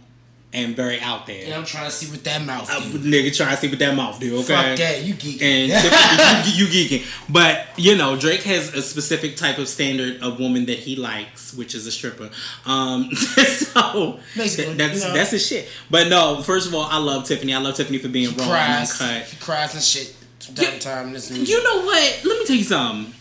and 0.52 0.74
very 0.74 0.98
out 1.00 1.26
there. 1.28 1.44
And 1.44 1.54
I'm 1.54 1.64
trying 1.64 1.84
to 1.84 1.90
see 1.92 2.10
what 2.10 2.24
that 2.24 2.44
mouth 2.44 2.68
Uh, 2.68 2.80
do. 2.80 2.98
nigga, 2.98 3.34
try 3.36 3.50
to 3.52 3.56
see 3.56 3.68
what 3.68 3.78
that 3.78 3.94
mouth 3.94 4.18
do. 4.18 4.38
Okay. 4.40 4.46
Fuck 4.54 4.78
that, 4.78 5.02
you 5.04 5.14
geeking. 5.14 5.42
And 5.42 6.46
you, 6.58 6.66
you 6.66 6.66
geeking, 6.66 7.06
but 7.32 7.66
you 7.76 7.96
know 7.96 8.16
Drake 8.16 8.42
has 8.42 8.74
a 8.74 8.82
specific 8.82 9.36
type 9.36 9.58
of 9.58 9.68
standard 9.68 10.20
of 10.22 10.40
woman 10.40 10.66
that 10.66 10.78
he 10.80 10.96
likes, 10.96 11.54
which 11.54 11.74
is 11.76 11.86
a 11.86 11.92
stripper. 11.92 12.30
Um, 12.66 13.10
so 13.14 14.18
Basically, 14.36 14.74
that's 14.74 15.00
you 15.02 15.08
know. 15.08 15.14
that's 15.14 15.30
his 15.30 15.46
shit. 15.46 15.68
But 15.88 16.08
no, 16.08 16.42
first 16.42 16.66
of 16.66 16.74
all, 16.74 16.84
I 16.90 16.98
love 16.98 17.24
Tiffany. 17.26 17.54
I 17.54 17.58
love 17.58 17.76
Tiffany 17.76 17.98
for 17.98 18.08
being 18.08 18.34
raw 18.36 18.42
and 18.44 18.50
cries. 18.50 19.00
uncut. 19.00 19.26
He 19.28 19.36
cries 19.36 19.74
and 19.74 19.82
shit 19.84 20.16
You- 20.56 20.78
time. 20.80 21.14
You 21.30 21.62
know 21.62 21.84
what? 21.84 22.20
Let 22.24 22.38
me 22.40 22.44
tell 22.44 22.56
you 22.56 22.64
something. 22.64 23.14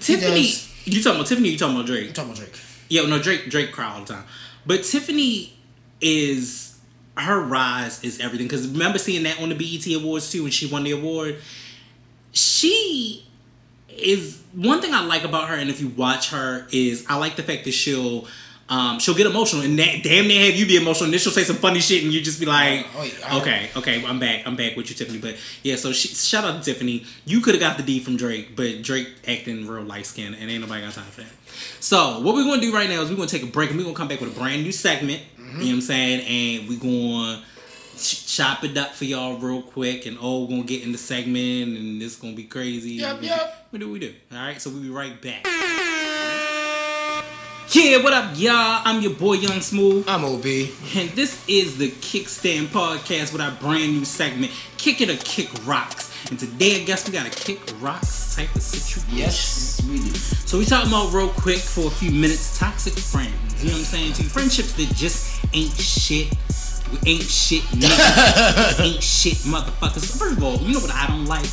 Tiffany, 0.00 0.52
you 0.84 1.02
talking 1.02 1.16
about 1.18 1.26
Tiffany? 1.26 1.48
You 1.48 1.58
talking 1.58 1.74
about 1.74 1.86
Drake? 1.86 2.08
I'm 2.08 2.12
talking 2.14 2.30
about 2.32 2.38
Drake. 2.44 2.60
Yo, 2.88 3.06
no, 3.06 3.18
Drake 3.20 3.50
Drake 3.50 3.72
cry 3.72 3.92
all 3.94 4.00
the 4.04 4.14
time. 4.14 4.24
But 4.64 4.84
Tiffany 4.84 5.54
is 6.00 6.67
her 7.18 7.40
rise 7.40 8.02
is 8.04 8.20
everything. 8.20 8.46
Because 8.46 8.68
remember 8.68 8.98
seeing 8.98 9.22
that 9.24 9.40
on 9.40 9.48
the 9.48 9.54
BET 9.54 9.86
Awards 9.94 10.30
too 10.30 10.42
when 10.42 10.52
she 10.52 10.66
won 10.66 10.84
the 10.84 10.92
award. 10.92 11.38
She 12.32 13.26
is 13.88 14.42
one 14.54 14.80
thing 14.80 14.94
I 14.94 15.04
like 15.04 15.24
about 15.24 15.48
her, 15.48 15.54
and 15.54 15.70
if 15.70 15.80
you 15.80 15.88
watch 15.88 16.30
her, 16.30 16.66
is 16.70 17.04
I 17.08 17.16
like 17.16 17.36
the 17.36 17.42
fact 17.42 17.64
that 17.64 17.72
she'll 17.72 18.26
um, 18.70 18.98
she'll 18.98 19.14
get 19.14 19.26
emotional 19.26 19.62
and 19.62 19.78
that, 19.78 20.02
damn 20.02 20.28
near 20.28 20.44
have 20.44 20.54
you 20.54 20.66
be 20.66 20.76
emotional, 20.76 21.04
and 21.04 21.12
then 21.12 21.18
she'll 21.20 21.32
say 21.32 21.44
some 21.44 21.56
funny 21.56 21.80
shit, 21.80 22.04
and 22.04 22.12
you 22.12 22.20
just 22.20 22.38
be 22.38 22.44
like, 22.44 22.86
Oh, 22.96 23.02
yeah, 23.02 23.36
okay, 23.38 23.70
okay, 23.76 24.04
I'm 24.04 24.18
back, 24.18 24.46
I'm 24.46 24.56
back 24.56 24.76
with 24.76 24.90
you, 24.90 24.94
Tiffany. 24.94 25.18
But 25.18 25.36
yeah, 25.62 25.76
so 25.76 25.92
she, 25.92 26.08
shout 26.08 26.44
out 26.44 26.62
to 26.62 26.72
Tiffany. 26.72 27.06
You 27.24 27.40
could 27.40 27.54
have 27.54 27.60
got 27.62 27.78
the 27.78 27.82
D 27.82 27.98
from 28.00 28.16
Drake, 28.16 28.54
but 28.56 28.82
Drake 28.82 29.08
acting 29.26 29.66
real 29.66 29.84
light 29.84 30.04
skinned, 30.06 30.36
and 30.38 30.50
ain't 30.50 30.60
nobody 30.60 30.82
got 30.82 30.92
time 30.92 31.04
for 31.06 31.22
that. 31.22 31.30
So 31.80 32.20
what 32.20 32.34
we're 32.34 32.44
gonna 32.44 32.60
do 32.60 32.72
right 32.74 32.88
now 32.90 33.00
is 33.00 33.08
we're 33.08 33.16
gonna 33.16 33.28
take 33.28 33.42
a 33.42 33.46
break, 33.46 33.70
and 33.70 33.78
we're 33.78 33.84
gonna 33.84 33.96
come 33.96 34.08
back 34.08 34.20
with 34.20 34.36
a 34.36 34.38
brand 34.38 34.62
new 34.62 34.72
segment. 34.72 35.22
You 35.52 35.58
know 35.58 35.64
what 35.64 35.72
I'm 35.74 35.80
saying? 35.80 36.20
And 36.20 36.68
gonna 36.76 37.42
ch- 37.98 38.26
chop 38.36 38.64
it 38.64 38.76
up 38.76 38.94
for 38.94 39.04
y'all 39.04 39.38
real 39.38 39.62
quick, 39.62 40.06
and 40.06 40.18
oh, 40.20 40.42
we're 40.42 40.48
gonna 40.50 40.62
get 40.64 40.82
in 40.82 40.92
the 40.92 40.98
segment, 40.98 41.78
and 41.78 42.02
it's 42.02 42.16
gonna 42.16 42.34
be 42.34 42.44
crazy. 42.44 42.92
Yep, 42.92 43.22
yep. 43.22 43.66
What 43.70 43.80
do 43.80 43.90
we 43.90 43.98
do? 43.98 44.14
All 44.32 44.38
right, 44.38 44.60
so 44.60 44.70
we'll 44.70 44.82
be 44.82 44.90
right 44.90 45.20
back. 45.20 45.44
Yeah, 47.70 48.02
what 48.02 48.14
up, 48.14 48.32
y'all? 48.34 48.80
I'm 48.86 49.02
your 49.02 49.12
boy 49.12 49.34
Young 49.34 49.60
Smooth. 49.60 50.08
I'm 50.08 50.24
OB. 50.24 50.46
And 50.96 51.10
this 51.10 51.46
is 51.46 51.76
the 51.76 51.90
Kickstand 51.90 52.68
Podcast 52.68 53.30
with 53.30 53.42
our 53.42 53.50
brand 53.50 53.92
new 53.92 54.06
segment, 54.06 54.52
Kick 54.78 55.02
It 55.02 55.10
or 55.10 55.18
Kick 55.18 55.50
Rocks. 55.66 56.10
And 56.30 56.38
today, 56.38 56.80
I 56.80 56.84
guess 56.84 57.06
we 57.06 57.12
got 57.12 57.26
a 57.26 57.30
Kick 57.30 57.60
Rocks 57.78 58.34
type 58.34 58.54
of 58.56 58.62
situation. 58.62 59.18
Yes, 59.18 59.82
we 59.86 59.98
do. 59.98 60.14
So 60.14 60.56
we 60.56 60.64
talking 60.64 60.88
about 60.88 61.12
real 61.12 61.28
quick 61.28 61.58
for 61.58 61.88
a 61.88 61.90
few 61.90 62.10
minutes, 62.10 62.58
toxic 62.58 62.94
friends. 62.94 63.34
You 63.62 63.68
know 63.68 63.74
what 63.74 63.80
I'm 63.80 63.84
saying? 63.84 64.12
To 64.14 64.22
friendships 64.22 64.72
that 64.72 64.88
just 64.96 65.44
ain't 65.52 65.72
shit. 65.72 66.32
Ain't 67.04 67.22
shit 67.22 67.64
niggas. 67.64 68.80
ain't 68.80 69.02
shit 69.02 69.34
motherfuckers. 69.44 70.18
First 70.18 70.38
of 70.38 70.42
all, 70.42 70.56
you 70.56 70.72
know 70.72 70.80
what 70.80 70.94
I 70.94 71.06
don't 71.08 71.26
like? 71.26 71.44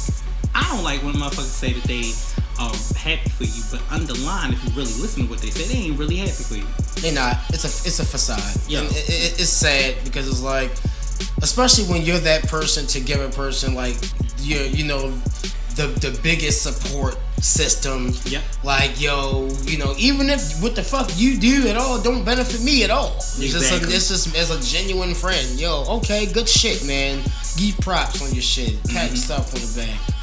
I 0.55 0.67
don't 0.71 0.83
like 0.83 1.03
when 1.03 1.13
motherfuckers 1.15 1.51
say 1.51 1.73
that 1.73 1.83
they 1.83 2.11
are 2.57 2.71
happy 2.97 3.29
for 3.29 3.43
you, 3.43 3.61
but 3.69 3.81
underline 3.91 4.53
if 4.53 4.63
you 4.63 4.69
really 4.71 4.93
listen 5.01 5.23
to 5.25 5.29
what 5.29 5.39
they 5.39 5.49
say, 5.49 5.67
they 5.71 5.87
ain't 5.89 5.99
really 5.99 6.15
happy 6.15 6.31
for 6.31 6.55
you. 6.55 6.65
They 7.01 7.13
not. 7.13 7.37
It's 7.49 7.65
a 7.65 7.87
it's 7.87 7.99
a 7.99 8.05
facade. 8.05 8.39
Yeah. 8.67 8.81
It, 8.83 8.91
it, 8.91 9.41
it's 9.41 9.49
sad 9.49 9.95
because 10.05 10.27
it's 10.27 10.41
like, 10.41 10.71
especially 11.43 11.85
when 11.85 12.03
you're 12.03 12.19
that 12.19 12.47
person 12.47 12.87
to 12.87 12.99
give 13.01 13.19
a 13.19 13.29
person 13.29 13.75
like 13.75 13.97
you 14.39 14.57
you 14.59 14.85
know 14.85 15.11
the 15.75 15.87
the 15.99 16.17
biggest 16.23 16.63
support 16.63 17.17
system. 17.41 18.13
Yep. 18.25 18.41
Like 18.63 19.01
yo, 19.01 19.49
you 19.63 19.77
know, 19.77 19.93
even 19.97 20.29
if 20.29 20.61
what 20.63 20.73
the 20.75 20.83
fuck 20.83 21.11
you 21.17 21.37
do 21.37 21.67
at 21.67 21.75
all 21.75 22.01
don't 22.01 22.23
benefit 22.23 22.63
me 22.63 22.85
at 22.85 22.91
all. 22.91 23.17
It's 23.17 23.51
just 23.51 23.71
a, 23.73 23.75
it's 23.93 24.07
just 24.07 24.33
as 24.37 24.51
a 24.51 24.59
genuine 24.77 25.13
friend. 25.13 25.59
Yo, 25.59 25.83
okay, 25.97 26.25
good 26.31 26.47
shit, 26.47 26.85
man. 26.87 27.21
Give 27.57 27.77
props 27.79 28.21
on 28.23 28.31
your 28.33 28.41
shit. 28.41 28.81
Pat 28.85 29.11
Mm-hmm. 29.11 29.15
yourself 29.15 29.53
on 29.53 29.59
the 29.61 29.85
back. 29.85 30.14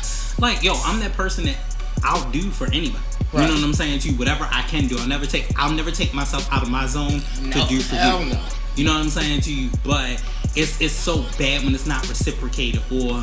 Like, 0.43 0.65
yo, 0.65 0.75
I'm 0.85 0.99
that 0.99 1.13
person 1.13 1.45
that 1.45 1.57
I'll 2.03 2.29
do 2.33 2.51
for 2.51 2.67
anybody. 2.67 2.99
You 3.33 3.39
know 3.39 3.55
what 3.55 3.63
I'm 3.63 3.73
saying 3.73 4.01
to 4.01 4.11
you? 4.11 4.19
Whatever 4.19 4.47
I 4.51 4.63
can 4.63 4.89
do. 4.89 4.99
I'll 4.99 5.07
never 5.07 5.25
take 5.25 5.47
I'll 5.57 5.73
never 5.73 5.93
take 5.93 6.13
myself 6.13 6.53
out 6.53 6.65
of 6.65 6.69
my 6.69 6.85
zone 6.87 7.23
to 7.53 7.67
do 7.69 7.81
for 7.81 7.95
you. 7.95 8.01
no. 8.35 8.45
You 8.75 8.85
know 8.85 8.93
what 8.93 9.03
I'm 9.03 9.09
saying 9.09 9.43
to 9.43 9.55
you? 9.55 9.71
But 9.85 10.23
it's 10.57 10.81
it's 10.81 10.93
so 10.93 11.25
bad 11.39 11.63
when 11.65 11.75
it's 11.75 11.87
not 11.87 12.07
reciprocated 12.09 12.83
or 12.91 13.23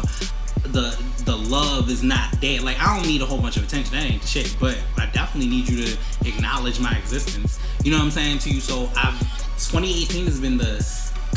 the 0.63 0.97
the 1.25 1.35
love 1.35 1.89
is 1.89 2.03
not 2.03 2.39
there. 2.39 2.61
Like 2.61 2.79
I 2.79 2.95
don't 2.95 3.05
need 3.05 3.21
a 3.21 3.25
whole 3.25 3.41
bunch 3.41 3.57
of 3.57 3.63
attention. 3.63 3.93
That 3.93 4.03
ain't 4.05 4.21
the 4.21 4.27
shit. 4.27 4.55
But 4.57 4.77
I 4.97 5.07
definitely 5.07 5.49
need 5.49 5.67
you 5.67 5.85
to 5.85 5.97
acknowledge 6.25 6.79
my 6.79 6.97
existence. 6.97 7.59
You 7.83 7.91
know 7.91 7.97
what 7.97 8.05
I'm 8.05 8.11
saying 8.11 8.39
to 8.39 8.49
you? 8.49 8.61
So 8.61 8.89
I've 8.95 9.19
2018 9.59 10.25
has 10.25 10.39
been 10.39 10.57
the 10.57 10.81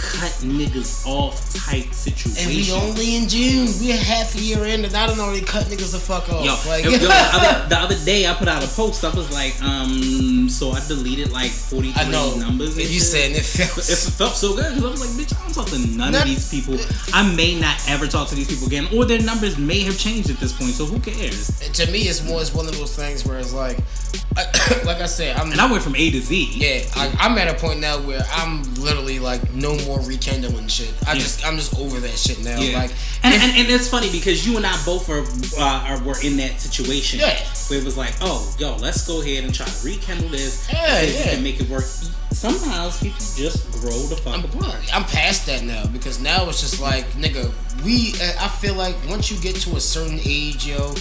cut 0.02 0.32
niggas 0.42 1.06
off 1.06 1.38
type 1.54 1.92
situation. 1.94 2.42
And 2.42 2.50
we 2.50 2.72
only 2.72 3.16
in 3.16 3.28
June. 3.28 3.68
We're 3.80 3.96
half 3.96 4.34
a 4.34 4.40
year 4.40 4.64
in, 4.66 4.84
and 4.84 4.94
I 4.94 5.06
don't 5.06 5.20
already 5.20 5.44
cut 5.44 5.66
niggas 5.66 5.92
the 5.92 5.98
fuck 5.98 6.28
off. 6.28 6.44
Yo, 6.44 6.54
like, 6.68 6.84
yo, 6.84 6.90
the, 6.98 7.08
other, 7.08 7.68
the 7.68 7.78
other 7.78 8.04
day 8.04 8.26
I 8.26 8.34
put 8.34 8.48
out 8.48 8.64
a 8.64 8.68
post. 8.68 9.04
I 9.04 9.14
was 9.14 9.32
like, 9.32 9.60
um, 9.62 10.48
so 10.48 10.72
I 10.72 10.80
deleted 10.88 11.30
like 11.30 11.50
43 11.50 12.10
numbers. 12.10 12.76
And 12.76 12.82
and 12.82 12.90
you 12.90 13.00
saying 13.00 13.34
it 13.36 13.44
feels. 13.44 13.88
It 13.88 14.12
felt 14.12 14.34
so 14.34 14.56
good 14.56 14.74
because 14.74 14.84
I 14.84 14.90
was 14.90 15.00
like, 15.00 15.26
bitch, 15.26 15.38
I 15.38 15.42
don't 15.44 15.54
talk 15.54 15.68
to 15.68 15.78
none 15.78 16.12
Not- 16.12 16.22
of 16.22 16.28
these 16.28 16.50
people. 16.50 16.76
I 17.14 17.22
may 17.34 17.58
not 17.58 17.78
ever 17.88 18.06
talk 18.06 18.28
to 18.28 18.34
these 18.34 18.48
people 18.48 18.66
again, 18.66 18.88
or 18.94 19.04
their 19.04 19.22
numbers 19.22 19.56
may 19.58 19.80
have 19.80 19.96
changed 19.98 20.30
at 20.30 20.38
this 20.38 20.52
point. 20.52 20.72
So 20.72 20.84
who 20.86 20.98
cares? 20.98 21.58
to 21.72 21.90
me, 21.90 22.00
it's 22.00 22.26
more 22.26 22.40
it's 22.40 22.52
one 22.52 22.66
of 22.66 22.76
those 22.76 22.94
things 22.94 23.24
where 23.24 23.38
it's 23.38 23.52
like, 23.54 23.78
like 24.86 25.00
I 25.00 25.06
said, 25.06 25.36
I'm 25.36 25.52
And 25.52 25.60
I 25.60 25.70
went 25.70 25.82
from 25.82 25.94
A 25.96 26.10
to 26.10 26.20
Z. 26.20 26.50
yeah, 26.54 26.84
I, 26.96 27.14
I'm 27.20 27.36
at 27.38 27.48
a 27.48 27.54
point 27.58 27.80
now 27.80 27.98
where 28.00 28.22
I'm 28.32 28.62
literally 28.76 29.18
like 29.18 29.52
no 29.52 29.76
more 29.84 30.00
rekindling 30.00 30.68
shit. 30.68 30.92
I 31.06 31.12
Yeah. 31.12 31.18
just 31.18 31.44
I'm 31.46 31.56
just 31.56 31.78
over 31.78 32.00
that 32.00 32.16
shit 32.16 32.42
now. 32.42 32.58
Yeah. 32.58 32.78
Like, 32.78 32.90
and, 33.22 33.34
if- 33.34 33.42
and, 33.42 33.52
and 33.58 33.68
it's 33.70 33.88
funny 33.88 34.10
because 34.10 34.46
you 34.46 34.56
and 34.56 34.66
I 34.66 34.74
both 34.84 35.08
are, 35.10 35.22
uh, 35.60 35.86
are 35.88 36.02
were 36.02 36.16
in 36.22 36.36
that 36.38 36.60
situation. 36.60 37.20
Yeah. 37.20 37.38
Where 37.68 37.78
it 37.78 37.84
was 37.84 37.96
like, 37.96 38.14
oh, 38.20 38.52
yo, 38.58 38.76
let's 38.76 39.06
go 39.06 39.20
ahead 39.22 39.44
and 39.44 39.54
try 39.54 39.66
to 39.66 39.84
rekindle 39.86 40.28
this. 40.28 40.66
Yeah, 40.72 40.96
and 40.98 41.12
yeah. 41.12 41.22
can 41.34 41.42
make 41.42 41.60
it 41.60 41.68
work. 41.68 41.84
Sometimes 42.32 42.98
people 42.98 43.18
just 43.36 43.70
grow 43.72 43.98
the 44.06 44.16
fuck 44.16 44.34
I'm, 44.38 44.44
apart. 44.44 44.76
I'm 44.94 45.04
past 45.04 45.46
that 45.46 45.62
now 45.62 45.86
because 45.86 46.20
now 46.20 46.48
it's 46.48 46.60
just 46.60 46.80
like 46.80 47.04
nigga. 47.12 47.52
We 47.84 48.14
I 48.40 48.48
feel 48.48 48.74
like 48.74 48.96
once 49.08 49.30
you 49.30 49.38
get 49.40 49.56
to 49.62 49.76
a 49.76 49.80
certain 49.80 50.18
age, 50.24 50.66
yo, 50.66 50.94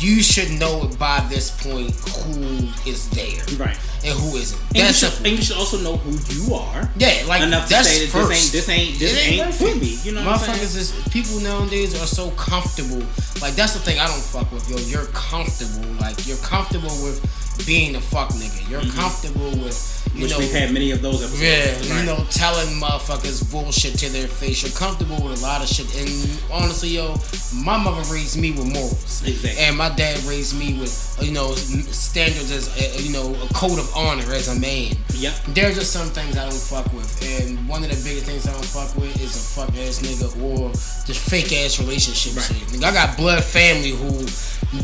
you 0.00 0.22
should 0.22 0.50
know 0.58 0.88
by 0.98 1.20
this 1.28 1.50
point 1.62 1.90
who 1.94 2.68
is 2.88 3.08
there 3.10 3.42
Right. 3.58 3.78
and 4.04 4.18
who 4.18 4.36
isn't. 4.36 4.60
And 4.74 4.78
you, 4.88 4.92
should, 4.92 5.12
and 5.18 5.26
you 5.36 5.42
should 5.42 5.56
also 5.56 5.78
know 5.78 5.96
who 5.98 6.12
you 6.34 6.54
are. 6.54 6.88
Yeah, 6.96 7.24
like 7.28 7.42
enough 7.42 7.68
to 7.68 7.84
say 7.84 8.06
that 8.06 8.12
first. 8.12 8.52
this 8.52 8.68
ain't 8.68 8.98
this 8.98 9.16
ain't 9.18 9.28
this 9.28 9.28
It 9.28 9.40
ain't, 9.40 9.54
for 9.54 9.74
me. 9.78 9.98
You 10.02 10.12
know 10.12 10.24
what 10.24 10.34
I'm 10.34 10.38
saying? 10.38 10.58
Motherfuckers 10.58 10.76
is 10.76 11.08
people 11.10 11.40
nowadays 11.40 11.94
are 12.00 12.06
so 12.06 12.30
comfortable. 12.32 13.02
Like 13.42 13.54
that's 13.54 13.74
the 13.74 13.80
thing 13.80 13.98
I 14.00 14.06
don't 14.06 14.20
fuck 14.22 14.50
with, 14.52 14.68
yo. 14.70 14.76
You're 14.88 15.06
comfortable. 15.12 15.86
Like 16.00 16.26
you're 16.26 16.38
comfortable 16.38 16.96
with 17.02 17.20
being 17.66 17.96
a 17.96 18.00
fuck 18.00 18.30
nigga. 18.30 18.68
You're 18.70 18.80
Mm-hmm. 18.80 18.98
comfortable 18.98 19.50
with 19.62 19.76
you 20.14 20.22
Which 20.22 20.32
know, 20.32 20.38
we've 20.38 20.52
had 20.52 20.72
many 20.72 20.90
of 20.90 21.02
those 21.02 21.22
episodes. 21.22 21.40
yeah, 21.42 21.72
Right. 21.94 22.00
you 22.00 22.06
know, 22.06 22.24
telling 22.30 22.66
motherfuckers 22.80 23.48
bullshit 23.50 23.96
to 24.00 24.08
their 24.10 24.26
face. 24.26 24.62
You're 24.62 24.72
comfortable 24.72 25.20
with 25.22 25.38
a 25.40 25.42
lot 25.42 25.62
of 25.62 25.68
shit, 25.68 25.86
and 25.96 26.40
honestly, 26.50 26.90
yo, 26.90 27.16
my 27.54 27.76
mother 27.76 28.02
raised 28.12 28.36
me 28.38 28.50
with 28.52 28.66
morals, 28.66 29.22
Exactly. 29.24 29.62
and 29.62 29.76
my 29.78 29.88
dad 29.90 30.18
raised 30.24 30.58
me 30.58 30.74
with 30.78 30.92
you 31.22 31.32
know 31.32 31.54
standards 31.54 32.50
as 32.50 32.68
a, 32.98 33.02
you 33.02 33.12
know 33.12 33.34
a 33.42 33.52
code 33.54 33.78
of 33.78 33.90
honor 33.94 34.32
as 34.32 34.48
a 34.48 34.58
man. 34.58 34.96
Yep. 35.14 35.34
There's 35.54 35.74
just 35.76 35.92
some 35.92 36.08
things 36.08 36.36
I 36.36 36.48
don't 36.48 36.54
fuck 36.58 36.92
with, 36.92 37.10
and 37.40 37.68
one 37.68 37.84
of 37.84 37.90
the 37.90 38.02
biggest 38.08 38.26
things 38.26 38.46
I 38.48 38.52
don't 38.52 38.64
fuck 38.64 38.94
with 38.96 39.14
is 39.20 39.36
a 39.36 39.38
fuck 39.40 39.68
ass 39.76 40.00
nigga 40.00 40.30
or 40.42 40.70
just 41.06 41.20
fake 41.28 41.52
ass 41.52 41.78
relationship 41.78 42.36
Right. 42.36 42.44
shit. 42.46 42.68
Nigga, 42.80 42.84
I 42.84 42.92
got 42.92 43.16
blood 43.16 43.44
family 43.44 43.90
who 43.90 44.26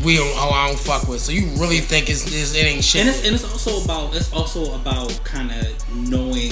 we 0.03 0.17
don't, 0.17 0.27
who 0.27 0.49
I 0.49 0.67
don't 0.67 0.79
fuck 0.79 1.07
with. 1.07 1.21
So 1.21 1.31
you 1.31 1.47
really 1.59 1.79
think 1.79 2.09
it's, 2.09 2.25
it's 2.27 2.53
it 2.55 2.65
ain't 2.65 2.83
shit? 2.83 3.01
and 3.01 3.09
it's 3.09 3.25
and 3.25 3.35
it's 3.35 3.43
also 3.43 3.83
about 3.83 4.15
it's 4.15 4.31
also 4.33 4.75
about 4.75 5.19
kind 5.23 5.51
of 5.51 5.95
knowing 6.09 6.51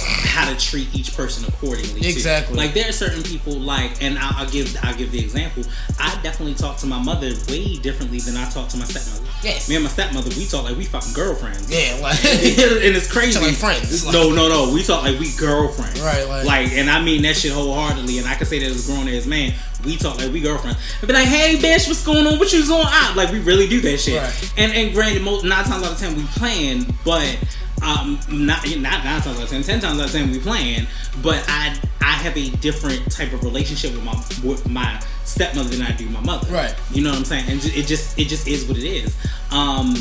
how 0.00 0.48
to 0.48 0.56
treat 0.56 0.94
each 0.94 1.16
person 1.16 1.44
accordingly. 1.48 2.00
too. 2.00 2.08
Exactly. 2.08 2.56
Like 2.56 2.72
there 2.72 2.88
are 2.88 2.92
certain 2.92 3.22
people 3.24 3.54
like, 3.54 4.00
and 4.00 4.16
I'll, 4.18 4.44
I'll 4.44 4.50
give 4.50 4.76
I'll 4.82 4.94
give 4.94 5.10
the 5.10 5.18
example. 5.18 5.64
I 5.98 6.16
definitely 6.22 6.54
talk 6.54 6.76
to 6.78 6.86
my 6.86 7.02
mother 7.02 7.32
way 7.48 7.76
differently 7.78 8.20
than 8.20 8.36
I 8.36 8.48
talk 8.48 8.68
to 8.68 8.76
my 8.76 8.84
stepmother. 8.84 9.24
Yeah. 9.42 9.58
Me 9.68 9.74
and 9.76 9.84
my 9.84 9.90
stepmother, 9.90 10.30
we 10.36 10.46
talk 10.46 10.64
like 10.64 10.76
we 10.76 10.84
fucking 10.84 11.12
girlfriends. 11.12 11.68
yeah, 11.70 11.98
like 12.00 12.24
and 12.24 12.94
it's 12.96 13.10
crazy. 13.10 13.40
Like 13.40 13.54
friends. 13.56 14.04
No, 14.12 14.30
no, 14.32 14.48
no. 14.48 14.72
We 14.72 14.84
talk 14.84 15.02
like 15.02 15.18
we 15.18 15.32
girlfriends. 15.36 16.00
Right, 16.00 16.24
like- 16.28 16.46
like, 16.46 16.72
and 16.72 16.88
I 16.88 17.02
mean 17.02 17.22
that 17.22 17.36
shit 17.36 17.52
wholeheartedly. 17.52 18.18
And 18.18 18.28
I 18.28 18.34
can 18.36 18.46
say 18.46 18.60
that 18.60 18.66
as 18.70 18.88
a 18.88 18.92
grown 18.92 19.08
ass 19.08 19.26
man, 19.26 19.54
we 19.88 19.96
talk 19.96 20.18
like 20.18 20.30
we 20.32 20.40
girlfriends. 20.40 20.78
I'd 21.02 21.06
be 21.06 21.14
like, 21.14 21.26
hey, 21.26 21.56
bitch, 21.56 21.88
what's 21.88 22.04
going 22.04 22.26
on? 22.26 22.38
What 22.38 22.52
you 22.52 22.62
on? 22.62 22.86
out? 22.86 23.16
Like 23.16 23.32
we 23.32 23.40
really 23.40 23.66
do 23.66 23.80
that 23.80 23.98
shit. 23.98 24.20
Right. 24.20 24.52
And 24.56 24.72
and 24.72 24.94
granted, 24.94 25.22
most 25.22 25.44
nine 25.44 25.64
times 25.64 25.84
out 25.84 25.92
of 25.92 25.98
ten 25.98 26.14
we 26.14 26.24
playing, 26.24 26.86
but 27.04 27.36
um, 27.82 28.20
not 28.28 28.68
not 28.76 29.04
nine 29.04 29.22
times 29.22 29.26
out 29.26 29.42
of 29.42 29.48
ten, 29.48 29.62
ten 29.62 29.80
times 29.80 29.98
out 29.98 30.06
of 30.06 30.12
ten 30.12 30.30
we 30.30 30.38
playing. 30.38 30.86
But 31.22 31.44
I 31.48 31.78
I 32.00 32.12
have 32.12 32.36
a 32.36 32.50
different 32.50 33.10
type 33.10 33.32
of 33.32 33.42
relationship 33.42 33.92
with 33.92 34.04
my 34.04 34.14
with 34.48 34.68
my 34.68 35.00
stepmother 35.24 35.70
than 35.70 35.82
I 35.82 35.92
do 35.92 36.08
my 36.10 36.20
mother. 36.20 36.52
Right. 36.52 36.74
You 36.92 37.02
know 37.02 37.10
what 37.10 37.18
I'm 37.18 37.24
saying? 37.24 37.44
And 37.48 37.64
it 37.64 37.86
just 37.86 38.18
it 38.18 38.28
just 38.28 38.46
is 38.46 38.66
what 38.66 38.76
it 38.76 38.84
is. 38.84 39.16
Um, 39.50 39.94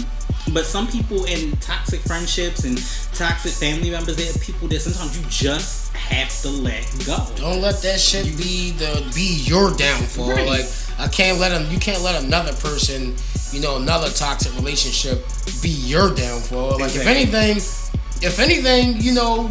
but 0.53 0.65
some 0.65 0.87
people 0.87 1.25
in 1.25 1.51
toxic 1.57 1.99
friendships 2.01 2.63
and 2.63 2.77
toxic 3.13 3.51
family 3.51 3.89
members, 3.91 4.15
there 4.15 4.29
are 4.29 4.39
people 4.39 4.67
that 4.69 4.79
sometimes 4.81 5.17
you 5.19 5.25
just 5.29 5.93
have 5.95 6.29
to 6.41 6.49
let 6.49 6.83
go. 7.05 7.17
Don't 7.35 7.61
let 7.61 7.81
that 7.81 7.99
shit 7.99 8.25
be 8.37 8.71
the 8.71 9.09
be 9.13 9.41
your 9.45 9.75
downfall. 9.75 10.31
Right. 10.31 10.47
Like 10.47 10.65
I 10.99 11.07
can't 11.07 11.39
let 11.39 11.49
them. 11.49 11.71
You 11.71 11.79
can't 11.79 12.01
let 12.01 12.23
another 12.23 12.53
person, 12.53 13.15
you 13.51 13.61
know, 13.61 13.77
another 13.77 14.09
toxic 14.09 14.53
relationship 14.55 15.25
be 15.61 15.69
your 15.69 16.13
downfall. 16.13 16.79
Like 16.79 16.95
Exactly. 16.95 17.01
if 17.01 17.33
anything, 17.33 17.57
if 18.21 18.39
anything, 18.39 19.01
you 19.01 19.13
know, 19.13 19.49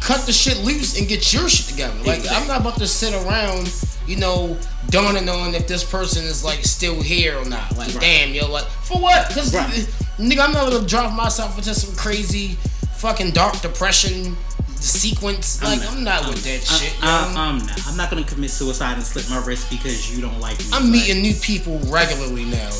cut 0.00 0.20
the 0.26 0.32
shit 0.32 0.58
loose 0.64 0.98
and 0.98 1.08
get 1.08 1.32
your 1.32 1.48
shit 1.48 1.66
together. 1.66 1.94
Like 2.04 2.18
Exactly. 2.18 2.36
I'm 2.42 2.48
not 2.48 2.60
about 2.60 2.78
to 2.78 2.86
sit 2.86 3.14
around, 3.24 3.72
you 4.06 4.16
know, 4.16 4.56
dawning 4.90 5.28
on 5.28 5.54
if 5.54 5.66
this 5.66 5.84
person 5.84 6.24
is 6.24 6.44
like 6.44 6.64
still 6.64 7.00
here 7.02 7.36
or 7.38 7.44
not. 7.44 7.76
Like 7.76 7.88
Right. 7.94 8.00
damn, 8.00 8.34
yo, 8.34 8.50
like 8.50 8.66
for 8.82 8.98
what? 8.98 9.28
Because 9.28 9.54
Right. 9.54 9.86
nigga, 10.18 10.40
I'm 10.40 10.52
not 10.52 10.70
gonna 10.70 10.86
drive 10.86 11.12
myself 11.12 11.56
into 11.58 11.74
some 11.74 11.94
crazy 11.96 12.56
fucking 12.96 13.30
dark 13.32 13.60
depression 13.60 14.36
sequence. 14.80 15.62
Like 15.62 15.80
I'm 15.90 16.04
not, 16.04 16.28
with 16.28 16.44
that 16.44 16.62
shit. 16.62 16.94
I, 17.02 17.30
yo. 17.32 17.38
I, 17.38 17.48
am 17.48 17.58
not. 17.58 17.86
I'm 17.86 17.96
not 17.96 18.10
gonna 18.10 18.24
commit 18.24 18.50
suicide 18.50 18.94
and 18.94 19.02
slit 19.02 19.28
my 19.30 19.44
wrist 19.44 19.70
because 19.70 20.14
you 20.14 20.22
don't 20.22 20.40
like 20.40 20.58
me. 20.58 20.66
I'm 20.72 20.90
meeting 20.90 21.22
new 21.22 21.34
people 21.34 21.78
regularly 21.86 22.44
now. 22.44 22.70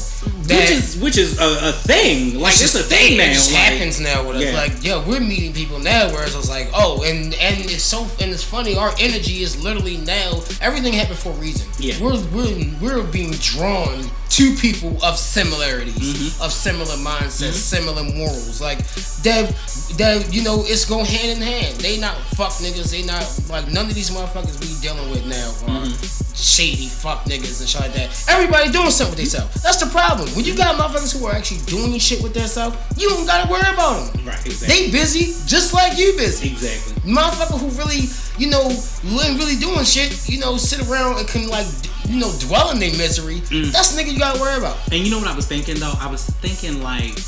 which 0.49 0.71
is 0.71 0.99
which 1.01 1.19
is 1.19 1.39
a, 1.39 1.69
a 1.69 1.73
thing. 1.73 2.41
Like 2.41 2.53
it's, 2.53 2.61
just 2.61 2.75
a 2.75 2.83
thing 2.83 3.19
now. 3.19 3.25
It 3.25 3.35
just 3.35 3.53
like- 3.53 3.63
happens 3.63 4.01
now 4.01 4.27
with 4.27 4.37
us. 4.37 4.45
Yeah. 4.45 4.55
Like, 4.55 4.85
yo, 4.85 5.07
we're 5.07 5.21
meeting 5.21 5.53
people 5.53 5.79
now. 5.79 6.11
Whereas 6.13 6.35
I 6.35 6.39
was 6.39 6.51
like, 6.51 6.71
oh, 6.75 7.03
and 7.05 7.35
and 7.35 7.59
it's 7.61 7.83
so 7.83 8.07
and 8.21 8.31
it's 8.33 8.45
funny. 8.45 8.77
Our 8.77 8.93
energy 8.99 9.43
is 9.43 9.63
literally 9.63 9.99
now. 9.99 10.41
Everything 10.61 10.93
happened 10.93 11.19
for 11.19 11.31
a 11.31 11.37
reason. 11.37 11.69
Yeah. 11.79 12.01
we're 12.03 12.21
we're 12.35 12.71
we're 12.81 13.03
being 13.05 13.33
drawn 13.33 14.05
to 14.31 14.55
people 14.57 14.97
of 15.03 15.17
similarities, 15.19 15.97
Mm-hmm. 15.99 16.43
of 16.43 16.53
similar 16.53 16.95
mindsets, 16.97 17.55
similar 17.55 18.03
morals. 18.05 18.61
Like 18.61 18.79
that 19.23 19.51
that 19.99 20.29
you 20.33 20.43
know, 20.43 20.63
it's 20.67 20.85
going 20.85 21.07
hand 21.07 21.41
in 21.41 21.43
hand. 21.43 21.77
They 21.81 21.99
not 21.99 22.17
fuck 22.37 22.53
niggas. 22.63 22.91
They 22.91 23.03
not 23.05 23.25
like 23.49 23.69
none 23.73 23.87
of 23.87 23.95
these 23.95 24.11
motherfuckers 24.11 24.59
we 24.61 24.69
dealing 24.81 25.11
with 25.11 25.27
now 25.27 25.49
are 25.73 25.87
Mm-hmm. 25.87 26.28
Shady 26.39 26.87
fuck 26.87 27.25
niggas 27.25 27.61
and 27.61 27.69
shit 27.69 27.81
like 27.81 27.93
that. 27.95 28.15
Everybody 28.29 28.71
doing 28.71 28.91
something 28.91 29.19
with 29.19 29.19
themselves. 29.19 29.63
That's 29.63 29.83
the 29.83 29.91
problem. 29.91 30.29
When 30.39 30.45
you 30.45 30.57
got 30.57 30.79
motherfuckers 30.79 31.19
who 31.19 31.27
are 31.27 31.33
actually 31.35 31.67
doing 31.67 31.99
shit 31.99 32.23
with 32.23 32.33
themselves, 32.33 32.77
you 32.97 33.09
don't 33.09 33.27
gotta 33.27 33.51
worry 33.51 33.67
about 33.67 34.13
them. 34.13 34.25
Right. 34.25 34.47
Exactly. 34.47 34.87
They 34.87 34.91
busy 34.91 35.35
just 35.47 35.75
like 35.75 35.99
you 35.99 36.15
busy. 36.17 36.51
exactly. 36.51 36.95
Motherfucker 37.03 37.59
who 37.59 37.69
really, 37.75 38.07
you 38.39 38.51
know, 38.51 38.71
ain't 38.71 39.39
really 39.39 39.57
doing 39.57 39.85
shit, 39.85 40.29
you 40.29 40.39
know, 40.39 40.57
sit 40.57 40.87
around 40.89 41.19
and 41.19 41.27
can 41.27 41.49
like, 41.49 41.67
you 42.07 42.21
know, 42.21 42.33
dwell 42.39 42.71
in 42.71 42.79
their 42.79 42.93
misery. 42.97 43.41
Mm. 43.51 43.73
That's 43.73 43.95
the 43.95 44.01
nigga 44.01 44.13
you 44.13 44.19
gotta 44.19 44.41
worry 44.41 44.57
about. 44.57 44.77
And 44.93 45.03
you 45.03 45.11
know 45.11 45.19
what 45.19 45.29
I 45.29 45.35
was 45.35 45.47
thinking 45.47 45.77
though? 45.77 45.95
I 45.99 46.11
was 46.11 46.25
thinking 46.25 46.83
like, 46.83 47.19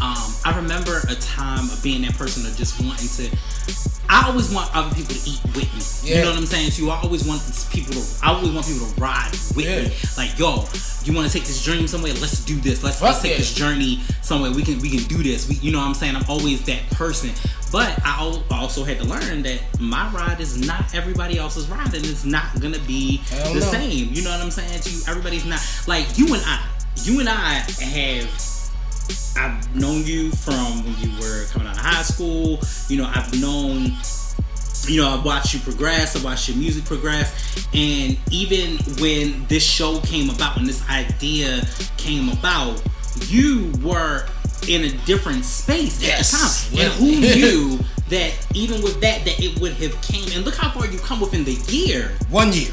um, 0.00 0.32
I 0.44 0.52
remember 0.56 1.00
a 1.08 1.14
time 1.16 1.70
of 1.70 1.82
being 1.82 2.02
that 2.02 2.14
person 2.16 2.44
of 2.46 2.56
just 2.56 2.80
wanting 2.82 3.08
to. 3.08 3.36
I 4.08 4.28
always 4.28 4.52
want 4.54 4.70
other 4.76 4.94
people 4.94 5.14
to 5.14 5.30
eat 5.30 5.40
with 5.56 5.66
me. 5.74 6.14
You 6.14 6.22
know 6.22 6.30
what 6.30 6.38
I'm 6.38 6.46
saying? 6.46 6.70
So 6.70 6.88
I 6.90 7.00
always 7.02 7.26
want 7.26 7.42
people 7.72 7.92
to. 7.94 8.02
I 8.22 8.32
always 8.32 8.52
want 8.52 8.66
people 8.66 8.86
to 8.86 9.00
ride 9.00 9.30
with 9.56 9.64
Yeah. 9.66 9.82
me. 9.82 9.92
Like, 10.16 10.38
yo, 10.38 10.64
you 11.04 11.12
want 11.14 11.26
to 11.26 11.32
take 11.32 11.46
this 11.46 11.64
dream 11.64 11.88
somewhere? 11.88 12.12
Let's 12.14 12.44
do 12.44 12.54
this. 12.56 12.84
Let's, 12.84 13.02
let's 13.02 13.20
take 13.22 13.36
this 13.36 13.52
journey 13.54 14.00
somewhere. 14.22 14.52
We 14.52 14.62
can 14.62 14.78
we 14.78 14.90
can 14.90 15.04
do 15.08 15.22
this. 15.22 15.48
We, 15.48 15.56
you 15.56 15.72
know 15.72 15.78
what 15.78 15.88
I'm 15.88 15.94
saying? 15.94 16.14
I'm 16.14 16.24
always 16.28 16.64
that 16.66 16.88
person. 16.90 17.30
But 17.72 17.98
I 18.04 18.40
also 18.52 18.84
had 18.84 18.98
to 18.98 19.04
learn 19.04 19.42
that 19.42 19.60
my 19.80 20.08
ride 20.12 20.40
is 20.40 20.56
not 20.66 20.94
everybody 20.94 21.36
else's 21.38 21.68
ride, 21.68 21.92
and 21.92 22.04
it's 22.06 22.24
not 22.24 22.60
gonna 22.60 22.78
be 22.80 23.22
the 23.28 23.54
no. 23.54 23.60
same. 23.60 24.12
You 24.12 24.22
know 24.22 24.30
what 24.30 24.40
I'm 24.40 24.50
saying? 24.52 24.80
To 24.80 24.90
you, 24.90 25.00
everybody's 25.08 25.44
not 25.44 25.60
like 25.88 26.06
you 26.16 26.32
and 26.32 26.42
I. 26.46 26.64
You 27.02 27.20
and 27.20 27.28
I 27.28 27.64
have 27.82 28.55
I've 29.36 29.74
known 29.74 30.04
you 30.04 30.30
from 30.32 30.84
when 30.84 30.94
you 30.98 31.10
were 31.20 31.44
coming 31.46 31.68
out 31.68 31.74
of 31.76 31.82
high 31.82 32.02
school. 32.02 32.58
You 32.88 32.98
know, 32.98 33.10
I've 33.14 33.38
known, 33.40 33.92
you 34.88 35.00
know, 35.02 35.08
I've 35.10 35.24
watched 35.24 35.54
you 35.54 35.60
progress. 35.60 36.16
I've 36.16 36.24
watched 36.24 36.48
your 36.48 36.56
music 36.56 36.84
progress. 36.84 37.32
And 37.74 38.18
even 38.30 38.78
when 39.00 39.46
this 39.46 39.62
show 39.64 40.00
came 40.00 40.30
about, 40.30 40.56
when 40.56 40.64
this 40.66 40.86
idea 40.88 41.66
came 41.96 42.28
about, 42.30 42.82
you 43.28 43.72
were 43.82 44.26
in 44.68 44.84
a 44.84 44.90
different 45.04 45.44
space 45.44 46.02
Yes. 46.02 46.32
at 46.34 46.70
the 46.70 46.76
time. 46.76 46.84
And 46.86 46.92
who 46.94 47.20
knew 47.36 47.78
that 48.08 48.32
even 48.54 48.82
with 48.82 49.00
that, 49.00 49.24
that 49.24 49.40
it 49.42 49.58
would 49.60 49.72
have 49.74 50.00
came. 50.02 50.28
And 50.34 50.44
look 50.44 50.54
how 50.56 50.70
far 50.70 50.86
you've 50.86 51.02
come 51.02 51.20
within 51.20 51.44
the 51.44 51.54
year. 51.72 52.12
One 52.30 52.52
year. 52.52 52.70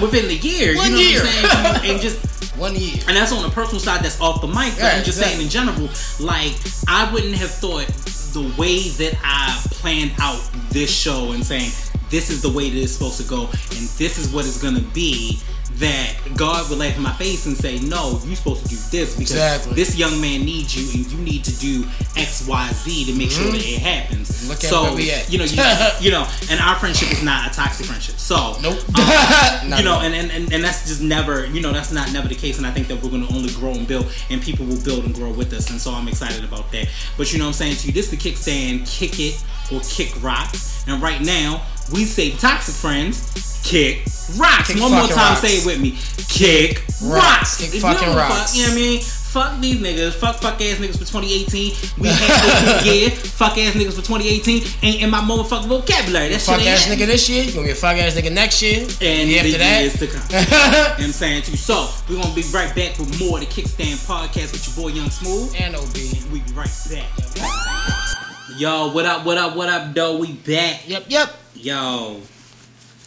Within 0.00 0.28
the 0.28 0.38
year. 0.40 0.76
One 0.76 0.90
you 0.90 0.96
know 0.96 1.00
year. 1.02 1.20
what 1.22 1.44
I'm 1.44 1.80
saying? 1.80 1.92
And 1.94 2.00
just 2.02 2.36
One 2.56 2.74
year. 2.74 2.94
and 3.06 3.14
that's 3.16 3.32
on 3.32 3.44
a 3.44 3.50
personal 3.52 3.80
side 3.80 4.02
that's 4.02 4.18
off 4.18 4.40
the 4.40 4.46
mic 4.46 4.72
but 4.76 4.78
Yeah, 4.78 4.96
i'm 4.96 5.04
just 5.04 5.20
saying 5.20 5.42
in 5.42 5.48
general 5.50 5.90
like 6.18 6.52
i 6.88 7.06
wouldn't 7.12 7.34
have 7.34 7.50
thought 7.50 7.86
the 8.32 8.50
way 8.56 8.88
that 8.96 9.14
i 9.22 9.54
planned 9.72 10.12
out 10.20 10.40
this 10.70 10.90
show 10.90 11.32
and 11.32 11.44
saying 11.44 11.70
this 12.08 12.30
is 12.30 12.40
the 12.40 12.48
way 12.50 12.70
that 12.70 12.78
it's 12.78 12.92
supposed 12.92 13.20
to 13.20 13.28
go 13.28 13.42
and 13.42 13.86
this 13.98 14.16
is 14.18 14.32
what 14.32 14.46
it's 14.46 14.60
gonna 14.62 14.80
be 14.94 15.38
that 15.76 16.14
God 16.36 16.68
would 16.70 16.78
laugh 16.78 16.96
in 16.96 17.02
my 17.02 17.12
face 17.14 17.46
and 17.46 17.56
say, 17.56 17.78
"No, 17.78 18.20
you're 18.24 18.36
supposed 18.36 18.62
to 18.64 18.68
do 18.68 18.76
this 18.90 19.14
because 19.14 19.32
Exactly. 19.32 19.74
this 19.74 19.96
young 19.96 20.20
man 20.20 20.44
needs 20.44 20.74
you, 20.76 20.88
and 21.02 21.10
you 21.12 21.18
need 21.18 21.44
to 21.44 21.52
do 21.58 21.84
X, 22.16 22.46
Y, 22.46 22.70
Z 22.72 23.04
to 23.06 23.18
make 23.18 23.30
sure 23.30 23.50
that 23.50 23.60
it 23.60 23.80
happens." 23.80 24.30
Mm-hmm. 24.30 24.48
Look 24.48 24.64
at 24.64 24.70
so 24.70 24.82
where 24.84 24.94
we 24.94 25.10
at. 25.10 25.30
you 25.30 25.38
know, 25.38 25.44
you, 25.44 25.62
you 26.00 26.10
know, 26.10 26.26
and 26.50 26.60
our 26.60 26.76
friendship 26.76 27.10
is 27.12 27.22
not 27.22 27.50
a 27.50 27.54
toxic 27.54 27.86
friendship. 27.86 28.16
So 28.16 28.56
Nope. 28.62 28.78
um, 28.98 29.72
you 29.78 29.84
know, 29.84 30.00
and, 30.00 30.14
and, 30.14 30.30
and, 30.30 30.52
and 30.52 30.64
that's 30.64 30.86
just 30.86 31.02
never, 31.02 31.46
you 31.46 31.60
know, 31.60 31.72
that's 31.72 31.92
not 31.92 32.12
never 32.12 32.28
the 32.28 32.34
case. 32.34 32.58
And 32.58 32.66
I 32.66 32.70
think 32.70 32.88
that 32.88 33.02
we're 33.02 33.10
going 33.10 33.26
to 33.26 33.34
only 33.34 33.52
grow 33.52 33.72
and 33.72 33.86
build, 33.86 34.10
and 34.30 34.40
people 34.40 34.64
will 34.66 34.82
build 34.82 35.04
and 35.04 35.14
grow 35.14 35.30
with 35.30 35.52
us. 35.52 35.70
And 35.70 35.80
so 35.80 35.92
I'm 35.92 36.08
excited 36.08 36.44
about 36.44 36.70
that. 36.72 36.88
But 37.16 37.32
you 37.32 37.38
know 37.38 37.44
what 37.44 37.48
I'm 37.48 37.54
saying 37.54 37.76
to 37.76 37.86
you, 37.88 37.92
this 37.92 38.12
is 38.12 38.18
the 38.18 38.30
kickstand, 38.30 38.88
kick 38.90 39.18
it 39.20 39.42
or 39.72 39.80
kick 39.88 40.22
rocks. 40.22 40.75
And 40.86 41.02
right 41.02 41.20
now, 41.20 41.62
we 41.92 42.04
say 42.04 42.30
toxic 42.32 42.74
friends, 42.74 43.60
kick 43.64 44.04
rocks. 44.36 44.72
Kick 44.72 44.80
One 44.82 44.92
more 44.92 45.06
time, 45.08 45.16
rocks. 45.34 45.40
say 45.40 45.58
it 45.58 45.66
with 45.66 45.80
me, 45.80 45.98
kick 46.28 46.82
rocks. 47.02 47.02
Rocks. 47.02 47.56
Kick 47.58 47.68
If 47.68 47.74
you 47.74 47.80
fucking 47.80 48.08
don't 48.08 48.16
fuck- 48.28 48.54
you 48.54 48.62
know 48.62 48.68
what 48.68 48.72
I 48.72 48.80
mean? 48.80 49.00
Fuck 49.36 49.60
these 49.60 49.76
niggas. 49.76 50.14
Fuck 50.14 50.36
fuck 50.40 50.54
ass 50.62 50.78
niggas 50.78 50.92
for 50.96 51.04
2018. 51.04 51.74
We 51.98 52.08
had 52.08 52.64
this 52.64 52.86
year. 52.86 53.10
Fuck 53.10 53.58
ass 53.58 53.74
niggas 53.74 53.92
for 53.92 54.00
2018. 54.00 54.62
Ain't 54.82 55.02
in 55.02 55.10
my 55.10 55.20
motherfucking 55.20 55.66
vocabulary. 55.66 56.30
That 56.30 56.40
fuck 56.40 56.58
shit 56.58 56.68
ass 56.68 56.86
nigga 56.86 57.04
this 57.04 57.28
year. 57.28 57.44
You 57.44 57.52
gonna 57.52 57.66
be 57.66 57.72
a 57.72 57.74
fuck 57.74 57.96
ass 57.98 58.14
nigga 58.14 58.32
next 58.32 58.62
year. 58.62 58.80
and 58.80 58.88
the 59.28 59.34
the 59.34 59.38
after 59.38 59.58
that. 59.58 59.80
years 59.82 59.98
to 59.98 60.06
come. 60.06 60.22
you 60.30 60.36
know 60.38 60.88
what 60.96 61.00
I'm 61.02 61.12
saying 61.12 61.42
too. 61.42 61.56
So 61.56 61.86
we're 62.08 62.22
gonna 62.22 62.34
be 62.34 62.44
right 62.54 62.74
back 62.74 62.96
with 62.98 63.20
more 63.20 63.38
of 63.38 63.44
the 63.46 63.50
Kickstand 63.52 64.00
podcast 64.06 64.52
with 64.52 64.66
your 64.74 64.76
boy 64.88 64.94
Young 64.96 65.10
Smooth. 65.10 65.54
and 65.58 65.76
OB. 65.76 65.94
We 66.32 66.40
be 66.40 66.52
right 66.52 66.72
back. 66.90 68.22
Yo, 68.56 68.90
what 68.90 69.04
up, 69.04 69.26
what 69.26 69.36
up, 69.36 69.54
what 69.54 69.68
up, 69.68 69.92
though? 69.92 70.16
We 70.16 70.32
back. 70.32 70.88
Yep, 70.88 71.04
yep. 71.08 71.34
Yo. 71.54 72.22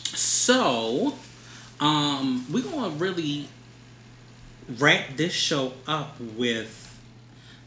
So, 0.03 1.15
um, 1.79 2.45
we're 2.51 2.61
gonna 2.61 2.89
really 2.89 3.47
wrap 4.77 5.15
this 5.15 5.33
show 5.33 5.73
up 5.87 6.19
with 6.19 6.95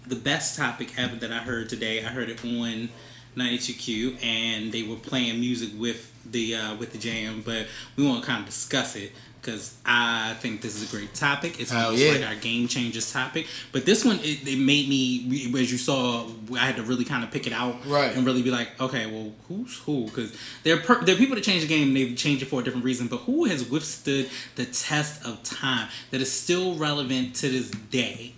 the 0.07 0.15
best 0.15 0.57
topic 0.57 0.93
ever 0.97 1.17
that 1.17 1.33
I 1.33 1.39
heard 1.39 1.69
today. 1.69 2.05
I 2.05 2.09
heard 2.09 2.29
it 2.29 2.45
on 2.45 2.89
92Q, 3.37 4.23
and 4.23 4.71
they 4.71 4.85
were 4.85 4.95
playing 4.95 5.41
music 5.41 5.71
with 5.77 6.13
the 6.31 6.55
uh, 6.55 6.77
with 6.77 6.93
the 6.93 6.99
jam, 6.99 7.43
but 7.45 7.67
we 7.97 8.07
want 8.07 8.23
to 8.23 8.27
kind 8.29 8.41
of 8.43 8.47
discuss 8.47 8.95
it 8.95 9.11
because 9.43 9.77
I 9.85 10.35
think 10.35 10.60
this 10.62 10.77
is 10.81 10.89
a 10.89 10.97
great 10.97 11.14
topic. 11.14 11.59
It's 11.60 11.73
Hell 11.73 11.86
almost 11.86 12.01
yeah. 12.05 12.12
like 12.12 12.24
our 12.28 12.36
game 12.36 12.69
changers 12.69 13.12
topic. 13.12 13.48
But 13.73 13.85
this 13.85 14.05
one, 14.05 14.20
it, 14.20 14.47
it 14.47 14.56
made 14.56 14.89
me, 14.89 15.52
as 15.60 15.73
you 15.73 15.78
saw, 15.78 16.28
I 16.55 16.59
had 16.66 16.77
to 16.77 16.85
really 16.85 17.05
kind 17.05 17.24
of 17.24 17.32
pick 17.32 17.48
it 17.48 17.52
out, 17.52 17.85
Right. 17.85 18.14
and 18.14 18.24
really 18.24 18.43
be 18.43 18.52
like, 18.52 18.81
okay, 18.81 19.06
well, 19.06 19.32
who's 19.48 19.78
who? 19.78 20.05
Because 20.05 20.32
there, 20.62 20.77
per- 20.77 21.02
there 21.02 21.16
are 21.16 21.19
people 21.19 21.35
that 21.35 21.43
change 21.43 21.62
the 21.62 21.66
game, 21.69 21.89
and 21.89 21.97
they've 21.97 22.16
changed 22.16 22.43
it 22.44 22.47
for 22.47 22.60
a 22.60 22.62
different 22.62 22.85
reason. 22.85 23.09
But 23.09 23.19
who 23.19 23.47
has 23.47 23.69
withstood 23.69 24.31
the 24.55 24.64
test 24.64 25.24
of 25.27 25.43
time 25.43 25.89
that 26.12 26.20
is 26.20 26.31
still 26.32 26.77
relevant 26.77 27.35
to 27.36 27.48
this 27.51 27.69
day? 27.70 28.35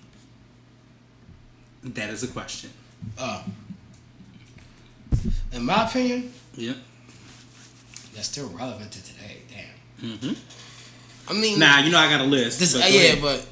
That 1.82 2.08
is 2.08 2.22
a 2.22 2.28
question. 2.28 2.70
Uh, 3.18 3.42
in 5.52 5.64
my 5.66 5.84
opinion, 5.86 6.32
Yeah. 6.54 6.72
that's 8.14 8.28
still 8.28 8.48
relevant 8.48 8.90
to 8.92 9.04
today. 9.04 9.42
Damn. 10.00 10.16
hmm 10.18 10.32
I 11.28 11.32
mean, 11.32 11.58
Now 11.58 11.78
you 11.80 11.90
know 11.90 11.98
I 11.98 12.08
got 12.10 12.20
a 12.20 12.24
list. 12.24 12.58
this, 12.60 12.74
but 12.74 12.84
uh, 12.84 12.86
yeah, 12.88 13.14
but 13.20 13.46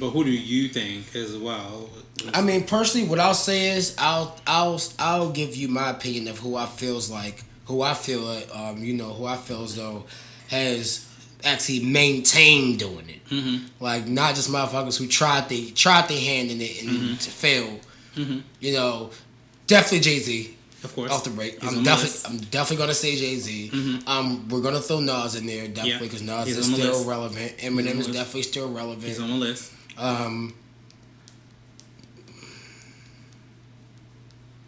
but 0.00 0.10
who 0.10 0.24
do 0.24 0.30
you 0.30 0.68
think 0.68 1.14
as 1.14 1.36
well? 1.36 1.88
I 2.34 2.40
mean, 2.42 2.64
personally, 2.64 3.06
what 3.06 3.18
I'll 3.20 3.34
say 3.34 3.70
is 3.76 3.94
I'll 3.98 4.36
I'll 4.46 4.80
I'll 4.98 5.30
give 5.30 5.54
you 5.54 5.68
my 5.68 5.90
opinion 5.90 6.28
of 6.28 6.38
who 6.38 6.56
I 6.56 6.66
feels 6.66 7.10
like 7.10 7.44
who 7.66 7.82
I 7.82 7.94
feel 7.94 8.26
um 8.52 8.78
you 8.82 8.94
know 8.94 9.12
who 9.12 9.26
I 9.26 9.36
feel 9.36 9.64
as 9.64 9.76
though 9.76 10.04
has 10.48 11.04
actually 11.44 11.80
maintained 11.84 12.78
doing 12.78 13.08
it. 13.08 13.24
Mhm. 13.28 13.64
Like 13.80 14.06
not 14.08 14.34
just 14.34 14.50
motherfuckers 14.50 14.96
who 14.98 15.06
tried 15.06 15.48
they 15.48 15.70
tried 15.70 16.08
their 16.08 16.20
hand 16.20 16.50
in 16.50 16.60
it 16.60 16.82
and 16.82 16.90
Mm-hmm. 16.90 17.16
to 17.16 17.30
fail. 17.30 17.80
You 18.60 18.72
know, 18.72 19.10
definitely 19.66 20.00
Jay 20.00 20.18
Z. 20.20 20.55
Of 20.86 20.94
course, 20.94 21.10
Off 21.10 21.24
the 21.24 21.30
break, 21.30 21.60
He's 21.60 21.72
I'm 21.76 21.82
definitely. 21.82 22.20
I'm 22.30 22.38
definitely 22.50 22.76
gonna 22.76 22.94
say 22.94 23.16
Jay 23.16 23.36
Z. 23.36 23.70
Mhm. 23.74 24.08
Um, 24.08 24.48
we're 24.48 24.60
gonna 24.62 24.80
throw 24.80 25.00
Nas 25.00 25.34
in 25.34 25.46
there 25.46 25.66
definitely 25.66 25.90
Yeah, 25.90 25.98
because 25.98 26.22
Nas 26.22 26.46
he's 26.46 26.56
is 26.58 26.66
still 26.72 26.94
list. 26.94 27.06
relevant. 27.06 27.58
Eminem 27.58 27.98
is 27.98 28.06
definitely 28.06 28.42
still 28.42 28.70
relevant. 28.70 29.04
He's 29.04 29.18
on 29.20 29.28
the 29.30 29.34
list. 29.36 29.72
Um, 29.98 30.54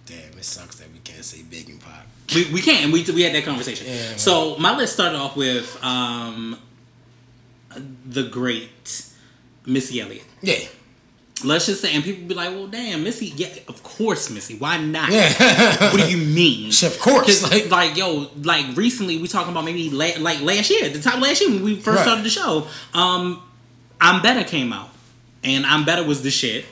damn, 0.07 0.19
it 0.39 0.45
sucks 0.45 0.77
that 0.77 0.90
we 0.93 0.99
can't 1.01 1.24
say 1.24 1.43
Big 1.43 1.69
and 1.69 1.81
Pop. 1.81 2.07
We, 2.35 2.51
we 2.53 2.61
can't. 2.61 2.93
We 2.93 3.03
we 3.05 3.23
had 3.23 3.35
that 3.35 3.45
conversation. 3.45 3.86
Yeah. 3.89 4.16
So 4.16 4.57
my 4.59 4.77
list 4.77 4.95
started 4.95 5.16
off 5.16 5.36
with 5.36 5.78
um, 5.85 6.59
the 8.07 8.24
great 8.24 9.12
Missy 9.66 10.01
Elliott. 10.01 10.24
Yeah, 10.43 10.57
Let's 11.44 11.66
just 11.66 11.81
say, 11.82 11.94
and 11.94 12.02
people 12.02 12.27
be 12.27 12.35
like, 12.35 12.51
"Well, 12.51 12.66
damn, 12.66 13.05
Missy. 13.05 13.27
Yeah, 13.36 13.48
of 13.69 13.82
course, 13.82 14.28
Missy. 14.31 14.56
Why 14.56 14.78
not? 14.78 15.10
yeah. 15.12 15.93
What 15.93 16.01
do 16.01 16.09
you 16.10 16.16
mean? 16.19 16.73
Of 16.82 16.98
course. 16.98 17.43
Like, 17.51 17.70
like, 17.70 17.97
yo, 17.97 18.28
like 18.43 18.77
recently 18.77 19.19
we 19.19 19.28
talking 19.28 19.52
about 19.52 19.65
maybe 19.65 19.90
la- 19.90 20.19
like 20.20 20.40
last 20.40 20.70
year, 20.70 20.89
the 20.89 21.01
time 21.01 21.20
last 21.20 21.40
year 21.40 21.51
when 21.51 21.62
we 21.62 21.77
first 21.77 21.97
Right. 21.98 22.02
started 22.02 22.24
the 22.24 22.31
show. 22.31 22.66
Um, 22.94 23.43
I'm 24.01 24.20
better 24.23 24.43
came 24.48 24.73
out, 24.73 24.90
and 25.44 25.65
I'm 25.66 25.85
better 25.85 26.05
was 26.05 26.23
the 26.23 26.31
shit. 26.31 26.65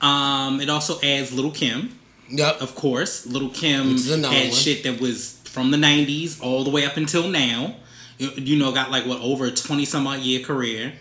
Um, 0.00 0.60
it 0.60 0.68
also 0.68 1.00
adds 1.02 1.32
Lil 1.32 1.50
Kim. 1.52 1.98
yep. 2.28 2.60
of 2.60 2.74
course. 2.74 3.26
Lil 3.26 3.48
Kim 3.50 3.96
had 3.98 4.22
one. 4.24 4.50
shit 4.52 4.82
that 4.84 5.00
was 5.00 5.38
from 5.44 5.70
the 5.70 5.76
'90s 5.78 6.42
all 6.42 6.64
the 6.64 6.70
way 6.70 6.84
up 6.84 6.96
until 6.96 7.28
now. 7.28 7.76
You, 8.18 8.30
you 8.36 8.58
know, 8.58 8.72
got 8.72 8.90
like 8.90 9.06
what 9.06 9.20
over 9.20 9.46
a 9.46 9.50
twenty 9.50 9.84
some 9.84 10.06
odd 10.06 10.20
year 10.20 10.40
career. 10.40 10.92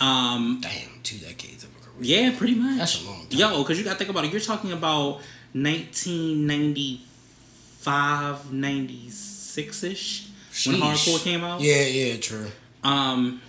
Um, 0.00 0.58
Damn, 0.62 1.00
two 1.02 1.16
decades 1.18 1.44
of 1.44 1.44
a 1.44 1.44
career. 1.44 1.55
Yeah, 2.00 2.32
pretty 2.36 2.54
much. 2.54 2.78
That's 2.78 3.02
a 3.02 3.06
long 3.06 3.26
time. 3.26 3.38
Yo, 3.38 3.62
because 3.62 3.78
you 3.78 3.84
got 3.84 3.92
to 3.92 3.98
think 3.98 4.10
about 4.10 4.24
it. 4.24 4.32
You're 4.32 4.40
talking 4.40 4.72
about 4.72 5.20
1995, 5.52 8.52
96 8.52 9.82
ish 9.84 10.26
when 10.66 10.76
hardcore 10.80 11.22
came 11.22 11.44
out. 11.44 11.60
Yeah, 11.60 11.82
yeah, 11.82 12.16
true. 12.16 12.46
Um, 12.82 13.40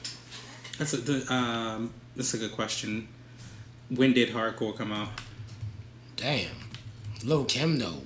that's 0.77 0.93
a 0.93 0.97
the, 0.97 1.33
um, 1.33 1.91
that's 2.15 2.33
a 2.33 2.37
good 2.37 2.51
question. 2.53 3.07
When 3.89 4.13
did 4.13 4.29
hardcore 4.33 4.75
come 4.77 4.91
out? 4.91 5.09
Damn, 6.15 6.49
Lil 7.23 7.45
Kim 7.45 7.77
though, 7.79 8.01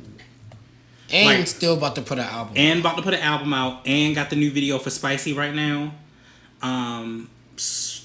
and 1.11 1.39
Like- 1.39 1.47
still 1.47 1.73
about 1.75 1.95
to 1.95 2.01
put 2.01 2.19
an 2.19 2.25
album. 2.25 2.53
and 2.57 2.79
about 2.81 2.97
to 2.97 3.01
put 3.03 3.13
an 3.13 3.21
album 3.21 3.53
out 3.53 3.85
and 3.87 4.13
got 4.15 4.29
the 4.29 4.35
new 4.35 4.51
video 4.51 4.77
for 4.79 4.89
Spicy 4.89 5.31
right 5.33 5.53
now. 5.55 5.93
Um, 6.61 7.29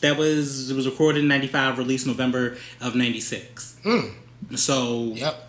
that 0.00 0.16
was 0.16 0.70
it 0.70 0.74
was 0.74 0.86
recorded 0.86 1.20
in 1.20 1.28
'95, 1.28 1.78
released 1.78 2.06
November 2.06 2.56
of 2.80 2.94
'96. 2.94 3.76
Mm. 3.84 4.12
So 4.56 5.12
Yep. 5.14 5.42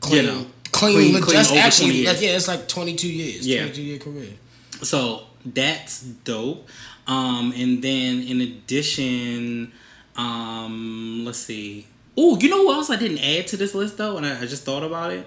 Clean, 0.00 0.26
know, 0.26 0.46
clean, 0.70 1.12
clean- 1.12 1.22
clean 1.22 1.36
that's 1.36 1.48
over 1.50 1.54
20 1.54 1.58
actually, 1.60 1.90
years. 1.92 2.06
that's, 2.06 2.22
yeah, 2.22 2.36
it's 2.36 2.48
like 2.48 2.68
22 2.68 3.08
years. 3.08 3.46
Yeah. 3.46 3.60
22 3.62 3.82
year 3.82 3.98
career. 3.98 4.28
so 4.82 5.22
that's 5.46 6.02
dope. 6.02 6.68
Um, 7.06 7.52
and 7.56 7.82
then 7.82 8.20
in 8.22 8.40
addition, 8.40 9.72
um, 10.16 11.24
let's 11.24 11.38
see. 11.38 11.86
Oh, 12.16 12.38
you 12.38 12.48
know 12.48 12.62
what 12.64 12.76
else 12.76 12.90
I 12.90 12.96
didn't 12.96 13.18
add 13.18 13.46
to 13.48 13.56
this 13.56 13.74
list 13.74 13.96
though, 13.98 14.16
and 14.16 14.26
I, 14.26 14.40
I 14.42 14.46
just 14.46 14.64
thought 14.64 14.82
about 14.82 15.10
it. 15.12 15.26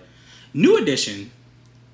New 0.53 0.77
edition, 0.77 1.31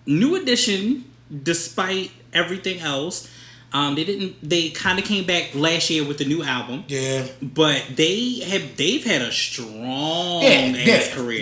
new 0.05 0.35
edition. 0.35 1.05
Despite 1.43 2.11
everything 2.31 2.79
else, 2.81 3.27
um, 3.73 3.95
they 3.95 4.03
didn't. 4.03 4.35
They 4.47 4.69
kind 4.69 4.99
of 4.99 5.05
came 5.05 5.25
back 5.25 5.55
last 5.55 5.89
year 5.89 6.05
with 6.05 6.17
the 6.19 6.25
new 6.25 6.43
album. 6.43 6.83
Yeah. 6.87 7.25
but 7.41 7.83
they 7.95 8.39
have 8.41 8.77
they've 8.77 9.03
had 9.03 9.21
a 9.21 9.31
strong 9.31 10.43
Yeah, 10.43 10.73
ass 10.77 11.09
yeah, 11.09 11.15
career. 11.15 11.41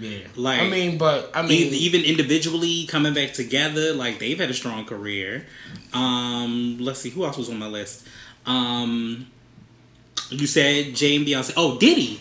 Yeah, 0.00 0.08
yeah. 0.08 0.18
Like, 0.36 0.60
I 0.60 0.68
mean, 0.68 0.96
but 0.98 1.30
I 1.34 1.42
mean, 1.42 1.72
even 1.74 2.02
individually 2.02 2.86
coming 2.86 3.14
back 3.14 3.32
together, 3.32 3.92
like 3.94 4.18
they've 4.20 4.38
had 4.38 4.50
a 4.50 4.54
strong 4.54 4.84
career. 4.84 5.46
Um, 5.92 6.78
let's 6.80 7.00
see 7.00 7.10
who 7.10 7.24
else 7.24 7.36
was 7.36 7.50
on 7.50 7.58
my 7.58 7.66
list. 7.66 8.06
Um, 8.46 9.26
you 10.30 10.46
said 10.46 10.94
Jay 10.94 11.16
and 11.16 11.26
Beyonce. 11.26 11.52
Oh, 11.56 11.78
Diddy. 11.78 12.20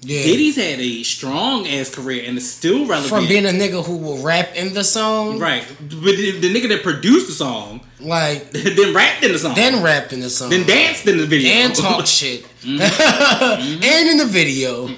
Yeah. 0.00 0.22
Diddy's 0.22 0.56
had 0.56 0.78
a 0.80 1.02
strong 1.02 1.66
ass 1.66 1.92
career 1.94 2.24
and 2.26 2.36
is 2.38 2.50
still 2.50 2.86
relevant. 2.86 3.08
from 3.08 3.26
being 3.26 3.46
a 3.46 3.50
nigga 3.50 3.84
who 3.84 3.96
will 3.96 4.22
rap 4.22 4.54
in 4.54 4.72
the 4.74 4.84
song, 4.84 5.38
right, 5.38 5.64
but 5.80 5.88
the, 6.16 6.38
the 6.40 6.54
nigga 6.54 6.68
that 6.68 6.82
produced 6.84 7.26
the 7.26 7.32
song, 7.32 7.80
like 8.00 8.50
then 8.52 8.94
rapped 8.94 9.24
in 9.24 9.32
the 9.32 9.38
song, 9.38 9.54
then 9.56 9.82
rapped 9.82 10.12
in 10.12 10.20
the 10.20 10.30
song, 10.30 10.50
then 10.50 10.66
danced 10.66 11.06
in 11.06 11.18
the 11.18 11.26
video, 11.26 11.50
and 11.50 11.74
talk 11.76 12.06
shit, 12.06 12.44
Mm-hmm. 12.62 13.82
and 13.82 14.08
in 14.08 14.16
the 14.18 14.26
video. 14.26 14.88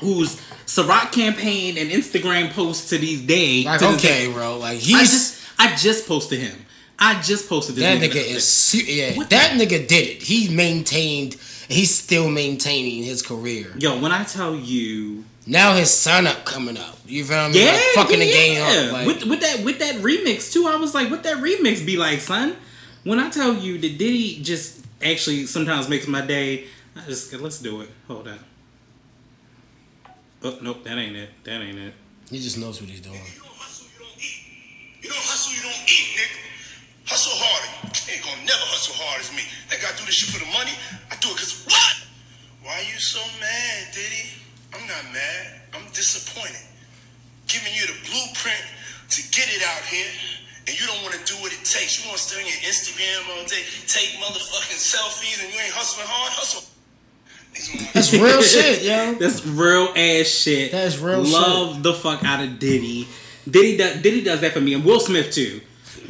whose 0.00 0.40
Ciroc 0.66 1.12
campaign 1.12 1.78
and 1.78 1.90
Instagram 1.90 2.50
posts 2.52 2.90
to 2.90 2.98
these 2.98 3.22
days. 3.22 3.64
Like, 3.64 3.78
to 3.80 3.88
okay, 3.94 4.26
day- 4.26 4.32
bro, 4.32 4.58
like 4.58 4.78
I 4.78 5.00
just 5.00 5.40
I 5.58 5.74
just 5.76 6.06
posted 6.06 6.40
him. 6.40 6.56
I 6.98 7.20
just 7.22 7.48
posted 7.48 7.76
this. 7.76 7.84
that 7.84 7.98
nigga 8.10 8.14
nigga 8.22 8.34
is 8.36 8.74
yeah, 8.88 9.16
What 9.16 9.30
that 9.30 9.52
nigga 9.52 9.86
did 9.86 10.08
it. 10.08 10.22
He 10.22 10.48
maintained. 10.54 11.36
He's 11.68 11.94
still 11.94 12.30
maintaining 12.30 13.02
his 13.02 13.22
career. 13.22 13.72
Yo, 13.78 13.98
when 14.00 14.12
I 14.12 14.24
tell 14.24 14.54
you, 14.54 15.24
Now 15.46 15.74
his 15.74 15.90
son 15.92 16.26
up 16.26 16.44
coming 16.44 16.76
up. 16.76 16.96
You 17.06 17.24
feel 17.24 17.48
me? 17.48 17.64
yeah, 17.64 17.72
Like, 17.72 17.82
fucking 17.94 18.18
yeah, 18.20 18.24
the 18.26 18.32
game 18.32 18.56
yeah. 18.58 18.86
up. 18.86 18.92
Like, 18.92 19.06
with 19.06 19.24
with 19.24 19.40
that 19.40 19.64
with 19.64 19.78
that 19.80 19.96
remix 19.96 20.52
too, 20.52 20.66
I 20.66 20.76
was 20.76 20.94
like, 20.94 21.10
what 21.10 21.22
that 21.24 21.38
remix 21.38 21.84
be 21.84 21.96
like, 21.96 22.20
son? 22.20 22.56
When 23.04 23.18
I 23.20 23.30
tell 23.30 23.54
you 23.54 23.78
that 23.78 23.98
Diddy 23.98 24.42
just 24.42 24.84
actually 25.02 25.46
sometimes 25.46 25.88
makes 25.88 26.06
my 26.08 26.20
day, 26.24 26.66
I 26.96 27.04
just 27.06 27.32
let's 27.34 27.58
do 27.60 27.80
it. 27.82 27.88
Hold 28.08 28.28
on. 28.28 28.38
Oh 30.42 30.58
nope, 30.62 30.84
that 30.84 30.98
ain't 30.98 31.16
it. 31.16 31.30
That 31.44 31.60
ain't 31.62 31.78
it. 31.78 31.94
he 32.30 32.38
just 32.40 32.58
knows 32.58 32.80
what 32.80 32.90
he's 32.90 33.00
doing. 33.00 33.14
You 33.16 33.40
don't 33.42 33.54
hustle, 33.56 33.86
you 33.94 33.98
don't 34.04 34.18
eat. 34.18 34.42
You 35.02 35.08
don't 35.10 35.18
hustle, 35.18 35.54
you 35.54 35.62
don't 35.62 35.82
eat, 35.86 36.08
nigga. 36.18 36.38
Hustle 37.06 37.32
harder. 37.38 37.86
Ain't 38.10 38.22
gonna 38.22 38.42
never 38.42 38.66
hustle 38.66 38.94
hard 38.98 39.20
as 39.22 39.30
me. 39.30 39.42
Think 39.70 39.82
I 39.86 39.94
do 39.96 40.04
this 40.06 40.14
shit 40.14 40.30
for 40.34 40.42
the 40.44 40.50
money? 40.52 40.74
I 41.16 41.18
do 41.20 41.32
it 41.32 41.40
cause 41.40 41.64
what? 41.64 41.96
Why 42.62 42.76
you 42.92 43.00
so 43.00 43.24
mad, 43.40 43.88
Diddy? 43.94 44.36
I'm 44.74 44.84
not 44.86 45.00
mad. 45.16 45.46
I'm 45.72 45.88
disappointed. 45.96 46.60
Giving 47.48 47.72
you 47.72 47.86
the 47.86 47.96
blueprint 48.04 48.60
to 49.16 49.22
get 49.32 49.48
it 49.48 49.64
out 49.64 49.80
here, 49.88 50.12
and 50.68 50.78
you 50.78 50.86
don't 50.86 51.00
want 51.00 51.14
to 51.14 51.24
do 51.24 51.40
what 51.40 51.52
it 51.52 51.64
takes. 51.64 51.96
You 51.96 52.08
want 52.10 52.20
to 52.20 52.24
stay 52.24 52.36
on 52.36 52.44
your 52.44 52.60
Instagram 52.68 53.32
all 53.32 53.46
day, 53.48 53.64
take 53.86 54.20
motherfucking 54.20 54.76
selfies, 54.76 55.42
and 55.42 55.54
you 55.54 55.58
ain't 55.58 55.72
hustling 55.72 56.06
hard. 56.06 56.32
Hustle. 56.36 56.68
That's 57.94 58.12
real 58.12 58.42
shit, 58.42 58.82
yo. 58.82 59.14
That's 59.18 59.46
real 59.46 59.88
ass 59.96 60.26
shit. 60.26 60.72
That's 60.72 60.98
real 60.98 61.22
Love 61.22 61.82
the 61.82 61.94
fuck 61.94 62.22
out 62.24 62.44
of 62.44 62.58
Diddy. 62.58 63.08
Diddy 63.48 63.78
does, 63.78 64.02
Diddy 64.02 64.22
does 64.22 64.42
that 64.42 64.52
for 64.52 64.60
me, 64.60 64.74
and 64.74 64.84
Will 64.84 65.00
Smith 65.00 65.32
too. 65.32 65.62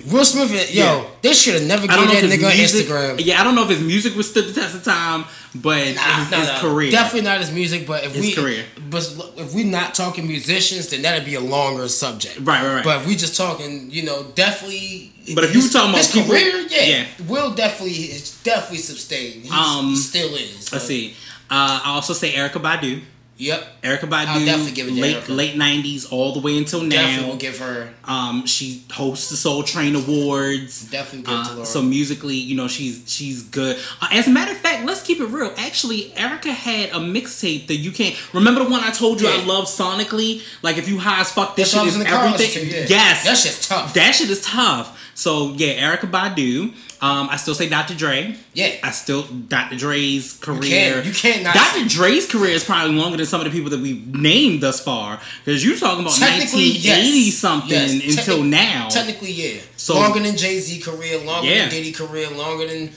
Will 0.06 0.24
Smith, 0.24 0.50
yo, 0.72 0.84
Yeah. 0.84 1.04
they 1.22 1.34
should 1.34 1.54
have 1.54 1.64
never 1.64 1.86
gave 1.86 1.96
that 1.96 2.24
nigga 2.24 2.56
music, 2.56 2.86
Instagram. 2.86 3.16
Yeah, 3.24 3.40
I 3.40 3.44
don't 3.44 3.54
know 3.54 3.64
if 3.64 3.70
his 3.70 3.80
music 3.80 4.14
was 4.16 4.28
stood 4.30 4.46
the 4.48 4.60
test 4.60 4.74
of 4.76 4.84
time, 4.84 5.24
but 5.54 5.78
his, 5.78 5.96
Nah, 5.96 6.02
his 6.24 6.30
nah, 6.30 6.52
nah. 6.52 6.58
career. 6.60 6.90
Definitely 6.92 7.22
not 7.28 7.40
his 7.40 7.50
music, 7.50 7.86
but 7.86 8.04
if 8.04 8.12
His 8.14 8.26
we 8.26 8.32
career. 8.34 8.64
but 8.88 9.02
if 9.36 9.52
we 9.52 9.64
not 9.64 9.94
talking 9.94 10.26
musicians, 10.28 10.86
then 10.88 11.02
that'd 11.02 11.24
be 11.24 11.34
a 11.34 11.40
longer 11.40 11.88
subject. 11.88 12.36
Right, 12.40 12.62
right, 12.62 12.74
right. 12.76 12.84
But 12.84 13.00
if 13.02 13.06
we 13.08 13.16
just 13.16 13.36
talking, 13.36 13.88
you 13.90 14.04
know, 14.04 14.24
definitely. 14.34 15.12
But 15.34 15.42
if 15.44 15.54
you 15.54 15.62
were 15.62 15.68
talking 15.68 15.90
about 15.90 15.98
his 16.04 16.12
people- 16.12 16.28
career, 16.30 16.66
yeah, 16.70 16.84
yeah. 16.84 17.04
Will 17.26 17.50
definitely 17.50 18.14
definitely 18.44 18.78
sustained. 18.78 19.50
Um, 19.50 19.90
he 19.90 19.96
still 19.96 20.34
is. 20.36 20.72
Let's 20.72 20.86
see. 20.86 21.16
Uh, 21.50 21.80
I 21.84 21.90
also 21.90 22.12
say 22.12 22.32
Erykah 22.32 22.62
Badu. 22.62 23.00
Yep. 23.38 23.82
Erykah 23.82 24.00
Badu, 24.08 24.26
I'll 24.28 24.44
definitely 24.46 24.72
give 24.72 24.86
it 24.88 24.94
to 24.94 25.00
late 25.00 25.16
Erykah. 25.16 25.36
late 25.36 25.54
'90s 25.56 26.10
all 26.10 26.32
the 26.32 26.40
way 26.40 26.56
until 26.56 26.80
Definitely 26.88 27.22
now. 27.22 27.28
will 27.28 27.36
give 27.36 27.58
her. 27.58 27.90
Um, 28.04 28.46
she 28.46 28.82
hosts 28.90 29.28
the 29.28 29.36
Soul 29.36 29.62
Train 29.62 29.94
Awards. 29.94 30.88
Definitely 30.90 31.22
give 31.30 31.40
it 31.40 31.44
to 31.44 31.50
Uh, 31.50 31.54
Laura. 31.54 31.66
so 31.66 31.82
musically, 31.82 32.36
you 32.36 32.54
know, 32.56 32.66
she's 32.66 33.02
she's 33.06 33.42
good. 33.42 33.76
Uh, 34.00 34.08
as 34.12 34.26
a 34.26 34.30
matter 34.30 34.52
of 34.52 34.58
fact, 34.58 34.86
let's 34.86 35.02
keep 35.02 35.20
it 35.20 35.26
real. 35.26 35.52
Actually, 35.58 36.12
Erykah 36.16 36.44
had 36.54 36.90
a 36.90 36.94
mixtape 36.98 37.66
that 37.66 37.76
you 37.76 37.92
can't 37.92 38.16
remember 38.32 38.64
the 38.64 38.70
one 38.70 38.80
I 38.82 38.90
told 38.90 39.20
you 39.20 39.28
I 39.28 39.44
love 39.44 39.66
sonically. 39.66 40.42
Like 40.62 40.78
if 40.78 40.88
you 40.88 40.98
high 40.98 41.20
as 41.20 41.30
fuck, 41.30 41.56
this 41.56 41.72
That's 41.72 41.84
shit 41.84 41.88
is 41.88 41.94
in 41.96 42.04
the 42.04 42.06
car 42.08 42.26
everything. 42.26 42.68
to, 42.70 42.74
yeah. 42.74 42.86
Yes, 42.88 43.24
That 43.24 43.36
shit's 43.36 43.68
tough. 43.68 43.92
That 43.94 44.14
shit 44.14 44.30
is 44.30 44.40
tough. 44.42 44.98
So 45.14 45.52
yeah, 45.56 45.94
Erykah 45.96 46.10
Badu. 46.10 46.74
Um, 47.00 47.28
I 47.30 47.36
still 47.36 47.54
say 47.54 47.68
Dr. 47.68 47.94
Dre. 47.94 48.34
Yeah. 48.54 48.74
I 48.82 48.90
still 48.90 49.22
Dr. 49.24 49.76
Dre's 49.76 50.32
career. 50.32 50.94
can't- 51.02 51.06
you 51.06 51.12
can't 51.12 51.42
not 51.42 51.54
Dr. 51.54 51.80
say- 51.80 51.88
Dre's 51.88 52.26
career 52.26 52.52
is 52.52 52.64
probably 52.64 52.96
longer 52.96 53.18
than 53.18 53.26
some 53.26 53.40
of 53.40 53.44
the 53.44 53.50
people 53.50 53.70
that 53.70 53.80
we've 53.80 54.06
named 54.14 54.62
thus 54.62 54.80
far. 54.80 55.20
Because 55.44 55.64
you're 55.64 55.76
talking 55.76 56.00
about 56.00 56.18
1980 56.18 56.78
yes. 56.80 57.34
something 57.36 57.70
Yes. 58.00 58.18
until 58.18 58.42
now. 58.42 58.88
Technically, 58.88 59.32
yeah. 59.32 59.60
So- 59.76 59.94
longer 59.94 60.20
than 60.20 60.36
Jay 60.38 60.58
Z 60.58 60.80
career, 60.80 61.18
longer 61.18 61.48
Yeah. 61.48 61.60
than 61.62 61.70
Diddy 61.70 61.92
career, 61.92 62.30
longer 62.30 62.66
than 62.66 62.92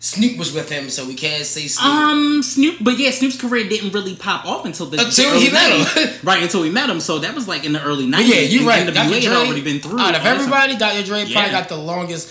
Snoop 0.00 0.36
was 0.36 0.52
with 0.52 0.68
him, 0.68 0.90
so 0.90 1.06
we 1.06 1.14
can't 1.14 1.46
say 1.46 1.66
Snoop. 1.66 1.86
Um, 1.90 2.42
Snoop, 2.42 2.76
but 2.82 2.98
yeah, 2.98 3.10
Snoop's 3.10 3.38
career 3.40 3.66
didn't 3.66 3.94
really 3.94 4.14
pop 4.14 4.44
off 4.44 4.66
until 4.66 4.84
the 4.84 5.02
Until 5.02 5.30
the 5.30 5.38
he 5.40 5.50
met 5.50 5.72
him. 5.96 6.10
right? 6.22 6.42
Until 6.42 6.60
we 6.60 6.68
met 6.68 6.90
him, 6.90 7.00
so 7.00 7.20
that 7.20 7.34
was 7.34 7.48
like 7.48 7.64
in 7.64 7.72
the 7.72 7.82
early 7.82 8.04
nineties. 8.06 8.34
yeah, 8.34 8.40
you're 8.60 8.68
right. 8.68 8.86
NWA 8.86 8.92
Dr. 8.92 9.28
had 9.30 9.32
already 9.46 9.62
been 9.62 9.80
through. 9.80 9.98
Out 9.98 10.14
of 10.14 10.20
all 10.20 10.22
that 10.22 10.22
stuff. 10.22 10.26
everybody, 10.40 10.76
Dr. 10.76 11.02
Dre 11.04 11.24
Yeah. 11.24 11.32
probably 11.32 11.50
got 11.52 11.68
the 11.70 11.76
longest. 11.78 12.28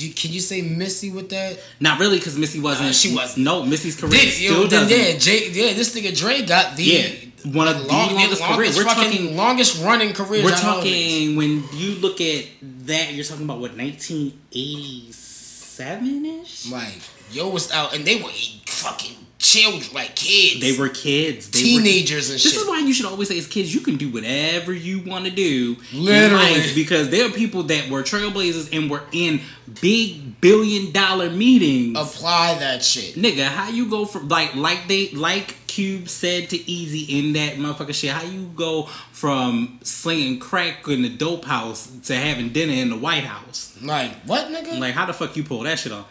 You, 0.00 0.12
can 0.12 0.32
you 0.32 0.40
say 0.40 0.62
Missy 0.62 1.10
with 1.10 1.28
that? 1.30 1.58
not 1.80 1.98
really, 2.00 2.18
because 2.18 2.36
Missy 2.38 2.60
wasn't. 2.60 2.94
She 2.94 3.14
wasn't. 3.14 3.44
No, 3.44 3.64
Missy's 3.64 3.96
career 3.98 4.12
Did, 4.12 4.32
still 4.32 4.62
yo, 4.62 4.66
then 4.66 4.82
doesn't. 4.88 4.98
yeah, 4.98 5.18
Jay, 5.18 5.50
yeah, 5.50 5.72
this 5.74 5.94
nigga 5.94 6.12
Dre 6.16 6.42
got 6.42 6.76
the 6.76 6.84
Yeah, 6.84 7.08
one 7.52 7.68
of 7.68 7.78
the 7.82 7.88
longest 7.88 8.42
careers. 8.42 8.76
We're 8.76 8.84
talking- 8.84 9.36
longest 9.36 9.82
running 9.82 10.12
career. 10.12 10.44
We're 10.44 10.50
talking 10.56 11.36
when 11.36 11.64
you 11.74 11.94
look 11.96 12.20
at 12.20 12.44
that, 12.86 13.12
you're 13.14 13.24
talking 13.24 13.44
about 13.44 13.58
what 13.60 13.76
1987 13.76 16.26
ish. 16.42 16.66
like 16.70 17.00
yo 17.32 17.48
was 17.48 17.70
out, 17.72 17.94
and 17.94 18.04
they 18.04 18.22
were 18.22 18.30
fucking 18.66 19.16
children, 19.38 19.88
like 19.94 20.14
kids. 20.16 20.60
They 20.60 20.76
were 20.78 20.88
kids, 20.88 21.50
they 21.50 21.60
were 21.60 21.64
teenagers 21.64 22.28
and 22.30 22.34
This 22.34 22.42
shit. 22.42 22.52
This 22.52 22.62
is 22.62 22.68
why 22.68 22.80
you 22.80 22.92
should 22.92 23.06
always 23.06 23.28
say, 23.28 23.38
as 23.38 23.46
kids, 23.46 23.72
you 23.74 23.80
can 23.80 23.96
do 23.96 24.10
whatever 24.10 24.72
you 24.72 25.00
want 25.00 25.24
to 25.26 25.30
do. 25.30 25.76
in 25.92 26.04
Literally. 26.04 26.54
life, 26.54 26.74
because 26.74 27.10
there 27.10 27.26
are 27.26 27.30
people 27.30 27.62
that 27.64 27.88
were 27.88 28.02
trailblazers 28.02 28.76
and 28.76 28.90
were 28.90 29.02
in 29.12 29.40
big 29.80 30.40
billion 30.40 30.92
dollar 30.92 31.30
meetings. 31.30 31.98
Apply 31.98 32.56
that 32.58 32.82
shit. 32.82 33.14
Nigga, 33.14 33.44
how 33.46 33.70
you 33.70 33.88
go 33.88 34.04
from 34.04 34.28
like 34.28 34.54
like 34.54 34.88
they 34.88 35.10
like 35.10 35.56
Cube 35.68 36.08
said 36.08 36.50
to 36.50 36.58
Eazy 36.58 37.08
in 37.08 37.32
that 37.34 37.54
motherfucker 37.54 37.94
shit? 37.94 38.10
How 38.10 38.22
you 38.24 38.50
go 38.56 38.84
from 39.12 39.78
slinging 39.82 40.38
crack 40.40 40.86
in 40.88 41.02
the 41.02 41.08
dope 41.08 41.44
house 41.44 41.86
to 42.06 42.14
having 42.16 42.48
dinner 42.50 42.72
in 42.72 42.90
the 42.90 42.96
White 42.96 43.24
House? 43.24 43.76
Like 43.82 44.12
what, 44.22 44.48
nigga? 44.48 44.78
Like 44.78 44.94
how 44.94 45.06
the 45.06 45.12
fuck 45.12 45.36
you 45.36 45.44
pull 45.44 45.60
that 45.60 45.78
shit 45.78 45.92
off? 45.92 46.10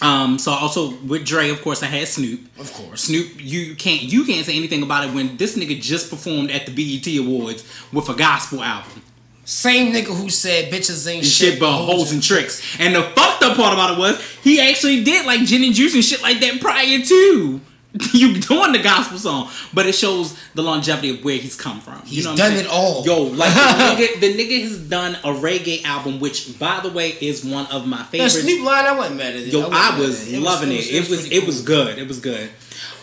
Um, 0.00 0.38
so 0.38 0.52
also 0.52 0.90
with 0.98 1.24
Dre, 1.26 1.50
of 1.50 1.60
course, 1.62 1.82
I 1.82 1.86
had 1.86 2.06
Snoop. 2.06 2.40
of 2.58 2.72
course. 2.72 3.02
Snoop, 3.04 3.28
you 3.38 3.74
can't 3.74 4.02
you 4.02 4.24
can't 4.24 4.46
say 4.46 4.56
anything 4.56 4.82
about 4.82 5.08
it 5.08 5.14
when 5.14 5.36
this 5.36 5.56
nigga 5.56 5.80
just 5.80 6.08
performed 6.10 6.50
at 6.50 6.66
the 6.66 6.72
BET 6.72 7.06
Awards 7.18 7.64
with 7.92 8.08
a 8.08 8.14
gospel 8.14 8.62
album. 8.62 9.02
Same 9.44 9.92
nigga 9.94 10.14
who 10.14 10.28
said 10.28 10.70
bitches 10.70 11.10
ain't 11.10 11.24
shit, 11.24 11.52
shit 11.54 11.60
but 11.60 11.72
hoes 11.72 12.12
and 12.12 12.22
tricks. 12.22 12.62
And 12.78 12.94
the 12.94 13.02
fucked 13.02 13.42
up 13.42 13.56
part 13.56 13.72
about 13.72 13.92
it 13.92 13.98
was 13.98 14.20
he 14.44 14.60
actually 14.60 15.02
did 15.02 15.24
like 15.26 15.40
gin 15.46 15.64
and 15.64 15.74
juice 15.74 15.94
and 15.94 16.04
shit 16.04 16.22
like 16.22 16.38
that 16.40 16.60
prior 16.60 16.98
to 17.00 17.60
you 18.12 18.38
doing 18.38 18.72
the 18.72 18.80
gospel 18.82 19.18
song. 19.18 19.50
But 19.72 19.86
it 19.86 19.94
shows 19.94 20.38
the 20.54 20.62
longevity 20.62 21.10
of 21.10 21.24
where 21.24 21.36
he's 21.38 21.56
come 21.56 21.80
from. 21.80 22.00
He's 22.02 22.18
you 22.18 22.24
know 22.24 22.36
done 22.36 22.52
it 22.52 22.66
all. 22.66 23.04
Yo, 23.04 23.22
like 23.22 23.52
the 23.54 23.60
nigga, 23.60 24.20
the 24.20 24.34
nigga 24.34 24.62
has 24.62 24.78
done 24.78 25.14
a 25.16 25.32
reggae 25.32 25.84
album, 25.84 26.20
which 26.20 26.58
by 26.58 26.80
the 26.80 26.90
way 26.90 27.10
is 27.20 27.44
one 27.44 27.66
of 27.66 27.86
my 27.86 28.02
favorites. 28.04 28.40
Snoop 28.42 28.64
line, 28.64 28.84
I 28.84 28.96
wasn't 28.96 29.16
mad 29.16 29.34
at 29.34 29.42
it. 29.42 29.46
Yo, 29.52 29.60
wasn't 29.60 29.74
I 29.74 29.98
was 29.98 30.28
at 30.28 30.34
it. 30.34 30.40
loving 30.40 30.72
it. 30.72 30.86
It 30.90 31.08
was 31.08 31.20
pretty 31.20 31.36
it 31.36 31.46
was 31.46 31.56
cool. 31.58 31.66
good. 31.66 31.98
It 31.98 32.06
was 32.08 32.20
good. 32.20 32.50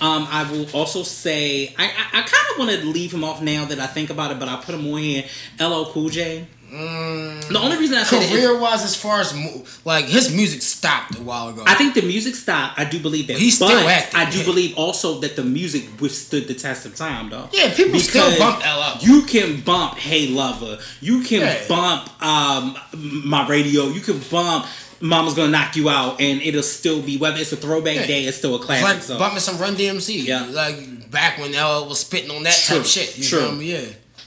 Um, 0.01 0.27
I 0.29 0.49
will 0.51 0.69
also 0.75 1.03
say 1.03 1.73
I 1.77 1.85
I, 1.85 2.19
I 2.19 2.21
kind 2.21 2.45
of 2.51 2.59
want 2.59 2.71
to 2.71 2.85
leave 2.85 3.13
him 3.13 3.23
off 3.23 3.41
now 3.41 3.65
that 3.65 3.79
I 3.79 3.87
think 3.87 4.09
about 4.09 4.31
it, 4.31 4.39
but 4.39 4.47
I 4.49 4.57
put 4.57 4.75
him 4.75 4.85
on 4.93 4.99
here. 4.99 5.23
LL 5.59 5.85
Cool 5.85 6.09
J. 6.09 6.47
the 6.75 7.59
only 7.59 7.77
reason 7.77 7.97
I 7.97 8.01
is 8.01 8.09
Career 8.09 8.57
wise, 8.59 8.83
as 8.83 8.95
far 8.95 9.19
as 9.21 9.33
mo- 9.33 9.63
like 9.85 10.05
his 10.05 10.33
music 10.33 10.61
stopped 10.61 11.17
a 11.17 11.21
while 11.21 11.49
ago. 11.49 11.63
I 11.65 11.75
think 11.75 11.93
the 11.93 12.01
music 12.01 12.35
stopped. 12.35 12.79
I 12.79 12.85
do 12.85 12.99
believe 12.99 13.27
that. 13.27 13.37
He's 13.37 13.59
but 13.59 13.67
still 13.67 13.87
active. 13.87 14.19
I 14.19 14.29
do 14.29 14.43
believe 14.43 14.77
also 14.77 15.19
that 15.21 15.35
the 15.35 15.43
music 15.43 15.83
withstood 16.01 16.47
the 16.47 16.53
test 16.53 16.85
of 16.85 16.95
time, 16.95 17.29
though. 17.29 17.47
Yeah, 17.53 17.73
people 17.73 17.99
still 17.99 18.29
Because 18.31 18.39
bump 18.39 18.63
LL. 18.65 19.05
You 19.05 19.21
can 19.23 19.61
bump 19.61 19.97
Hey 19.97 20.27
Lover. 20.27 20.79
You 21.01 21.21
can 21.21 21.41
Yeah. 21.41 21.67
bump 21.67 22.23
um, 22.23 22.77
my 23.25 23.47
radio. 23.47 23.87
You 23.87 24.01
can 24.01 24.19
bump 24.31 24.65
Mama's 25.01 25.33
Gonna 25.33 25.51
Knock 25.51 25.75
You 25.75 25.89
Out, 25.89 26.19
and 26.21 26.41
it'll 26.41 26.63
still 26.63 27.01
be 27.01 27.17
whether 27.17 27.37
it's 27.37 27.51
a 27.51 27.57
throwback 27.57 27.95
Yeah. 27.95 28.07
day, 28.07 28.25
it's 28.25 28.37
still 28.37 28.53
a 28.53 28.57
It's 28.57 28.65
classic. 28.65 28.85
like 28.85 29.03
so. 29.03 29.19
bumping 29.19 29.39
some 29.39 29.57
Run 29.59 29.75
DMC. 29.75 30.25
Yeah. 30.25 30.45
Like 30.49 31.11
back 31.11 31.37
when 31.37 31.51
LL 31.53 31.87
was 31.87 31.99
spitting 31.99 32.31
on 32.31 32.43
that 32.43 32.53
True, 32.65 32.77
type 32.77 32.85
shit. 32.85 33.17
You 33.17 33.23
true. 33.23 33.39
feel 33.41 33.51
me? 33.53 33.71
Yeah. 33.71 33.81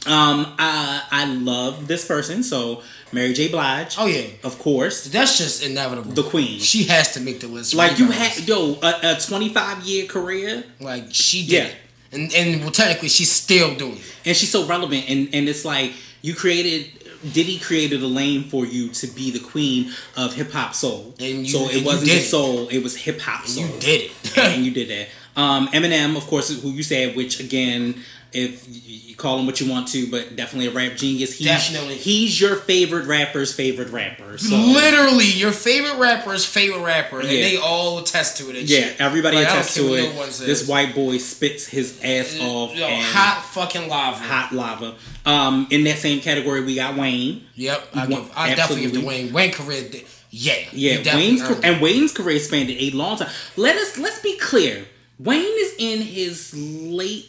Um, 0.06 0.54
I 0.58 1.02
I 1.10 1.24
love 1.34 1.86
this 1.88 2.06
person. 2.06 2.42
So 2.42 2.82
Mary 3.12 3.32
J. 3.32 3.48
Blige. 3.48 3.96
Oh 3.98 4.06
yeah. 4.06 4.28
of 4.44 4.58
course. 4.58 5.04
That's 5.06 5.36
just 5.38 5.62
inevitable. 5.64 6.12
The 6.12 6.22
queen. 6.22 6.60
She 6.60 6.84
has 6.84 7.12
to 7.14 7.20
make 7.20 7.40
the 7.40 7.48
list. 7.48 7.74
Like 7.74 7.98
you 7.98 8.10
had 8.10 8.46
yo 8.46 8.78
a, 8.82 9.14
a 9.16 9.18
25 9.20 9.82
year 9.84 10.06
career, 10.06 10.64
Like 10.80 11.06
she 11.10 11.42
did 11.46 11.52
Yeah. 11.52 11.64
it. 11.64 11.76
And 12.12 12.32
and 12.34 12.60
well, 12.62 12.70
technically 12.70 13.08
she's 13.08 13.30
still 13.30 13.74
doing 13.74 13.96
it. 13.96 14.02
and 14.24 14.36
she's 14.36 14.50
so 14.50 14.66
relevant. 14.66 15.04
And 15.10 15.28
and 15.34 15.48
it's 15.48 15.64
like 15.64 15.92
you 16.22 16.34
created. 16.34 16.92
Diddy 17.32 17.58
created 17.58 18.00
a 18.00 18.06
lane 18.06 18.44
for 18.44 18.64
you 18.64 18.90
to 18.90 19.08
be 19.08 19.32
the 19.32 19.40
queen 19.40 19.90
of 20.16 20.34
hip 20.34 20.52
hop 20.52 20.72
soul, 20.72 21.16
And 21.18 21.38
you- 21.44 21.48
so 21.48 21.68
it 21.68 21.78
you 21.80 21.84
wasn't 21.84 22.10
just 22.10 22.30
soul; 22.30 22.68
it 22.68 22.80
was 22.80 22.94
hip 22.94 23.20
hop 23.20 23.44
soul. 23.44 23.66
You 23.66 23.80
did 23.80 24.00
it. 24.02 24.38
and 24.38 24.64
you 24.64 24.70
did 24.70 24.88
that. 24.88 25.08
Um, 25.40 25.66
Eminem, 25.72 26.16
of 26.16 26.24
course, 26.28 26.48
who 26.62 26.70
you 26.70 26.84
said, 26.84 27.16
which 27.16 27.40
again, 27.40 28.00
if 28.32 28.64
you 28.68 29.14
call 29.16 29.38
him 29.38 29.46
what 29.46 29.60
you 29.60 29.70
want 29.70 29.88
to, 29.88 30.10
but 30.10 30.36
definitely 30.36 30.68
a 30.68 30.70
rap 30.72 30.96
genius. 30.96 31.34
He's, 31.36 31.46
Definitely. 31.46 31.94
he's 31.96 32.40
your 32.40 32.56
favorite 32.56 33.06
rapper's 33.06 33.52
favorite 33.54 33.90
rapper. 33.90 34.38
So 34.38 34.56
Literally, 34.56 35.24
your 35.26 35.52
favorite 35.52 35.98
rapper's 35.98 36.44
favorite 36.44 36.82
rapper, 36.84 37.20
and 37.20 37.28
Yeah. 37.30 37.40
they 37.42 37.56
all 37.56 37.98
attest 37.98 38.36
to 38.38 38.50
it. 38.50 38.56
yeah, 38.68 38.80
shit. 38.80 39.00
everybody 39.00 39.36
Like, 39.36 39.48
attests 39.48 39.74
to 39.74 39.94
it. 39.94 40.14
no 40.14 40.26
this 40.26 40.68
white 40.68 40.94
boy 40.94 41.18
spits 41.18 41.66
his 41.66 41.98
ass 42.02 42.38
off. 42.40 42.74
Yo, 42.76 42.86
hot 42.88 43.44
fucking 43.52 43.88
lava. 43.88 44.18
hot 44.22 44.52
lava. 44.52 44.94
Um, 45.26 45.66
in 45.70 45.84
that 45.84 45.98
same 45.98 46.20
category, 46.20 46.62
we 46.64 46.74
got 46.76 46.96
Wayne. 46.96 47.42
Yep, 47.54 47.88
I, 47.94 48.06
give, 48.06 48.30
I 48.36 48.54
definitely 48.54 48.84
give 48.84 48.94
the. 48.94 49.06
Wayne. 49.06 49.32
Wayne 49.32 49.52
career, 49.52 49.84
yeah, 50.30 50.54
Yeah, 50.72 51.16
Wayne's 51.16 51.42
ca- 51.42 51.60
and 51.64 51.80
Wayne's 51.80 52.12
career 52.12 52.38
spanned 52.38 52.70
a 52.70 52.90
long 52.90 53.16
time. 53.18 53.30
Let 53.56 53.76
us 53.76 53.96
let's 53.98 54.20
be 54.20 54.36
clear. 54.38 54.84
Wayne 55.18 55.42
is 55.58 55.74
in 55.78 56.00
his 56.02 56.54
late 56.54 57.26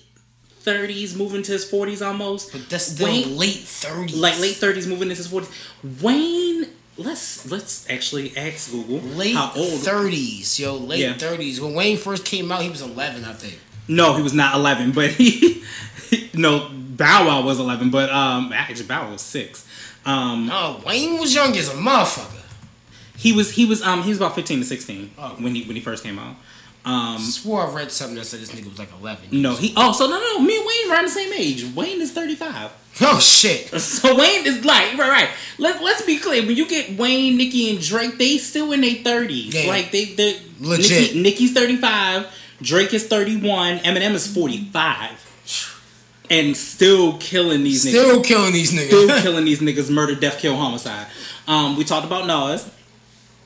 thirties, 0.69 1.15
moving 1.15 1.41
to 1.43 1.51
his 1.51 1.65
forties 1.69 2.01
almost. 2.01 2.51
but 2.51 2.69
that's 2.69 2.85
still 2.85 3.07
Wayne, 3.07 3.37
late 3.37 3.55
thirties, 3.83 4.15
like 4.15 4.39
late 4.39 4.55
thirties, 4.55 4.85
moving 4.87 5.09
into 5.09 5.15
his 5.15 5.27
forties. 5.27 5.49
Wayne, 6.01 6.67
let's 6.97 7.49
let's 7.51 7.89
actually 7.89 8.35
ask 8.37 8.71
Google 8.71 8.99
late 9.17 9.35
how 9.35 9.51
old. 9.55 9.79
thirties, 9.81 10.59
yo, 10.59 10.75
late 10.75 10.99
Yeah. 10.99 11.13
thirties. 11.17 11.59
When 11.61 11.73
Wayne 11.73 11.97
first 11.97 12.25
came 12.25 12.51
out, 12.51 12.61
he 12.61 12.69
was 12.69 12.81
eleven, 12.81 13.23
I 13.25 13.33
think. 13.33 13.59
no, 13.87 14.13
he 14.15 14.21
was 14.23 14.33
not 14.33 14.55
eleven, 14.55 14.91
but 14.91 15.11
he, 15.11 15.63
no 16.33 16.69
Bow 16.71 17.27
Wow 17.27 17.41
was 17.45 17.59
eleven, 17.59 17.89
but 17.89 18.09
um 18.09 18.51
actually 18.53 18.85
Bow 18.85 19.05
Wow 19.05 19.11
was 19.13 19.21
six. 19.21 19.65
Um, 20.05 20.47
No, 20.47 20.81
Wayne 20.85 21.19
was 21.19 21.33
young 21.35 21.55
as 21.57 21.69
a 21.69 21.73
motherfucker. 21.73 22.43
he 23.17 23.31
was 23.33 23.51
he 23.51 23.65
was 23.65 23.81
um 23.81 24.03
he 24.03 24.09
was 24.09 24.17
about 24.17 24.35
fifteen 24.35 24.59
to 24.59 24.65
sixteen 24.65 25.11
Oh. 25.17 25.35
when 25.39 25.55
he 25.55 25.63
when 25.63 25.75
he 25.75 25.81
first 25.81 26.03
came 26.03 26.17
out. 26.19 26.35
Um, 26.85 27.19
swore 27.19 27.67
I 27.67 27.73
read 27.73 27.91
something 27.91 28.15
that 28.15 28.25
said 28.25 28.39
this 28.39 28.51
nigga 28.51 28.69
was 28.69 28.79
like 28.79 28.89
eleven. 28.99 29.25
no, 29.41 29.53
he 29.55 29.73
oh 29.75 29.91
so 29.91 30.07
no 30.07 30.17
no 30.19 30.39
me 30.39 30.57
and 30.57 30.65
Wayne 30.65 30.89
are 30.89 30.93
around 30.93 31.05
the 31.05 31.09
same 31.11 31.33
age. 31.33 31.65
Wayne 31.75 31.99
is 32.01 32.11
thirty 32.13 32.35
five. 32.35 32.71
Oh 33.01 33.19
shit. 33.19 33.69
So 33.79 34.15
Wayne 34.17 34.45
is 34.45 34.63
like 34.65 34.97
right, 34.97 35.09
right. 35.09 35.29
Let 35.57 35.83
Let's 35.83 36.01
be 36.03 36.17
clear. 36.17 36.45
When 36.45 36.55
you 36.55 36.65
get 36.67 36.97
Wayne, 36.97 37.37
Nicki, 37.37 37.69
and 37.69 37.81
Drake, 37.81 38.17
they 38.17 38.37
still 38.37 38.71
in 38.71 38.81
their 38.81 38.95
thirties. 38.95 39.53
Yeah. 39.53 39.69
Like 39.69 39.91
they, 39.91 40.05
they 40.05 40.39
Legit. 40.61 40.89
Nicki, 41.15 41.21
Nicki's 41.21 41.53
thirty 41.53 41.75
five, 41.77 42.27
Drake 42.61 42.93
is 42.93 43.07
thirty 43.07 43.35
one, 43.39 43.77
Eminem 43.79 44.13
is 44.13 44.33
forty 44.33 44.65
five, 44.71 45.11
and 46.29 46.55
still 46.55 47.17
killing 47.17 47.63
these 47.63 47.85
niggas. 47.85 47.89
Still 47.89 48.23
killing 48.23 48.53
these 48.53 48.71
niggas. 48.73 48.87
Still 48.87 49.21
killing 49.21 49.45
these 49.45 49.59
niggas. 49.61 49.89
Murder, 49.91 50.15
death, 50.15 50.39
kill, 50.39 50.55
homicide. 50.55 51.07
Um, 51.47 51.77
we 51.77 51.83
talked 51.83 52.05
about 52.05 52.25
Nas. 52.27 52.69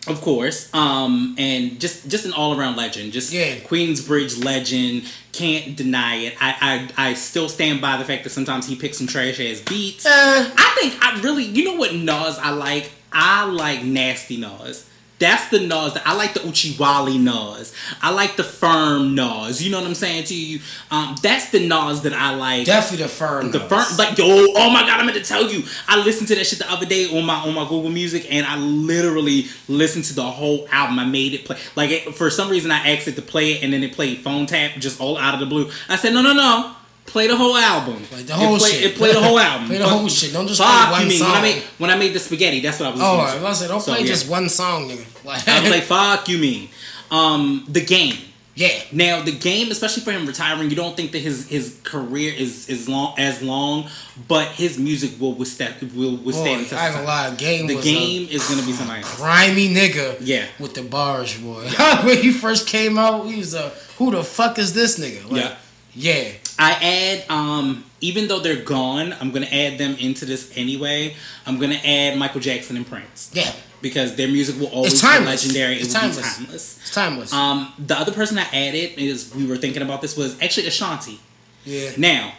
Of 0.05 0.19
course, 0.21 0.73
um, 0.73 1.35
and 1.37 1.79
just 1.79 2.09
just 2.09 2.25
an 2.25 2.33
all 2.33 2.59
around 2.59 2.75
legend, 2.75 3.13
just 3.13 3.31
Yeah. 3.31 3.55
Queensbridge 3.59 4.43
legend. 4.43 5.03
Can't 5.31 5.75
deny 5.75 6.15
it. 6.15 6.35
I, 6.41 6.89
I 6.97 7.09
I 7.09 7.13
still 7.13 7.47
stand 7.47 7.79
by 7.79 7.97
the 7.97 8.03
fact 8.03 8.23
that 8.25 8.31
sometimes 8.31 8.67
he 8.67 8.75
picks 8.75 8.97
some 8.97 9.07
trash 9.07 9.39
ass 9.39 9.61
beats. 9.61 10.05
Uh, 10.05 10.09
I 10.57 10.75
think 10.79 11.01
I 11.01 11.21
really, 11.21 11.45
you 11.45 11.63
know 11.63 11.75
what 11.75 11.93
Nas 11.95 12.37
I 12.37 12.51
like? 12.51 12.91
I 13.13 13.45
like 13.45 13.83
nasty 13.83 14.37
Nas. 14.37 14.89
That's 15.23 15.49
the 15.49 15.59
Nas 15.59 15.93
that 15.93 16.03
I 16.05 16.15
like 16.15 16.33
the 16.33 16.41
Uchiwali 16.41 17.19
Nas. 17.19 17.73
I 18.01 18.11
like 18.11 18.35
the 18.35 18.43
firm 18.43 19.15
Nas. 19.15 19.63
You 19.63 19.71
know 19.71 19.79
what 19.79 19.87
I'm 19.87 19.95
saying 19.95 20.25
to 20.25 20.35
you? 20.35 20.59
Um, 20.91 21.15
that's 21.21 21.49
the 21.49 21.65
Nas 21.65 22.01
that 22.01 22.13
I 22.13 22.35
like. 22.35 22.65
Definitely 22.65 23.05
the 23.05 23.09
firm. 23.09 23.51
The 23.51 23.61
firm, 23.61 23.85
like 23.97 24.17
yo, 24.17 24.25
oh 24.27 24.69
my 24.69 24.81
god, 24.81 24.99
I'm 24.99 25.07
gonna 25.07 25.23
tell 25.23 25.49
you. 25.49 25.63
I 25.87 26.03
listened 26.03 26.27
to 26.29 26.35
that 26.35 26.45
shit 26.45 26.59
the 26.59 26.71
other 26.71 26.85
day 26.85 27.17
on 27.17 27.25
my 27.25 27.35
on 27.35 27.53
my 27.53 27.63
Google 27.63 27.89
Music, 27.89 28.27
and 28.29 28.45
I 28.45 28.57
literally 28.57 29.47
listened 29.67 30.05
to 30.05 30.15
the 30.15 30.23
whole 30.23 30.67
album. 30.71 30.99
I 30.99 31.05
made 31.05 31.33
it 31.33 31.45
play. 31.45 31.57
Like 31.75 31.91
it, 31.91 32.15
for 32.15 32.29
some 32.29 32.49
reason, 32.49 32.71
I 32.71 32.93
asked 32.93 33.07
it 33.07 33.15
to 33.15 33.21
play 33.21 33.53
it, 33.53 33.63
and 33.63 33.71
then 33.71 33.83
it 33.83 33.93
played 33.93 34.19
phone 34.19 34.45
tap 34.45 34.73
just 34.77 34.99
all 34.99 35.17
out 35.17 35.33
of 35.33 35.39
the 35.39 35.45
blue. 35.45 35.69
I 35.89 35.95
said, 35.95 36.13
no, 36.13 36.21
no, 36.21 36.33
no. 36.33 36.75
Play 37.05 37.27
the 37.27 37.35
whole 37.35 37.55
album. 37.55 38.01
Like 38.11 38.25
the 38.25 38.33
whole 38.33 38.55
it 38.55 38.59
play, 38.59 38.71
shit. 38.71 38.83
It 38.91 38.95
played 38.97 39.15
the 39.15 39.21
whole 39.21 39.37
album. 39.49 39.67
Play 39.67 39.77
the 39.77 39.87
whole 39.87 40.07
shit. 40.07 40.33
Don't 40.33 40.47
just 40.47 40.59
fuck 40.61 40.87
play 40.89 40.91
one 40.91 41.01
you 41.03 41.07
mean. 41.09 41.19
When 41.21 41.29
I 41.29 41.33
song. 41.33 41.41
made 41.43 41.63
when 41.77 41.89
I 41.89 41.95
made 41.97 42.13
the 42.13 42.19
spaghetti, 42.19 42.59
that's 42.61 42.79
what 42.79 42.87
I 42.87 42.91
was. 42.91 43.01
Oh. 43.01 43.45
I 43.47 43.53
said, 43.53 43.67
don't 43.67 43.81
So, 43.81 43.91
play 43.91 44.01
yeah. 44.01 44.07
just 44.07 44.29
one 44.29 44.49
song, 44.49 44.89
nigga. 44.89 45.25
Like, 45.25 45.47
I 45.47 45.61
was 45.61 45.69
like, 45.69 45.83
fuck 45.83 46.27
you 46.29 46.37
mean. 46.39 46.69
Um, 47.11 47.65
the 47.67 47.81
game. 47.81 48.15
yeah. 48.55 48.69
Now 48.91 49.21
the 49.21 49.31
game, 49.31 49.69
especially 49.69 50.01
for 50.03 50.11
him 50.11 50.25
retiring, 50.25 50.69
you 50.71 50.75
don't 50.75 50.95
think 50.97 51.11
that 51.11 51.19
his 51.19 51.47
his 51.47 51.79
career 51.83 52.33
is 52.33 52.67
is 52.69 52.89
long 52.89 53.13
as 53.19 53.43
long, 53.43 53.87
but 54.27 54.47
his 54.47 54.79
music 54.79 55.11
will 55.19 55.33
withstand 55.33 55.75
will 55.93 56.17
Boy, 56.17 56.23
withstand. 56.23 56.61
I 56.61 56.63
the 56.63 56.69
test 56.69 56.81
ain't 56.81 56.89
of 56.89 56.95
gonna 56.95 57.05
lie. 57.05 57.35
Game 57.35 57.67
The 57.67 57.75
was 57.75 57.85
game 57.85 58.27
is 58.31 58.49
gonna 58.49 58.65
be 58.65 58.71
somebody 58.73 59.01
a 59.01 59.15
grimy 59.17 59.69
nigga. 59.69 60.17
Yeah. 60.21 60.45
With 60.59 60.73
the 60.73 60.81
bars, 60.83 61.37
boy. 61.37 61.67
when 62.03 62.17
he 62.21 62.31
first 62.31 62.65
came 62.67 62.97
out, 62.97 63.25
he 63.27 63.37
was 63.39 63.53
a 63.53 63.69
who 63.97 64.09
the 64.09 64.23
fuck 64.23 64.57
is 64.57 64.73
this 64.73 64.97
nigga? 64.97 65.29
Like, 65.29 65.41
Yeah. 65.41 65.55
Yeah. 65.95 66.31
I 66.59 66.71
add, 66.73 67.25
um, 67.29 67.83
even 68.01 68.27
though 68.27 68.39
they're 68.39 68.63
gone, 68.63 69.13
I'm 69.19 69.31
gonna 69.31 69.47
add 69.47 69.77
them 69.77 69.95
into 69.99 70.25
this 70.25 70.51
anyway. 70.55 71.15
I'm 71.45 71.59
gonna 71.59 71.79
add 71.83 72.17
Michael 72.17 72.41
Jackson 72.41 72.75
and 72.77 72.87
Prince 72.87 73.31
Yeah. 73.33 73.51
because 73.81 74.15
their 74.15 74.27
music 74.27 74.59
will 74.59 74.67
always 74.67 75.01
be 75.01 75.07
legendary. 75.07 75.75
It's 75.75 75.85
it 75.85 75.93
will 75.93 76.01
timeless. 76.01 76.37
be 76.37 76.45
timeless. 76.45 76.79
It's 76.81 76.93
timeless. 76.93 77.33
Um, 77.33 77.73
the 77.79 77.97
other 77.97 78.11
person 78.11 78.37
I 78.37 78.43
added 78.53 78.97
is 78.97 79.33
we 79.35 79.45
were 79.45 79.57
thinking 79.57 79.81
about 79.81 80.01
this 80.01 80.15
was 80.15 80.39
actually 80.41 80.67
Ashanti. 80.67 81.19
yeah. 81.65 81.91
Now, 81.97 82.33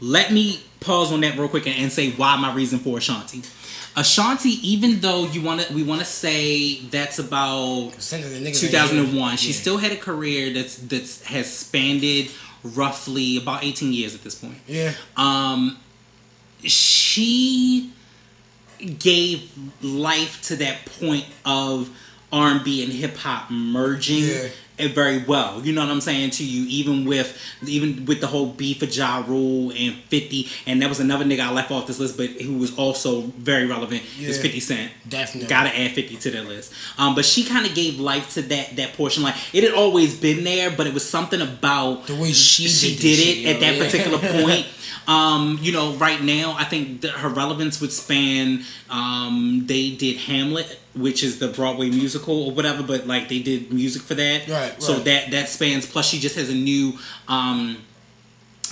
let 0.00 0.32
me 0.32 0.62
pause 0.80 1.12
on 1.12 1.20
that 1.20 1.36
real 1.38 1.48
quick 1.48 1.66
and, 1.66 1.76
and 1.76 1.92
say 1.92 2.10
why 2.12 2.36
my 2.36 2.54
reason 2.54 2.78
for 2.78 2.96
Ashanti. 2.98 3.42
Ashanti, 3.96 4.50
even 4.66 5.00
though 5.00 5.26
you 5.26 5.42
want 5.42 5.60
to, 5.60 5.74
we 5.74 5.82
want 5.82 6.00
to 6.00 6.06
say 6.06 6.76
that's 6.82 7.18
about 7.18 7.92
Send 7.98 8.24
it 8.24 8.28
to 8.28 8.34
the 8.34 8.48
niggas 8.50 8.60
2001. 8.60 9.36
She 9.36 9.46
hear. 9.46 9.52
still 9.54 9.78
had 9.78 9.90
a 9.92 9.96
career 9.96 10.52
that's 10.54 10.76
that's 10.76 11.22
has 11.24 11.52
spanned 11.52 12.02
roughly 12.62 13.36
about 13.36 13.64
18 13.64 13.92
years 13.92 14.14
at 14.14 14.22
this 14.22 14.34
point. 14.34 14.58
Yeah. 14.66 14.92
Um, 15.16 15.78
she 16.62 17.92
gave 18.98 19.50
life 19.82 20.40
to 20.42 20.56
that 20.56 20.86
point 20.86 21.26
of 21.44 21.90
R&B 22.32 22.82
and 22.84 22.92
hip 22.92 23.16
hop 23.16 23.50
merging 23.50 24.24
Yeah. 24.24 24.48
It 24.80 24.92
very 24.94 25.18
well. 25.18 25.60
You 25.64 25.72
know 25.72 25.82
what 25.82 25.90
I'm 25.90 26.00
saying 26.00 26.30
to 26.30 26.44
you, 26.44 26.66
even 26.68 27.04
with 27.04 27.38
even 27.66 28.06
with 28.06 28.20
the 28.20 28.26
whole 28.26 28.46
beef 28.46 28.78
for 28.78 28.86
Ja 28.86 29.24
Rule 29.26 29.72
and 29.76 29.94
50, 29.94 30.48
and 30.66 30.80
that 30.82 30.88
was 30.88 31.00
another 31.00 31.24
nigga 31.24 31.40
I 31.40 31.52
left 31.52 31.70
off 31.70 31.86
this 31.86 31.98
list, 31.98 32.16
but 32.16 32.30
who 32.30 32.58
was 32.58 32.76
also 32.78 33.22
very 33.22 33.66
relevant 33.66 34.02
is 34.18 34.40
50 34.40 34.60
Cent. 34.60 34.92
Definitely. 35.08 35.48
Gotta 35.48 35.76
add 35.78 35.92
50 35.92 36.16
to 36.16 36.30
that 36.30 36.46
list. 36.46 36.72
Um, 36.98 37.14
but 37.14 37.24
she 37.24 37.44
kind 37.44 37.66
of 37.66 37.74
gave 37.74 38.00
life 38.00 38.34
to 38.34 38.42
that 38.42 38.76
that 38.76 38.94
portion. 38.94 39.22
Like 39.22 39.36
it 39.52 39.64
had 39.64 39.74
always 39.74 40.18
been 40.18 40.44
there, 40.44 40.70
but 40.70 40.86
it 40.86 40.94
was 40.94 41.08
something 41.08 41.40
about 41.40 42.06
The 42.06 42.16
way 42.16 42.32
she 42.32 42.66
she 42.68 42.96
did 42.96 43.00
did 43.16 43.46
it 43.46 43.54
at 43.54 43.60
that 43.60 43.76
yeah. 43.76 43.84
particular 43.84 44.18
point. 44.44 44.66
Um, 45.06 45.58
you 45.60 45.72
know, 45.72 45.94
right 45.94 46.22
now, 46.22 46.54
I 46.56 46.64
think 46.64 47.00
that 47.00 47.12
her 47.12 47.28
relevance 47.28 47.80
would 47.80 47.92
span. 47.92 48.64
Um, 48.88 49.64
they 49.66 49.90
did 49.90 50.18
Hamilton, 50.18 50.76
which 50.94 51.22
is 51.22 51.38
the 51.38 51.48
Broadway 51.48 51.88
musical 51.90 52.44
or 52.48 52.52
whatever, 52.52 52.82
but 52.82 53.06
like 53.06 53.28
they 53.28 53.40
did 53.40 53.72
music 53.72 54.02
for 54.02 54.14
that. 54.14 54.48
Right, 54.48 54.82
So 54.82 54.94
that 55.00 55.30
that 55.30 55.48
spans. 55.48 55.86
Plus, 55.86 56.08
she 56.08 56.18
just 56.18 56.36
has 56.36 56.50
a 56.50 56.54
new. 56.54 56.98
Um, 57.28 57.78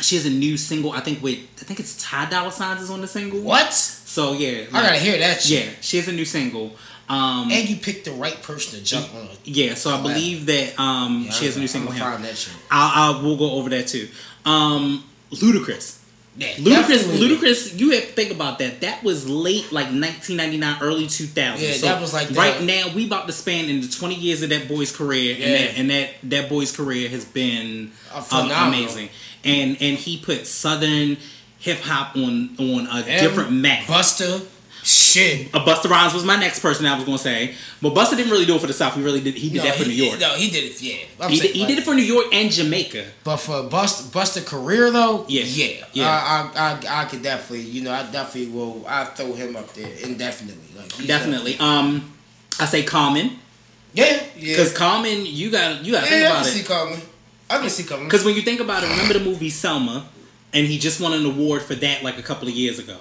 she 0.01 0.15
has 0.16 0.27
a 0.27 0.31
new 0.31 0.57
single. 0.57 0.93
I 0.93 1.01
think 1.01 1.23
with 1.23 1.39
I 1.61 1.65
think 1.65 1.81
it's 1.81 2.01
Ty 2.03 2.28
Dolla 2.31 2.53
Signs 2.53 2.82
is 2.82 2.90
on 2.90 3.01
the 3.01 3.09
single. 3.09 3.40
What? 3.40 3.73
So 3.73 4.32
yeah, 4.32 4.65
I 4.73 4.82
gotta 4.82 4.97
hear 4.99 5.19
that 5.19 5.43
shit. 5.43 5.65
Yeah, 5.66 5.70
she 5.81 5.97
has 5.99 6.09
a 6.09 6.12
new 6.12 6.24
single. 6.24 6.77
Um, 7.09 7.49
And 7.51 7.66
you 7.69 7.77
picked 7.77 8.05
the 8.05 8.11
right 8.12 8.40
person 8.43 8.78
to 8.78 8.85
jump 8.85 9.15
on. 9.15 9.28
yeah, 9.45 9.73
so 9.74 9.90
I 9.90 10.03
believe 10.03 10.45
that 10.47 10.78
um, 10.78 11.23
Yeah, 11.24 11.31
she 11.32 11.47
has 11.47 11.57
a 11.57 11.61
new 11.61 11.66
single. 11.66 11.90
gonna 11.93 12.05
find 12.05 12.24
that 12.24 12.36
shit. 12.36 12.53
I'll, 12.70 13.15
I'll 13.16 13.23
we'll 13.23 13.36
go 13.39 13.53
over 13.53 13.70
that 13.70 13.86
too. 13.89 14.09
Um, 14.45 15.05
Ludacris. 15.32 15.98
Yeah, 16.39 16.48
Ludacris, 16.55 16.89
definitely. 16.89 17.28
Ludacris, 17.36 17.78
you 17.81 17.90
have 17.90 18.02
to 18.06 18.12
think 18.12 18.31
about 18.31 18.60
that. 18.60 18.81
That 18.82 19.02
was 19.02 19.28
late, 19.28 19.73
like 19.73 19.86
1999, 19.86 20.77
early 20.81 21.06
2000. 21.09 21.60
Yeah, 21.65 21.73
so 21.74 21.86
that 21.86 22.01
was 22.01 22.12
like 22.15 22.28
the- 22.28 22.35
right 22.35 22.62
now. 22.62 22.89
We 22.94 23.06
about 23.06 23.27
to 23.27 23.32
span 23.32 23.69
into 23.69 23.90
20 23.90 24.15
years 24.15 24.43
of 24.43 24.51
that 24.51 24.69
boy's 24.69 24.94
career, 24.94 25.35
and 25.40 25.52
that 25.52 25.78
and 25.78 25.90
that 25.90 26.10
that 26.31 26.48
boy's 26.48 26.70
career 26.70 27.09
has 27.09 27.24
been 27.24 27.90
Uh, 28.15 28.24
amazing. 28.69 29.09
And 29.44 29.77
and 29.81 29.98
he 29.98 30.19
put 30.19 30.47
southern 30.47 31.16
hip 31.59 31.81
hop 31.81 32.16
on 32.16 32.51
on 32.59 32.86
a 32.86 33.02
different 33.20 33.51
map. 33.52 33.85
Busta, 33.86 34.40
shit. 34.89 35.55
Uh, 35.55 35.65
Busta 35.65 35.89
Rhymes 35.90 36.15
was 36.15 36.24
my 36.24 36.36
next 36.36 36.60
person 36.60 36.86
I 36.86 36.94
was 36.97 37.05
gonna 37.05 37.19
say, 37.19 37.55
but 37.82 37.94
Busta 37.94 38.16
didn't 38.16 38.31
really 38.32 38.47
do 38.47 38.55
it 38.56 38.60
for 38.60 38.66
the 38.66 38.73
South. 38.73 38.94
He 38.94 39.02
really 39.02 39.20
did. 39.20 39.35
He 39.35 39.48
did 39.51 39.59
No, 39.59 39.62
that 39.65 39.74
for 39.77 39.85
he, 39.85 39.90
New 39.97 40.05
York. 40.05 40.20
No, 40.20 40.35
he 40.35 40.51
did 40.51 40.65
it. 40.65 40.82
Yeah, 40.82 40.94
I'm 41.20 41.31
he, 41.31 41.36
saying, 41.36 41.48
did, 41.52 41.55
he 41.56 41.60
like- 41.60 41.69
did 41.69 41.78
it 41.78 41.85
for 41.85 41.94
New 41.94 42.02
York 42.02 42.27
and 42.32 42.51
Jamaica. 42.51 43.05
But 43.24 43.36
for 43.39 43.62
Busta, 43.69 44.02
Busta 44.10 44.44
career 44.47 44.90
though, 44.90 45.24
Yeah. 45.28 45.43
yeah, 45.44 45.85
Yeah. 45.93 46.06
I, 46.09 46.51
I, 46.59 46.70
I, 46.98 47.02
I 47.02 47.05
could 47.06 47.23
definitely, 47.23 47.66
you 47.66 47.82
know, 47.82 47.93
I 47.93 48.02
definitely 48.10 48.51
will. 48.52 48.85
I 48.89 49.05
throw 49.05 49.32
him 49.35 49.56
up 49.56 49.73
there 49.74 49.90
indefinitely. 50.02 50.65
Like 50.77 50.90
he's 50.93 51.06
Definitely. 51.06 51.59
Um, 51.59 52.12
I 52.60 52.65
say 52.66 52.82
Common 52.82 53.39
Yeah, 53.94 54.23
yeah. 54.36 54.56
because 54.56 54.73
Common, 54.77 55.27
you 55.27 55.51
got 55.51 55.85
you 55.85 55.93
got 55.93 56.01
to 56.05 56.06
think 56.06 56.23
yeah, 56.23 56.28
I 56.28 56.31
about 56.32 56.44
can 56.44 56.52
see 56.55 56.60
it. 56.60 56.66
coming. 56.66 57.01
I 57.51 57.59
can 57.59 57.70
see 57.70 57.85
coming. 57.85 58.05
Because 58.06 58.24
when 58.24 58.35
you 58.35 58.43
think 58.43 58.60
about 58.60 58.82
it, 58.82 58.90
remember 58.90 59.15
the 59.15 59.24
movie 59.24 59.48
Selma, 59.51 60.06
and 60.52 60.66
he 60.66 60.78
just 60.78 61.01
won 61.01 61.12
an 61.12 61.24
award 61.24 61.62
for 61.62 61.74
that 61.77 62.02
like 62.02 62.19
a 62.19 62.23
couple 62.23 62.47
of 62.48 62.55
years 62.55 62.78
ago. 62.78 62.97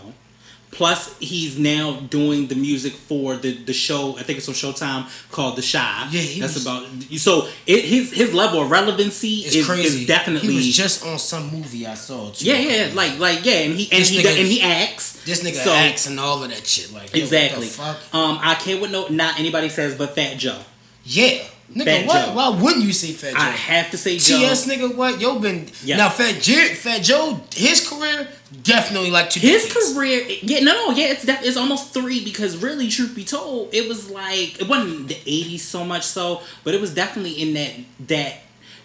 Plus, 0.70 1.18
he's 1.20 1.58
now 1.58 2.00
doing 2.10 2.48
the 2.48 2.56
music 2.56 2.94
for 2.94 3.36
the, 3.36 3.54
the 3.64 3.74
show. 3.74 4.16
I 4.18 4.24
think 4.24 4.38
it's 4.40 4.48
on 4.50 4.54
Showtime 4.54 5.08
called 5.32 5.56
The 5.58 5.62
Chi. 5.62 6.08
Yeah, 6.12 6.22
he 6.22 6.40
that's 6.42 6.54
was- 6.56 6.64
about. 6.66 6.86
So 7.18 7.48
it, 7.66 7.86
his 7.86 8.12
his 8.14 8.34
level 8.34 8.62
of 8.62 8.70
relevancy 8.70 9.40
is, 9.46 9.66
crazy. 9.66 10.02
is 10.02 10.08
definitely. 10.08 10.50
He 10.50 10.56
was 10.58 10.76
just 10.76 11.06
on 11.06 11.18
some 11.18 11.50
movie 11.52 11.88
I 11.88 11.96
saw. 11.96 12.30
Too. 12.32 12.46
yeah, 12.46 12.58
yeah, 12.60 12.92
like 12.94 13.18
like 13.18 13.44
yeah, 13.46 13.54
and 13.54 13.74
he 13.80 13.90
and 13.92 14.02
This 14.02 14.10
he 14.10 14.22
nigga- 14.22 14.38
and 14.38 14.48
he 14.48 14.62
acts. 14.62 15.24
This 15.24 15.42
nigga 15.44 15.64
So- 15.64 15.74
acts 15.74 16.06
and 16.06 16.20
all 16.20 16.44
of 16.44 16.50
that 16.50 16.68
shit. 16.68 16.94
Like 16.94 17.16
Exactly. 17.16 17.68
What 17.68 17.98
the 17.98 18.04
fuck? 18.04 18.14
Um, 18.14 18.40
I 18.42 18.56
can't 18.56 18.82
with 18.82 18.92
no 18.92 19.08
not 19.08 19.40
anybody 19.40 19.70
says 19.70 19.96
but 19.96 20.14
Fat 20.16 20.38
Joe. 20.38 20.60
Yeah, 21.06 21.44
nigga. 21.74 21.86
Fat 21.86 22.06
what? 22.08 22.26
Joe. 22.28 22.34
Why 22.34 22.50
wouldn't 22.62 22.86
you 22.86 22.94
say 22.94 23.12
Fat 23.12 23.34
Joe? 23.34 23.40
I 23.40 23.50
have 23.52 23.92
to 23.92 23.98
say 23.98 24.18
Joe. 24.18 24.38
TS 24.40 24.68
nigga, 24.68 24.96
what? 24.96 25.20
Yo, 25.22 25.40
been 25.40 25.68
Yeah. 25.84 25.98
now 25.98 26.10
Fat 26.10 26.42
Joe. 26.42 26.68
Fat 26.76 27.04
Joe, 27.04 27.40
his 27.56 27.88
career 27.88 28.28
definitely 28.64 29.12
like 29.12 29.30
two. 29.30 29.40
His 29.42 29.66
decades. 29.68 29.94
career, 29.94 30.26
yeah, 30.42 30.60
no, 30.62 30.74
no, 30.74 30.92
yeah, 30.96 31.08
it's 31.12 31.26
def- 31.26 31.44
it's 31.44 31.58
almost 31.58 31.94
three 31.94 32.24
because 32.24 32.58
really, 32.58 32.88
truth 32.90 33.14
be 33.16 33.24
told, 33.26 33.74
it 33.74 33.88
was 33.88 34.10
like 34.10 34.60
it 34.62 34.68
wasn't 34.68 35.08
the 35.10 35.16
'80s 35.16 35.60
so 35.60 35.84
much 35.84 36.04
so, 36.04 36.42
but 36.64 36.74
it 36.74 36.82
was 36.82 36.94
definitely 36.94 37.34
in 37.42 37.54
that 37.56 37.72
that. 38.08 38.34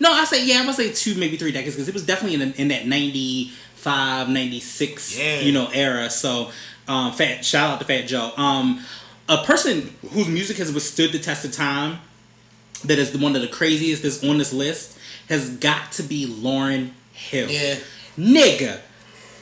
No, 0.01 0.13
I 0.13 0.25
say 0.25 0.45
yeah, 0.45 0.57
I'm 0.57 0.63
gonna 0.65 0.75
say 0.75 0.93
two, 0.93 1.15
maybe 1.15 1.37
three 1.37 1.53
decades 1.53 1.77
because 1.77 1.89
it 1.89 1.95
was 1.95 2.05
definitely 2.05 2.43
in, 2.43 2.53
in 2.55 2.69
that 2.69 2.87
'95, 2.89 4.29
'96, 4.29 5.19
Yeah. 5.19 5.41
you 5.41 5.53
know, 5.53 5.69
era. 5.73 6.11
So, 6.11 6.51
um, 6.89 7.13
fat 7.13 7.45
shout 7.45 7.71
out 7.71 7.79
to 7.81 7.87
Fat 7.87 8.03
Joe. 8.09 8.33
Um, 8.37 8.85
a 9.29 9.39
person 9.45 9.95
whose 10.11 10.27
music 10.29 10.57
has 10.57 10.73
withstood 10.73 11.13
the 11.13 11.19
test 11.21 11.45
of 11.45 11.53
time, 11.53 11.99
that 12.85 12.99
is 12.99 13.13
the 13.13 13.19
one 13.19 13.35
of 13.37 13.43
the 13.43 13.49
craziest 13.49 14.03
that's 14.03 14.23
on 14.25 14.39
this 14.39 14.53
list, 14.53 14.99
has 15.29 15.51
got 15.57 15.93
to 15.93 16.03
be 16.03 16.27
Lauryn 16.27 16.91
Hill 17.13 17.51
Yeah. 17.51 17.77
nigga, 18.19 18.81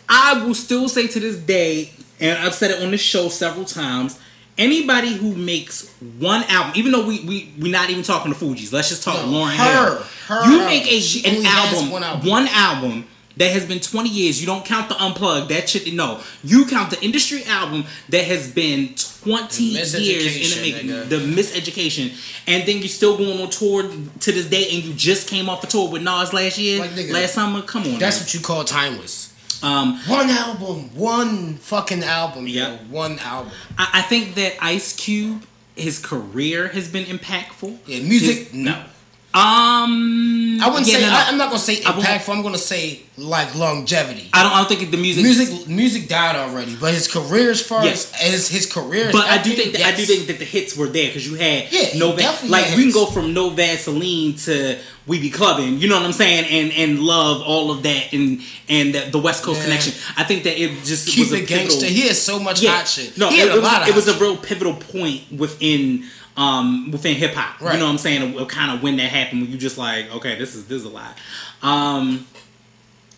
I 0.08 0.44
will 0.44 0.54
still 0.54 0.88
say 0.88 1.06
to 1.08 1.20
this 1.20 1.36
day, 1.36 1.92
and 2.20 2.38
I've 2.38 2.54
said 2.54 2.70
it 2.72 2.82
on 2.82 2.90
this 2.90 3.00
show 3.00 3.28
several 3.28 3.64
times. 3.64 4.18
Anybody 4.58 5.14
who 5.14 5.34
makes 5.34 5.88
one 6.18 6.42
album, 6.44 6.72
even 6.76 6.92
though 6.92 7.06
we 7.06 7.20
we 7.20 7.54
we're 7.58 7.72
not 7.72 7.88
even 7.88 8.02
talking 8.02 8.32
to 8.32 8.38
Fugees, 8.38 8.72
let's 8.72 8.90
just 8.90 9.02
talk 9.02 9.24
No, 9.24 9.30
Lauren 9.32 9.56
her, 9.56 9.64
Hill. 9.96 10.04
her 10.26 10.44
you 10.50 10.60
album. 10.60 10.66
make 10.66 10.86
a 10.86 11.28
an 11.28 11.46
album, 11.46 11.90
one 11.90 12.02
album. 12.04 12.28
one 12.28 12.48
album 12.48 13.06
that 13.36 13.52
has 13.52 13.64
been 13.64 13.80
20 13.80 14.08
years. 14.08 14.40
You 14.40 14.46
don't 14.46 14.64
count 14.64 14.88
the 14.88 14.96
unplugged. 15.02 15.48
That 15.50 15.68
shit. 15.68 15.92
No, 15.94 16.20
you 16.44 16.66
count 16.66 16.90
the 16.90 17.00
industry 17.02 17.42
album 17.44 17.84
that 18.10 18.24
has 18.24 18.50
been 18.50 18.94
20 19.22 19.62
years 19.64 19.94
in 19.94 20.00
the 20.02 20.72
making. 20.72 20.88
nigga. 20.90 21.08
The 21.08 21.16
miseducation, 21.16 22.12
and 22.46 22.66
then 22.66 22.78
you're 22.78 22.88
still 22.88 23.16
going 23.16 23.40
on 23.40 23.50
tour 23.50 23.82
to 23.84 24.32
this 24.32 24.46
day, 24.46 24.64
and 24.74 24.84
you 24.84 24.94
just 24.94 25.28
came 25.28 25.48
off 25.48 25.62
a 25.64 25.66
tour 25.66 25.88
with 25.90 26.02
Nas 26.02 26.32
last 26.32 26.58
year, 26.58 26.80
Like, 26.80 26.90
nigga, 26.90 27.12
last 27.12 27.34
summer. 27.34 27.62
Come 27.62 27.84
on, 27.84 27.98
That's 27.98 28.18
man. 28.18 28.24
what 28.24 28.34
you 28.34 28.40
call 28.40 28.64
timeless. 28.64 29.32
um. 29.62 29.98
One 30.06 30.28
album, 30.30 30.90
one 30.96 31.54
fucking 31.56 32.02
album, 32.02 32.46
Yeah. 32.48 32.72
yo, 32.72 32.76
one 32.90 33.18
album. 33.20 33.52
I, 33.78 33.88
I 33.94 34.02
think 34.02 34.34
that 34.36 34.54
Ice 34.62 34.94
Cube, 34.96 35.44
his 35.76 35.98
career 35.98 36.68
has 36.68 36.88
been 36.88 37.04
impactful. 37.04 37.78
Yeah, 37.86 38.00
music, 38.00 38.48
His- 38.48 38.52
no. 38.54 38.84
Um, 39.32 40.58
I 40.60 40.68
wouldn't 40.68 40.88
yeah, 40.88 40.94
say. 40.96 41.00
no, 41.02 41.08
no. 41.08 41.14
I, 41.16 41.28
am 41.28 41.38
not 41.38 41.48
gonna 41.50 41.58
say 41.60 41.76
impactful. 41.76 42.34
I'm 42.34 42.42
gonna 42.42 42.58
say 42.58 43.02
like 43.16 43.54
longevity. 43.54 44.28
I 44.32 44.42
don't. 44.42 44.52
I 44.52 44.58
don't 44.58 44.68
think 44.68 44.90
the 44.90 44.96
music. 44.96 45.22
music, 45.22 45.68
music 45.68 46.08
died 46.08 46.34
already, 46.34 46.74
but 46.74 46.92
his 46.92 47.06
career, 47.06 47.50
as 47.52 47.62
far 47.62 47.84
Yes. 47.84 48.12
as, 48.20 48.34
as 48.34 48.48
his 48.48 48.66
career, 48.66 49.10
But 49.12 49.26
I 49.26 49.40
do 49.40 49.52
think 49.52 49.72
that 49.74 49.82
I 49.82 49.94
do 49.94 50.02
think 50.04 50.26
that 50.26 50.40
the 50.40 50.44
hits 50.44 50.76
were 50.76 50.88
there 50.88 51.06
because 51.06 51.28
you 51.28 51.36
had 51.36 51.68
Yeah, 51.72 51.96
no 51.98 52.10
Va- 52.12 52.38
like 52.48 52.74
we 52.76 52.82
can 52.82 52.92
go 52.92 53.06
from 53.06 53.32
no 53.32 53.50
Vaseline 53.50 54.34
to 54.46 54.78
we 55.06 55.20
be 55.20 55.30
clubbing. 55.30 55.78
You 55.78 55.88
know 55.88 55.96
what 55.96 56.04
I'm 56.06 56.12
saying? 56.12 56.46
And 56.46 56.72
and 56.72 56.98
love 57.00 57.40
all 57.42 57.70
of 57.70 57.84
that 57.84 58.12
and 58.12 58.40
and 58.68 58.92
the, 58.94 59.10
the 59.12 59.18
West 59.18 59.44
Coast 59.44 59.60
Yeah. 59.60 59.64
connection. 59.66 59.94
I 60.16 60.24
think 60.24 60.42
that 60.42 60.60
it 60.60 60.82
just 60.84 61.08
keep 61.08 61.30
was 61.30 61.32
a 61.40 61.44
gangster. 61.44 61.86
pivotal- 61.86 61.88
He 62.02 62.08
has 62.08 62.20
so 62.20 62.40
much 62.40 62.66
hot 62.66 62.88
shit. 62.88 63.16
No, 63.16 63.28
he 63.30 63.40
it, 63.42 63.46
it 63.48 63.58
a 63.58 63.60
was, 63.60 63.72
of 63.82 63.88
it 63.88 63.94
was 63.94 64.08
a 64.08 64.18
real 64.18 64.36
pivotal 64.36 64.74
point 64.74 65.22
within 65.30 66.04
um 66.36 66.90
within 66.90 67.14
hip 67.16 67.34
hop. 67.34 67.60
Right. 67.60 67.74
You 67.74 67.78
know 67.80 67.86
what 67.86 67.92
I'm 67.92 67.98
saying? 67.98 68.36
Of, 68.38 68.48
kind 68.48 68.70
of 68.72 68.82
when 68.82 68.96
that 68.96 69.10
happened 69.10 69.42
when 69.42 69.50
you 69.50 69.58
just 69.58 69.78
like, 69.78 70.14
okay, 70.16 70.38
this 70.38 70.54
is 70.54 70.66
this 70.66 70.78
is 70.78 70.84
a 70.84 70.88
lot. 70.88 71.16
Um 71.62 72.26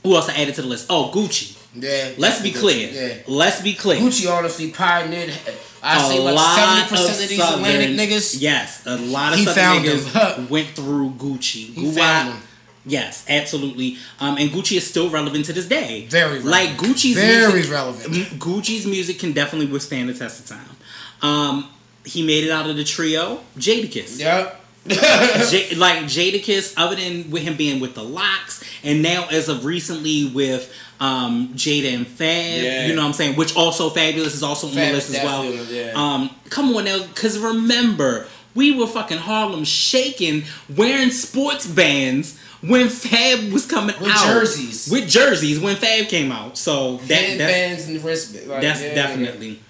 who 0.02 0.16
else 0.16 0.28
I 0.28 0.34
added 0.34 0.54
to 0.56 0.62
the 0.62 0.68
list? 0.68 0.86
Oh, 0.90 1.12
Gucci. 1.14 1.56
Yeah. 1.74 2.12
Let's 2.18 2.42
be 2.42 2.50
clear. 2.52 2.90
Yeah. 2.90 3.22
Let's 3.28 3.62
be 3.62 3.74
clear. 3.74 4.00
Gucci 4.00 4.30
honestly 4.30 4.70
pioneered. 4.72 5.32
I 5.82 5.96
a 6.04 6.08
say 6.08 6.18
like 6.20 6.34
lot 6.34 6.56
seventy 6.56 6.88
percent 6.88 7.22
of 7.22 7.28
these 7.28 7.38
Southern- 7.38 7.64
Atlantic 7.64 7.90
niggas. 8.10 8.36
Yes, 8.40 8.86
a 8.86 8.96
lot 8.96 9.32
of 9.32 9.38
He 9.38 9.44
Southern 9.46 9.82
niggas 9.82 10.48
went 10.50 10.68
through 10.68 11.10
Gucci. 11.10 11.72
He 11.74 11.90
found 11.92 12.30
them. 12.30 12.40
Yes, 12.84 13.24
absolutely. 13.28 13.96
Um, 14.18 14.36
and 14.38 14.50
Gucci 14.50 14.76
is 14.76 14.84
still 14.88 15.08
relevant 15.08 15.44
to 15.46 15.52
this 15.52 15.66
day. 15.66 16.06
Very 16.08 16.40
relevant. 16.40 16.46
Like 16.50 16.70
Gucci's 16.70 17.14
Very 17.14 17.52
music, 17.52 17.72
relevant. 17.72 18.12
Gucci's 18.40 18.86
music 18.86 19.20
can 19.20 19.32
definitely 19.32 19.66
withstand 19.72 20.08
the 20.08 20.14
test 20.14 20.40
of 20.40 20.56
time. 20.58 20.76
Um, 21.22 21.68
he 22.04 22.24
made 22.26 22.44
it 22.44 22.50
out 22.50 22.68
of 22.68 22.76
the 22.76 22.84
trio 22.84 23.40
Jadakiss. 23.58 24.18
Yep. 24.20 24.58
J- 24.88 25.74
like 25.76 25.98
Jadakiss, 26.04 26.74
other 26.76 26.96
than 26.96 27.30
with 27.30 27.42
him 27.42 27.56
being 27.56 27.78
with 27.80 27.94
the 27.94 28.02
LOX, 28.02 28.64
and 28.82 29.00
now 29.02 29.26
as 29.30 29.48
of 29.48 29.64
recently 29.64 30.28
with 30.34 30.72
um, 31.00 31.48
Jada 31.54 31.94
and 31.94 32.06
Fab, 32.06 32.62
Yeah. 32.62 32.86
you 32.86 32.94
know 32.94 33.02
what 33.02 33.08
I'm 33.08 33.12
saying? 33.14 33.36
Which 33.36 33.54
also 33.56 33.90
Fabolous 33.90 34.26
is 34.34 34.42
also 34.42 34.66
on 34.68 34.72
Fab 34.74 34.88
the 34.88 34.94
list 34.94 35.14
as 35.14 35.22
well. 35.24 35.44
yeah. 35.44 35.92
Um, 35.94 36.30
come 36.50 36.74
on 36.74 36.84
now, 36.84 36.98
because 37.06 37.38
remember, 37.38 38.26
we 38.56 38.76
were 38.76 38.86
fucking 38.88 39.18
Harlem 39.18 39.64
shaking, 39.64 40.42
wearing 40.76 41.10
sports 41.10 41.66
bands 41.66 42.38
when 42.60 42.88
Fab 42.88 43.52
was 43.52 43.66
coming 43.66 43.94
With 44.00 44.10
out 44.10 44.26
jerseys. 44.32 44.88
with 44.90 45.08
jerseys 45.08 45.58
when 45.60 45.76
Fab 45.76 46.06
came 46.08 46.30
out. 46.32 46.58
So 46.58 46.96
that, 46.96 47.08
that's 47.08 47.28
Headbands 47.40 47.88
and 47.88 48.04
wrist. 48.04 48.34
Like, 48.46 48.62
that's 48.62 48.80
yeah, 48.82 48.94
definitely. 48.94 49.60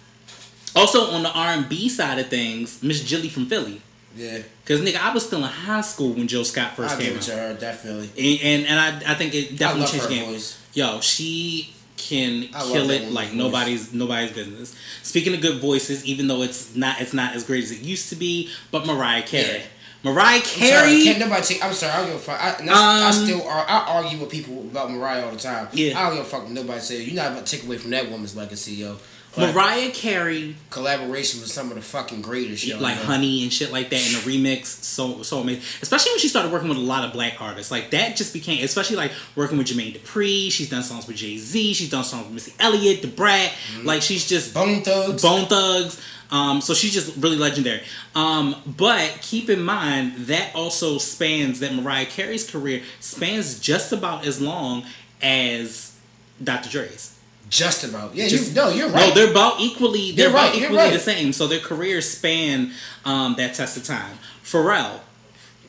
Also 0.75 1.11
on 1.13 1.23
the 1.23 1.31
R 1.31 1.49
and 1.49 1.69
B 1.69 1.89
side 1.89 2.19
of 2.19 2.29
things, 2.29 2.83
Miss 2.83 3.03
Jilly 3.05 3.29
from 3.29 3.47
Philly. 3.47 3.81
Yeah. 4.17 4.39
Cause 4.67 4.81
nigga, 4.81 4.97
I 4.97 5.13
was 5.15 5.25
still 5.27 5.39
in 5.39 5.45
high 5.51 5.81
school 5.81 6.13
when 6.13 6.29
Jill 6.29 6.45
Scott 6.45 6.77
first 6.77 6.97
I 6.97 7.01
came 7.03 7.17
out, 7.17 7.23
to 7.23 7.33
her 7.33 7.55
definitely. 7.55 8.11
and 8.19 8.43
and, 8.65 8.67
and 8.81 9.07
I 9.07 9.13
I 9.13 9.15
think 9.15 9.35
it 9.35 9.57
definitely 9.57 9.89
changed 9.91 10.07
the 10.09 10.15
game. 10.15 10.31
voice. 10.33 10.59
Yo, 10.75 11.01
she 11.01 11.75
can 11.97 12.49
I 12.55 12.63
kill 12.63 12.91
it 12.91 13.11
like 13.13 13.29
voice. 13.29 13.37
nobody's 13.37 13.93
nobody's 13.95 14.33
business. 14.33 14.75
Speaking 15.03 15.35
of 15.35 15.41
good 15.41 15.61
voices, 15.61 16.05
even 16.05 16.27
though 16.29 16.43
it's 16.43 16.75
not 16.77 17.01
it's 17.01 17.13
not 17.15 17.35
as 17.35 17.45
great 17.45 17.65
as 17.65 17.71
it 17.71 17.81
used 17.81 18.09
to 18.11 18.17
be, 18.17 18.51
but 18.71 18.87
Mariah 18.87 19.23
Carey, 19.23 19.59
Yeah. 19.59 19.63
Mariah 20.05 20.37
I'm 20.37 20.43
sorry, 20.43 20.69
Carey, 20.69 21.05
can't 21.05 21.19
nobody 21.19 21.43
take. 21.43 21.65
I'm 21.65 21.73
sorry, 21.73 21.93
I 21.93 21.97
don't 21.99 22.07
give 22.09 22.17
a 22.17 22.19
fuck. 22.19 22.41
I, 22.41 22.51
that's- 22.51 22.69
I 22.71 23.07
Um, 23.09 23.13
still 23.27 23.43
ar- 23.47 23.67
I 23.69 23.79
argue 24.03 24.19
with 24.19 24.31
people 24.31 24.61
about 24.63 24.91
Mariah 24.91 25.25
all 25.25 25.31
the 25.31 25.39
time. 25.39 25.69
Yeah. 25.73 25.99
I 25.99 26.09
don't 26.09 26.17
give 26.17 26.27
a 26.27 26.29
fuck 26.29 26.43
what 26.43 26.51
nobody 26.51 26.81
says. 26.81 27.07
You're 27.07 27.15
not 27.17 27.33
about 27.33 27.47
to 27.47 27.57
take 27.57 27.65
away 27.67 27.79
from 27.79 27.91
that 27.93 28.11
woman's 28.11 28.35
legacy, 28.37 28.73
yo. 28.73 28.99
Like, 29.37 29.55
Mariah 29.55 29.91
Carey, 29.93 30.57
collaboration 30.69 31.41
with 31.41 31.51
some 31.51 31.71
of 31.71 31.77
the 31.77 31.81
fucking 31.81 32.21
greatest, 32.21 32.67
yo. 32.67 32.79
like 32.79 32.97
man. 32.97 33.05
Honey 33.07 33.43
and 33.43 33.53
shit 33.53 33.73
like 33.73 33.89
that 33.89 34.07
in 34.07 34.13
the 34.13 34.19
remix, 34.19 34.67
so 34.67 35.23
so 35.23 35.39
amazing. 35.39 35.63
Especially 35.81 36.13
when 36.13 36.19
she 36.19 36.29
started 36.29 36.53
working 36.53 36.69
with 36.69 36.77
a 36.77 36.83
lot 36.83 37.05
of 37.05 37.13
black 37.13 37.41
artists, 37.41 37.71
like 37.71 37.91
that 37.91 38.15
just 38.17 38.35
became. 38.35 38.63
Especially 38.63 38.97
like 38.97 39.13
working 39.35 39.57
with 39.57 39.69
Jermaine 39.69 39.97
Dupri. 39.97 40.53
She's 40.53 40.69
done 40.69 40.83
songs 40.83 41.07
with 41.07 41.17
Jay 41.17 41.39
Z. 41.39 41.73
She's 41.75 41.89
done 41.89 42.05
songs 42.05 42.25
with 42.27 42.35
Missy 42.35 42.53
Elliott, 42.61 43.01
Da 43.01 43.09
Brat. 43.09 43.51
Mm-hmm. 43.51 43.87
Like 43.87 44.03
she's 44.03 44.29
just 44.29 44.53
Bone 44.53 44.83
Thugs. 44.83 45.23
Bone 45.23 45.47
Thugs. 45.47 46.01
Um, 46.31 46.63
so 46.63 46.73
she's 46.73 46.95
just 46.95 47.15
really 47.19 47.37
legendary. 47.37 47.83
Um, 48.15 48.57
but 48.67 49.19
keep 49.21 49.51
in 49.51 49.63
mind 49.63 50.17
that 50.27 50.55
also 50.55 50.97
spans 50.97 51.61
that 51.61 51.75
Mariah 51.75 52.07
Carey's 52.07 52.51
career 52.51 52.83
spans 53.01 53.61
just 53.61 53.93
about 53.93 54.27
as 54.27 54.41
long 54.41 54.85
as 55.23 55.95
Dr. 56.43 56.71
Dre's. 56.71 57.12
Just 57.53 57.85
about. 57.85 58.15
Yeah, 58.15 58.29
Just- 58.29 58.49
you, 58.51 58.55
no, 58.57 58.69
you're 58.71 58.89
right. 58.89 59.11
No, 59.11 59.15
they're 59.15 59.31
about 59.31 59.61
equally. 59.61 60.13
They're 60.13 60.29
You're 60.31 60.35
about 60.37 60.55
you're 60.55 60.65
equally 60.65 60.79
right. 60.79 60.93
the 60.93 60.99
same. 60.99 61.33
So 61.35 61.47
their 61.47 61.61
careers 61.61 62.09
span 62.11 62.73
um, 63.05 63.35
that 63.37 63.55
test 63.55 63.77
of 63.77 63.85
time. 63.85 64.17
Pharrell, 64.43 65.01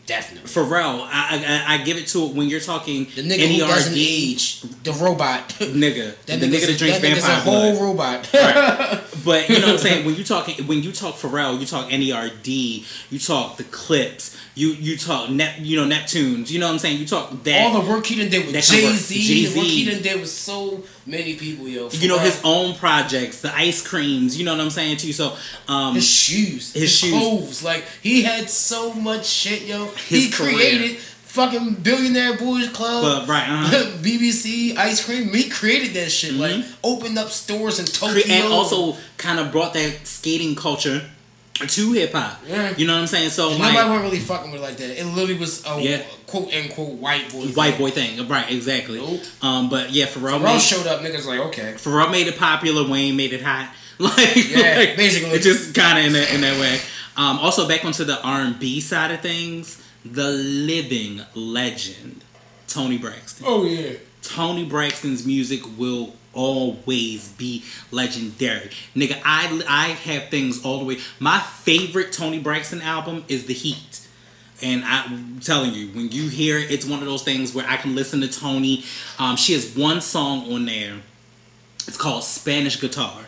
Definitely. 0.05 0.49
Pharrell, 0.49 1.07
I, 1.10 1.64
I, 1.68 1.76
I 1.76 1.77
give 1.85 1.95
it 1.95 2.07
to 2.07 2.23
it 2.26 2.35
when 2.35 2.49
you're 2.49 2.60
talking 2.60 3.05
The 3.15 3.22
nigga 3.22 3.47
who 3.47 3.64
NERD, 3.64 3.68
doesn't 3.69 3.93
age. 3.95 4.60
The 4.84 4.91
robot. 4.91 5.47
nigga, 5.60 6.14
That 6.26 6.41
the 6.41 6.47
nigga 6.47 6.68
that 6.68 6.77
drinks 6.77 6.99
that 6.99 7.01
vampire 7.01 7.31
a 7.31 7.39
whole 7.39 7.72
blood. 7.73 7.81
robot. 7.81 8.30
Right. 8.34 8.99
But 9.23 9.47
you 9.47 9.60
know 9.60 9.68
what 9.68 9.73
I'm 9.76 9.77
saying? 9.77 10.05
When 10.05 10.15
you 10.15 10.23
talk 10.26 10.49
when 10.68 10.84
you 10.84 10.91
talk 10.91 11.15
Pharrell, 11.15 11.57
you 11.57 11.65
talk 11.65 11.88
NERD, 11.89 12.85
you 13.10 13.19
talk 13.19 13.55
the 13.55 13.64
Clipse, 13.64 14.35
you 14.53 14.69
you 14.72 14.97
talk 14.97 15.30
Nep, 15.30 15.60
you 15.60 15.77
know 15.77 15.88
Neptunes, 15.95 16.49
you 16.51 16.60
know 16.60 16.65
what 16.68 16.73
I'm 16.73 16.80
saying? 16.80 16.97
You 16.99 17.05
talk 17.05 17.41
that 17.43 17.61
All 17.73 17.81
the 17.81 17.89
work 17.89 18.05
he 18.05 18.15
done 18.19 18.27
did 18.30 18.45
with 18.45 18.53
kind 18.53 18.84
of 18.85 18.91
Jay. 18.91 18.93
Z, 18.97 19.47
the 19.53 19.57
work 19.57 19.65
he 19.68 19.89
done 19.89 20.01
did 20.01 20.19
with 20.19 20.30
so 20.30 20.84
many 21.05 21.35
people, 21.35 21.67
yo. 21.67 21.89
you 21.91 22.07
know 22.07 22.19
his 22.19 22.39
own 22.43 22.75
projects, 22.75 23.41
the 23.41 23.53
ice 23.55 23.85
creams, 23.85 24.38
you 24.38 24.45
know 24.45 24.53
what 24.53 24.61
I'm 24.61 24.69
saying 24.69 24.97
too. 24.97 25.13
So 25.13 25.35
um 25.67 25.95
his 25.95 26.07
shoes, 26.07 26.73
His 26.73 26.81
his, 26.84 26.97
shoes. 26.97 27.11
clothes. 27.11 27.63
Like 27.63 27.84
he 28.01 28.23
had 28.23 28.49
so 28.49 28.93
much 28.93 29.25
shit, 29.25 29.63
yo. 29.63 29.85
His 30.07 30.25
he 30.25 30.31
career. 30.31 30.53
created 30.55 30.97
fucking 30.99 31.73
Billionaire 31.81 32.38
Boys 32.38 32.69
Club, 32.69 33.03
but 33.03 33.27
right, 33.27 33.49
uh-huh. 33.49 33.97
BBC 34.01 34.77
ice 34.77 35.03
cream. 35.03 35.34
He 35.34 35.49
created 35.49 35.93
that 35.95 36.11
shit. 36.11 36.34
Like 36.34 36.63
opened 36.84 37.17
up 37.17 37.30
stores 37.30 37.80
in 37.80 37.85
Tokyo, 37.85 38.23
and 38.30 38.53
also 38.53 38.97
kind 39.17 39.39
of 39.39 39.51
brought 39.51 39.73
that 39.73 40.05
skating 40.05 40.55
culture 40.55 41.01
to 41.53 41.91
hip 41.93 42.11
hop. 42.13 42.39
Yeah. 42.47 42.73
You 42.75 42.88
know 42.88 42.93
what 42.93 43.01
I'm 43.01 43.07
saying? 43.07 43.30
So 43.30 43.49
like 43.49 43.59
nobody 43.59 43.75
wasn't 43.89 44.03
really 44.03 44.19
fucking 44.19 44.51
with 44.51 44.61
it 44.61 44.63
like 44.63 44.77
that. 44.77 44.99
It 44.99 45.05
literally 45.05 45.39
was 45.39 45.63
a 45.65 45.80
Yeah. 45.81 46.01
quote 46.27 46.53
unquote 46.53 46.93
white 46.99 47.31
boy. 47.31 47.45
white 47.47 47.75
thing. 47.75 47.80
boy 47.80 47.89
thing, 47.91 48.27
right? 48.27 48.51
Exactly. 48.51 48.97
Nope. 48.99 49.21
Um, 49.41 49.69
but 49.69 49.91
yeah, 49.91 50.05
Pharrell, 50.05 50.39
Pharrell 50.39 50.43
made, 50.43 50.61
showed 50.61 50.88
up, 50.88 51.01
niggas 51.01 51.25
like 51.25 51.39
okay. 51.47 51.73
Pharrell 51.77 52.11
made 52.11 52.27
it 52.27 52.38
popular. 52.38 52.89
Wayne 52.89 53.15
made 53.15 53.34
it 53.34 53.41
hot. 53.41 53.71
Like 53.99 54.35
Yeah, 54.35 54.75
like, 54.77 54.97
basically. 54.97 55.30
it 55.30 55.43
just 55.43 55.75
kind 55.75 55.99
of 55.99 56.05
in 56.05 56.13
that 56.13 56.34
in 56.34 56.41
that 56.41 56.59
way. 56.59 56.80
Um, 57.15 57.38
also 57.38 57.67
back 57.67 57.85
onto 57.85 58.03
the 58.03 58.19
R 58.23 58.41
and 58.41 58.57
B 58.59 58.81
side 58.81 59.11
of 59.11 59.21
things, 59.21 59.81
the 60.03 60.31
living 60.31 61.21
legend 61.35 62.23
Toni 62.67 62.97
Braxton. 62.97 63.45
Oh 63.47 63.63
yeah. 63.65 63.93
Toni 64.23 64.65
Braxton's 64.65 65.25
music 65.27 65.61
will 65.77 66.15
always 66.34 67.30
be 67.30 67.64
legendary. 67.91 68.69
Nigga, 68.95 69.22
I 69.23 69.64
I 69.68 69.88
have 69.89 70.30
things 70.30 70.64
all 70.65 70.80
the 70.80 70.85
way. 70.85 70.97
My 71.19 71.39
favorite 71.39 72.11
Toni 72.11 72.39
Braxton 72.39 72.81
album 72.81 73.23
is 73.27 73.45
The 73.45 73.53
Heat. 73.53 74.07
And 74.61 74.84
I'm 74.85 75.39
telling 75.41 75.73
you, 75.73 75.89
when 75.89 76.10
you 76.11 76.30
hear 76.30 76.57
it, 76.57 76.72
it's 76.72 76.85
one 76.85 76.99
of 76.99 77.05
those 77.05 77.23
things 77.23 77.53
where 77.53 77.65
I 77.68 77.76
can 77.76 77.95
listen 77.95 78.22
to 78.22 78.30
Toni. 78.30 78.85
Um, 79.19 79.35
she 79.35 79.53
has 79.53 79.76
one 79.76 79.99
song 79.99 80.53
on 80.53 80.65
there. 80.65 81.01
It's 81.85 81.97
called 81.97 82.23
Spanish 82.23 82.80
Guitar. 82.80 83.23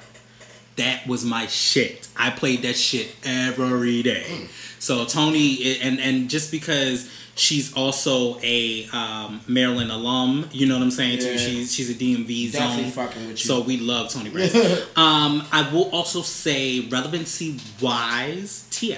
That 0.77 1.07
was 1.07 1.25
my 1.25 1.47
shit. 1.47 2.07
I 2.15 2.29
played 2.29 2.61
that 2.61 2.77
shit 2.77 3.15
every 3.23 4.01
day. 4.01 4.47
So 4.79 5.05
Toni, 5.05 5.79
and 5.81 5.99
and 5.99 6.29
just 6.29 6.51
because 6.51 7.09
she's 7.35 7.73
also 7.75 8.39
a 8.41 8.87
um, 8.93 9.41
Maryland 9.47 9.91
alum, 9.91 10.47
you 10.51 10.65
know 10.67 10.75
what 10.75 10.83
I'm 10.83 10.91
saying 10.91 11.19
too. 11.19 11.31
Yeah. 11.31 11.37
She's 11.37 11.73
she's 11.73 11.89
a 11.89 11.93
DMV 11.93 12.51
Definitely 12.51 12.83
zone. 12.83 12.91
fucking 12.91 13.21
with 13.27 13.31
you. 13.31 13.37
So 13.37 13.61
we 13.61 13.77
love 13.77 14.09
Toni 14.09 14.29
Braxton. 14.29 14.61
um, 14.95 15.43
I 15.51 15.69
will 15.73 15.89
also 15.91 16.21
say 16.21 16.81
relevancy 16.81 17.59
wise, 17.81 18.67
Ti. 18.71 18.97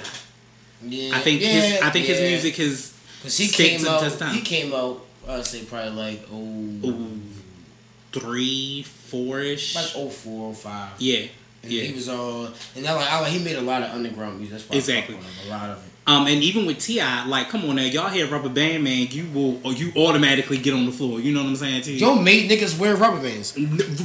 Yeah. 0.83 1.15
I 1.15 1.19
think 1.19 1.41
yeah, 1.41 1.47
his 1.47 1.81
I 1.81 1.89
think 1.89 2.05
his 2.05 2.19
music 2.21 2.59
is 2.59 2.93
Cause 3.23 3.35
he 3.37 3.47
came 3.47 3.85
out. 3.87 4.03
He 4.31 4.41
came 4.41 4.73
out. 4.73 5.01
I'd 5.27 5.45
say 5.45 5.63
probably 5.65 5.89
like 5.91 6.21
oh, 6.31 6.37
Ooh, 6.87 7.19
three, 8.13 8.83
four 8.83 9.39
ish. 9.39 9.75
like 9.75 9.91
oh 9.95 10.09
four, 10.09 10.51
oh 10.51 10.53
five. 10.53 10.91
yeah, 10.99 11.25
And 11.63 11.71
yeah. 11.71 11.83
he 11.83 11.93
was 11.93 12.07
all, 12.07 12.49
and 12.75 12.87
I 12.87 12.93
like, 12.93 13.11
I 13.11 13.19
like, 13.21 13.31
he 13.31 13.43
made 13.43 13.57
a 13.57 13.61
lot 13.61 13.83
of 13.83 13.91
underground 13.91 14.37
music. 14.37 14.57
That's 14.59 14.69
why 14.69 14.75
Exactly. 14.77 15.15
I 15.15 15.17
fuck 15.19 15.27
with 15.27 15.37
him, 15.45 15.51
a 15.51 15.57
lot 15.57 15.69
of 15.71 15.77
it. 15.85 15.91
Um, 16.07 16.25
and 16.25 16.41
even 16.41 16.65
with 16.65 16.79
T.I., 16.79 17.27
like, 17.27 17.49
come 17.49 17.65
on 17.65 17.75
now, 17.75 17.81
y'all 17.81 18.07
hear 18.07 18.27
Rubber 18.27 18.47
Band 18.47 18.81
Man, 18.81 19.07
you 19.11 19.25
will, 19.33 19.59
or 19.65 19.73
you 19.73 19.91
automatically 19.97 20.57
get 20.57 20.73
on 20.73 20.85
the 20.85 20.91
floor. 20.93 21.19
You 21.19 21.33
know 21.33 21.43
what 21.43 21.49
I'm 21.49 21.55
saying 21.57 21.83
you? 21.83 21.95
Yo 21.95 22.15
made 22.15 22.49
niggas 22.49 22.79
wear 22.79 22.95
rubber 22.95 23.21
bands. 23.21 23.53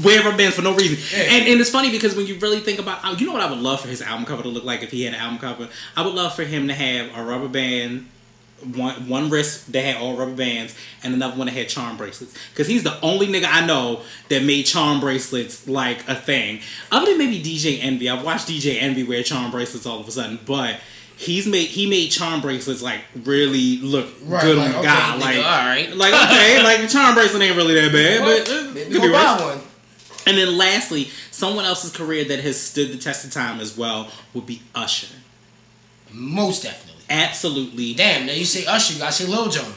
wear 0.05 0.20
rubber 0.24 0.37
bands 0.37 0.57
for 0.57 0.62
no 0.62 0.74
reason. 0.74 0.99
Yeah. 1.16 1.33
And 1.33 1.49
and 1.49 1.61
it's 1.61 1.70
funny 1.70 1.93
because 1.93 2.16
when 2.16 2.27
you 2.27 2.41
really 2.41 2.59
think 2.59 2.81
about, 2.81 3.20
you 3.20 3.27
know 3.27 3.33
what 3.33 3.41
I 3.41 3.49
would 3.49 3.61
love 3.61 3.81
for 3.81 3.87
his 3.87 4.03
album 4.03 4.27
cover 4.27 4.43
to 4.43 4.49
look 4.49 4.65
like 4.65 4.83
if 4.83 4.91
he 4.91 5.05
had 5.05 5.15
an 5.15 5.20
album 5.20 5.39
cover. 5.39 5.69
I 5.97 6.05
would 6.05 6.15
love 6.15 6.35
for 6.35 6.43
him 6.43 6.66
to 6.66 6.74
have 6.74 7.16
a 7.16 7.24
rubber 7.24 7.49
band. 7.49 8.09
One 8.74 9.09
one 9.09 9.31
wrist 9.31 9.73
that 9.73 9.85
had 9.85 9.97
all 9.97 10.16
rubber 10.16 10.35
bands, 10.35 10.77
and 11.03 11.15
another 11.15 11.37
one 11.37 11.47
that 11.47 11.53
had 11.53 11.69
charm 11.69 11.97
bracelets. 11.97 12.35
Because 12.51 12.69
he's 12.69 12.85
the 12.85 13.01
only 13.01 13.27
nigga 13.27 13.47
I 13.49 13.65
know 13.66 14.03
that 14.29 14.45
made 14.45 14.65
charm 14.65 15.01
bracelets 15.01 15.66
like 15.66 16.09
a 16.09 16.15
thing. 16.15 16.61
Other 16.91 17.07
than 17.07 17.19
maybe 17.19 17.43
DJ 17.43 17.83
Envy, 17.83 18.09
I've 18.09 18.24
watched 18.24 18.47
DJ 18.49 18.81
Envy 18.81 19.03
wear 19.03 19.24
charm 19.24 19.51
bracelets 19.51 19.85
all 19.85 19.99
of 19.99 20.07
a 20.07 20.12
sudden, 20.12 20.39
but 20.47 20.79
He's 21.23 21.47
made 21.47 21.69
he 21.69 21.89
made 21.89 22.11
charm 22.11 22.40
bracelets 22.40 22.82
like 22.82 23.01
really 23.24 23.78
look 23.78 24.09
Right, 24.24 24.43
good 24.43 24.59
like, 24.59 24.70
on 24.70 24.74
okay, 24.77 24.85
God. 24.89 25.20
nigga, 25.20 25.24
Like, 25.24 25.36
alright. 25.39 25.97
like 25.97 26.15
okay, 26.15 26.62
like 26.65 26.81
the 26.81 26.89
charm 26.89 27.15
bracelet 27.15 27.43
ain't 27.43 27.57
really 27.57 27.74
that 27.74 27.93
bad, 27.93 28.20
but 28.20 28.51
uh, 28.53 28.73
Maybe 28.74 28.90
could 28.93 29.03
be 29.03 29.12
buy 29.12 29.36
one. 29.40 29.61
And 30.27 30.36
then 30.36 30.57
lastly, 30.59 31.09
someone 31.31 31.65
else's 31.65 31.93
career 31.93 32.24
that 32.24 32.40
has 32.40 32.61
stood 32.61 32.93
the 32.93 32.99
test 32.99 33.24
of 33.24 33.32
time 33.32 33.61
as 33.61 33.77
well 33.77 34.11
would 34.35 34.47
be 34.47 34.62
Usher. 34.74 35.09
Most 36.12 36.62
definitely. 36.65 37.03
Absolutely. 37.11 37.94
Damn, 37.94 38.27
now 38.27 38.32
you 38.32 38.44
say 38.44 38.65
Usher, 38.66 38.94
you 38.94 38.99
gotta 39.01 39.12
say 39.12 39.27
Lil 39.27 39.49
Jon. 39.49 39.73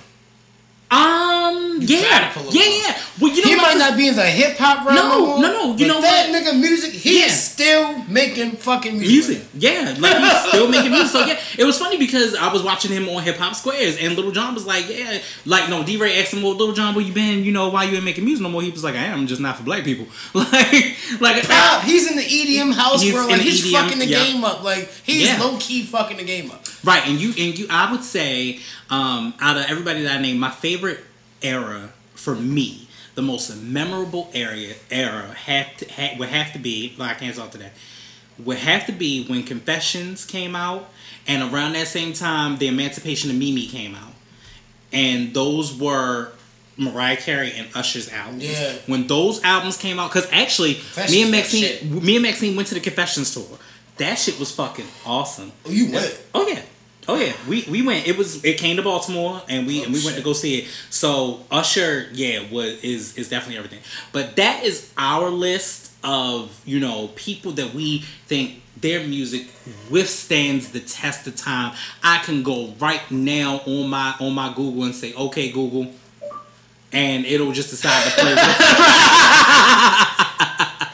Um. 0.95 1.81
You 1.81 1.97
Yeah. 1.97 2.09
gotta 2.09 2.39
pull 2.39 2.51
him 2.51 2.53
Yeah. 2.57 2.63
Yeah. 2.87 2.97
Well, 3.19 3.31
you 3.31 3.41
know 3.43 3.49
He 3.49 3.55
what? 3.55 3.61
might 3.63 3.77
not 3.77 3.97
be 3.97 4.07
in 4.07 4.15
the 4.15 4.23
hip 4.25 4.57
hop 4.57 4.85
realm. 4.85 4.95
No, 4.95 5.25
more, 5.25 5.39
no, 5.41 5.51
no, 5.51 5.65
you 5.77 5.87
but 5.87 5.87
know 5.87 6.01
that 6.01 6.29
what? 6.29 6.43
nigga 6.43 6.59
music, 6.59 6.91
he's 6.93 7.19
Yeah. 7.21 7.27
still 7.29 8.03
making 8.09 8.51
fucking 8.57 8.97
music. 8.99 9.37
music. 9.37 9.43
Yeah, 9.57 9.95
like 9.99 10.17
he's 10.17 10.49
still 10.49 10.67
making 10.69 10.91
music. 10.91 11.11
So 11.11 11.25
yeah, 11.25 11.37
it 11.57 11.63
was 11.65 11.77
funny 11.77 11.97
because 11.97 12.35
I 12.35 12.51
was 12.51 12.61
watching 12.63 12.91
him 12.91 13.07
on 13.09 13.23
Hip 13.23 13.37
Hop 13.37 13.55
Squares, 13.55 13.97
and 13.97 14.15
Little 14.15 14.31
Jon 14.31 14.53
was 14.53 14.65
like, 14.65 14.85
"Yeah, 14.89 15.19
like 15.45 15.69
no." 15.69 15.83
DeRay 15.83 16.19
asked 16.21 16.33
him, 16.33 16.43
"Well, 16.43 16.53
Little 16.55 16.73
Jon, 16.73 16.93
where 16.95 17.05
you 17.05 17.13
been? 17.13 17.43
You 17.45 17.51
know, 17.51 17.69
why 17.69 17.83
you 17.85 17.95
ain't 17.95 18.03
making 18.05 18.25
music 18.25 18.43
no 18.43 18.49
more?" 18.49 18.61
He 18.61 18.69
was 18.71 18.83
like, 18.83 18.95
"I 18.95 19.05
am 19.05 19.27
just 19.27 19.39
not 19.41 19.57
for 19.57 19.63
black 19.63 19.83
people." 19.83 20.07
Like, 20.33 20.95
like 21.19 21.47
Pop, 21.47 21.83
he's 21.83 22.09
in 22.09 22.17
the 22.17 22.23
EDM 22.23 22.73
house, 22.73 23.01
He's 23.01 23.13
bro. 23.13 23.27
Like 23.27 23.41
he's 23.41 23.65
EDM, 23.65 23.71
fucking 23.71 23.99
the 23.99 24.07
yeah. 24.07 24.23
game 24.25 24.43
up. 24.43 24.63
Like 24.63 24.89
he's 25.03 25.23
Yeah. 25.27 25.39
low 25.41 25.57
key 25.59 25.83
fucking 25.83 26.17
the 26.17 26.23
game 26.23 26.51
up. 26.51 26.65
Right, 26.85 27.05
and 27.07 27.19
you 27.19 27.29
and 27.29 27.57
you, 27.57 27.67
I 27.69 27.91
would 27.91 28.03
say, 28.03 28.59
um, 28.89 29.33
out 29.41 29.57
of 29.57 29.65
everybody 29.67 30.03
that 30.03 30.19
I 30.19 30.21
named, 30.21 30.39
my 30.39 30.51
favorite 30.51 30.99
era 31.41 31.89
for 32.13 32.35
me, 32.35 32.87
the 33.15 33.21
most 33.21 33.55
memorable 33.61 34.29
area 34.33 34.75
era 34.91 35.33
had 35.33 35.77
to, 35.79 35.91
had, 35.91 36.19
would 36.19 36.29
have 36.29 36.53
to 36.53 36.59
be. 36.59 36.95
Well, 36.97 37.09
I 37.09 37.15
can't 37.15 37.35
talk 37.35 37.51
to 37.51 37.57
that. 37.57 37.73
Would 38.39 38.59
have 38.59 38.85
to 38.85 38.91
be 38.91 39.25
when 39.25 39.43
Confessions 39.43 40.25
came 40.25 40.55
out, 40.55 40.89
and 41.27 41.51
around 41.51 41.73
that 41.73 41.87
same 41.87 42.13
time, 42.13 42.57
the 42.57 42.67
Emancipation 42.67 43.29
of 43.31 43.35
Mimi 43.35 43.67
came 43.67 43.95
out, 43.95 44.13
and 44.93 45.33
those 45.33 45.77
were. 45.77 46.31
Mariah 46.77 47.15
Carey 47.15 47.53
and 47.55 47.69
Usher's 47.73 48.11
albums. 48.11 48.43
Yeah. 48.43 48.73
When 48.85 49.07
those 49.07 49.41
albums 49.45 49.77
came 49.77 49.97
out, 49.97 50.09
because 50.09 50.27
actually, 50.33 50.77
me 51.09 51.21
and 51.21 51.31
Maxine, 51.31 52.03
me 52.03 52.17
and 52.17 52.23
Maxine 52.23 52.53
went 52.53 52.67
to 52.67 52.73
the 52.73 52.81
Confessions 52.81 53.33
tour. 53.33 53.57
That 53.95 54.15
shit 54.15 54.37
was 54.37 54.51
fucking 54.51 54.83
awesome. 55.05 55.53
Oh, 55.65 55.71
you 55.71 55.93
went. 55.93 56.21
Oh 56.33 56.45
yeah. 56.45 56.61
Oh 57.07 57.15
yeah, 57.17 57.33
we 57.47 57.63
we 57.69 57.81
went. 57.83 58.07
It 58.07 58.17
was 58.17 58.43
it 58.43 58.57
came 58.57 58.77
to 58.77 58.83
Baltimore 58.83 59.41
and 59.47 59.67
we 59.67 59.81
Oh, 59.81 59.85
and 59.85 59.93
we 59.93 60.01
oh, 60.01 60.05
went 60.05 60.17
to 60.17 60.23
go 60.23 60.33
see 60.33 60.59
it. 60.59 60.67
So 60.89 61.41
Usher, 61.51 62.07
yeah, 62.13 62.49
was 62.51 62.83
is 62.83 63.15
is 63.17 63.29
definitely 63.29 63.57
everything. 63.57 63.79
But 64.11 64.35
that 64.37 64.63
is 64.63 64.91
our 64.97 65.29
list 65.29 65.91
of 66.03 66.59
you 66.65 66.79
know 66.79 67.09
people 67.15 67.51
that 67.53 67.73
we 67.73 67.99
think 68.27 68.61
their 68.81 69.05
music 69.07 69.47
withstands 69.89 70.69
the 70.71 70.79
test 70.79 71.27
of 71.27 71.35
time. 71.35 71.75
I 72.03 72.17
can 72.19 72.43
go 72.43 72.73
right 72.79 73.09
now 73.11 73.61
on 73.67 73.89
my 73.89 74.15
on 74.19 74.33
my 74.33 74.51
Google 74.55 74.83
and 74.85 74.95
say, 74.95 75.13
okay, 75.13 75.51
Google, 75.51 75.91
and 76.91 77.25
it'll 77.25 77.51
just 77.51 77.69
decide 77.69 78.03
to 78.03 78.09
play. 78.19 78.35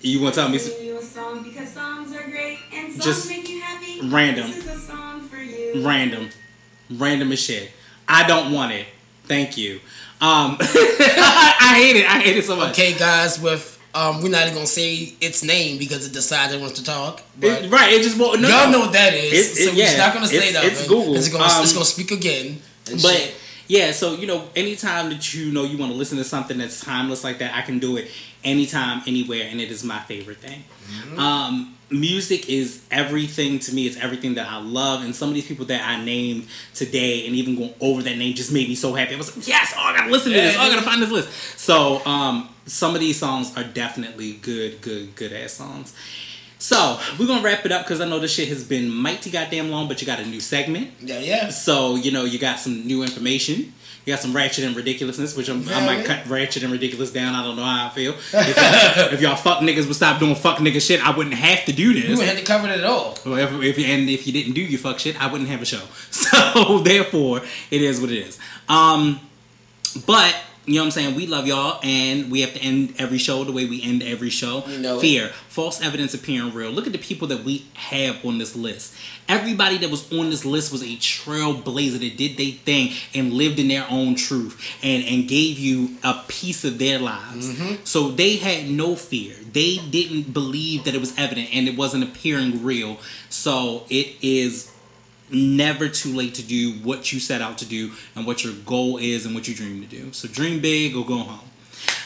you 0.00 0.20
want 0.20 0.34
to 0.34 0.40
tell 0.40 0.48
me? 0.50 0.58
some- 0.58 0.72
Sing 0.72 0.86
you 0.86 0.98
a 0.98 1.02
song 1.02 1.42
because 1.42 1.70
songs 1.72 2.14
are 2.14 2.28
great 2.30 2.58
and 2.72 2.92
songs 2.92 3.04
Just 3.04 3.28
make 3.28 3.48
you 3.48 3.60
happy. 3.60 4.00
random. 4.08 4.50
Random, 5.74 6.30
random 6.90 7.32
as 7.32 7.40
shit. 7.40 7.70
I 8.08 8.26
don't 8.26 8.52
want 8.52 8.72
it. 8.72 8.86
Thank 9.24 9.56
you. 9.56 9.80
Um, 10.20 10.56
I 10.60 11.74
hate 11.76 11.96
it. 11.96 12.06
I 12.06 12.20
hate 12.20 12.36
it 12.36 12.44
so 12.44 12.56
much. 12.56 12.72
Okay, 12.72 12.94
guys, 12.94 13.40
with 13.40 13.72
um, 13.94 14.22
we're 14.22 14.28
not 14.28 14.42
even 14.42 14.54
gonna 14.54 14.66
say 14.66 15.14
its 15.20 15.42
name 15.44 15.78
because 15.78 16.06
it 16.06 16.12
decided 16.12 16.56
it 16.56 16.60
wants 16.60 16.78
to 16.78 16.84
talk. 16.84 17.22
But 17.40 17.64
It- 17.64 17.70
right? 17.70 17.92
It 17.92 18.02
just 18.02 18.18
won't. 18.18 18.40
No, 18.40 18.48
y'all 18.48 18.66
no. 18.66 18.72
know 18.72 18.80
what 18.80 18.92
that 18.92 19.14
is. 19.14 19.32
It- 19.32 19.60
it- 19.60 19.64
so 19.66 19.70
we're 19.72 19.78
yeah, 19.84 19.96
not 19.96 20.14
gonna 20.14 20.26
say 20.28 20.48
it's- 20.48 20.52
that. 20.54 20.64
it's. 20.64 20.86
Google. 20.88 21.16
It's 21.16 21.28
gonna, 21.28 21.44
Um, 21.44 21.62
it's 21.62 21.72
gonna 21.72 21.84
speak 21.84 22.10
again. 22.10 22.60
But 22.86 23.00
shit. 23.00 23.34
Yeah, 23.66 23.92
so 23.92 24.14
you 24.14 24.26
know, 24.26 24.48
anytime 24.54 25.08
that 25.10 25.34
you 25.34 25.52
know 25.52 25.64
you 25.64 25.78
want 25.78 25.92
to 25.92 25.98
listen 25.98 26.18
to 26.18 26.24
something 26.24 26.58
that's 26.58 26.84
timeless 26.84 27.24
like 27.24 27.38
that, 27.38 27.54
I 27.54 27.62
can 27.62 27.78
do 27.78 27.96
it 27.96 28.10
anytime, 28.42 29.02
anywhere, 29.06 29.48
and 29.50 29.60
it 29.60 29.70
is 29.70 29.82
my 29.82 30.00
favorite 30.00 30.38
thing. 30.38 30.64
Mm-hmm. 30.86 31.18
Um, 31.18 31.74
music 31.90 32.48
is 32.48 32.84
everything 32.90 33.58
to 33.60 33.74
me. 33.74 33.86
It's 33.86 33.96
everything 33.96 34.34
that 34.34 34.46
I 34.48 34.60
love, 34.60 35.02
and 35.02 35.14
some 35.16 35.28
of 35.28 35.34
these 35.34 35.46
people 35.46 35.64
that 35.66 35.86
I 35.86 36.04
named 36.04 36.46
today, 36.74 37.26
and 37.26 37.34
even 37.34 37.56
going 37.56 37.74
over 37.80 38.02
that 38.02 38.16
name, 38.18 38.34
just 38.34 38.52
made 38.52 38.68
me 38.68 38.74
so 38.74 38.92
happy. 38.92 39.14
I 39.14 39.18
was 39.18 39.34
like, 39.34 39.46
yes, 39.46 39.72
oh, 39.76 39.80
I 39.80 39.96
gotta 39.96 40.10
listen 40.10 40.32
to 40.32 40.38
this. 40.38 40.56
Oh, 40.58 40.60
I 40.60 40.68
gotta 40.68 40.82
find 40.82 41.02
this 41.02 41.10
list. 41.10 41.30
So, 41.58 42.04
um, 42.04 42.50
some 42.66 42.94
of 42.94 43.00
these 43.00 43.18
songs 43.18 43.56
are 43.56 43.64
definitely 43.64 44.34
good, 44.34 44.80
good, 44.80 45.14
good 45.16 45.32
ass 45.32 45.52
songs. 45.52 45.94
So 46.64 46.98
we're 47.18 47.26
gonna 47.26 47.42
wrap 47.42 47.66
it 47.66 47.72
up 47.72 47.84
because 47.84 48.00
I 48.00 48.08
know 48.08 48.18
this 48.18 48.32
shit 48.32 48.48
has 48.48 48.64
been 48.64 48.88
mighty 48.88 49.30
goddamn 49.30 49.68
long, 49.68 49.86
but 49.86 50.00
you 50.00 50.06
got 50.06 50.18
a 50.18 50.24
new 50.24 50.40
segment. 50.40 50.92
yeah, 50.98 51.18
yeah. 51.18 51.48
So 51.50 51.94
you 51.96 52.10
know 52.10 52.24
you 52.24 52.38
got 52.38 52.58
some 52.58 52.86
new 52.86 53.02
information. 53.02 53.74
You 54.06 54.14
got 54.14 54.20
some 54.20 54.34
ratchet 54.34 54.64
and 54.64 54.74
ridiculousness, 54.74 55.36
which 55.36 55.50
I'm, 55.50 55.60
I 55.68 55.84
might 55.84 55.96
man. 55.98 56.04
cut 56.06 56.26
ratchet 56.26 56.62
and 56.62 56.72
ridiculous 56.72 57.10
down. 57.12 57.34
I 57.34 57.42
don't 57.44 57.56
know 57.56 57.64
how 57.64 57.88
I 57.88 57.90
feel. 57.90 58.14
If 58.32 58.56
y'all, 58.56 59.12
if 59.12 59.20
y'all 59.20 59.36
fuck 59.36 59.58
niggas 59.58 59.86
would 59.86 59.96
stop 59.96 60.18
doing 60.18 60.34
fuck 60.34 60.56
nigga 60.56 60.80
shit, 60.80 61.06
I 61.06 61.14
wouldn't 61.14 61.34
have 61.34 61.66
to 61.66 61.72
do 61.74 61.92
this. 61.92 62.04
You 62.04 62.16
wouldn't 62.16 62.28
have 62.28 62.38
to 62.38 62.44
cover 62.46 62.66
it 62.66 62.78
at 62.78 62.84
all. 62.84 63.18
Well, 63.26 63.36
if, 63.36 63.78
if 63.78 63.86
and 63.86 64.08
if 64.08 64.26
you 64.26 64.32
didn't 64.32 64.54
do 64.54 64.62
your 64.62 64.78
fuck 64.80 64.98
shit, 64.98 65.22
I 65.22 65.30
wouldn't 65.30 65.50
have 65.50 65.60
a 65.60 65.66
show. 65.66 65.82
So 66.10 66.78
therefore, 66.78 67.42
it 67.70 67.82
is 67.82 68.00
what 68.00 68.10
it 68.10 68.26
is. 68.26 68.38
Um, 68.70 69.20
but 70.06 70.34
you 70.66 70.74
know 70.74 70.80
what 70.80 70.86
I'm 70.86 70.90
saying? 70.92 71.14
We 71.14 71.26
love 71.26 71.46
y'all, 71.46 71.78
and 71.82 72.30
we 72.30 72.40
have 72.40 72.54
to 72.54 72.60
end 72.60 72.94
every 72.98 73.18
show 73.18 73.44
the 73.44 73.52
way 73.52 73.66
we 73.66 73.82
end 73.82 74.02
every 74.02 74.30
show. 74.30 74.64
You 74.66 74.78
know 74.78 74.96
it. 74.96 75.00
Fear, 75.00 75.28
false 75.48 75.82
evidence 75.82 76.14
appearing 76.14 76.54
real. 76.54 76.70
Look 76.70 76.86
at 76.86 76.92
the 76.92 76.98
people 76.98 77.28
that 77.28 77.44
we 77.44 77.66
have 77.74 78.24
on 78.24 78.38
this 78.38 78.56
list. 78.56 78.94
Everybody 79.28 79.78
that 79.78 79.90
was 79.90 80.10
on 80.12 80.30
this 80.30 80.44
list 80.44 80.72
was 80.72 80.82
a 80.82 80.96
trailblazer 80.96 82.00
that 82.00 82.16
did 82.16 82.36
their 82.36 82.52
thing 82.52 82.92
and 83.14 83.32
lived 83.32 83.58
in 83.58 83.68
their 83.68 83.86
own 83.90 84.14
truth 84.14 84.60
and 84.82 85.04
and 85.04 85.28
gave 85.28 85.58
you 85.58 85.96
a 86.02 86.22
piece 86.28 86.64
of 86.64 86.78
their 86.78 86.98
lives. 86.98 87.50
Mm-hmm. 87.50 87.84
So 87.84 88.08
they 88.08 88.36
had 88.36 88.68
no 88.70 88.96
fear. 88.96 89.34
They 89.52 89.78
didn't 89.78 90.32
believe 90.32 90.84
that 90.84 90.94
it 90.94 91.00
was 91.00 91.16
evident 91.18 91.50
and 91.52 91.68
it 91.68 91.76
wasn't 91.76 92.04
appearing 92.04 92.64
real. 92.64 92.98
So 93.28 93.84
it 93.88 94.16
is 94.22 94.73
never 95.34 95.88
too 95.88 96.14
late 96.14 96.34
to 96.34 96.42
do 96.42 96.72
what 96.82 97.12
you 97.12 97.20
set 97.20 97.40
out 97.40 97.58
to 97.58 97.66
do 97.66 97.92
and 98.14 98.26
what 98.26 98.44
your 98.44 98.52
goal 98.64 98.98
is 98.98 99.26
and 99.26 99.34
what 99.34 99.48
you 99.48 99.54
dream 99.54 99.80
to 99.82 99.86
do. 99.88 100.12
So 100.12 100.28
dream 100.28 100.60
big 100.60 100.96
or 100.96 101.04
go 101.04 101.18
home. 101.18 101.48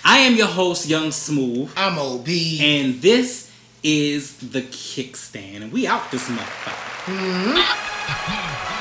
I 0.04 0.18
am 0.18 0.34
your 0.36 0.46
host, 0.46 0.88
Young 0.88 1.10
Smooth, 1.12 1.70
I'm 1.76 1.98
OB. 1.98 2.28
and 2.60 3.00
this 3.00 3.50
is 3.82 4.36
the 4.38 4.62
kickstand, 4.62 5.62
and 5.62 5.72
we 5.72 5.86
out 5.86 6.10
this 6.10 6.28
motherfucker. 6.28 7.12
Mm-hmm. 7.14 8.74